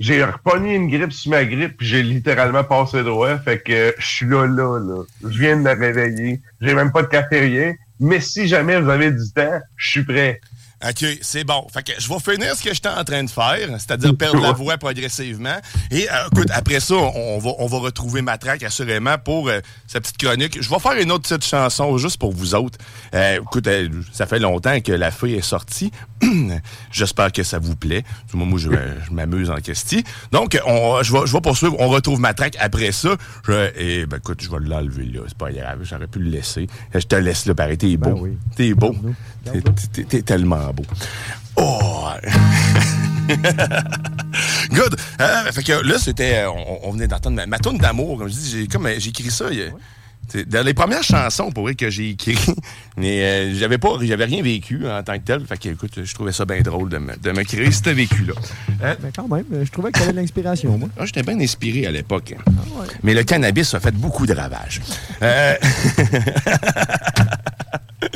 J'ai 0.00 0.22
repogné 0.22 0.74
une 0.74 0.88
grippe 0.88 1.12
sur 1.12 1.30
ma 1.30 1.44
grippe, 1.44 1.78
puis 1.78 1.86
j'ai 1.86 2.02
littéralement 2.02 2.62
passé 2.62 3.02
droit. 3.02 3.36
Fait 3.38 3.58
que 3.58 3.72
euh, 3.72 3.92
je 3.98 4.06
suis 4.06 4.26
là, 4.26 4.46
là, 4.46 4.78
là. 4.78 5.02
Je 5.22 5.38
viens 5.40 5.56
de 5.56 5.62
me 5.62 5.74
réveiller. 5.74 6.40
J'ai 6.60 6.74
même 6.74 6.92
pas 6.92 7.02
de 7.02 7.08
café, 7.08 7.40
rien. 7.40 7.74
Mais 7.98 8.20
si 8.20 8.46
jamais 8.46 8.80
vous 8.80 8.90
avez 8.90 9.10
du 9.10 9.32
temps, 9.34 9.60
je 9.76 9.90
suis 9.90 10.04
prêt. 10.04 10.40
OK, 10.86 11.04
c'est 11.22 11.42
bon. 11.42 11.66
Fait 11.72 11.82
que 11.82 11.92
je 11.98 12.08
vais 12.08 12.20
finir 12.20 12.54
ce 12.54 12.62
que 12.62 12.72
j'étais 12.72 12.88
en 12.88 13.02
train 13.02 13.24
de 13.24 13.30
faire, 13.30 13.68
c'est-à-dire 13.80 14.16
perdre 14.16 14.40
la 14.40 14.52
voix 14.52 14.78
progressivement. 14.78 15.56
Et 15.90 16.08
euh, 16.08 16.14
écoute, 16.32 16.48
après 16.52 16.78
ça, 16.78 16.94
on 16.94 17.38
va, 17.38 17.50
on 17.58 17.66
va 17.66 17.78
retrouver 17.78 18.22
Matraque 18.22 18.62
assurément 18.62 19.18
pour 19.18 19.48
euh, 19.48 19.58
sa 19.88 20.00
petite 20.00 20.18
chronique. 20.18 20.62
Je 20.62 20.70
vais 20.70 20.78
faire 20.78 20.92
une 21.00 21.10
autre 21.10 21.24
petite 21.28 21.44
chanson 21.44 21.98
juste 21.98 22.18
pour 22.18 22.32
vous 22.32 22.54
autres. 22.54 22.78
Euh, 23.12 23.40
écoute, 23.40 23.66
euh, 23.66 23.88
ça 24.12 24.26
fait 24.26 24.38
longtemps 24.38 24.80
que 24.80 24.92
la 24.92 25.10
feuille 25.10 25.34
est 25.34 25.42
sortie. 25.42 25.90
J'espère 26.92 27.32
que 27.32 27.42
ça 27.42 27.58
vous 27.58 27.74
plaît. 27.76 28.04
Du 28.30 28.36
moment 28.36 28.52
où 28.54 28.58
je, 28.58 28.70
je 28.70 29.12
m'amuse 29.12 29.50
en 29.50 29.56
question. 29.56 30.00
Donc, 30.32 30.58
on, 30.66 31.02
je, 31.02 31.12
vais, 31.12 31.26
je 31.26 31.32
vais 31.32 31.40
poursuivre. 31.40 31.74
On 31.80 31.88
retrouve 31.88 32.20
Matraque 32.20 32.56
après 32.60 32.92
ça. 32.92 33.16
Je, 33.46 33.70
et, 33.80 34.06
ben, 34.06 34.18
écoute, 34.18 34.40
je 34.42 34.50
vais 34.50 34.58
l'enlever 34.60 35.06
là. 35.06 35.20
C'est 35.26 35.36
pas 35.38 35.50
grave. 35.50 35.78
J'aurais 35.82 36.06
pu 36.06 36.20
le 36.20 36.30
laisser. 36.30 36.66
Je 36.94 37.00
te 37.00 37.16
laisse 37.16 37.46
là, 37.46 37.54
pareil. 37.54 37.78
T'es 37.78 37.96
beau. 37.96 38.28
T'es 38.56 38.74
beau. 38.74 38.94
T'es- 39.44 39.62
T'es 39.92 40.04
t'es 40.04 40.22
tellement 40.22 40.67
beau. 40.72 40.84
Oh! 41.56 42.08
Good. 44.70 44.96
Euh, 45.20 45.52
fait 45.52 45.62
que 45.62 45.72
là, 45.86 45.98
c'était. 45.98 46.44
euh, 46.44 46.50
On, 46.50 46.78
on 46.84 46.92
venait 46.92 47.08
d'entendre 47.08 47.36
ma, 47.36 47.46
ma 47.46 47.58
tourne 47.58 47.78
d'amour. 47.78 48.18
Comme 48.18 48.28
je 48.28 48.34
dis, 48.34 48.50
j'ai 48.52 48.66
comme 48.68 48.86
euh, 48.86 48.94
j'ai 48.98 49.10
écrit 49.10 49.30
ça. 49.30 49.46
il 49.50 49.72
dans 50.46 50.62
les 50.62 50.74
premières 50.74 51.02
chansons 51.02 51.50
pour 51.50 51.62
vrai 51.62 51.74
que 51.74 51.88
j'ai 51.88 52.10
écrit, 52.10 52.36
mais 52.98 53.22
euh, 53.22 53.54
j'avais 53.54 53.78
pas, 53.78 53.92
j'avais 54.02 54.26
rien 54.26 54.42
vécu 54.42 54.86
en 54.86 55.02
tant 55.02 55.14
que 55.14 55.24
tel. 55.24 55.46
Fait 55.46 55.56
que 55.56 55.70
écoute, 55.70 56.04
je 56.04 56.14
trouvais 56.14 56.32
ça 56.32 56.44
bien 56.44 56.60
drôle 56.60 56.90
de 56.90 56.98
me, 56.98 57.16
de 57.16 57.32
me 57.32 57.42
créer 57.44 57.72
ce 57.72 57.88
vécu-là. 57.88 58.34
Euh, 58.82 58.94
Mais 59.02 59.08
quand 59.16 59.26
même, 59.26 59.46
je 59.64 59.70
trouvais 59.70 59.90
que 59.90 59.98
t'avais 59.98 60.12
de 60.12 60.18
l'inspiration, 60.18 60.76
moi. 60.76 60.90
ah, 61.00 61.06
J'étais 61.06 61.22
bien 61.22 61.40
inspiré 61.40 61.86
à 61.86 61.90
l'époque. 61.92 62.34
Mais 63.02 63.14
le 63.14 63.22
cannabis 63.22 63.72
a 63.72 63.80
fait 63.80 63.92
beaucoup 63.94 64.26
de 64.26 64.34
ravages. 64.34 64.82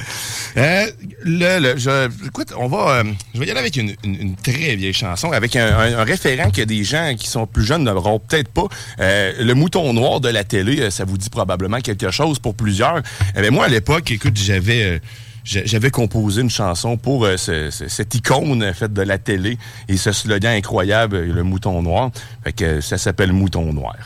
Euh, 0.57 0.87
je- 1.25 2.27
écoute, 2.27 2.53
on 2.59 2.69
va, 2.69 2.99
euh, 2.99 3.05
vais 3.35 3.47
y 3.47 3.51
aller 3.51 3.59
avec 3.61 3.77
une, 3.77 3.95
très 4.37 4.77
vieille 4.77 4.93
chanson, 4.93 5.33
avec 5.33 5.57
un, 5.57 6.05
référent 6.05 6.51
que 6.51 6.61
des 6.61 6.85
gens 6.85 7.15
qui 7.19 7.27
sont 7.27 7.47
plus 7.47 7.65
jeunes 7.65 7.85
n'auront 7.85 8.19
peut-être 8.19 8.51
pas. 8.51 8.67
Euh, 9.01 9.33
le 9.41 9.55
mouton 9.55 9.93
noir 9.95 10.21
de 10.21 10.29
la 10.29 10.45
télé, 10.45 10.91
ça 10.91 11.05
vous 11.07 11.17
dit 11.17 11.31
probablement 11.31 11.81
quelque 11.81 12.11
chose 12.11 12.39
pour 12.39 12.55
plusieurs. 12.55 13.01
Eh 13.35 13.49
moi, 13.51 13.65
à 13.65 13.69
l'époque, 13.69 14.11
écoute, 14.11 14.37
j'avais... 14.37 15.01
j'a- 15.45 15.65
j'avais 15.65 15.91
composé 15.91 16.43
une 16.43 16.51
chanson 16.51 16.97
pour 16.99 17.27
ce- 17.39 17.71
ce- 17.71 17.89
cette 17.89 18.15
icône 18.15 18.75
faite 18.75 18.93
de 18.93 19.03
la 19.03 19.17
télé 19.19 19.57
et 19.89 19.97
ce 19.97 20.13
slogan 20.13 20.55
incroyable, 20.55 21.23
le 21.23 21.43
mouton 21.43 21.81
noir. 21.83 22.11
Que 22.57 22.81
ça 22.83 22.99
s'appelle 22.99 23.33
Mouton 23.33 23.73
noir. 23.73 23.97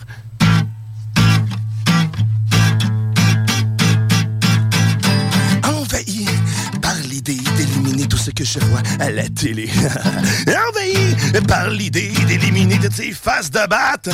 Que 8.30 8.44
je 8.44 8.58
vois 8.60 8.82
à 8.98 9.10
la 9.10 9.28
télé. 9.28 9.68
Envahi 10.48 11.40
par 11.46 11.70
l'idée 11.70 12.12
d'éliminer 12.26 12.78
toutes 12.78 12.94
ces 12.94 13.12
faces 13.12 13.50
de 13.50 13.66
batte 13.68 14.08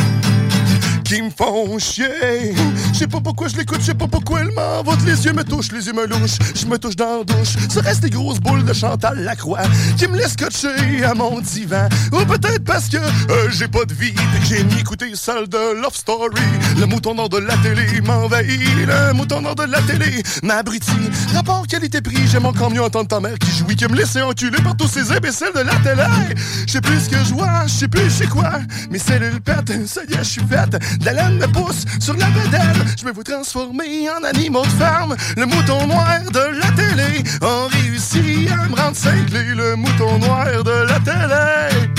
qui 1.13 1.21
me 1.21 1.31
font 1.31 1.79
chier. 1.79 2.55
Je 2.93 2.99
sais 2.99 3.07
pas 3.07 3.21
pourquoi 3.21 3.49
je 3.49 3.57
l'écoute, 3.57 3.81
je 3.81 3.87
sais 3.87 3.95
pas 3.95 4.07
pourquoi 4.07 4.41
elle 4.41 4.53
m'envoie. 4.53 4.97
Les 5.05 5.25
yeux 5.27 5.33
me 5.33 5.45
touchent, 5.45 5.71
les 5.73 5.87
yeux 5.87 5.93
me 5.93 6.07
louchent, 6.07 6.39
je 6.55 6.65
me 6.65 6.79
touche 6.79 6.97
dans 6.97 7.19
la 7.19 7.25
douche. 7.25 7.55
Ça 7.69 7.83
reste 7.83 8.01
des 8.01 8.09
grosses 8.09 8.41
boules 8.41 8.65
de 8.65 8.73
Chantal 8.73 9.19
Lacroix 9.23 9.63
qui 9.99 10.09
me 10.09 10.17
laissent 10.17 10.33
scotcher 10.33 11.05
à 11.05 11.13
mon 11.13 11.41
divan. 11.41 11.87
Ou 12.13 12.25
peut-être 12.25 12.65
parce 12.65 12.89
que 12.89 12.97
euh, 12.97 13.51
j'ai 13.51 13.69
pas 13.69 13.85
de 13.85 13.93
vie, 13.93 14.15
que 14.15 14.47
j'ai 14.49 14.65
mis 14.65 14.81
écouter 14.81 15.11
celle 15.15 15.49
de 15.49 15.83
Love 15.83 15.95
Story. 15.95 16.41
Le 16.79 16.87
mouton 16.87 17.15
nord 17.15 17.29
de 17.29 17.39
la 17.39 17.57
télé 17.59 18.01
m'envahit, 18.01 18.61
le 18.87 19.13
mouton 19.13 19.43
nord 19.43 19.57
de 19.57 19.65
la 19.65 19.83
télé 19.83 20.23
m'abrutit. 20.43 21.11
Rapport 21.35 21.67
qualité-prix, 21.67 22.27
j'aime 22.31 22.47
encore 22.47 22.71
mieux 22.71 22.83
entendre 22.83 23.09
ta 23.09 23.21
mère 23.21 23.39
qui 23.39 23.51
jouit 23.51 23.77
que 23.77 23.87
me 23.87 23.97
laisser 23.97 24.23
enculer 24.23 24.63
par 24.63 24.77
tous 24.77 24.89
ces 24.89 25.13
imbéciles 25.13 25.53
de 25.55 25.61
la 25.61 25.75
télé. 25.77 26.35
Je 26.67 26.73
sais 26.73 26.81
plus 26.81 27.01
ce 27.01 27.11
que 27.11 27.23
je 27.23 27.35
vois, 27.35 27.67
je 27.67 27.73
sais 27.73 27.89
plus 27.89 28.11
c'est 28.11 28.29
quoi. 28.29 28.53
Mes 28.91 28.99
cellules 28.99 29.41
pètent, 29.43 29.87
ça 29.87 30.01
y 30.09 30.15
est, 30.15 30.19
je 30.19 30.31
suis 30.31 30.47
faite. 30.47 30.79
La 31.05 31.13
laine 31.13 31.39
me 31.39 31.47
pousse 31.49 31.85
sur 31.99 32.15
la 32.15 32.27
bedaine. 32.31 32.85
Je 32.99 33.05
me 33.05 33.13
vois 33.13 33.25
transformer 33.25 34.09
en 34.09 34.23
animal 34.25 34.63
de 34.63 34.69
ferme. 34.69 35.17
Le 35.37 35.47
mouton 35.47 35.87
noir 35.87 36.21
de 36.33 36.59
la 36.59 36.71
télé 36.73 37.25
a 37.41 37.67
réussi 37.69 38.47
à 38.51 38.69
me 38.69 38.77
rendre 38.77 38.97
cinglé. 38.97 39.43
Le 39.55 39.75
mouton 39.75 40.19
noir 40.19 40.47
de 40.63 40.87
la 40.87 41.01
télé. 41.01 41.91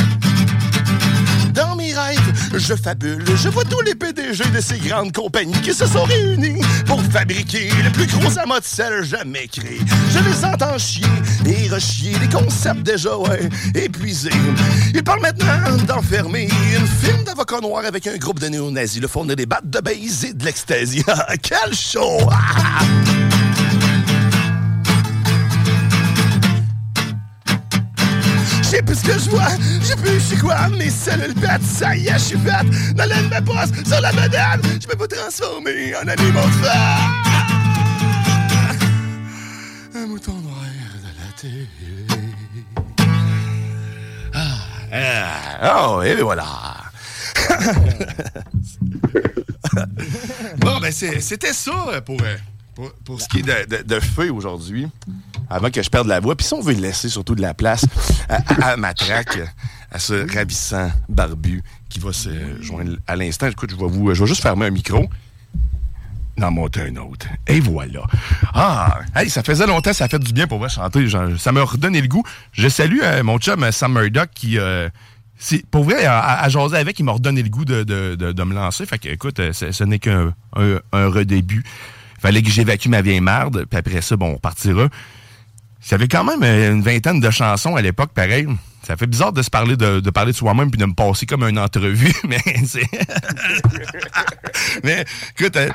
Dans 1.54 1.76
mes 1.76 1.94
rêves, 1.94 2.34
je 2.56 2.74
fabule. 2.76 3.26
Je 3.36 3.50
vois 3.50 3.66
tous 3.66 3.82
les 3.82 3.94
PDG 3.94 4.46
de 4.50 4.62
ces 4.62 4.80
grandes 4.80 5.12
compagnies 5.12 5.62
qui 5.62 5.74
se 5.74 5.86
sont 5.86 6.04
réunis 6.04 6.62
pour 7.24 7.36
fabriquer 7.36 7.70
le 7.84 7.92
plus 7.92 8.08
gros 8.08 8.38
amas 8.40 8.60
de 8.60 8.66
sel 8.66 9.04
jamais 9.04 9.48
créé. 9.48 9.80
Je 10.12 10.20
les 10.20 10.46
entends 10.46 10.78
chier 10.78 11.06
et 11.46 11.70
rechier 11.70 12.18
des 12.20 12.28
concepts 12.28 12.84
déjà, 12.84 13.12
épuisés. 13.76 14.30
Ils 14.94 15.04
parlent 15.04 15.22
maintenant 15.22 15.78
d'enfermer 15.88 16.44
une 16.44 16.88
film 16.88 17.24
d'avocat 17.24 17.62
noir 17.62 17.86
avec 17.86 18.08
un 18.08 18.18
groupe 18.18 18.40
de 18.40 18.48
néo-nazis, 18.48 19.02
le 19.02 19.08
fournir 19.08 19.36
des 19.36 19.46
battes 19.46 19.70
de 19.70 19.80
baiser 19.80 20.30
et 20.30 20.34
de 20.34 20.46
l'ecstasy. 20.46 21.04
Ah, 21.16 21.36
Quel 21.42 21.76
show! 21.76 22.20
sais 28.74 28.82
plus 28.82 28.96
ce 28.96 29.04
que 29.04 29.14
je 29.14 29.30
vois, 29.30 29.50
je 29.82 29.86
sais 29.86 29.96
plus 29.96 30.20
c'est 30.20 30.38
quoi, 30.38 30.68
mes 30.70 30.90
cellules 30.90 31.36
pètent, 31.36 31.62
ça 31.64 31.96
y 31.96 32.08
est, 32.08 32.14
je 32.14 32.18
suis 32.18 32.40
faite. 32.40 32.96
Dans 32.96 33.06
l'aine 33.06 33.26
me 33.26 33.40
passe 33.42 33.70
sur 33.86 34.02
la 34.02 34.12
bedaine, 34.12 34.62
je 34.82 34.88
peux 34.88 34.98
pas 34.98 35.08
transformer 35.08 35.96
en 35.96 36.08
animal 36.08 36.46
de 36.46 36.52
fer. 36.64 36.98
Un 39.96 40.08
mouton 40.08 40.34
noir 40.34 40.56
de 40.96 41.08
la 41.20 41.32
télé. 41.40 41.68
Ah, 44.96 45.88
oh, 45.88 46.02
et 46.02 46.16
voilà. 46.16 46.46
bon, 50.58 50.80
ben, 50.80 50.92
c'était 50.92 51.54
ça 51.54 52.02
pour, 52.06 52.22
euh, 52.22 52.38
pour, 52.76 53.22
ce 53.22 53.28
qui 53.28 53.40
est 53.40 53.84
de, 53.84 54.00
feu 54.00 54.32
aujourd'hui. 54.32 54.88
Avant 55.50 55.70
que 55.70 55.82
je 55.82 55.90
perde 55.90 56.08
la 56.08 56.20
voix. 56.20 56.36
Puis 56.36 56.48
si 56.48 56.54
on 56.54 56.62
veut 56.62 56.74
laisser 56.74 57.10
surtout 57.10 57.36
de 57.36 57.42
la 57.42 57.54
place 57.54 57.86
à, 58.30 58.72
à 58.72 58.78
Matraque, 58.78 59.40
à 59.94 60.00
ce 60.00 60.34
ravissant 60.36 60.92
barbu 61.08 61.64
qui 61.88 62.00
va 62.00 62.12
se 62.12 62.30
joindre 62.62 62.98
à 63.08 63.16
l'instant. 63.16 63.48
Écoute, 63.48 63.72
je 63.72 63.76
vais 63.76 63.88
vous, 63.88 64.14
je 64.14 64.22
vais 64.22 64.28
juste 64.28 64.42
fermer 64.42 64.66
un 64.66 64.72
micro. 64.72 65.08
N'en 66.36 66.50
monter 66.50 66.82
un 66.82 66.96
autre. 66.96 67.28
Et 67.46 67.60
voilà. 67.60 68.08
Ah, 68.56 69.02
hey, 69.16 69.30
ça 69.30 69.44
faisait 69.44 69.68
longtemps, 69.68 69.94
ça 69.94 70.08
fait 70.08 70.18
du 70.18 70.34
bien 70.34 70.48
pour 70.48 70.58
moi 70.58 70.68
chanter. 70.68 71.08
Ça 71.38 71.52
m'a 71.52 71.62
redonné 71.62 72.02
le 72.02 72.08
goût. 72.08 72.24
Je 72.54 72.68
salue 72.70 73.02
euh, 73.04 73.22
mon 73.22 73.38
chum 73.38 73.62
euh, 73.62 73.72
Sam 73.72 73.94
Murdoch 73.94 74.30
qui, 74.34 74.58
euh, 74.58 74.90
pour 75.70 75.84
vrai, 75.84 76.06
à, 76.06 76.18
à 76.20 76.76
avec, 76.76 76.98
il 76.98 77.04
m'a 77.04 77.12
redonné 77.12 77.44
le 77.44 77.50
goût 77.50 77.66
de, 77.66 78.44
me 78.44 78.54
lancer. 78.56 78.88
Fait 78.88 78.98
que, 78.98 79.10
écoute, 79.10 79.40
ce, 79.52 79.84
n'est 79.84 80.00
qu'un 80.00 80.34
un, 80.56 80.80
un 80.92 81.08
redébut. 81.08 81.64
Fallait 82.24 82.42
que 82.42 82.50
j'évacue 82.50 82.88
ma 82.88 83.02
vieille 83.02 83.20
marde, 83.20 83.66
puis 83.70 83.78
après 83.78 84.00
ça, 84.00 84.16
bon, 84.16 84.36
on 84.36 84.38
partira. 84.38 84.88
J'avais 85.86 86.08
quand 86.08 86.24
même 86.24 86.42
euh, 86.42 86.72
une 86.72 86.82
vingtaine 86.82 87.20
de 87.20 87.30
chansons 87.30 87.76
à 87.76 87.82
l'époque, 87.82 88.12
pareil. 88.16 88.48
Ça 88.88 88.96
fait 88.96 89.08
bizarre 89.08 89.34
de 89.34 89.42
se 89.42 89.50
parler 89.50 89.76
de, 89.76 90.00
de 90.00 90.10
parler 90.10 90.32
de 90.32 90.38
soi-même 90.38 90.72
puis 90.72 90.78
de 90.80 90.86
me 90.86 90.94
passer 90.94 91.26
comme 91.26 91.44
une 91.44 91.60
entrevue, 91.60 92.14
mais 92.30 92.40
c'est. 92.66 92.88
mais 94.84 95.04
écoute, 95.38 95.56
euh, 95.58 95.70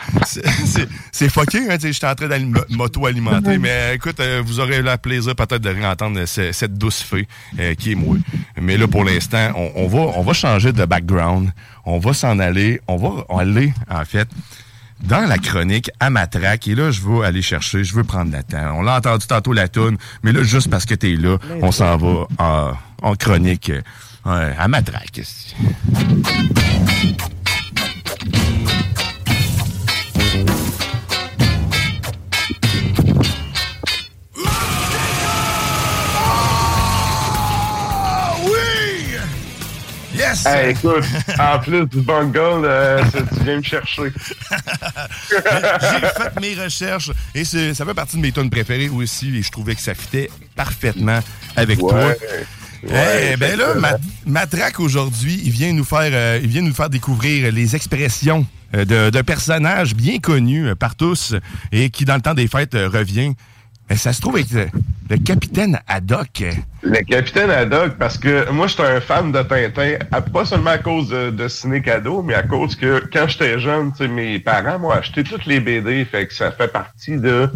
c'est- 1.12 1.28
fucké, 1.28 1.70
hein, 1.70 1.76
sais, 1.78 1.92
j'étais 1.92 2.06
en 2.06 2.14
train 2.14 2.28
d'aller 2.28 2.44
me- 2.46 2.64
m'auto-alimenter, 2.70 3.58
mais 3.58 3.94
écoute, 3.96 4.20
euh, 4.20 4.42
vous 4.44 4.60
aurez 4.60 4.80
le 4.82 4.96
plaisir 4.96 5.34
peut-être 5.34 5.62
de 5.62 5.68
réentendre 5.70 6.24
ce- 6.26 6.52
cette 6.52 6.74
douce 6.78 7.02
fée 7.02 7.28
euh, 7.58 7.74
qui 7.74 7.92
est 7.92 7.94
moi. 7.94 8.16
Mais 8.60 8.76
là, 8.76 8.88
pour 8.88 9.04
l'instant, 9.04 9.52
on, 9.56 9.72
on 9.76 9.88
va, 9.88 9.98
on 10.18 10.22
va 10.22 10.32
changer 10.32 10.72
de 10.72 10.84
background. 10.84 11.50
On 11.84 11.98
va 11.98 12.12
s'en 12.14 12.38
aller. 12.38 12.80
On 12.88 12.96
va 12.96 13.24
aller, 13.38 13.72
en 13.90 14.04
fait, 14.04 14.28
dans 15.02 15.26
la 15.26 15.38
chronique 15.38 15.90
à 16.00 16.10
Matraque. 16.10 16.68
Et 16.68 16.74
là, 16.74 16.90
je 16.90 17.00
veux 17.00 17.22
aller 17.22 17.42
chercher, 17.42 17.84
je 17.84 17.94
veux 17.94 18.04
prendre 18.04 18.34
le 18.34 18.42
temps. 18.42 18.74
On 18.76 18.82
l'a 18.82 18.96
entendu 18.96 19.26
tantôt 19.26 19.52
la 19.52 19.68
toune, 19.68 19.96
mais 20.22 20.32
là, 20.32 20.42
juste 20.42 20.70
parce 20.70 20.86
que 20.86 20.94
t'es 20.94 21.14
là, 21.16 21.38
on 21.62 21.72
s'en 21.72 21.96
va 21.96 22.26
en, 22.38 22.72
en 23.02 23.14
chronique 23.14 23.70
euh, 24.26 24.52
à 24.58 24.68
Matraque. 24.68 25.20
Yes! 40.44 40.47
Hey, 40.47 40.70
écoute, 40.70 41.05
en 41.39 41.59
plus 41.59 41.86
du 41.86 42.01
bungle, 42.01 42.39
euh, 42.65 43.02
tu 43.12 43.44
viens 43.44 43.56
me 43.56 43.62
chercher. 43.62 44.02
J'ai 45.31 45.40
fait 45.40 46.40
mes 46.40 46.55
recherches 46.62 47.10
et 47.35 47.44
ça 47.44 47.85
fait 47.85 47.94
partie 47.94 48.16
de 48.16 48.23
mes 48.23 48.32
tunes 48.32 48.51
préférées 48.51 48.89
aussi 48.89 49.36
et 49.36 49.43
je 49.43 49.51
trouvais 49.51 49.74
que 49.74 49.81
ça 49.81 49.94
fitait 49.94 50.31
parfaitement 50.55 51.20
avec 51.56 51.81
Ouais. 51.82 51.90
toi. 51.90 52.15
Ouais, 52.85 53.31
Eh 53.32 53.36
ben 53.36 53.59
là, 53.59 53.65
effectivement. 53.70 53.98
Ma- 54.24 54.40
Matraque 54.40 54.78
aujourd'hui, 54.78 55.40
il 55.44 55.51
vient 55.51 55.73
nous 55.73 55.85
faire, 55.85 56.10
euh, 56.12 56.39
il 56.40 56.48
vient 56.48 56.62
nous 56.62 56.74
faire 56.74 56.89
découvrir 56.90 57.51
les 57.52 57.74
expressions 57.74 58.47
euh, 58.77 59.10
d'un 59.10 59.23
personnage 59.24 59.94
bien 59.97 60.19
connu 60.20 60.74
par 60.77 60.94
tous 60.94 61.35
et 61.73 61.90
qui 61.90 62.05
dans 62.05 62.15
le 62.15 62.20
temps 62.23 62.35
des 62.35 62.47
fêtes 62.47 62.74
revient. 62.74 63.32
Euh, 63.90 63.94
ça 63.97 64.12
se 64.12 64.20
trouve 64.20 64.39
être 64.39 64.55
euh, 64.55 64.66
le 65.10 65.16
capitaine 65.16 65.78
Haddock. 65.86 66.44
Le 66.82 67.02
capitaine 67.05 67.51
Haddock, 67.51 67.94
parce 67.98 68.19
que 68.19 68.51
moi, 68.51 68.66
j'étais 68.66 68.82
un 68.85 69.01
fan 69.01 69.32
de 69.32 69.43
Tintin, 69.43 69.97
pas 70.32 70.44
seulement 70.44 70.70
à 70.70 70.78
cause 70.78 71.09
de, 71.09 71.31
de 71.31 71.48
ciné 71.48 71.81
cadeau, 71.81 72.23
mais 72.23 72.35
à 72.35 72.43
cause 72.43 72.77
que 72.77 73.02
quand 73.12 73.27
j'étais 73.28 73.59
jeune, 73.59 73.93
mes 74.10 74.39
parents 74.39 74.78
m'ont 74.78 74.90
acheté 74.90 75.24
toutes 75.24 75.47
les 75.47 75.60
BD, 75.60 76.05
fait 76.05 76.27
que 76.27 76.35
ça 76.35 76.52
fait 76.52 76.69
partie 76.69 77.16
de... 77.16 77.48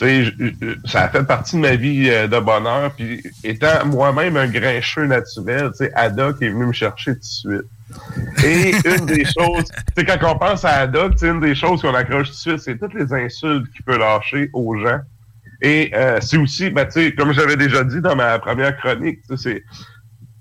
Je- 0.00 0.24
je- 0.38 0.74
ça 0.86 1.08
fait 1.08 1.22
partie 1.22 1.54
de 1.56 1.60
ma 1.60 1.76
vie 1.76 2.10
euh, 2.10 2.26
de 2.26 2.38
bonheur, 2.40 2.92
puis 2.96 3.22
étant 3.44 3.86
moi-même 3.86 4.36
un 4.36 4.48
grincheux 4.48 5.06
naturel, 5.06 5.70
Haddock 5.94 6.42
est 6.42 6.48
venu 6.48 6.66
me 6.66 6.72
chercher 6.72 7.12
tout 7.14 7.20
de 7.20 7.24
suite. 7.24 8.44
Et 8.44 8.72
une 8.88 9.06
des 9.06 9.24
choses, 9.38 9.64
quand 9.96 10.18
on 10.34 10.36
pense 10.36 10.64
à 10.64 10.80
Haddock, 10.80 11.12
une 11.22 11.38
des 11.40 11.54
choses 11.54 11.80
qu'on 11.80 11.94
accroche 11.94 12.26
tout 12.26 12.34
de 12.34 12.38
suite, 12.38 12.58
c'est 12.58 12.76
toutes 12.76 12.92
les 12.94 13.12
insultes 13.14 13.70
qu'il 13.72 13.84
peut 13.84 13.96
lâcher 13.96 14.50
aux 14.52 14.76
gens. 14.78 14.98
Et 15.64 15.90
euh, 15.94 16.18
c'est 16.20 16.36
aussi, 16.36 16.68
ben, 16.68 16.86
comme 17.16 17.32
j'avais 17.32 17.56
déjà 17.56 17.82
dit 17.84 18.02
dans 18.02 18.14
ma 18.14 18.38
première 18.38 18.76
chronique, 18.76 19.20
c'est 19.36 19.62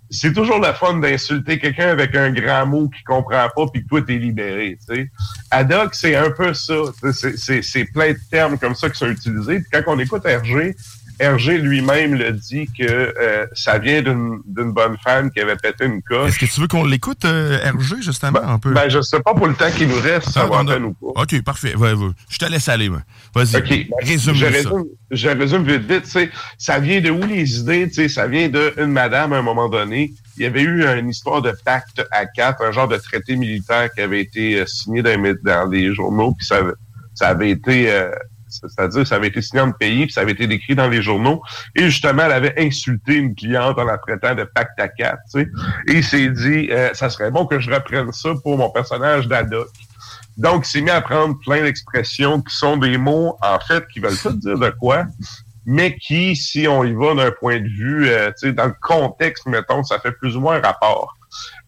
c'est 0.10 0.34
toujours 0.34 0.60
le 0.60 0.72
fun 0.74 1.00
d'insulter 1.00 1.58
quelqu'un 1.58 1.88
avec 1.88 2.14
un 2.14 2.32
grand 2.32 2.66
mot 2.68 2.90
qu'il 2.90 3.04
comprend 3.04 3.48
pas 3.56 3.66
puis 3.74 3.82
que 3.84 3.88
toi 3.88 4.02
t'es 4.04 4.18
libéré, 4.18 4.78
sais. 4.86 5.10
Haddock, 5.50 5.96
c'est 5.96 6.16
un 6.16 6.30
peu 6.30 6.54
ça. 6.54 6.74
c'est- 7.14 7.92
plein 7.94 8.12
de 8.12 8.20
termes 8.30 8.58
comme 8.60 8.76
ça 8.76 8.90
qui 8.90 8.98
sont 8.98 9.10
utilisés. 9.10 9.62
Puis 9.62 9.70
quand 9.72 9.82
on 9.88 9.98
écoute 9.98 10.24
Hergé, 10.26 10.76
Hergé 11.24 11.58
lui-même 11.58 12.16
le 12.16 12.32
dit 12.34 12.68
que 12.78 12.84
euh, 12.84 13.46
ça 13.54 13.78
vient 13.80 14.02
d'une 14.02 14.72
bonne 14.74 14.98
femme 15.04 15.32
qui 15.32 15.40
avait 15.40 15.56
pété 15.56 15.86
une 15.86 16.02
coche. 16.02 16.30
Est-ce 16.30 16.40
que 16.40 16.46
tu 16.46 16.60
veux 16.62 16.68
qu'on 16.68 16.84
l'écoute, 16.84 17.24
euh, 17.26 17.58
Hergé, 17.64 17.96
justement, 18.02 18.42
un 18.44 18.60
peu? 18.60 18.74
Ben, 18.74 18.90
je 18.90 19.02
sais 19.02 19.22
pas 19.22 19.34
pour 19.34 19.48
le 19.48 19.54
temps 19.54 19.72
qui 19.72 19.88
nous 19.88 20.00
reste, 20.00 20.30
ça 20.30 20.42
Ah, 20.44 20.48
va 20.48 20.56
on 20.56 20.68
à 20.68 20.72
a- 20.72 20.74
peine 20.76 20.84
ou 20.86 20.94
pas. 20.94 21.22
OK, 21.22 21.42
parfait. 21.44 21.76
Ouais, 21.76 21.94
ouais. 21.94 22.10
Je 22.30 22.38
te 22.38 22.46
laisse 22.46 22.68
aller. 22.70 22.90
Vas-y. 23.34 23.56
OK. 23.58 23.70
ben, 23.70 23.86
Résume 24.04 24.34
je 24.36 24.46
ça. 24.46 24.52
résume, 24.52 24.84
je 25.12 25.30
résume 25.30 25.64
vite, 25.64 25.90
vite. 25.92 26.30
Ça 26.58 26.80
vient 26.80 27.00
de 27.02 27.10
où 27.10 27.22
les 27.26 27.60
idées? 27.60 27.90
Ça 28.10 28.28
vient 28.28 28.50
d'une 28.50 28.92
madame 28.92 29.34
à 29.34 29.38
un 29.38 29.42
moment 29.42 29.70
donné. 29.70 30.14
Il 30.38 30.44
y 30.44 30.46
avait 30.46 30.62
eu 30.64 30.84
une 30.86 31.10
histoire 31.10 31.42
de 31.42 31.54
pacte 31.64 32.06
à 32.12 32.26
quatre, 32.26 32.62
un 32.64 32.72
genre 32.72 32.88
de 32.88 32.98
traité 32.98 33.36
militaire 33.36 33.90
qui 33.94 34.02
avait 34.02 34.20
été 34.22 34.60
euh, 34.60 34.66
signé 34.66 35.02
dans, 35.04 35.22
les 35.22 35.36
dans 35.44 35.70
les 35.70 35.94
journaux, 35.94 36.34
puis 36.38 36.46
ça, 36.46 36.60
ça 37.14 37.28
avait 37.28 37.52
été... 37.52 37.92
euh, 37.92 38.10
c'est-à-dire, 38.62 39.06
ça 39.06 39.16
avait 39.16 39.28
été 39.28 39.42
signé 39.42 39.62
en 39.62 39.72
pays, 39.72 40.06
puis 40.06 40.14
ça 40.14 40.22
avait 40.22 40.32
été 40.32 40.48
décrit 40.48 40.76
dans 40.76 40.88
les 40.88 41.02
journaux. 41.02 41.42
Et 41.76 41.86
justement, 41.86 42.24
elle 42.26 42.32
avait 42.32 42.54
insulté 42.58 43.16
une 43.16 43.36
cliente 43.36 43.78
en 43.78 43.84
la 43.84 43.98
traitant 43.98 44.36
de 44.36 44.44
pacte 44.44 44.80
à 44.80 44.88
quatre. 44.88 45.20
tu 45.32 45.42
sais. 45.42 45.48
Et 45.88 45.98
il 45.98 46.04
s'est 46.04 46.30
dit, 46.30 46.70
euh, 46.72 46.94
ça 46.94 47.10
serait 47.10 47.32
bon 47.32 47.46
que 47.46 47.60
je 47.60 47.70
reprenne 47.72 48.12
ça 48.12 48.34
pour 48.44 48.58
mon 48.58 48.70
personnage 48.70 49.28
d'Adoc. 49.28 49.70
Donc, 50.38 50.66
il 50.66 50.70
s'est 50.70 50.82
mis 50.82 50.90
à 50.90 51.02
prendre 51.02 51.38
plein 51.40 51.62
d'expressions 51.62 52.42
qui 52.42 52.56
sont 52.56 52.78
des 52.78 52.98
mots, 52.98 53.38
en 53.42 53.60
fait, 53.60 53.86
qui 53.88 54.00
veulent 54.00 54.18
pas 54.18 54.32
dire 54.32 54.58
de 54.58 54.70
quoi, 54.72 55.06
mais 55.66 55.96
qui, 55.96 56.36
si 56.36 56.68
on 56.68 56.84
y 56.84 56.94
va 56.94 57.16
d'un 57.16 57.32
point 57.32 57.60
de 57.60 57.68
vue, 57.68 58.10
euh, 58.10 58.28
tu 58.30 58.48
sais, 58.48 58.54
dans 58.54 58.66
le 58.66 58.76
contexte, 58.82 59.46
mettons, 59.46 59.84
ça 59.84 60.00
fait 60.00 60.12
plus 60.12 60.36
ou 60.36 60.42
moins 60.42 60.60
rapport. 60.60 61.16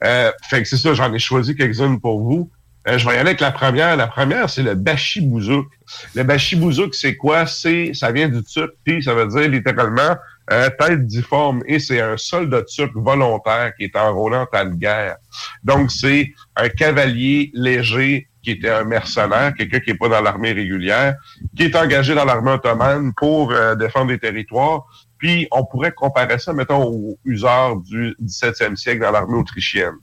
Euh, 0.03 0.31
fait 0.49 0.63
que 0.63 0.67
c'est 0.67 0.77
ça, 0.77 0.93
j'en 0.93 1.13
ai 1.13 1.19
choisi 1.19 1.55
quelques-unes 1.55 1.99
pour 1.99 2.21
vous. 2.21 2.49
Euh, 2.87 2.97
je 2.97 3.07
vais 3.07 3.15
y 3.15 3.17
aller 3.17 3.29
avec 3.29 3.41
la 3.41 3.51
première. 3.51 3.95
La 3.95 4.07
première, 4.07 4.49
c'est 4.49 4.61
le 4.61 4.75
bashi 4.75 5.21
bouzouk. 5.21 5.67
Le 6.13 6.23
bashi 6.23 6.55
bouzouk, 6.55 6.93
c'est 6.93 7.15
quoi? 7.15 7.47
C'est, 7.47 7.93
ça 7.93 8.11
vient 8.11 8.29
du 8.29 8.43
turc, 8.43 8.71
puis 8.83 9.01
ça 9.01 9.13
veut 9.13 9.27
dire 9.27 9.49
littéralement 9.49 10.15
euh, 10.51 10.69
tête 10.77 11.05
difforme. 11.05 11.63
Et 11.65 11.79
c'est 11.79 11.99
un 11.99 12.17
soldat 12.17 12.63
turc 12.63 12.91
volontaire 12.95 13.73
qui 13.75 13.85
est 13.85 13.95
enrôlé 13.95 14.37
en 14.37 14.45
temps 14.45 14.65
de 14.65 14.75
guerre. 14.75 15.17
Donc, 15.63 15.91
c'est 15.91 16.31
un 16.55 16.69
cavalier 16.69 17.51
léger 17.53 18.27
qui 18.43 18.51
était 18.51 18.69
un 18.69 18.83
mercenaire, 18.83 19.55
quelqu'un 19.55 19.79
qui 19.79 19.91
n'est 19.91 19.97
pas 19.97 20.07
dans 20.07 20.21
l'armée 20.21 20.51
régulière, 20.51 21.15
qui 21.57 21.63
est 21.63 21.75
engagé 21.75 22.13
dans 22.13 22.25
l'armée 22.25 22.51
ottomane 22.51 23.11
pour 23.17 23.51
euh, 23.51 23.73
défendre 23.73 24.09
des 24.09 24.19
territoires. 24.19 24.85
Puis, 25.17 25.47
on 25.51 25.65
pourrait 25.65 25.93
comparer 25.93 26.37
ça, 26.37 26.53
mettons, 26.53 26.83
aux 26.83 27.17
useurs 27.25 27.77
du 27.77 28.15
17e 28.23 28.75
siècle 28.75 29.01
dans 29.01 29.09
l'armée 29.09 29.39
autrichienne. 29.39 29.95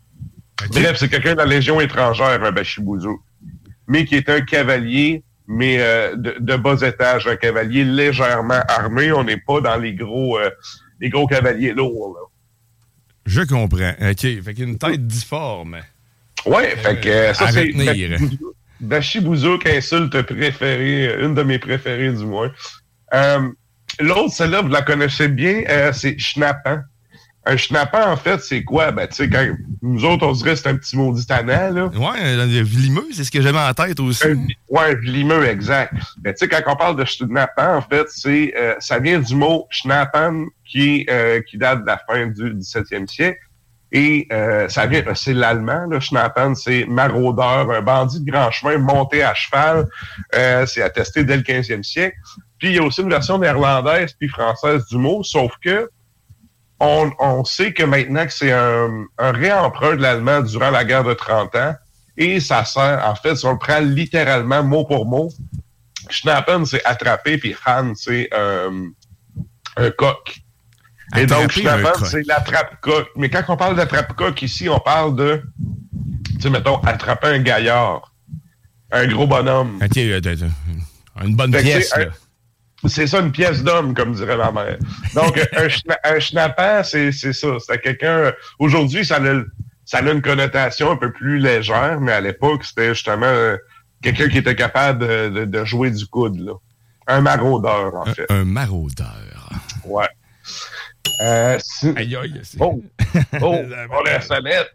Bref, 0.71 0.97
c'est 0.99 1.09
quelqu'un 1.09 1.33
de 1.33 1.39
la 1.39 1.47
Légion 1.47 1.81
étrangère, 1.81 2.43
un 2.43 2.53
Bachibouzou, 2.53 3.21
mais 3.87 4.05
qui 4.05 4.15
est 4.15 4.29
un 4.29 4.41
cavalier, 4.41 5.25
mais 5.49 5.77
euh, 5.81 6.15
de, 6.17 6.37
de 6.39 6.57
bas 6.57 6.77
étage, 6.83 7.27
un 7.27 7.37
cavalier 7.37 7.85
légèrement 7.85 8.61
armé. 8.69 9.13
On 9.13 9.25
n'est 9.25 9.39
pas 9.41 9.61
dans 9.61 9.77
les 9.77 9.95
gros, 9.95 10.39
euh, 10.39 10.51
les 11.01 11.09
gros 11.09 11.27
cavaliers 11.27 11.73
lourds. 11.73 12.15
Là. 12.15 12.27
Je 13.27 13.43
comprends. 13.43 13.93
OK. 14.01 14.43
Fait 14.43 14.55
qu'une 14.55 14.79
tête 14.79 15.07
difforme. 15.07 15.79
Ouais, 16.47 16.77
fait 16.77 17.01
que 17.01 17.09
euh, 17.09 17.35
ça, 17.35 17.51
c'est 17.51 17.61
retenir. 17.61 18.19
Bachibouzouk, 18.81 19.67
insulte 19.67 20.23
préférée, 20.23 21.09
euh, 21.09 21.27
une 21.27 21.35
de 21.35 21.43
mes 21.43 21.59
préférées 21.59 22.13
du 22.13 22.25
moins. 22.25 22.53
Euh, 23.15 23.49
L'autre, 24.01 24.33
celle-là, 24.33 24.63
vous 24.63 24.69
la 24.69 24.83
connaissez 24.83 25.29
bien, 25.29 25.63
euh, 25.69 25.93
c'est 25.93 26.19
schnappant. 26.19 26.81
Un 27.45 27.57
schnappant, 27.57 28.09
en 28.09 28.17
fait, 28.17 28.41
c'est 28.41 28.63
quoi? 28.63 28.93
Ben, 28.93 29.09
tu 29.09 29.17
sais, 29.17 29.29
quand 29.29 29.45
nous 29.83 30.05
autres, 30.05 30.25
on 30.27 30.33
dirait 30.33 30.51
que 30.51 30.57
c'est 30.57 30.69
un 30.69 30.77
petit 30.77 30.97
maudit 30.97 31.27
tannant, 31.27 31.71
là. 31.71 31.87
Ouais, 31.87 32.37
le 32.37 32.63
vilimeux, 32.63 33.07
c'est 33.13 33.25
ce 33.25 33.33
que 33.33 33.43
j'avais 33.43 33.59
en 33.59 33.75
tête 33.75 33.99
aussi. 33.99 34.25
Un- 34.29 34.47
ouais, 34.69 34.95
vilimeux, 34.95 35.45
exact. 35.49 35.93
Ben, 36.19 36.33
tu 36.33 36.39
sais, 36.39 36.49
quand 36.49 36.63
on 36.73 36.77
parle 36.77 36.97
de 36.97 37.05
schnappant, 37.05 37.77
en 37.79 37.83
fait, 37.83 38.07
c'est 38.11 38.55
euh, 38.57 38.75
ça 38.79 39.01
vient 39.01 39.19
du 39.19 39.35
mot 39.35 39.67
schnappen 39.71 40.47
qui, 40.65 41.05
euh, 41.11 41.41
qui 41.43 41.59
date 41.59 41.83
de 41.83 41.87
la 41.87 41.99
fin 42.09 42.27
du 42.29 42.55
17e 42.55 43.09
siècle. 43.09 43.41
Et 43.95 44.27
euh, 44.33 44.69
ça 44.71 44.87
vient, 44.87 45.03
c'est 45.15 45.35
l'allemand, 45.35 45.85
le 45.91 46.01
Schnappen, 46.01 46.55
c'est 46.55 46.87
maraudeur, 46.87 47.71
un 47.71 47.83
bandit 47.83 48.21
de 48.21 48.31
grand 48.31 48.51
chemin 48.51 48.79
monté 48.79 49.23
à 49.23 49.35
cheval. 49.35 49.87
Euh, 50.35 50.65
c'est 50.65 50.81
attesté 50.81 51.25
dès 51.25 51.37
le 51.37 51.43
15e 51.43 51.83
siècle. 51.83 52.17
Puis 52.59 52.69
il 52.69 52.77
y 52.77 52.79
a 52.79 52.83
aussi 52.85 53.03
une 53.03 53.11
version 53.11 53.37
néerlandaise 53.39 54.15
puis 54.19 54.29
française 54.29 54.87
du 54.87 54.97
mot, 54.97 55.23
sauf 55.23 55.53
que 55.63 55.91
on, 56.83 57.11
on 57.21 57.45
sait 57.45 57.73
que 57.73 57.85
maintenant 57.85 58.27
que 58.27 58.33
c'est 58.33 58.51
un, 58.53 59.05
un 59.19 59.31
réemprunt 59.33 59.95
de 59.97 60.03
l'allemand 60.03 60.41
durant 60.41 60.71
la 60.71 60.85
guerre 60.85 61.05
de 61.05 61.15
30 61.15 61.55
ans, 61.55 61.75
et 62.17 62.41
ça 62.41 62.65
sert, 62.65 63.03
en 63.07 63.15
fait, 63.15 63.37
si 63.37 63.47
on 63.47 63.53
le 63.53 63.59
prend 63.59 63.79
littéralement 63.81 64.63
mot 64.65 64.85
pour 64.85 65.07
mot, 65.07 65.31
Schnappen, 66.11 66.65
c'est 66.67 66.85
attraper, 66.85 67.39
puis 67.39 67.55
Han, 67.65 67.93
c'est 67.95 68.29
euh, 68.35 68.71
un 69.77 69.91
coq. 69.93 70.37
Et 71.17 71.27
donc, 71.27 71.53
Schnappen, 71.53 71.93
c'est 72.11 72.27
l'attrape-coq. 72.27 73.09
Mais 73.17 73.31
quand 73.31 73.45
on 73.49 73.57
parle 73.57 73.77
d'attrape-coq 73.77 74.43
ici, 74.43 74.69
on 74.69 74.81
parle 74.81 75.15
de, 75.17 75.43
tu 76.35 76.41
sais, 76.41 76.51
mettons, 76.51 76.79
attraper 76.81 77.29
un 77.29 77.39
gaillard, 77.39 78.13
un 78.91 79.07
gros 79.07 79.27
bonhomme. 79.27 79.79
Euh, 81.19 81.25
une 81.25 81.37
bonne 81.37 81.53
Fait 81.53 81.63
pièce, 81.63 81.97
là. 81.97 82.07
un- 82.07 82.11
C'est 82.87 83.07
ça, 83.07 83.21
une 83.21 83.31
pièce 83.33 83.63
d'homme, 83.63 83.95
comme 83.95 84.13
dirait 84.13 84.37
ma 84.37 84.51
mère. 84.53 84.79
Donc, 85.15 85.39
un, 85.57 85.67
schna- 85.69 85.99
un 86.05 86.19
schnappant, 86.21 86.83
c'est 86.85 87.13
c'est 87.13 87.33
ça. 87.33 87.49
C'était 87.61 87.79
quelqu'un... 87.81 88.33
Aujourd'hui, 88.59 89.05
ça 89.05 89.17
a, 89.17 89.43
ça 89.85 89.99
a 89.99 90.03
une 90.03 90.23
connotation 90.23 90.91
un 90.91 90.97
peu 90.97 91.13
plus 91.13 91.39
légère, 91.39 92.01
mais 92.01 92.13
à 92.13 92.21
l'époque, 92.21 92.65
c'était 92.65 92.95
justement 92.95 93.27
euh, 93.27 93.57
quelqu'un 94.03 94.29
qui 94.29 94.39
était 94.39 94.57
capable 94.57 95.07
de, 95.07 95.29
de- 95.29 95.45
de 95.45 95.65
jouer 95.65 95.91
du 95.91 96.07
coude. 96.07 96.39
Là. 96.41 96.53
Un 97.07 97.21
maraudeur, 97.21 97.95
en 97.95 98.05
fait. 98.07 98.27
Un 98.31 98.45
maraudeur. 98.45 99.51
Ouais. 99.85 100.09
Euh, 101.21 101.59
Aïe, 101.97 102.17
aïe, 102.17 102.41
Oh, 102.59 102.83
oh, 103.41 103.59
on 103.91 104.03
la 104.05 104.21
sonnette. 104.21 104.71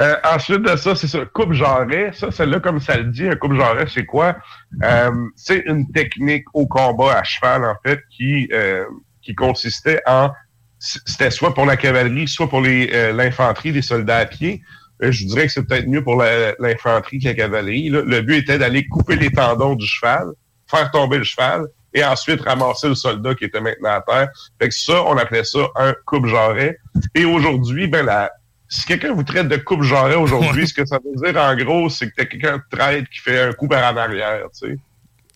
Euh, 0.00 0.16
ensuite 0.24 0.62
de 0.62 0.76
ça, 0.76 0.94
c'est 0.94 1.08
ça, 1.08 1.20
coupe 1.32 1.52
jarret. 1.52 2.10
Ça, 2.12 2.30
celle-là, 2.30 2.60
comme 2.60 2.80
ça 2.80 2.96
le 2.98 3.04
dit, 3.04 3.26
un 3.26 3.34
coupe 3.36 3.54
jarret, 3.54 3.86
c'est 3.92 4.04
quoi? 4.06 4.36
Euh, 4.82 5.10
c'est 5.36 5.62
une 5.66 5.90
technique 5.90 6.44
au 6.54 6.66
combat 6.66 7.18
à 7.18 7.22
cheval, 7.24 7.64
en 7.64 7.74
fait, 7.84 8.00
qui, 8.10 8.48
euh, 8.52 8.84
qui 9.22 9.34
consistait 9.34 10.00
en... 10.06 10.30
C'était 10.78 11.30
soit 11.30 11.54
pour 11.54 11.64
la 11.64 11.76
cavalerie, 11.76 12.26
soit 12.26 12.48
pour 12.48 12.60
les, 12.60 12.90
euh, 12.92 13.12
l'infanterie, 13.12 13.70
les 13.72 13.82
soldats 13.82 14.18
à 14.18 14.26
pied. 14.26 14.62
Euh, 15.02 15.12
je 15.12 15.24
dirais 15.26 15.46
que 15.46 15.52
c'est 15.52 15.62
peut-être 15.64 15.86
mieux 15.86 16.02
pour 16.02 16.16
l'infanterie 16.16 17.20
que 17.20 17.26
la 17.28 17.34
cavalerie. 17.34 17.88
là. 17.88 18.02
Le 18.04 18.20
but 18.20 18.38
était 18.38 18.58
d'aller 18.58 18.86
couper 18.88 19.16
les 19.16 19.30
tendons 19.30 19.74
du 19.76 19.86
cheval, 19.86 20.26
faire 20.68 20.90
tomber 20.90 21.18
le 21.18 21.24
cheval, 21.24 21.66
et 21.94 22.04
ensuite 22.04 22.40
ramasser 22.42 22.88
le 22.88 22.94
soldat 22.94 23.34
qui 23.34 23.44
était 23.44 23.60
maintenant 23.60 23.90
à 23.90 24.00
terre. 24.00 24.28
Fait 24.60 24.68
que 24.68 24.74
ça, 24.74 25.02
on 25.04 25.16
appelait 25.16 25.44
ça 25.44 25.60
un 25.76 25.94
coupe-jarret. 26.06 26.78
Et 27.14 27.24
aujourd'hui, 27.24 27.86
ben 27.86 28.06
la, 28.06 28.30
si 28.68 28.86
quelqu'un 28.86 29.12
vous 29.12 29.22
traite 29.22 29.48
de 29.48 29.56
coupe-jarret 29.56 30.14
aujourd'hui, 30.14 30.66
ce 30.66 30.74
que 30.74 30.86
ça 30.86 30.98
veut 31.04 31.32
dire 31.32 31.40
en 31.40 31.54
gros, 31.56 31.90
c'est 31.90 32.08
que 32.08 32.14
t'as 32.16 32.24
quelqu'un 32.24 32.56
de 32.56 32.62
traite 32.70 33.08
qui 33.10 33.18
fait 33.18 33.40
un 33.40 33.52
coup 33.52 33.68
par 33.68 33.92
en 33.92 33.96
arrière, 33.96 34.44
tu 34.58 34.68
sais. 34.68 34.78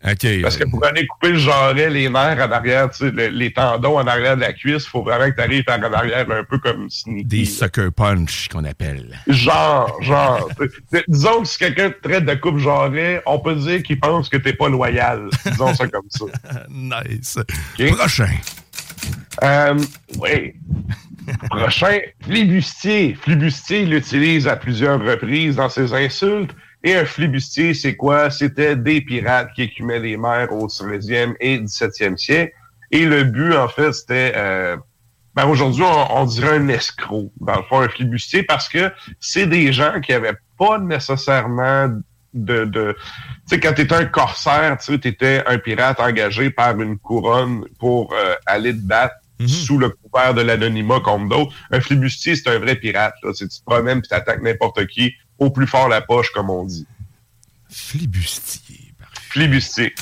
OK. 0.06 0.42
Parce 0.42 0.56
que 0.56 0.64
pour 0.64 0.84
aller 0.84 1.06
couper 1.06 1.30
le 1.32 1.38
jarret, 1.38 1.90
les 1.90 2.08
nerfs 2.08 2.38
en 2.46 2.52
arrière, 2.52 2.88
le- 3.00 3.28
les 3.28 3.52
tendons 3.52 3.98
en 3.98 4.06
arrière 4.06 4.36
de 4.36 4.42
la 4.42 4.52
cuisse, 4.52 4.84
il 4.84 4.88
faut 4.88 5.02
vraiment 5.02 5.28
que 5.30 5.34
tu 5.36 5.40
arrives 5.42 5.64
en 5.68 5.92
arrière 5.92 6.26
un 6.30 6.44
peu 6.44 6.58
comme 6.58 6.88
sneaky. 6.88 7.24
Des 7.24 7.44
sucker 7.44 7.88
punch 7.94 8.48
qu'on 8.48 8.64
appelle. 8.64 9.18
Genre, 9.26 9.96
genre. 10.02 10.48
Disons 11.08 11.42
que 11.42 11.48
si 11.48 11.58
quelqu'un 11.58 11.90
te 11.90 12.00
traite 12.08 12.24
de 12.24 12.34
coupe 12.34 12.58
jarret, 12.58 13.22
on 13.26 13.38
peut 13.40 13.56
dire 13.56 13.82
qu'il 13.82 13.98
pense 13.98 14.28
que 14.28 14.36
t'es 14.36 14.52
pas 14.52 14.68
loyal. 14.68 15.28
Disons 15.44 15.74
ça 15.74 15.88
comme 15.88 16.06
ça. 16.08 16.24
nice. 16.70 17.38
Prochain. 17.96 18.28
Euh, 19.42 19.74
oui. 20.20 20.54
Prochain, 21.50 21.98
flibustier. 22.22 23.16
Flibustier, 23.20 23.82
il 23.82 23.90
l'utilise 23.90 24.46
à 24.46 24.56
plusieurs 24.56 25.00
reprises 25.02 25.56
dans 25.56 25.68
ses 25.68 25.92
insultes. 25.92 26.52
Et 26.84 26.94
un 26.94 27.04
flibustier, 27.04 27.74
c'est 27.74 27.96
quoi? 27.96 28.30
C'était 28.30 28.76
des 28.76 29.00
pirates 29.00 29.52
qui 29.54 29.62
écumaient 29.62 29.98
les 29.98 30.16
mers 30.16 30.52
au 30.52 30.68
16e 30.68 31.34
et 31.40 31.58
17e 31.58 32.16
siècle. 32.16 32.52
Et 32.92 33.04
le 33.06 33.24
but, 33.24 33.54
en 33.54 33.68
fait, 33.68 33.92
c'était... 33.92 34.32
euh, 34.36 34.76
ben 35.34 35.46
aujourd'hui, 35.46 35.82
on, 35.82 36.16
on 36.20 36.24
dirait 36.24 36.56
un 36.58 36.68
escroc, 36.68 37.30
dans 37.40 37.56
le 37.56 37.62
fond, 37.64 37.80
un 37.80 37.88
flibustier, 37.88 38.42
parce 38.44 38.68
que 38.68 38.90
c'est 39.20 39.46
des 39.46 39.72
gens 39.72 40.00
qui 40.00 40.12
avaient 40.12 40.36
pas 40.58 40.78
nécessairement 40.78 41.88
de... 42.32 42.64
de 42.64 42.96
tu 43.48 43.54
sais, 43.56 43.60
quand 43.60 43.72
tu 43.74 43.82
étais 43.82 43.94
un 43.94 44.06
corsaire, 44.06 44.78
tu 44.78 44.94
étais 44.94 45.42
un 45.46 45.58
pirate 45.58 45.98
engagé 46.00 46.50
par 46.50 46.80
une 46.80 46.98
couronne 46.98 47.64
pour 47.78 48.12
euh, 48.14 48.34
aller 48.46 48.72
te 48.72 48.80
battre 48.86 49.14
sous 49.46 49.76
le 49.76 49.90
couvert 49.90 50.32
de 50.32 50.40
l'anonymat 50.40 51.00
comme 51.00 51.28
d'autres. 51.28 51.52
Un 51.70 51.80
flibustier, 51.80 52.36
c'est 52.36 52.48
un 52.48 52.58
vrai 52.58 52.76
pirate. 52.76 53.14
Là. 53.22 53.32
C'est- 53.34 53.48
Tu 53.48 53.58
te 53.58 53.64
promènes 53.66 54.00
puis 54.00 54.08
t'attaques 54.08 54.40
n'importe 54.42 54.86
qui 54.86 55.12
au 55.38 55.50
plus 55.50 55.66
fort 55.66 55.88
la 55.88 56.00
poche, 56.00 56.30
comme 56.32 56.50
on 56.50 56.64
dit. 56.64 56.86
Flibustier. 57.68 58.92
Flibustier. 59.30 59.94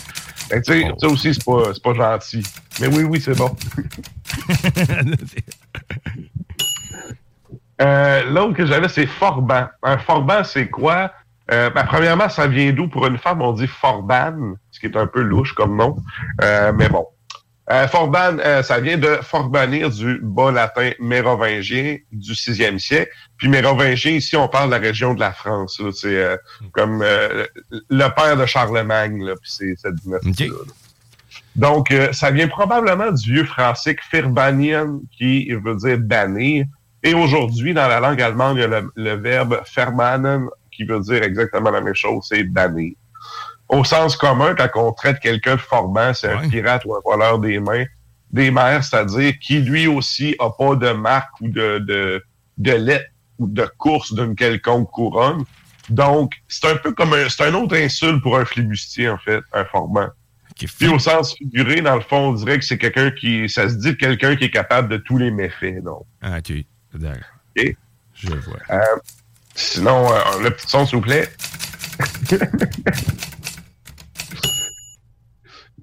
Ben, 0.51 0.63
tu 0.63 0.73
sais, 0.73 0.93
ça 0.99 1.07
aussi, 1.09 1.35
c'est 1.35 1.45
pas, 1.45 1.73
c'est 1.73 1.83
pas 1.83 1.95
gentil. 1.95 2.43
Mais 2.81 2.89
oui, 2.89 3.05
oui, 3.05 3.21
c'est 3.21 3.37
bon. 3.37 3.55
Euh, 7.83 8.31
L'autre 8.31 8.55
que 8.55 8.67
j'avais, 8.67 8.89
c'est 8.89 9.07
forban. 9.07 9.67
Un 9.83 9.99
forban, 9.99 10.45
c'est 10.45 10.69
quoi? 10.69 11.11
Euh, 11.51 11.71
ben, 11.71 11.85
premièrement, 11.85 12.29
ça 12.29 12.47
vient 12.47 12.73
d'où? 12.73 12.89
Pour 12.89 13.07
une 13.07 13.19
femme, 13.19 13.43
on 13.43 13.53
dit 13.53 13.67
forban, 13.67 14.55
ce 14.71 14.81
qui 14.81 14.87
est 14.87 14.97
un 14.97 15.09
peu 15.09 15.21
louche 15.21 15.55
comme 15.55 15.77
nom. 15.77 15.97
Euh, 16.43 16.73
mais 16.73 16.89
bon. 16.89 17.05
Euh, 17.71 17.89
forban, 17.89 18.39
euh, 18.41 18.63
ça 18.63 18.79
vient 18.79 18.99
de 18.99 19.19
forbanir 19.23 19.89
du 19.89 20.19
bas 20.23 20.53
latin 20.53 20.91
mérovingien 21.01 21.97
du 22.13 22.33
6e 22.33 22.79
siècle. 22.79 23.11
Puis 23.39 23.49
mérovingien, 23.49 24.13
ici, 24.13 24.37
on 24.37 24.49
parle 24.49 24.67
de 24.67 24.75
la 24.75 24.81
région 24.81 25.15
de 25.15 25.21
la 25.21 25.33
France. 25.33 25.81
C'est 25.95 26.17
euh, 26.17 26.37
comme 26.73 27.01
euh, 27.03 27.47
le 27.71 28.09
père 28.15 28.37
de 28.37 28.45
Charlemagne, 28.45 29.25
là, 29.25 29.35
puis 29.41 29.51
c'est 29.51 29.75
cette 29.79 29.95
dynastie-là. 29.95 30.55
là. 30.67 30.73
Donc, 31.57 31.91
euh, 31.91 32.13
ça 32.13 32.31
vient 32.31 32.49
probablement 32.49 33.13
du 33.13 33.33
vieux 33.33 33.45
français 33.45 33.97
firbanien, 34.11 35.01
qui 35.17 35.51
veut 35.53 35.77
dire 35.77 35.99
bannir. 35.99 36.67
Et 37.03 37.15
aujourd'hui, 37.15 37.73
dans 37.73 37.89
la 37.89 38.01
langue 38.01 38.21
allemande, 38.21 38.59
il 38.59 38.61
y 38.61 38.65
a 38.65 38.67
le, 38.67 38.91
le 38.97 39.15
verbe 39.15 39.63
vermanen, 39.75 40.49
qui 40.71 40.85
veut 40.85 41.01
dire 41.01 41.23
exactement 41.23 41.71
la 41.71 41.81
même 41.81 41.95
chose, 41.95 42.27
c'est 42.29 42.45
bannir. 42.45 42.95
Au 43.69 43.85
sens 43.85 44.17
commun, 44.17 44.55
quand 44.55 44.69
on 44.75 44.93
traite 44.93 45.21
quelqu'un 45.21 45.57
de 45.57 45.61
formant, 45.61 46.13
c'est 46.15 46.31
un 46.31 46.49
pirate 46.49 46.85
ou 46.85 46.95
un 46.95 47.01
voleur 47.05 47.39
des 47.39 47.59
mains, 47.59 47.85
des 48.31 48.51
mers, 48.51 48.85
c'est-à-dire 48.85 49.39
qui 49.39 49.61
lui 49.61 49.87
aussi 49.87 50.37
a 50.39 50.51
pas 50.51 50.77
de 50.77 50.91
marque 50.91 51.41
ou 51.41 51.49
de, 51.49 51.79
de, 51.79 52.23
de 52.59 52.73
lettre 52.73 53.11
ou 53.39 53.47
de 53.47 53.69
course 53.79 54.13
d'une 54.15 54.35
quelconque 54.37 54.91
couronne. 54.91 55.45
Donc, 55.89 56.33
c'est 56.49 56.67
un 56.67 56.77
peu 56.77 56.93
comme 56.93 57.13
un, 57.15 57.29
c'est 57.29 57.45
un 57.45 57.55
autre 57.55 57.77
insulte 57.77 58.23
pour 58.23 58.39
un 58.39 58.45
flibustier, 58.45 59.09
en 59.09 59.19
fait, 59.19 59.41
un 59.53 59.65
formant. 59.65 60.09
Puis 60.57 60.89
au 60.89 60.99
sens 60.99 61.35
figuré, 61.35 61.81
dans 61.81 61.97
le 61.97 62.01
fond, 62.01 62.29
on 62.29 62.33
dirait 62.33 62.59
que 62.59 62.65
c'est 62.65 62.79
quelqu'un 62.79 63.11
qui, 63.11 63.49
ça 63.49 63.69
se 63.69 63.75
dit 63.75 63.97
quelqu'un 63.97 64.37
qui 64.37 64.45
est 64.45 64.51
capable 64.51 64.89
de 64.89 64.99
tous 64.99 65.19
les 65.19 65.31
méfaits, 65.31 65.83
donc. 65.83 66.07
Ah, 66.23 66.39
OK. 66.39 66.53
D'accord. 66.95 67.25
Je 68.15 68.29
vois. 68.29 68.59
Euh, 68.71 68.81
sinon, 69.55 70.13
euh, 70.13 70.43
le 70.43 70.51
petit 70.51 70.69
son, 70.69 70.87
s'il 70.87 70.97
vous 70.97 71.03
plaît. 71.03 71.29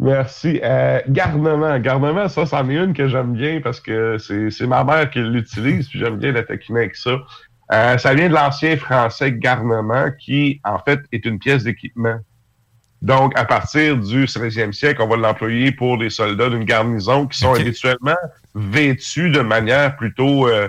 Merci. 0.02 0.60
Euh, 0.64 1.00
garnement. 1.08 1.78
Garnement, 1.78 2.28
ça, 2.28 2.48
c'en 2.48 2.68
est 2.70 2.76
une 2.76 2.94
que 2.94 3.08
j'aime 3.08 3.34
bien 3.34 3.62
parce 3.62 3.80
que 3.80 4.18
c'est 4.18 4.66
ma 4.66 4.84
mère 4.84 5.10
qui 5.12 5.20
l'utilise, 5.20 5.88
puis 5.88 6.00
j'aime 6.00 6.18
bien 6.18 6.32
la 6.32 6.42
taquiner 6.42 6.80
avec 6.80 6.96
ça. 6.96 7.20
Euh, 7.72 7.98
ça 8.00 8.14
vient 8.16 8.28
de 8.28 8.34
l'ancien 8.34 8.76
français 8.78 9.32
garnement, 9.32 10.08
qui, 10.20 10.60
en 10.64 10.80
fait, 10.80 11.00
est 11.12 11.24
une 11.24 11.38
pièce 11.38 11.64
d'équipement. 11.64 12.18
Donc, 13.04 13.38
à 13.38 13.46
partir 13.46 13.96
du 13.96 14.26
16e 14.26 14.74
siècle, 14.74 15.02
on 15.04 15.08
va 15.08 15.18
l'employer 15.18 15.72
pour 15.72 15.98
les 15.98 16.10
soldats 16.10 16.50
d'une 16.50 16.66
garnison 16.66 17.28
qui 17.28 17.38
sont 17.38 17.54
habituellement 17.54 18.18
vêtus 18.56 19.30
de 19.30 19.42
manière 19.42 19.96
plutôt 19.96 20.48
euh, 20.48 20.68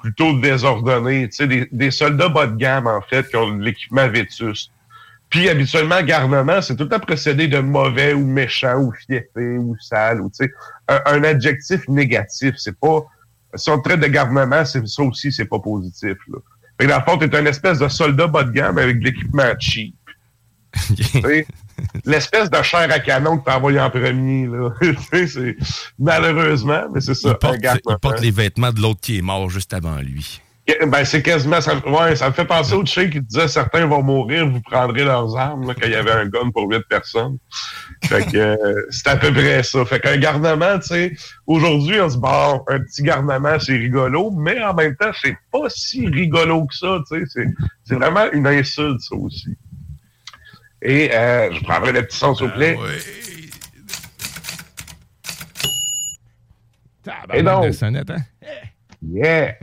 plutôt 0.00 0.38
désordonnée. 0.38 1.28
Tu 1.28 1.36
sais, 1.36 1.46
des, 1.46 1.68
des 1.70 1.90
soldats 1.90 2.28
bas 2.30 2.46
de 2.46 2.56
gamme, 2.56 2.86
en 2.86 3.02
fait, 3.02 3.28
qui 3.28 3.36
ont 3.36 3.56
de 3.56 3.62
l'équipement 3.62 4.08
vétus. 4.08 4.70
Puis, 5.34 5.48
habituellement, 5.48 6.00
garnement, 6.00 6.62
c'est 6.62 6.76
tout 6.76 6.84
le 6.84 6.90
temps 6.90 7.00
précédé 7.00 7.48
de 7.48 7.58
mauvais 7.58 8.12
ou 8.12 8.24
méchant 8.24 8.76
ou 8.76 8.92
fiefé 8.92 9.58
ou 9.58 9.76
sale 9.80 10.20
ou, 10.20 10.30
tu 10.30 10.44
sais, 10.44 10.52
un, 10.86 11.00
un 11.06 11.24
adjectif 11.24 11.88
négatif. 11.88 12.54
C'est 12.56 12.78
pas... 12.78 13.00
Si 13.56 13.68
on 13.68 13.80
te 13.80 13.88
traite 13.88 13.98
de 13.98 14.06
garnement, 14.06 14.64
c'est 14.64 14.86
ça 14.86 15.02
aussi, 15.02 15.32
c'est 15.32 15.46
pas 15.46 15.58
positif, 15.58 16.16
là. 16.28 16.38
Fait 16.78 16.86
que 16.86 16.92
dans 16.92 16.98
le 16.98 17.02
fond, 17.04 17.18
t'es 17.18 17.34
un 17.34 17.46
espèce 17.46 17.80
de 17.80 17.88
soldat 17.88 18.28
bas 18.28 18.44
de 18.44 18.52
gamme 18.52 18.78
avec 18.78 19.00
de 19.00 19.06
l'équipement 19.06 19.52
cheap. 19.58 19.96
L'espèce 22.04 22.48
de 22.48 22.62
chair 22.62 22.88
à 22.92 23.00
canon 23.00 23.38
que 23.38 23.44
t'as 23.44 23.56
envoyé 23.56 23.80
en 23.80 23.90
premier, 23.90 24.46
là. 24.46 24.70
Tu 24.80 24.96
sais, 25.10 25.26
c'est... 25.26 25.56
Malheureusement, 25.98 26.84
mais 26.94 27.00
c'est 27.00 27.14
ça. 27.14 27.34
Porte, 27.34 27.56
il 27.60 27.96
porte 28.00 28.20
les 28.20 28.30
vêtements 28.30 28.70
de 28.70 28.80
l'autre 28.80 29.00
qui 29.00 29.18
est 29.18 29.22
mort 29.22 29.50
juste 29.50 29.74
avant 29.74 29.96
lui. 29.98 30.40
Ben, 30.66 31.04
c'est 31.04 31.22
quasiment, 31.22 31.60
ça, 31.60 31.76
ouais, 31.76 32.16
ça 32.16 32.28
me 32.28 32.32
fait 32.32 32.46
penser 32.46 32.72
au 32.74 32.86
Che 32.86 33.10
qui 33.10 33.20
disait 33.20 33.48
certains 33.48 33.84
vont 33.84 34.02
mourir, 34.02 34.48
vous 34.48 34.62
prendrez 34.62 35.04
leurs 35.04 35.36
armes, 35.36 35.68
là, 35.68 35.74
quand 35.74 35.86
il 35.86 35.92
y 35.92 35.94
avait 35.94 36.10
un 36.10 36.26
gun 36.26 36.50
pour 36.52 36.70
huit 36.70 36.82
personnes. 36.88 37.36
Fait 38.04 38.24
que, 38.24 38.38
euh, 38.38 38.86
c'est 38.88 39.08
à 39.08 39.16
peu 39.16 39.30
près 39.30 39.62
ça. 39.62 39.84
Fait 39.84 40.00
qu'un 40.00 40.16
garnement, 40.16 40.78
tu 40.78 40.86
sais, 40.86 41.12
aujourd'hui, 41.46 42.00
on 42.00 42.08
se 42.08 42.16
bon, 42.16 42.64
un 42.68 42.80
petit 42.80 43.02
garnement, 43.02 43.58
c'est 43.60 43.76
rigolo, 43.76 44.30
mais 44.30 44.62
en 44.62 44.72
même 44.72 44.96
temps, 44.96 45.10
c'est 45.20 45.36
pas 45.52 45.68
si 45.68 46.06
rigolo 46.06 46.64
que 46.64 46.74
ça, 46.74 46.98
tu 47.10 47.18
sais, 47.18 47.24
c'est, 47.28 47.46
c'est 47.84 47.96
vraiment 47.96 48.32
une 48.32 48.46
insulte, 48.46 49.00
ça 49.00 49.16
aussi. 49.16 49.54
Et, 50.80 51.10
euh, 51.12 51.52
je 51.52 51.62
prendrai 51.62 51.92
le 51.92 52.06
petit 52.06 52.16
son, 52.16 52.34
s'il 52.34 52.46
vous 52.46 52.54
plaît. 52.54 52.78
Et 57.34 57.42
donc, 57.42 57.74
sonnette, 57.74 58.08
hein? 58.08 58.22
Yeah! 59.10 59.54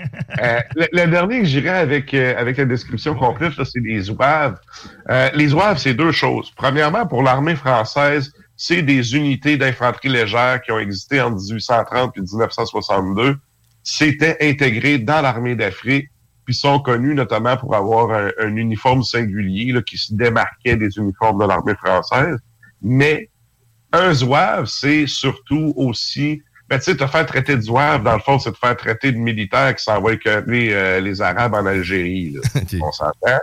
Euh, 0.42 0.60
le, 0.76 0.88
le 0.92 1.08
dernier 1.08 1.40
que 1.40 1.46
j'irai 1.46 1.70
avec, 1.70 2.14
euh, 2.14 2.34
avec 2.38 2.58
la 2.58 2.66
description 2.66 3.16
complète, 3.16 3.54
c'est 3.64 3.80
les 3.80 4.02
zouaves. 4.02 4.60
Euh, 5.10 5.30
les 5.34 5.48
zouaves, 5.50 5.78
c'est 5.78 5.94
deux 5.94 6.12
choses. 6.12 6.52
Premièrement, 6.56 7.06
pour 7.08 7.24
l'armée 7.24 7.56
française, 7.56 8.32
c'est 8.56 8.82
des 8.82 9.16
unités 9.16 9.58
d'infanterie 9.58 10.10
légère 10.10 10.62
qui 10.62 10.72
ont 10.72 10.80
existé 10.80 11.22
en 11.22 11.32
1830 11.32 12.14
puis 12.14 12.22
1962. 12.22 13.38
C'était 13.84 14.38
intégré 14.42 15.00
dans 15.00 15.22
l'armée 15.22 15.56
d'Afrique, 15.56 16.10
puis 16.46 16.54
sont 16.54 16.80
connus 16.80 17.16
notamment 17.16 17.58
pour 17.58 17.76
avoir 17.76 18.12
un, 18.12 18.30
un 18.40 18.56
uniforme 18.56 19.04
singulier 19.04 19.72
là, 19.74 19.82
qui 19.82 19.98
se 19.98 20.14
démarquait 20.14 20.76
des 20.76 20.98
uniformes 20.98 21.42
de 21.42 21.48
l'armée 21.48 21.76
française. 21.76 22.38
Mais 22.82 23.30
un 23.92 24.14
zouave, 24.14 24.68
c'est 24.68 25.08
surtout 25.08 25.74
aussi 25.76 26.42
ben, 26.72 26.80
tu 26.80 26.85
sais, 26.85 26.95
te 26.95 27.06
faire 27.06 27.26
traiter 27.26 27.57
de 27.57 27.61
zouave, 27.61 28.02
dans 28.02 28.14
le 28.14 28.22
fond, 28.22 28.39
c'est 28.39 28.53
te 28.53 28.57
faire 28.57 28.77
traiter 28.77 29.11
de 29.11 29.18
militaire 29.18 29.76
qui 29.76 29.84
s'envoie 29.84 30.14
écœurer 30.14 30.69
euh, 30.73 31.02
les 31.02 31.22
Arabes 31.22 31.53
en 31.53 31.65
Algérie. 31.65 32.31
là. 32.31 32.61
On 32.81 32.91
s'entend? 32.93 33.39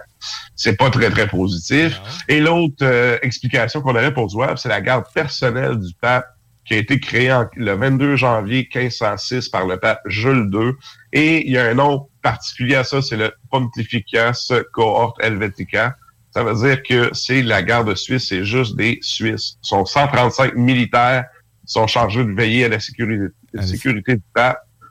C'est 0.57 0.77
pas 0.77 0.89
très, 0.89 1.11
très 1.11 1.27
positif. 1.29 2.01
Et 2.27 2.41
l'autre 2.41 2.77
euh, 2.83 3.19
explication 3.21 3.83
qu'on 3.83 3.91
aurait 3.91 4.15
pour 4.15 4.31
zouave, 4.31 4.57
c'est 4.57 4.71
la 4.71 4.81
garde 4.81 5.05
personnelle 5.15 5.79
du 5.79 5.93
pape 6.01 6.27
qui 6.65 6.73
a 6.75 6.79
été 6.79 6.99
créée 7.01 7.31
en- 7.33 7.47
le 7.55 7.73
22 7.75 8.17
janvier 8.17 8.67
1506 8.75 9.51
par 9.51 9.67
le 9.67 9.77
pape 9.79 10.01
Jules 10.07 10.49
II. 10.53 10.73
Et 11.13 11.47
il 11.47 11.53
y 11.53 11.59
a 11.59 11.65
un 11.67 11.75
nom 11.75 12.09
particulier 12.23 12.77
à 12.77 12.85
ça, 12.85 13.03
c'est 13.03 13.17
le 13.17 13.33
Pontificas 13.51 14.53
Cohort 14.73 15.17
Helvetica. 15.21 15.97
Ça 16.31 16.43
veut 16.45 16.55
dire 16.55 16.83
que 16.83 17.11
c'est 17.15 17.43
la 17.43 17.63
garde 17.63 17.95
suisse, 17.95 18.29
c'est 18.29 18.45
juste 18.45 18.77
des 18.77 18.99
Suisses. 19.03 19.59
Ils 19.63 19.69
sont 19.69 19.85
135 19.85 20.55
militaires 20.55 21.25
sont 21.69 21.87
chargés 21.87 22.25
de 22.25 22.33
veiller 22.33 22.65
à 22.65 22.69
la 22.69 22.81
sécurité, 22.81 23.33
la 23.53 23.63
sécurité 23.63 24.17
du 24.17 24.23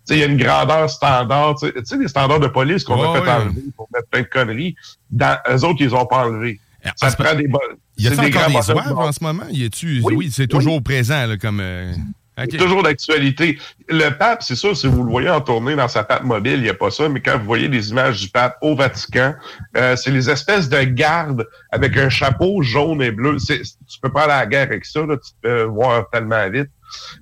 il 0.10 0.18
y 0.20 0.24
a 0.24 0.28
une 0.28 0.38
grandeur 0.38 0.90
standard. 0.90 1.56
Tu 1.60 1.68
sais- 1.84 1.98
les 1.98 2.08
standards 2.08 2.40
de 2.40 2.48
police 2.48 2.84
qu'on 2.84 2.95
a 2.95 3.22
fait 3.22 3.30
enlever 3.30 3.62
pour 3.76 3.90
mettre 3.94 4.08
plein 4.08 4.22
de 4.22 4.28
conneries. 4.28 4.76
Dans, 5.10 5.38
eux 5.49 5.66
autres, 5.66 5.78
ils 5.82 5.88
les 5.88 5.94
ont 5.94 6.06
pas 6.06 6.26
enlevés. 6.26 6.60
Ça 6.95 7.12
prend 7.12 7.36
des 7.36 7.48
bonnes. 7.48 7.62
Y 7.98 8.08
a 8.08 8.12
c'est 8.12 8.20
encore 8.20 8.48
des 8.48 8.56
en 8.56 9.12
ce 9.12 9.24
moment? 9.24 9.44
Y 9.52 9.66
a-tu? 9.66 10.02
Oui, 10.04 10.14
Oui, 10.16 10.30
c'est 10.32 10.48
toujours 10.48 10.82
présent, 10.82 11.26
là, 11.26 11.38
comme. 11.38 11.60
euh, 11.60 11.94
ok. 12.38 12.47
C'est 12.51 12.57
toujours 12.57 12.84
d'actualité. 12.84 13.57
Le 13.89 14.09
pape, 14.09 14.43
c'est 14.43 14.55
sûr, 14.55 14.76
si 14.76 14.88
vous 14.88 15.03
le 15.03 15.09
voyez 15.09 15.30
en 15.30 15.41
tournée 15.41 15.76
dans 15.76 15.88
sa 15.88 16.03
pape 16.03 16.23
mobile, 16.23 16.53
il 16.55 16.61
n'y 16.64 16.69
a 16.69 16.73
pas 16.73 16.91
ça, 16.91 17.07
mais 17.09 17.19
quand 17.22 17.38
vous 17.38 17.45
voyez 17.45 17.69
des 17.69 17.89
images 17.89 18.22
du 18.22 18.30
pape 18.30 18.57
au 18.61 18.76
Vatican, 18.76 19.34
euh, 19.76 19.95
c'est 19.95 20.11
les 20.11 20.30
espèces 20.30 20.69
de 20.69 20.81
gardes 20.84 21.45
avec 21.72 21.97
un 21.97 22.09
chapeau 22.09 22.61
jaune 22.61 23.01
et 23.01 23.11
bleu. 23.11 23.38
C'est- 23.39 23.61
tu 23.61 23.99
peux 24.01 24.11
pas 24.11 24.23
aller 24.23 24.34
à 24.34 24.39
la 24.39 24.45
guerre 24.45 24.64
avec 24.64 24.85
ça, 24.85 25.01
là, 25.05 25.15
tu 25.18 25.31
peux 25.41 25.64
voir 25.64 26.09
tellement 26.11 26.49
vite. 26.49 26.69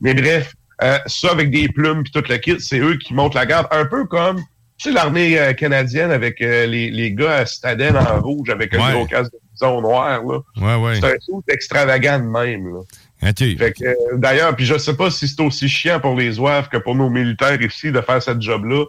Mais 0.02 0.14
bref, 0.14 0.54
euh, 0.84 0.98
ça 1.06 1.32
avec 1.32 1.52
des 1.52 1.68
plumes 1.70 2.04
puis 2.04 2.12
toute 2.12 2.28
la 2.30 2.38
kit, 2.38 2.60
c'est 2.60 2.80
eux 2.80 2.96
qui 2.98 3.14
montent 3.14 3.36
la 3.36 3.46
garde, 3.46 3.68
un 3.72 3.86
peu 3.86 4.06
comme 4.06 4.38
tu 4.78 4.90
sais, 4.90 4.92
l'armée 4.94 5.40
euh, 5.40 5.54
canadienne 5.54 6.12
avec 6.12 6.42
euh, 6.42 6.66
les, 6.66 6.92
les 6.92 7.14
gars 7.14 7.36
à 7.38 7.46
Staden 7.46 7.96
en 7.96 8.20
rouge 8.20 8.50
avec 8.50 8.76
un 8.76 8.86
Ouais. 8.86 8.92
gros 8.92 9.06
casque 9.06 9.32
de 9.32 9.38
bison 9.54 9.80
noir. 9.80 10.22
Là. 10.22 10.40
Ouais, 10.58 10.76
ouais. 10.84 10.96
C'est 11.00 11.06
un 11.06 11.18
truc 11.18 11.46
extravagant 11.48 12.20
de 12.20 12.26
même. 12.26 12.68
Là. 12.74 12.80
Que, 13.22 13.86
euh, 13.86 14.18
d'ailleurs, 14.18 14.56
puis 14.56 14.66
je 14.66 14.78
sais 14.78 14.96
pas 14.96 15.10
si 15.10 15.28
c'est 15.28 15.42
aussi 15.42 15.68
chiant 15.68 16.00
pour 16.00 16.16
les 16.16 16.40
oeuvres 16.40 16.70
que 16.70 16.78
pour 16.78 16.96
nos 16.96 17.10
militaires 17.10 17.60
ici 17.62 17.92
de 17.92 18.02
faire 18.02 18.22
cette 18.22 18.42
job-là. 18.42 18.86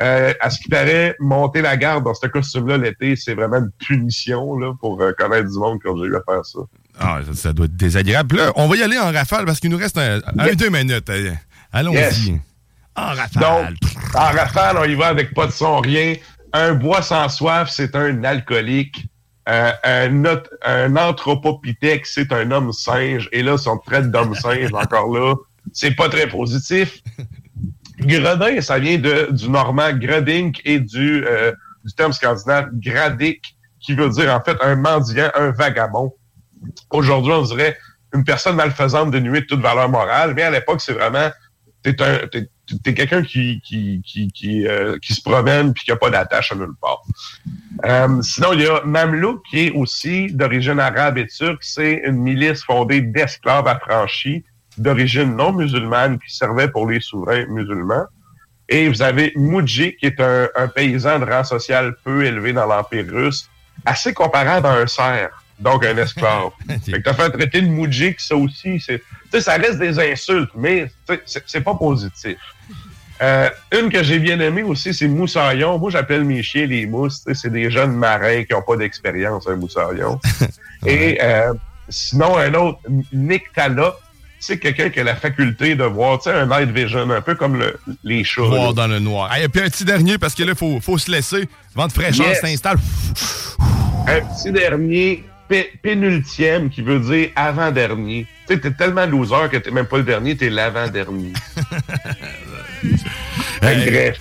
Euh, 0.00 0.32
à 0.40 0.50
ce 0.50 0.60
qui 0.60 0.68
paraît, 0.68 1.16
monter 1.18 1.60
la 1.60 1.76
garde 1.76 2.04
dans 2.04 2.14
ce 2.14 2.28
costume-là 2.28 2.76
l'été, 2.76 3.16
c'est 3.16 3.34
vraiment 3.34 3.56
une 3.56 3.70
punition 3.84 4.56
là, 4.56 4.72
pour 4.80 5.00
euh, 5.02 5.10
connaître 5.18 5.50
du 5.50 5.58
monde 5.58 5.80
quand 5.82 5.96
j'ai 5.96 6.04
eu 6.04 6.14
à 6.14 6.22
faire 6.24 6.44
ça. 6.44 6.60
Ah, 7.00 7.18
ça, 7.26 7.34
ça 7.34 7.52
doit 7.52 7.66
être 7.66 7.76
désagréable. 7.76 8.36
Là, 8.36 8.52
on 8.54 8.68
va 8.68 8.76
y 8.76 8.82
aller 8.82 8.98
en 8.98 9.10
rafale 9.10 9.44
parce 9.44 9.58
qu'il 9.58 9.70
nous 9.70 9.76
reste 9.76 9.98
un, 9.98 10.20
un, 10.38 10.52
deux 10.54 10.70
minutes. 10.70 11.10
Euh, 11.10 11.32
Allons-y. 11.72 11.96
Yes. 11.96 12.30
En 12.94 13.06
rafale. 13.06 13.42
Donc, 13.42 13.90
en 14.14 14.30
rafale, 14.30 14.76
on 14.78 14.84
y 14.84 14.94
va 14.94 15.08
avec 15.08 15.34
pas 15.34 15.46
de 15.46 15.52
son, 15.52 15.80
rien. 15.80 16.14
Un 16.52 16.74
bois 16.74 17.02
sans 17.02 17.28
soif, 17.28 17.68
c'est 17.68 17.96
un 17.96 18.22
alcoolique. 18.22 19.06
Euh, 19.48 19.72
un, 19.82 20.24
autre- 20.26 20.50
un 20.62 20.94
anthropopithèque, 20.96 22.04
c'est 22.06 22.32
un 22.32 22.50
homme 22.50 22.72
singe. 22.72 23.28
Et 23.32 23.42
là, 23.42 23.56
si 23.56 23.68
on 23.68 23.78
te 23.78 23.86
traite 23.86 24.10
d'homme 24.10 24.34
singe, 24.44 24.72
encore 24.74 25.08
là, 25.12 25.34
c'est 25.72 25.94
pas 25.94 26.08
très 26.08 26.28
positif. 26.28 27.02
Gredin, 28.00 28.60
ça 28.60 28.78
vient 28.78 28.98
de, 28.98 29.28
du 29.32 29.48
normand 29.48 29.92
gredink 29.92 30.60
et 30.64 30.78
du, 30.80 31.24
euh, 31.26 31.52
du 31.84 31.92
terme 31.94 32.12
scandinave 32.12 32.68
gradik, 32.74 33.56
qui 33.80 33.94
veut 33.94 34.08
dire 34.10 34.32
en 34.34 34.42
fait 34.42 34.56
un 34.60 34.76
mendiant, 34.76 35.30
un 35.34 35.50
vagabond. 35.50 36.14
Aujourd'hui, 36.90 37.32
on 37.32 37.42
dirait 37.42 37.76
une 38.14 38.24
personne 38.24 38.56
malfaisante 38.56 39.10
dénuée 39.10 39.40
de 39.40 39.46
toute 39.46 39.60
valeur 39.60 39.88
morale, 39.88 40.34
mais 40.34 40.42
à 40.42 40.50
l'époque, 40.50 40.80
c'est 40.80 40.92
vraiment 40.92 41.30
t'es 41.82 42.00
un 42.02 42.26
t'es, 42.30 42.48
t'es 42.82 42.94
quelqu'un 42.94 43.22
qui 43.22 43.60
qui 43.60 44.02
qui 44.04 44.28
qui, 44.32 44.66
euh, 44.66 44.98
qui 44.98 45.14
se 45.14 45.22
promène 45.22 45.72
puis 45.72 45.84
qui 45.84 45.92
a 45.92 45.96
pas 45.96 46.10
d'attache 46.10 46.52
à 46.52 46.54
nulle 46.54 46.74
part. 46.80 47.02
Euh, 47.84 48.22
sinon 48.22 48.52
il 48.52 48.62
y 48.62 48.66
a 48.66 48.82
Mamlouk 48.84 49.42
qui 49.50 49.66
est 49.66 49.70
aussi 49.70 50.32
d'origine 50.32 50.80
arabe 50.80 51.18
et 51.18 51.26
turque, 51.26 51.62
c'est 51.62 52.02
une 52.04 52.16
milice 52.16 52.64
fondée 52.64 53.00
d'esclaves 53.00 53.66
affranchis 53.66 54.44
d'origine 54.76 55.34
non 55.34 55.52
musulmane 55.52 56.18
qui 56.18 56.34
servait 56.34 56.68
pour 56.68 56.88
les 56.88 57.00
souverains 57.00 57.46
musulmans. 57.46 58.06
Et 58.68 58.88
vous 58.88 59.02
avez 59.02 59.32
Mouji 59.34 59.96
qui 59.96 60.06
est 60.06 60.20
un, 60.20 60.48
un 60.54 60.68
paysan 60.68 61.18
de 61.18 61.24
rang 61.24 61.42
social 61.42 61.96
peu 62.04 62.24
élevé 62.24 62.52
dans 62.52 62.66
l'empire 62.66 63.06
russe, 63.10 63.48
assez 63.84 64.12
comparable 64.12 64.66
à 64.66 64.74
un 64.74 64.86
cerf. 64.86 65.30
Donc, 65.58 65.84
un 65.84 65.96
esclave. 65.96 66.50
fait 66.84 66.92
que 66.92 66.98
t'as 66.98 67.14
fait 67.14 67.30
traiter 67.30 67.62
de 67.62 67.68
Moudjik, 67.68 68.20
ça 68.20 68.36
aussi, 68.36 68.80
c'est, 68.80 69.02
sais, 69.32 69.40
ça 69.40 69.54
reste 69.54 69.78
des 69.78 69.98
insultes, 69.98 70.50
mais 70.56 70.90
c'est 71.26 71.60
pas 71.60 71.74
positif. 71.74 72.36
Euh, 73.20 73.50
une 73.76 73.90
que 73.90 74.02
j'ai 74.04 74.20
bien 74.20 74.38
aimée 74.38 74.62
aussi, 74.62 74.94
c'est 74.94 75.08
Moussaillon. 75.08 75.76
Moi, 75.78 75.90
j'appelle 75.90 76.24
mes 76.24 76.42
chiens 76.42 76.66
les 76.66 76.86
mousses. 76.86 77.24
tu 77.24 77.34
sais, 77.34 77.40
C'est 77.42 77.50
des 77.50 77.68
jeunes 77.70 77.92
marins 77.92 78.44
qui 78.44 78.52
n'ont 78.52 78.62
pas 78.62 78.76
d'expérience, 78.76 79.48
un 79.48 79.56
Moussaillon. 79.56 80.20
Et 80.86 81.18
euh, 81.20 81.52
sinon, 81.88 82.36
un 82.38 82.54
autre, 82.54 82.78
Nick 83.12 83.52
Tala, 83.54 83.96
c'est 84.38 84.60
quelqu'un 84.60 84.88
qui 84.90 85.00
a 85.00 85.02
la 85.04 85.16
faculté 85.16 85.74
de 85.74 85.82
voir, 85.82 86.18
tu 86.20 86.30
sais, 86.30 86.36
un 86.36 86.46
night 86.46 86.70
vision, 86.70 87.10
un 87.10 87.20
peu 87.20 87.34
comme 87.34 87.58
le- 87.58 87.76
les 88.04 88.22
chats. 88.22 88.42
Voir 88.42 88.68
là. 88.68 88.72
dans 88.72 88.86
le 88.86 89.00
noir. 89.00 89.36
Et 89.36 89.48
puis 89.48 89.62
un 89.62 89.68
petit 89.68 89.84
dernier, 89.84 90.16
parce 90.16 90.36
que 90.36 90.44
là, 90.44 90.52
il 90.52 90.56
faut, 90.56 90.78
faut 90.80 90.96
se 90.96 91.10
laisser. 91.10 91.48
Vente 91.74 91.92
fraîcheur 91.92 92.28
Yes. 92.28 92.40
s'installe. 92.40 92.78
Un 94.06 94.20
petit 94.20 94.52
dernier, 94.52 95.24
pénultième, 95.82 96.70
qui 96.70 96.82
veut 96.82 97.00
dire 97.00 97.30
avant-dernier. 97.36 98.26
Tu 98.46 98.54
sais, 98.54 98.60
t'es 98.60 98.70
tellement 98.72 99.06
loser 99.06 99.48
que 99.50 99.56
t'es 99.56 99.70
même 99.70 99.86
pas 99.86 99.98
le 99.98 100.02
dernier, 100.04 100.36
t'es 100.36 100.50
l'avant-dernier. 100.50 101.32
Bref. 103.60 104.18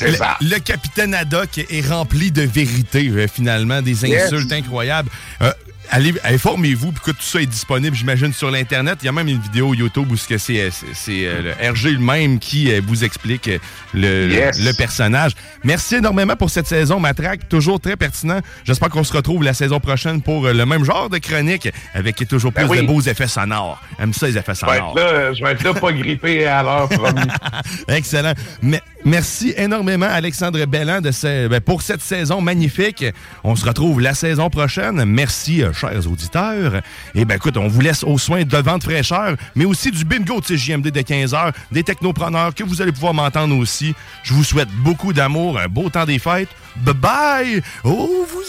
Le, 0.00 0.12
ça. 0.14 0.36
le 0.40 0.58
capitaine 0.60 1.12
Haddock 1.12 1.58
est 1.58 1.88
rempli 1.88 2.30
de 2.30 2.42
vérité, 2.42 3.08
euh, 3.08 3.26
finalement, 3.26 3.82
des 3.82 4.06
Yes. 4.06 4.26
insultes 4.32 4.52
incroyables. 4.52 5.10
Euh, 5.42 5.50
Allez, 5.90 6.12
informez-vous, 6.22 6.92
puis 6.92 7.00
que 7.02 7.10
tout 7.12 7.22
ça 7.22 7.40
est 7.40 7.46
disponible, 7.46 7.96
j'imagine, 7.96 8.32
sur 8.32 8.50
l'Internet. 8.50 8.98
Il 9.02 9.06
y 9.06 9.08
a 9.08 9.12
même 9.12 9.28
une 9.28 9.40
vidéo 9.40 9.72
YouTube 9.72 10.10
où 10.12 10.16
c'est, 10.16 10.34
euh, 10.60 10.70
euh, 11.08 11.54
le 11.62 11.70
RG 11.70 11.88
lui-même 11.96 12.38
qui 12.38 12.70
euh, 12.70 12.82
vous 12.86 13.04
explique 13.04 13.48
euh, 13.48 13.58
le, 13.94 14.26
le- 14.28 14.34
Yes. 14.34 14.60
le 14.62 14.72
personnage. 14.74 15.32
Merci 15.64 15.96
énormément 15.96 16.36
pour 16.36 16.50
cette 16.50 16.66
saison, 16.66 17.00
Matraque. 17.00 17.48
Toujours 17.48 17.80
très 17.80 17.96
pertinent. 17.96 18.40
J'espère 18.64 18.90
qu'on 18.90 19.02
se 19.02 19.14
retrouve 19.14 19.42
la 19.42 19.54
saison 19.54 19.80
prochaine 19.80 20.20
pour 20.20 20.46
le 20.48 20.66
même 20.66 20.84
genre 20.84 21.08
de 21.08 21.16
chronique 21.18 21.68
avec 21.94 22.16
toujours 22.28 22.52
plus 22.52 22.64
Ben 22.64 22.70
oui. 22.70 22.82
de 22.82 22.86
beaux 22.86 23.00
effets 23.00 23.26
sonores. 23.26 23.80
Aime 23.98 24.12
ça, 24.12 24.26
les 24.26 24.36
effets 24.36 24.52
Je 24.54 24.66
vais 24.66 24.72
sonores. 24.76 24.94
être 24.98 25.02
là, 25.12 25.32
je 25.32 25.42
vais 25.44 25.52
être 25.52 25.62
là 25.64 25.72
pas 25.74 25.92
grippé 25.92 26.46
à 26.46 26.62
l'heure, 26.62 26.88
promis. 26.90 27.22
Excellent. 27.88 28.34
Me- 28.62 28.76
merci 29.04 29.54
énormément, 29.56 30.08
Alexandre 30.10 30.64
Belland, 30.66 31.00
de 31.00 31.48
ben, 31.48 31.60
pour 31.60 31.82
cette 31.82 32.00
saison 32.00 32.40
magnifique. 32.40 33.04
On 33.44 33.56
se 33.56 33.64
retrouve 33.64 34.00
la 34.00 34.14
saison 34.14 34.50
prochaine. 34.50 35.04
Merci, 35.04 35.62
euh, 35.62 35.72
chers 35.72 36.10
auditeurs. 36.10 36.80
Et 37.14 37.24
ben 37.24 37.36
écoute, 37.36 37.56
on 37.56 37.68
vous 37.68 37.80
laisse 37.80 38.04
aux 38.04 38.18
soins 38.18 38.44
de 38.44 38.56
vente 38.56 38.84
fraîcheur, 38.84 39.36
mais 39.54 39.64
aussi 39.64 39.90
du 39.90 40.04
bingo 40.04 40.40
de 40.40 40.46
CJMD 40.46 40.90
de 40.90 41.00
15h, 41.00 41.52
des 41.72 41.82
technopreneurs 41.82 42.54
que 42.54 42.64
vous 42.64 42.82
allez 42.82 42.92
pouvoir 42.92 43.14
m'entendre 43.14 43.56
aussi. 43.56 43.94
Je 44.22 44.34
vous 44.34 44.44
souhaite 44.44 44.70
beaucoup 44.82 45.12
d'amour, 45.12 45.58
un 45.58 45.68
beau 45.68 45.88
temps 45.88 46.04
des 46.04 46.18
fêtes. 46.18 46.48
Bye 46.76 46.94
bye! 46.94 47.62
Oh, 47.84 48.26
vous 48.28 48.42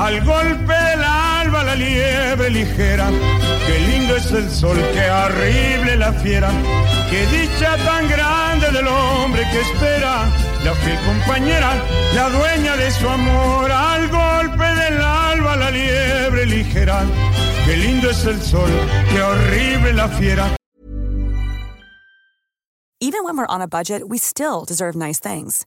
Al 0.00 0.24
golpe 0.24 0.72
del 0.72 1.04
alba 1.04 1.62
la 1.62 1.74
liebre 1.74 2.48
ligera, 2.48 3.10
qué 3.66 3.78
lindo 3.80 4.16
es 4.16 4.30
el 4.32 4.50
sol, 4.50 4.78
qué 4.94 5.10
horrible 5.10 5.94
la 5.96 6.10
fiera, 6.14 6.50
qué 7.10 7.26
dicha 7.26 7.76
tan 7.84 8.08
grande 8.08 8.70
del 8.70 8.86
hombre 8.88 9.42
que 9.52 9.60
espera, 9.60 10.24
la 10.64 10.74
fiel 10.76 10.98
compañera, 11.04 11.74
la 12.14 12.30
dueña 12.30 12.78
de 12.78 12.90
su 12.92 13.06
amor. 13.06 13.70
Al 13.70 14.08
golpe 14.08 14.64
del 14.64 15.02
alba 15.02 15.56
la 15.56 15.70
liebre 15.70 16.46
ligera, 16.46 17.04
qué 17.66 17.76
lindo 17.76 18.08
es 18.08 18.24
el 18.24 18.40
sol, 18.40 18.70
qué 19.10 19.20
horrible 19.20 19.92
la 19.92 20.08
fiera. 20.08 20.56
Even 23.02 23.22
when 23.22 23.36
we're 23.36 23.46
on 23.50 23.60
a 23.60 23.68
budget, 23.68 24.08
we 24.08 24.16
still 24.16 24.64
deserve 24.66 24.96
nice 24.96 25.20
things. 25.20 25.66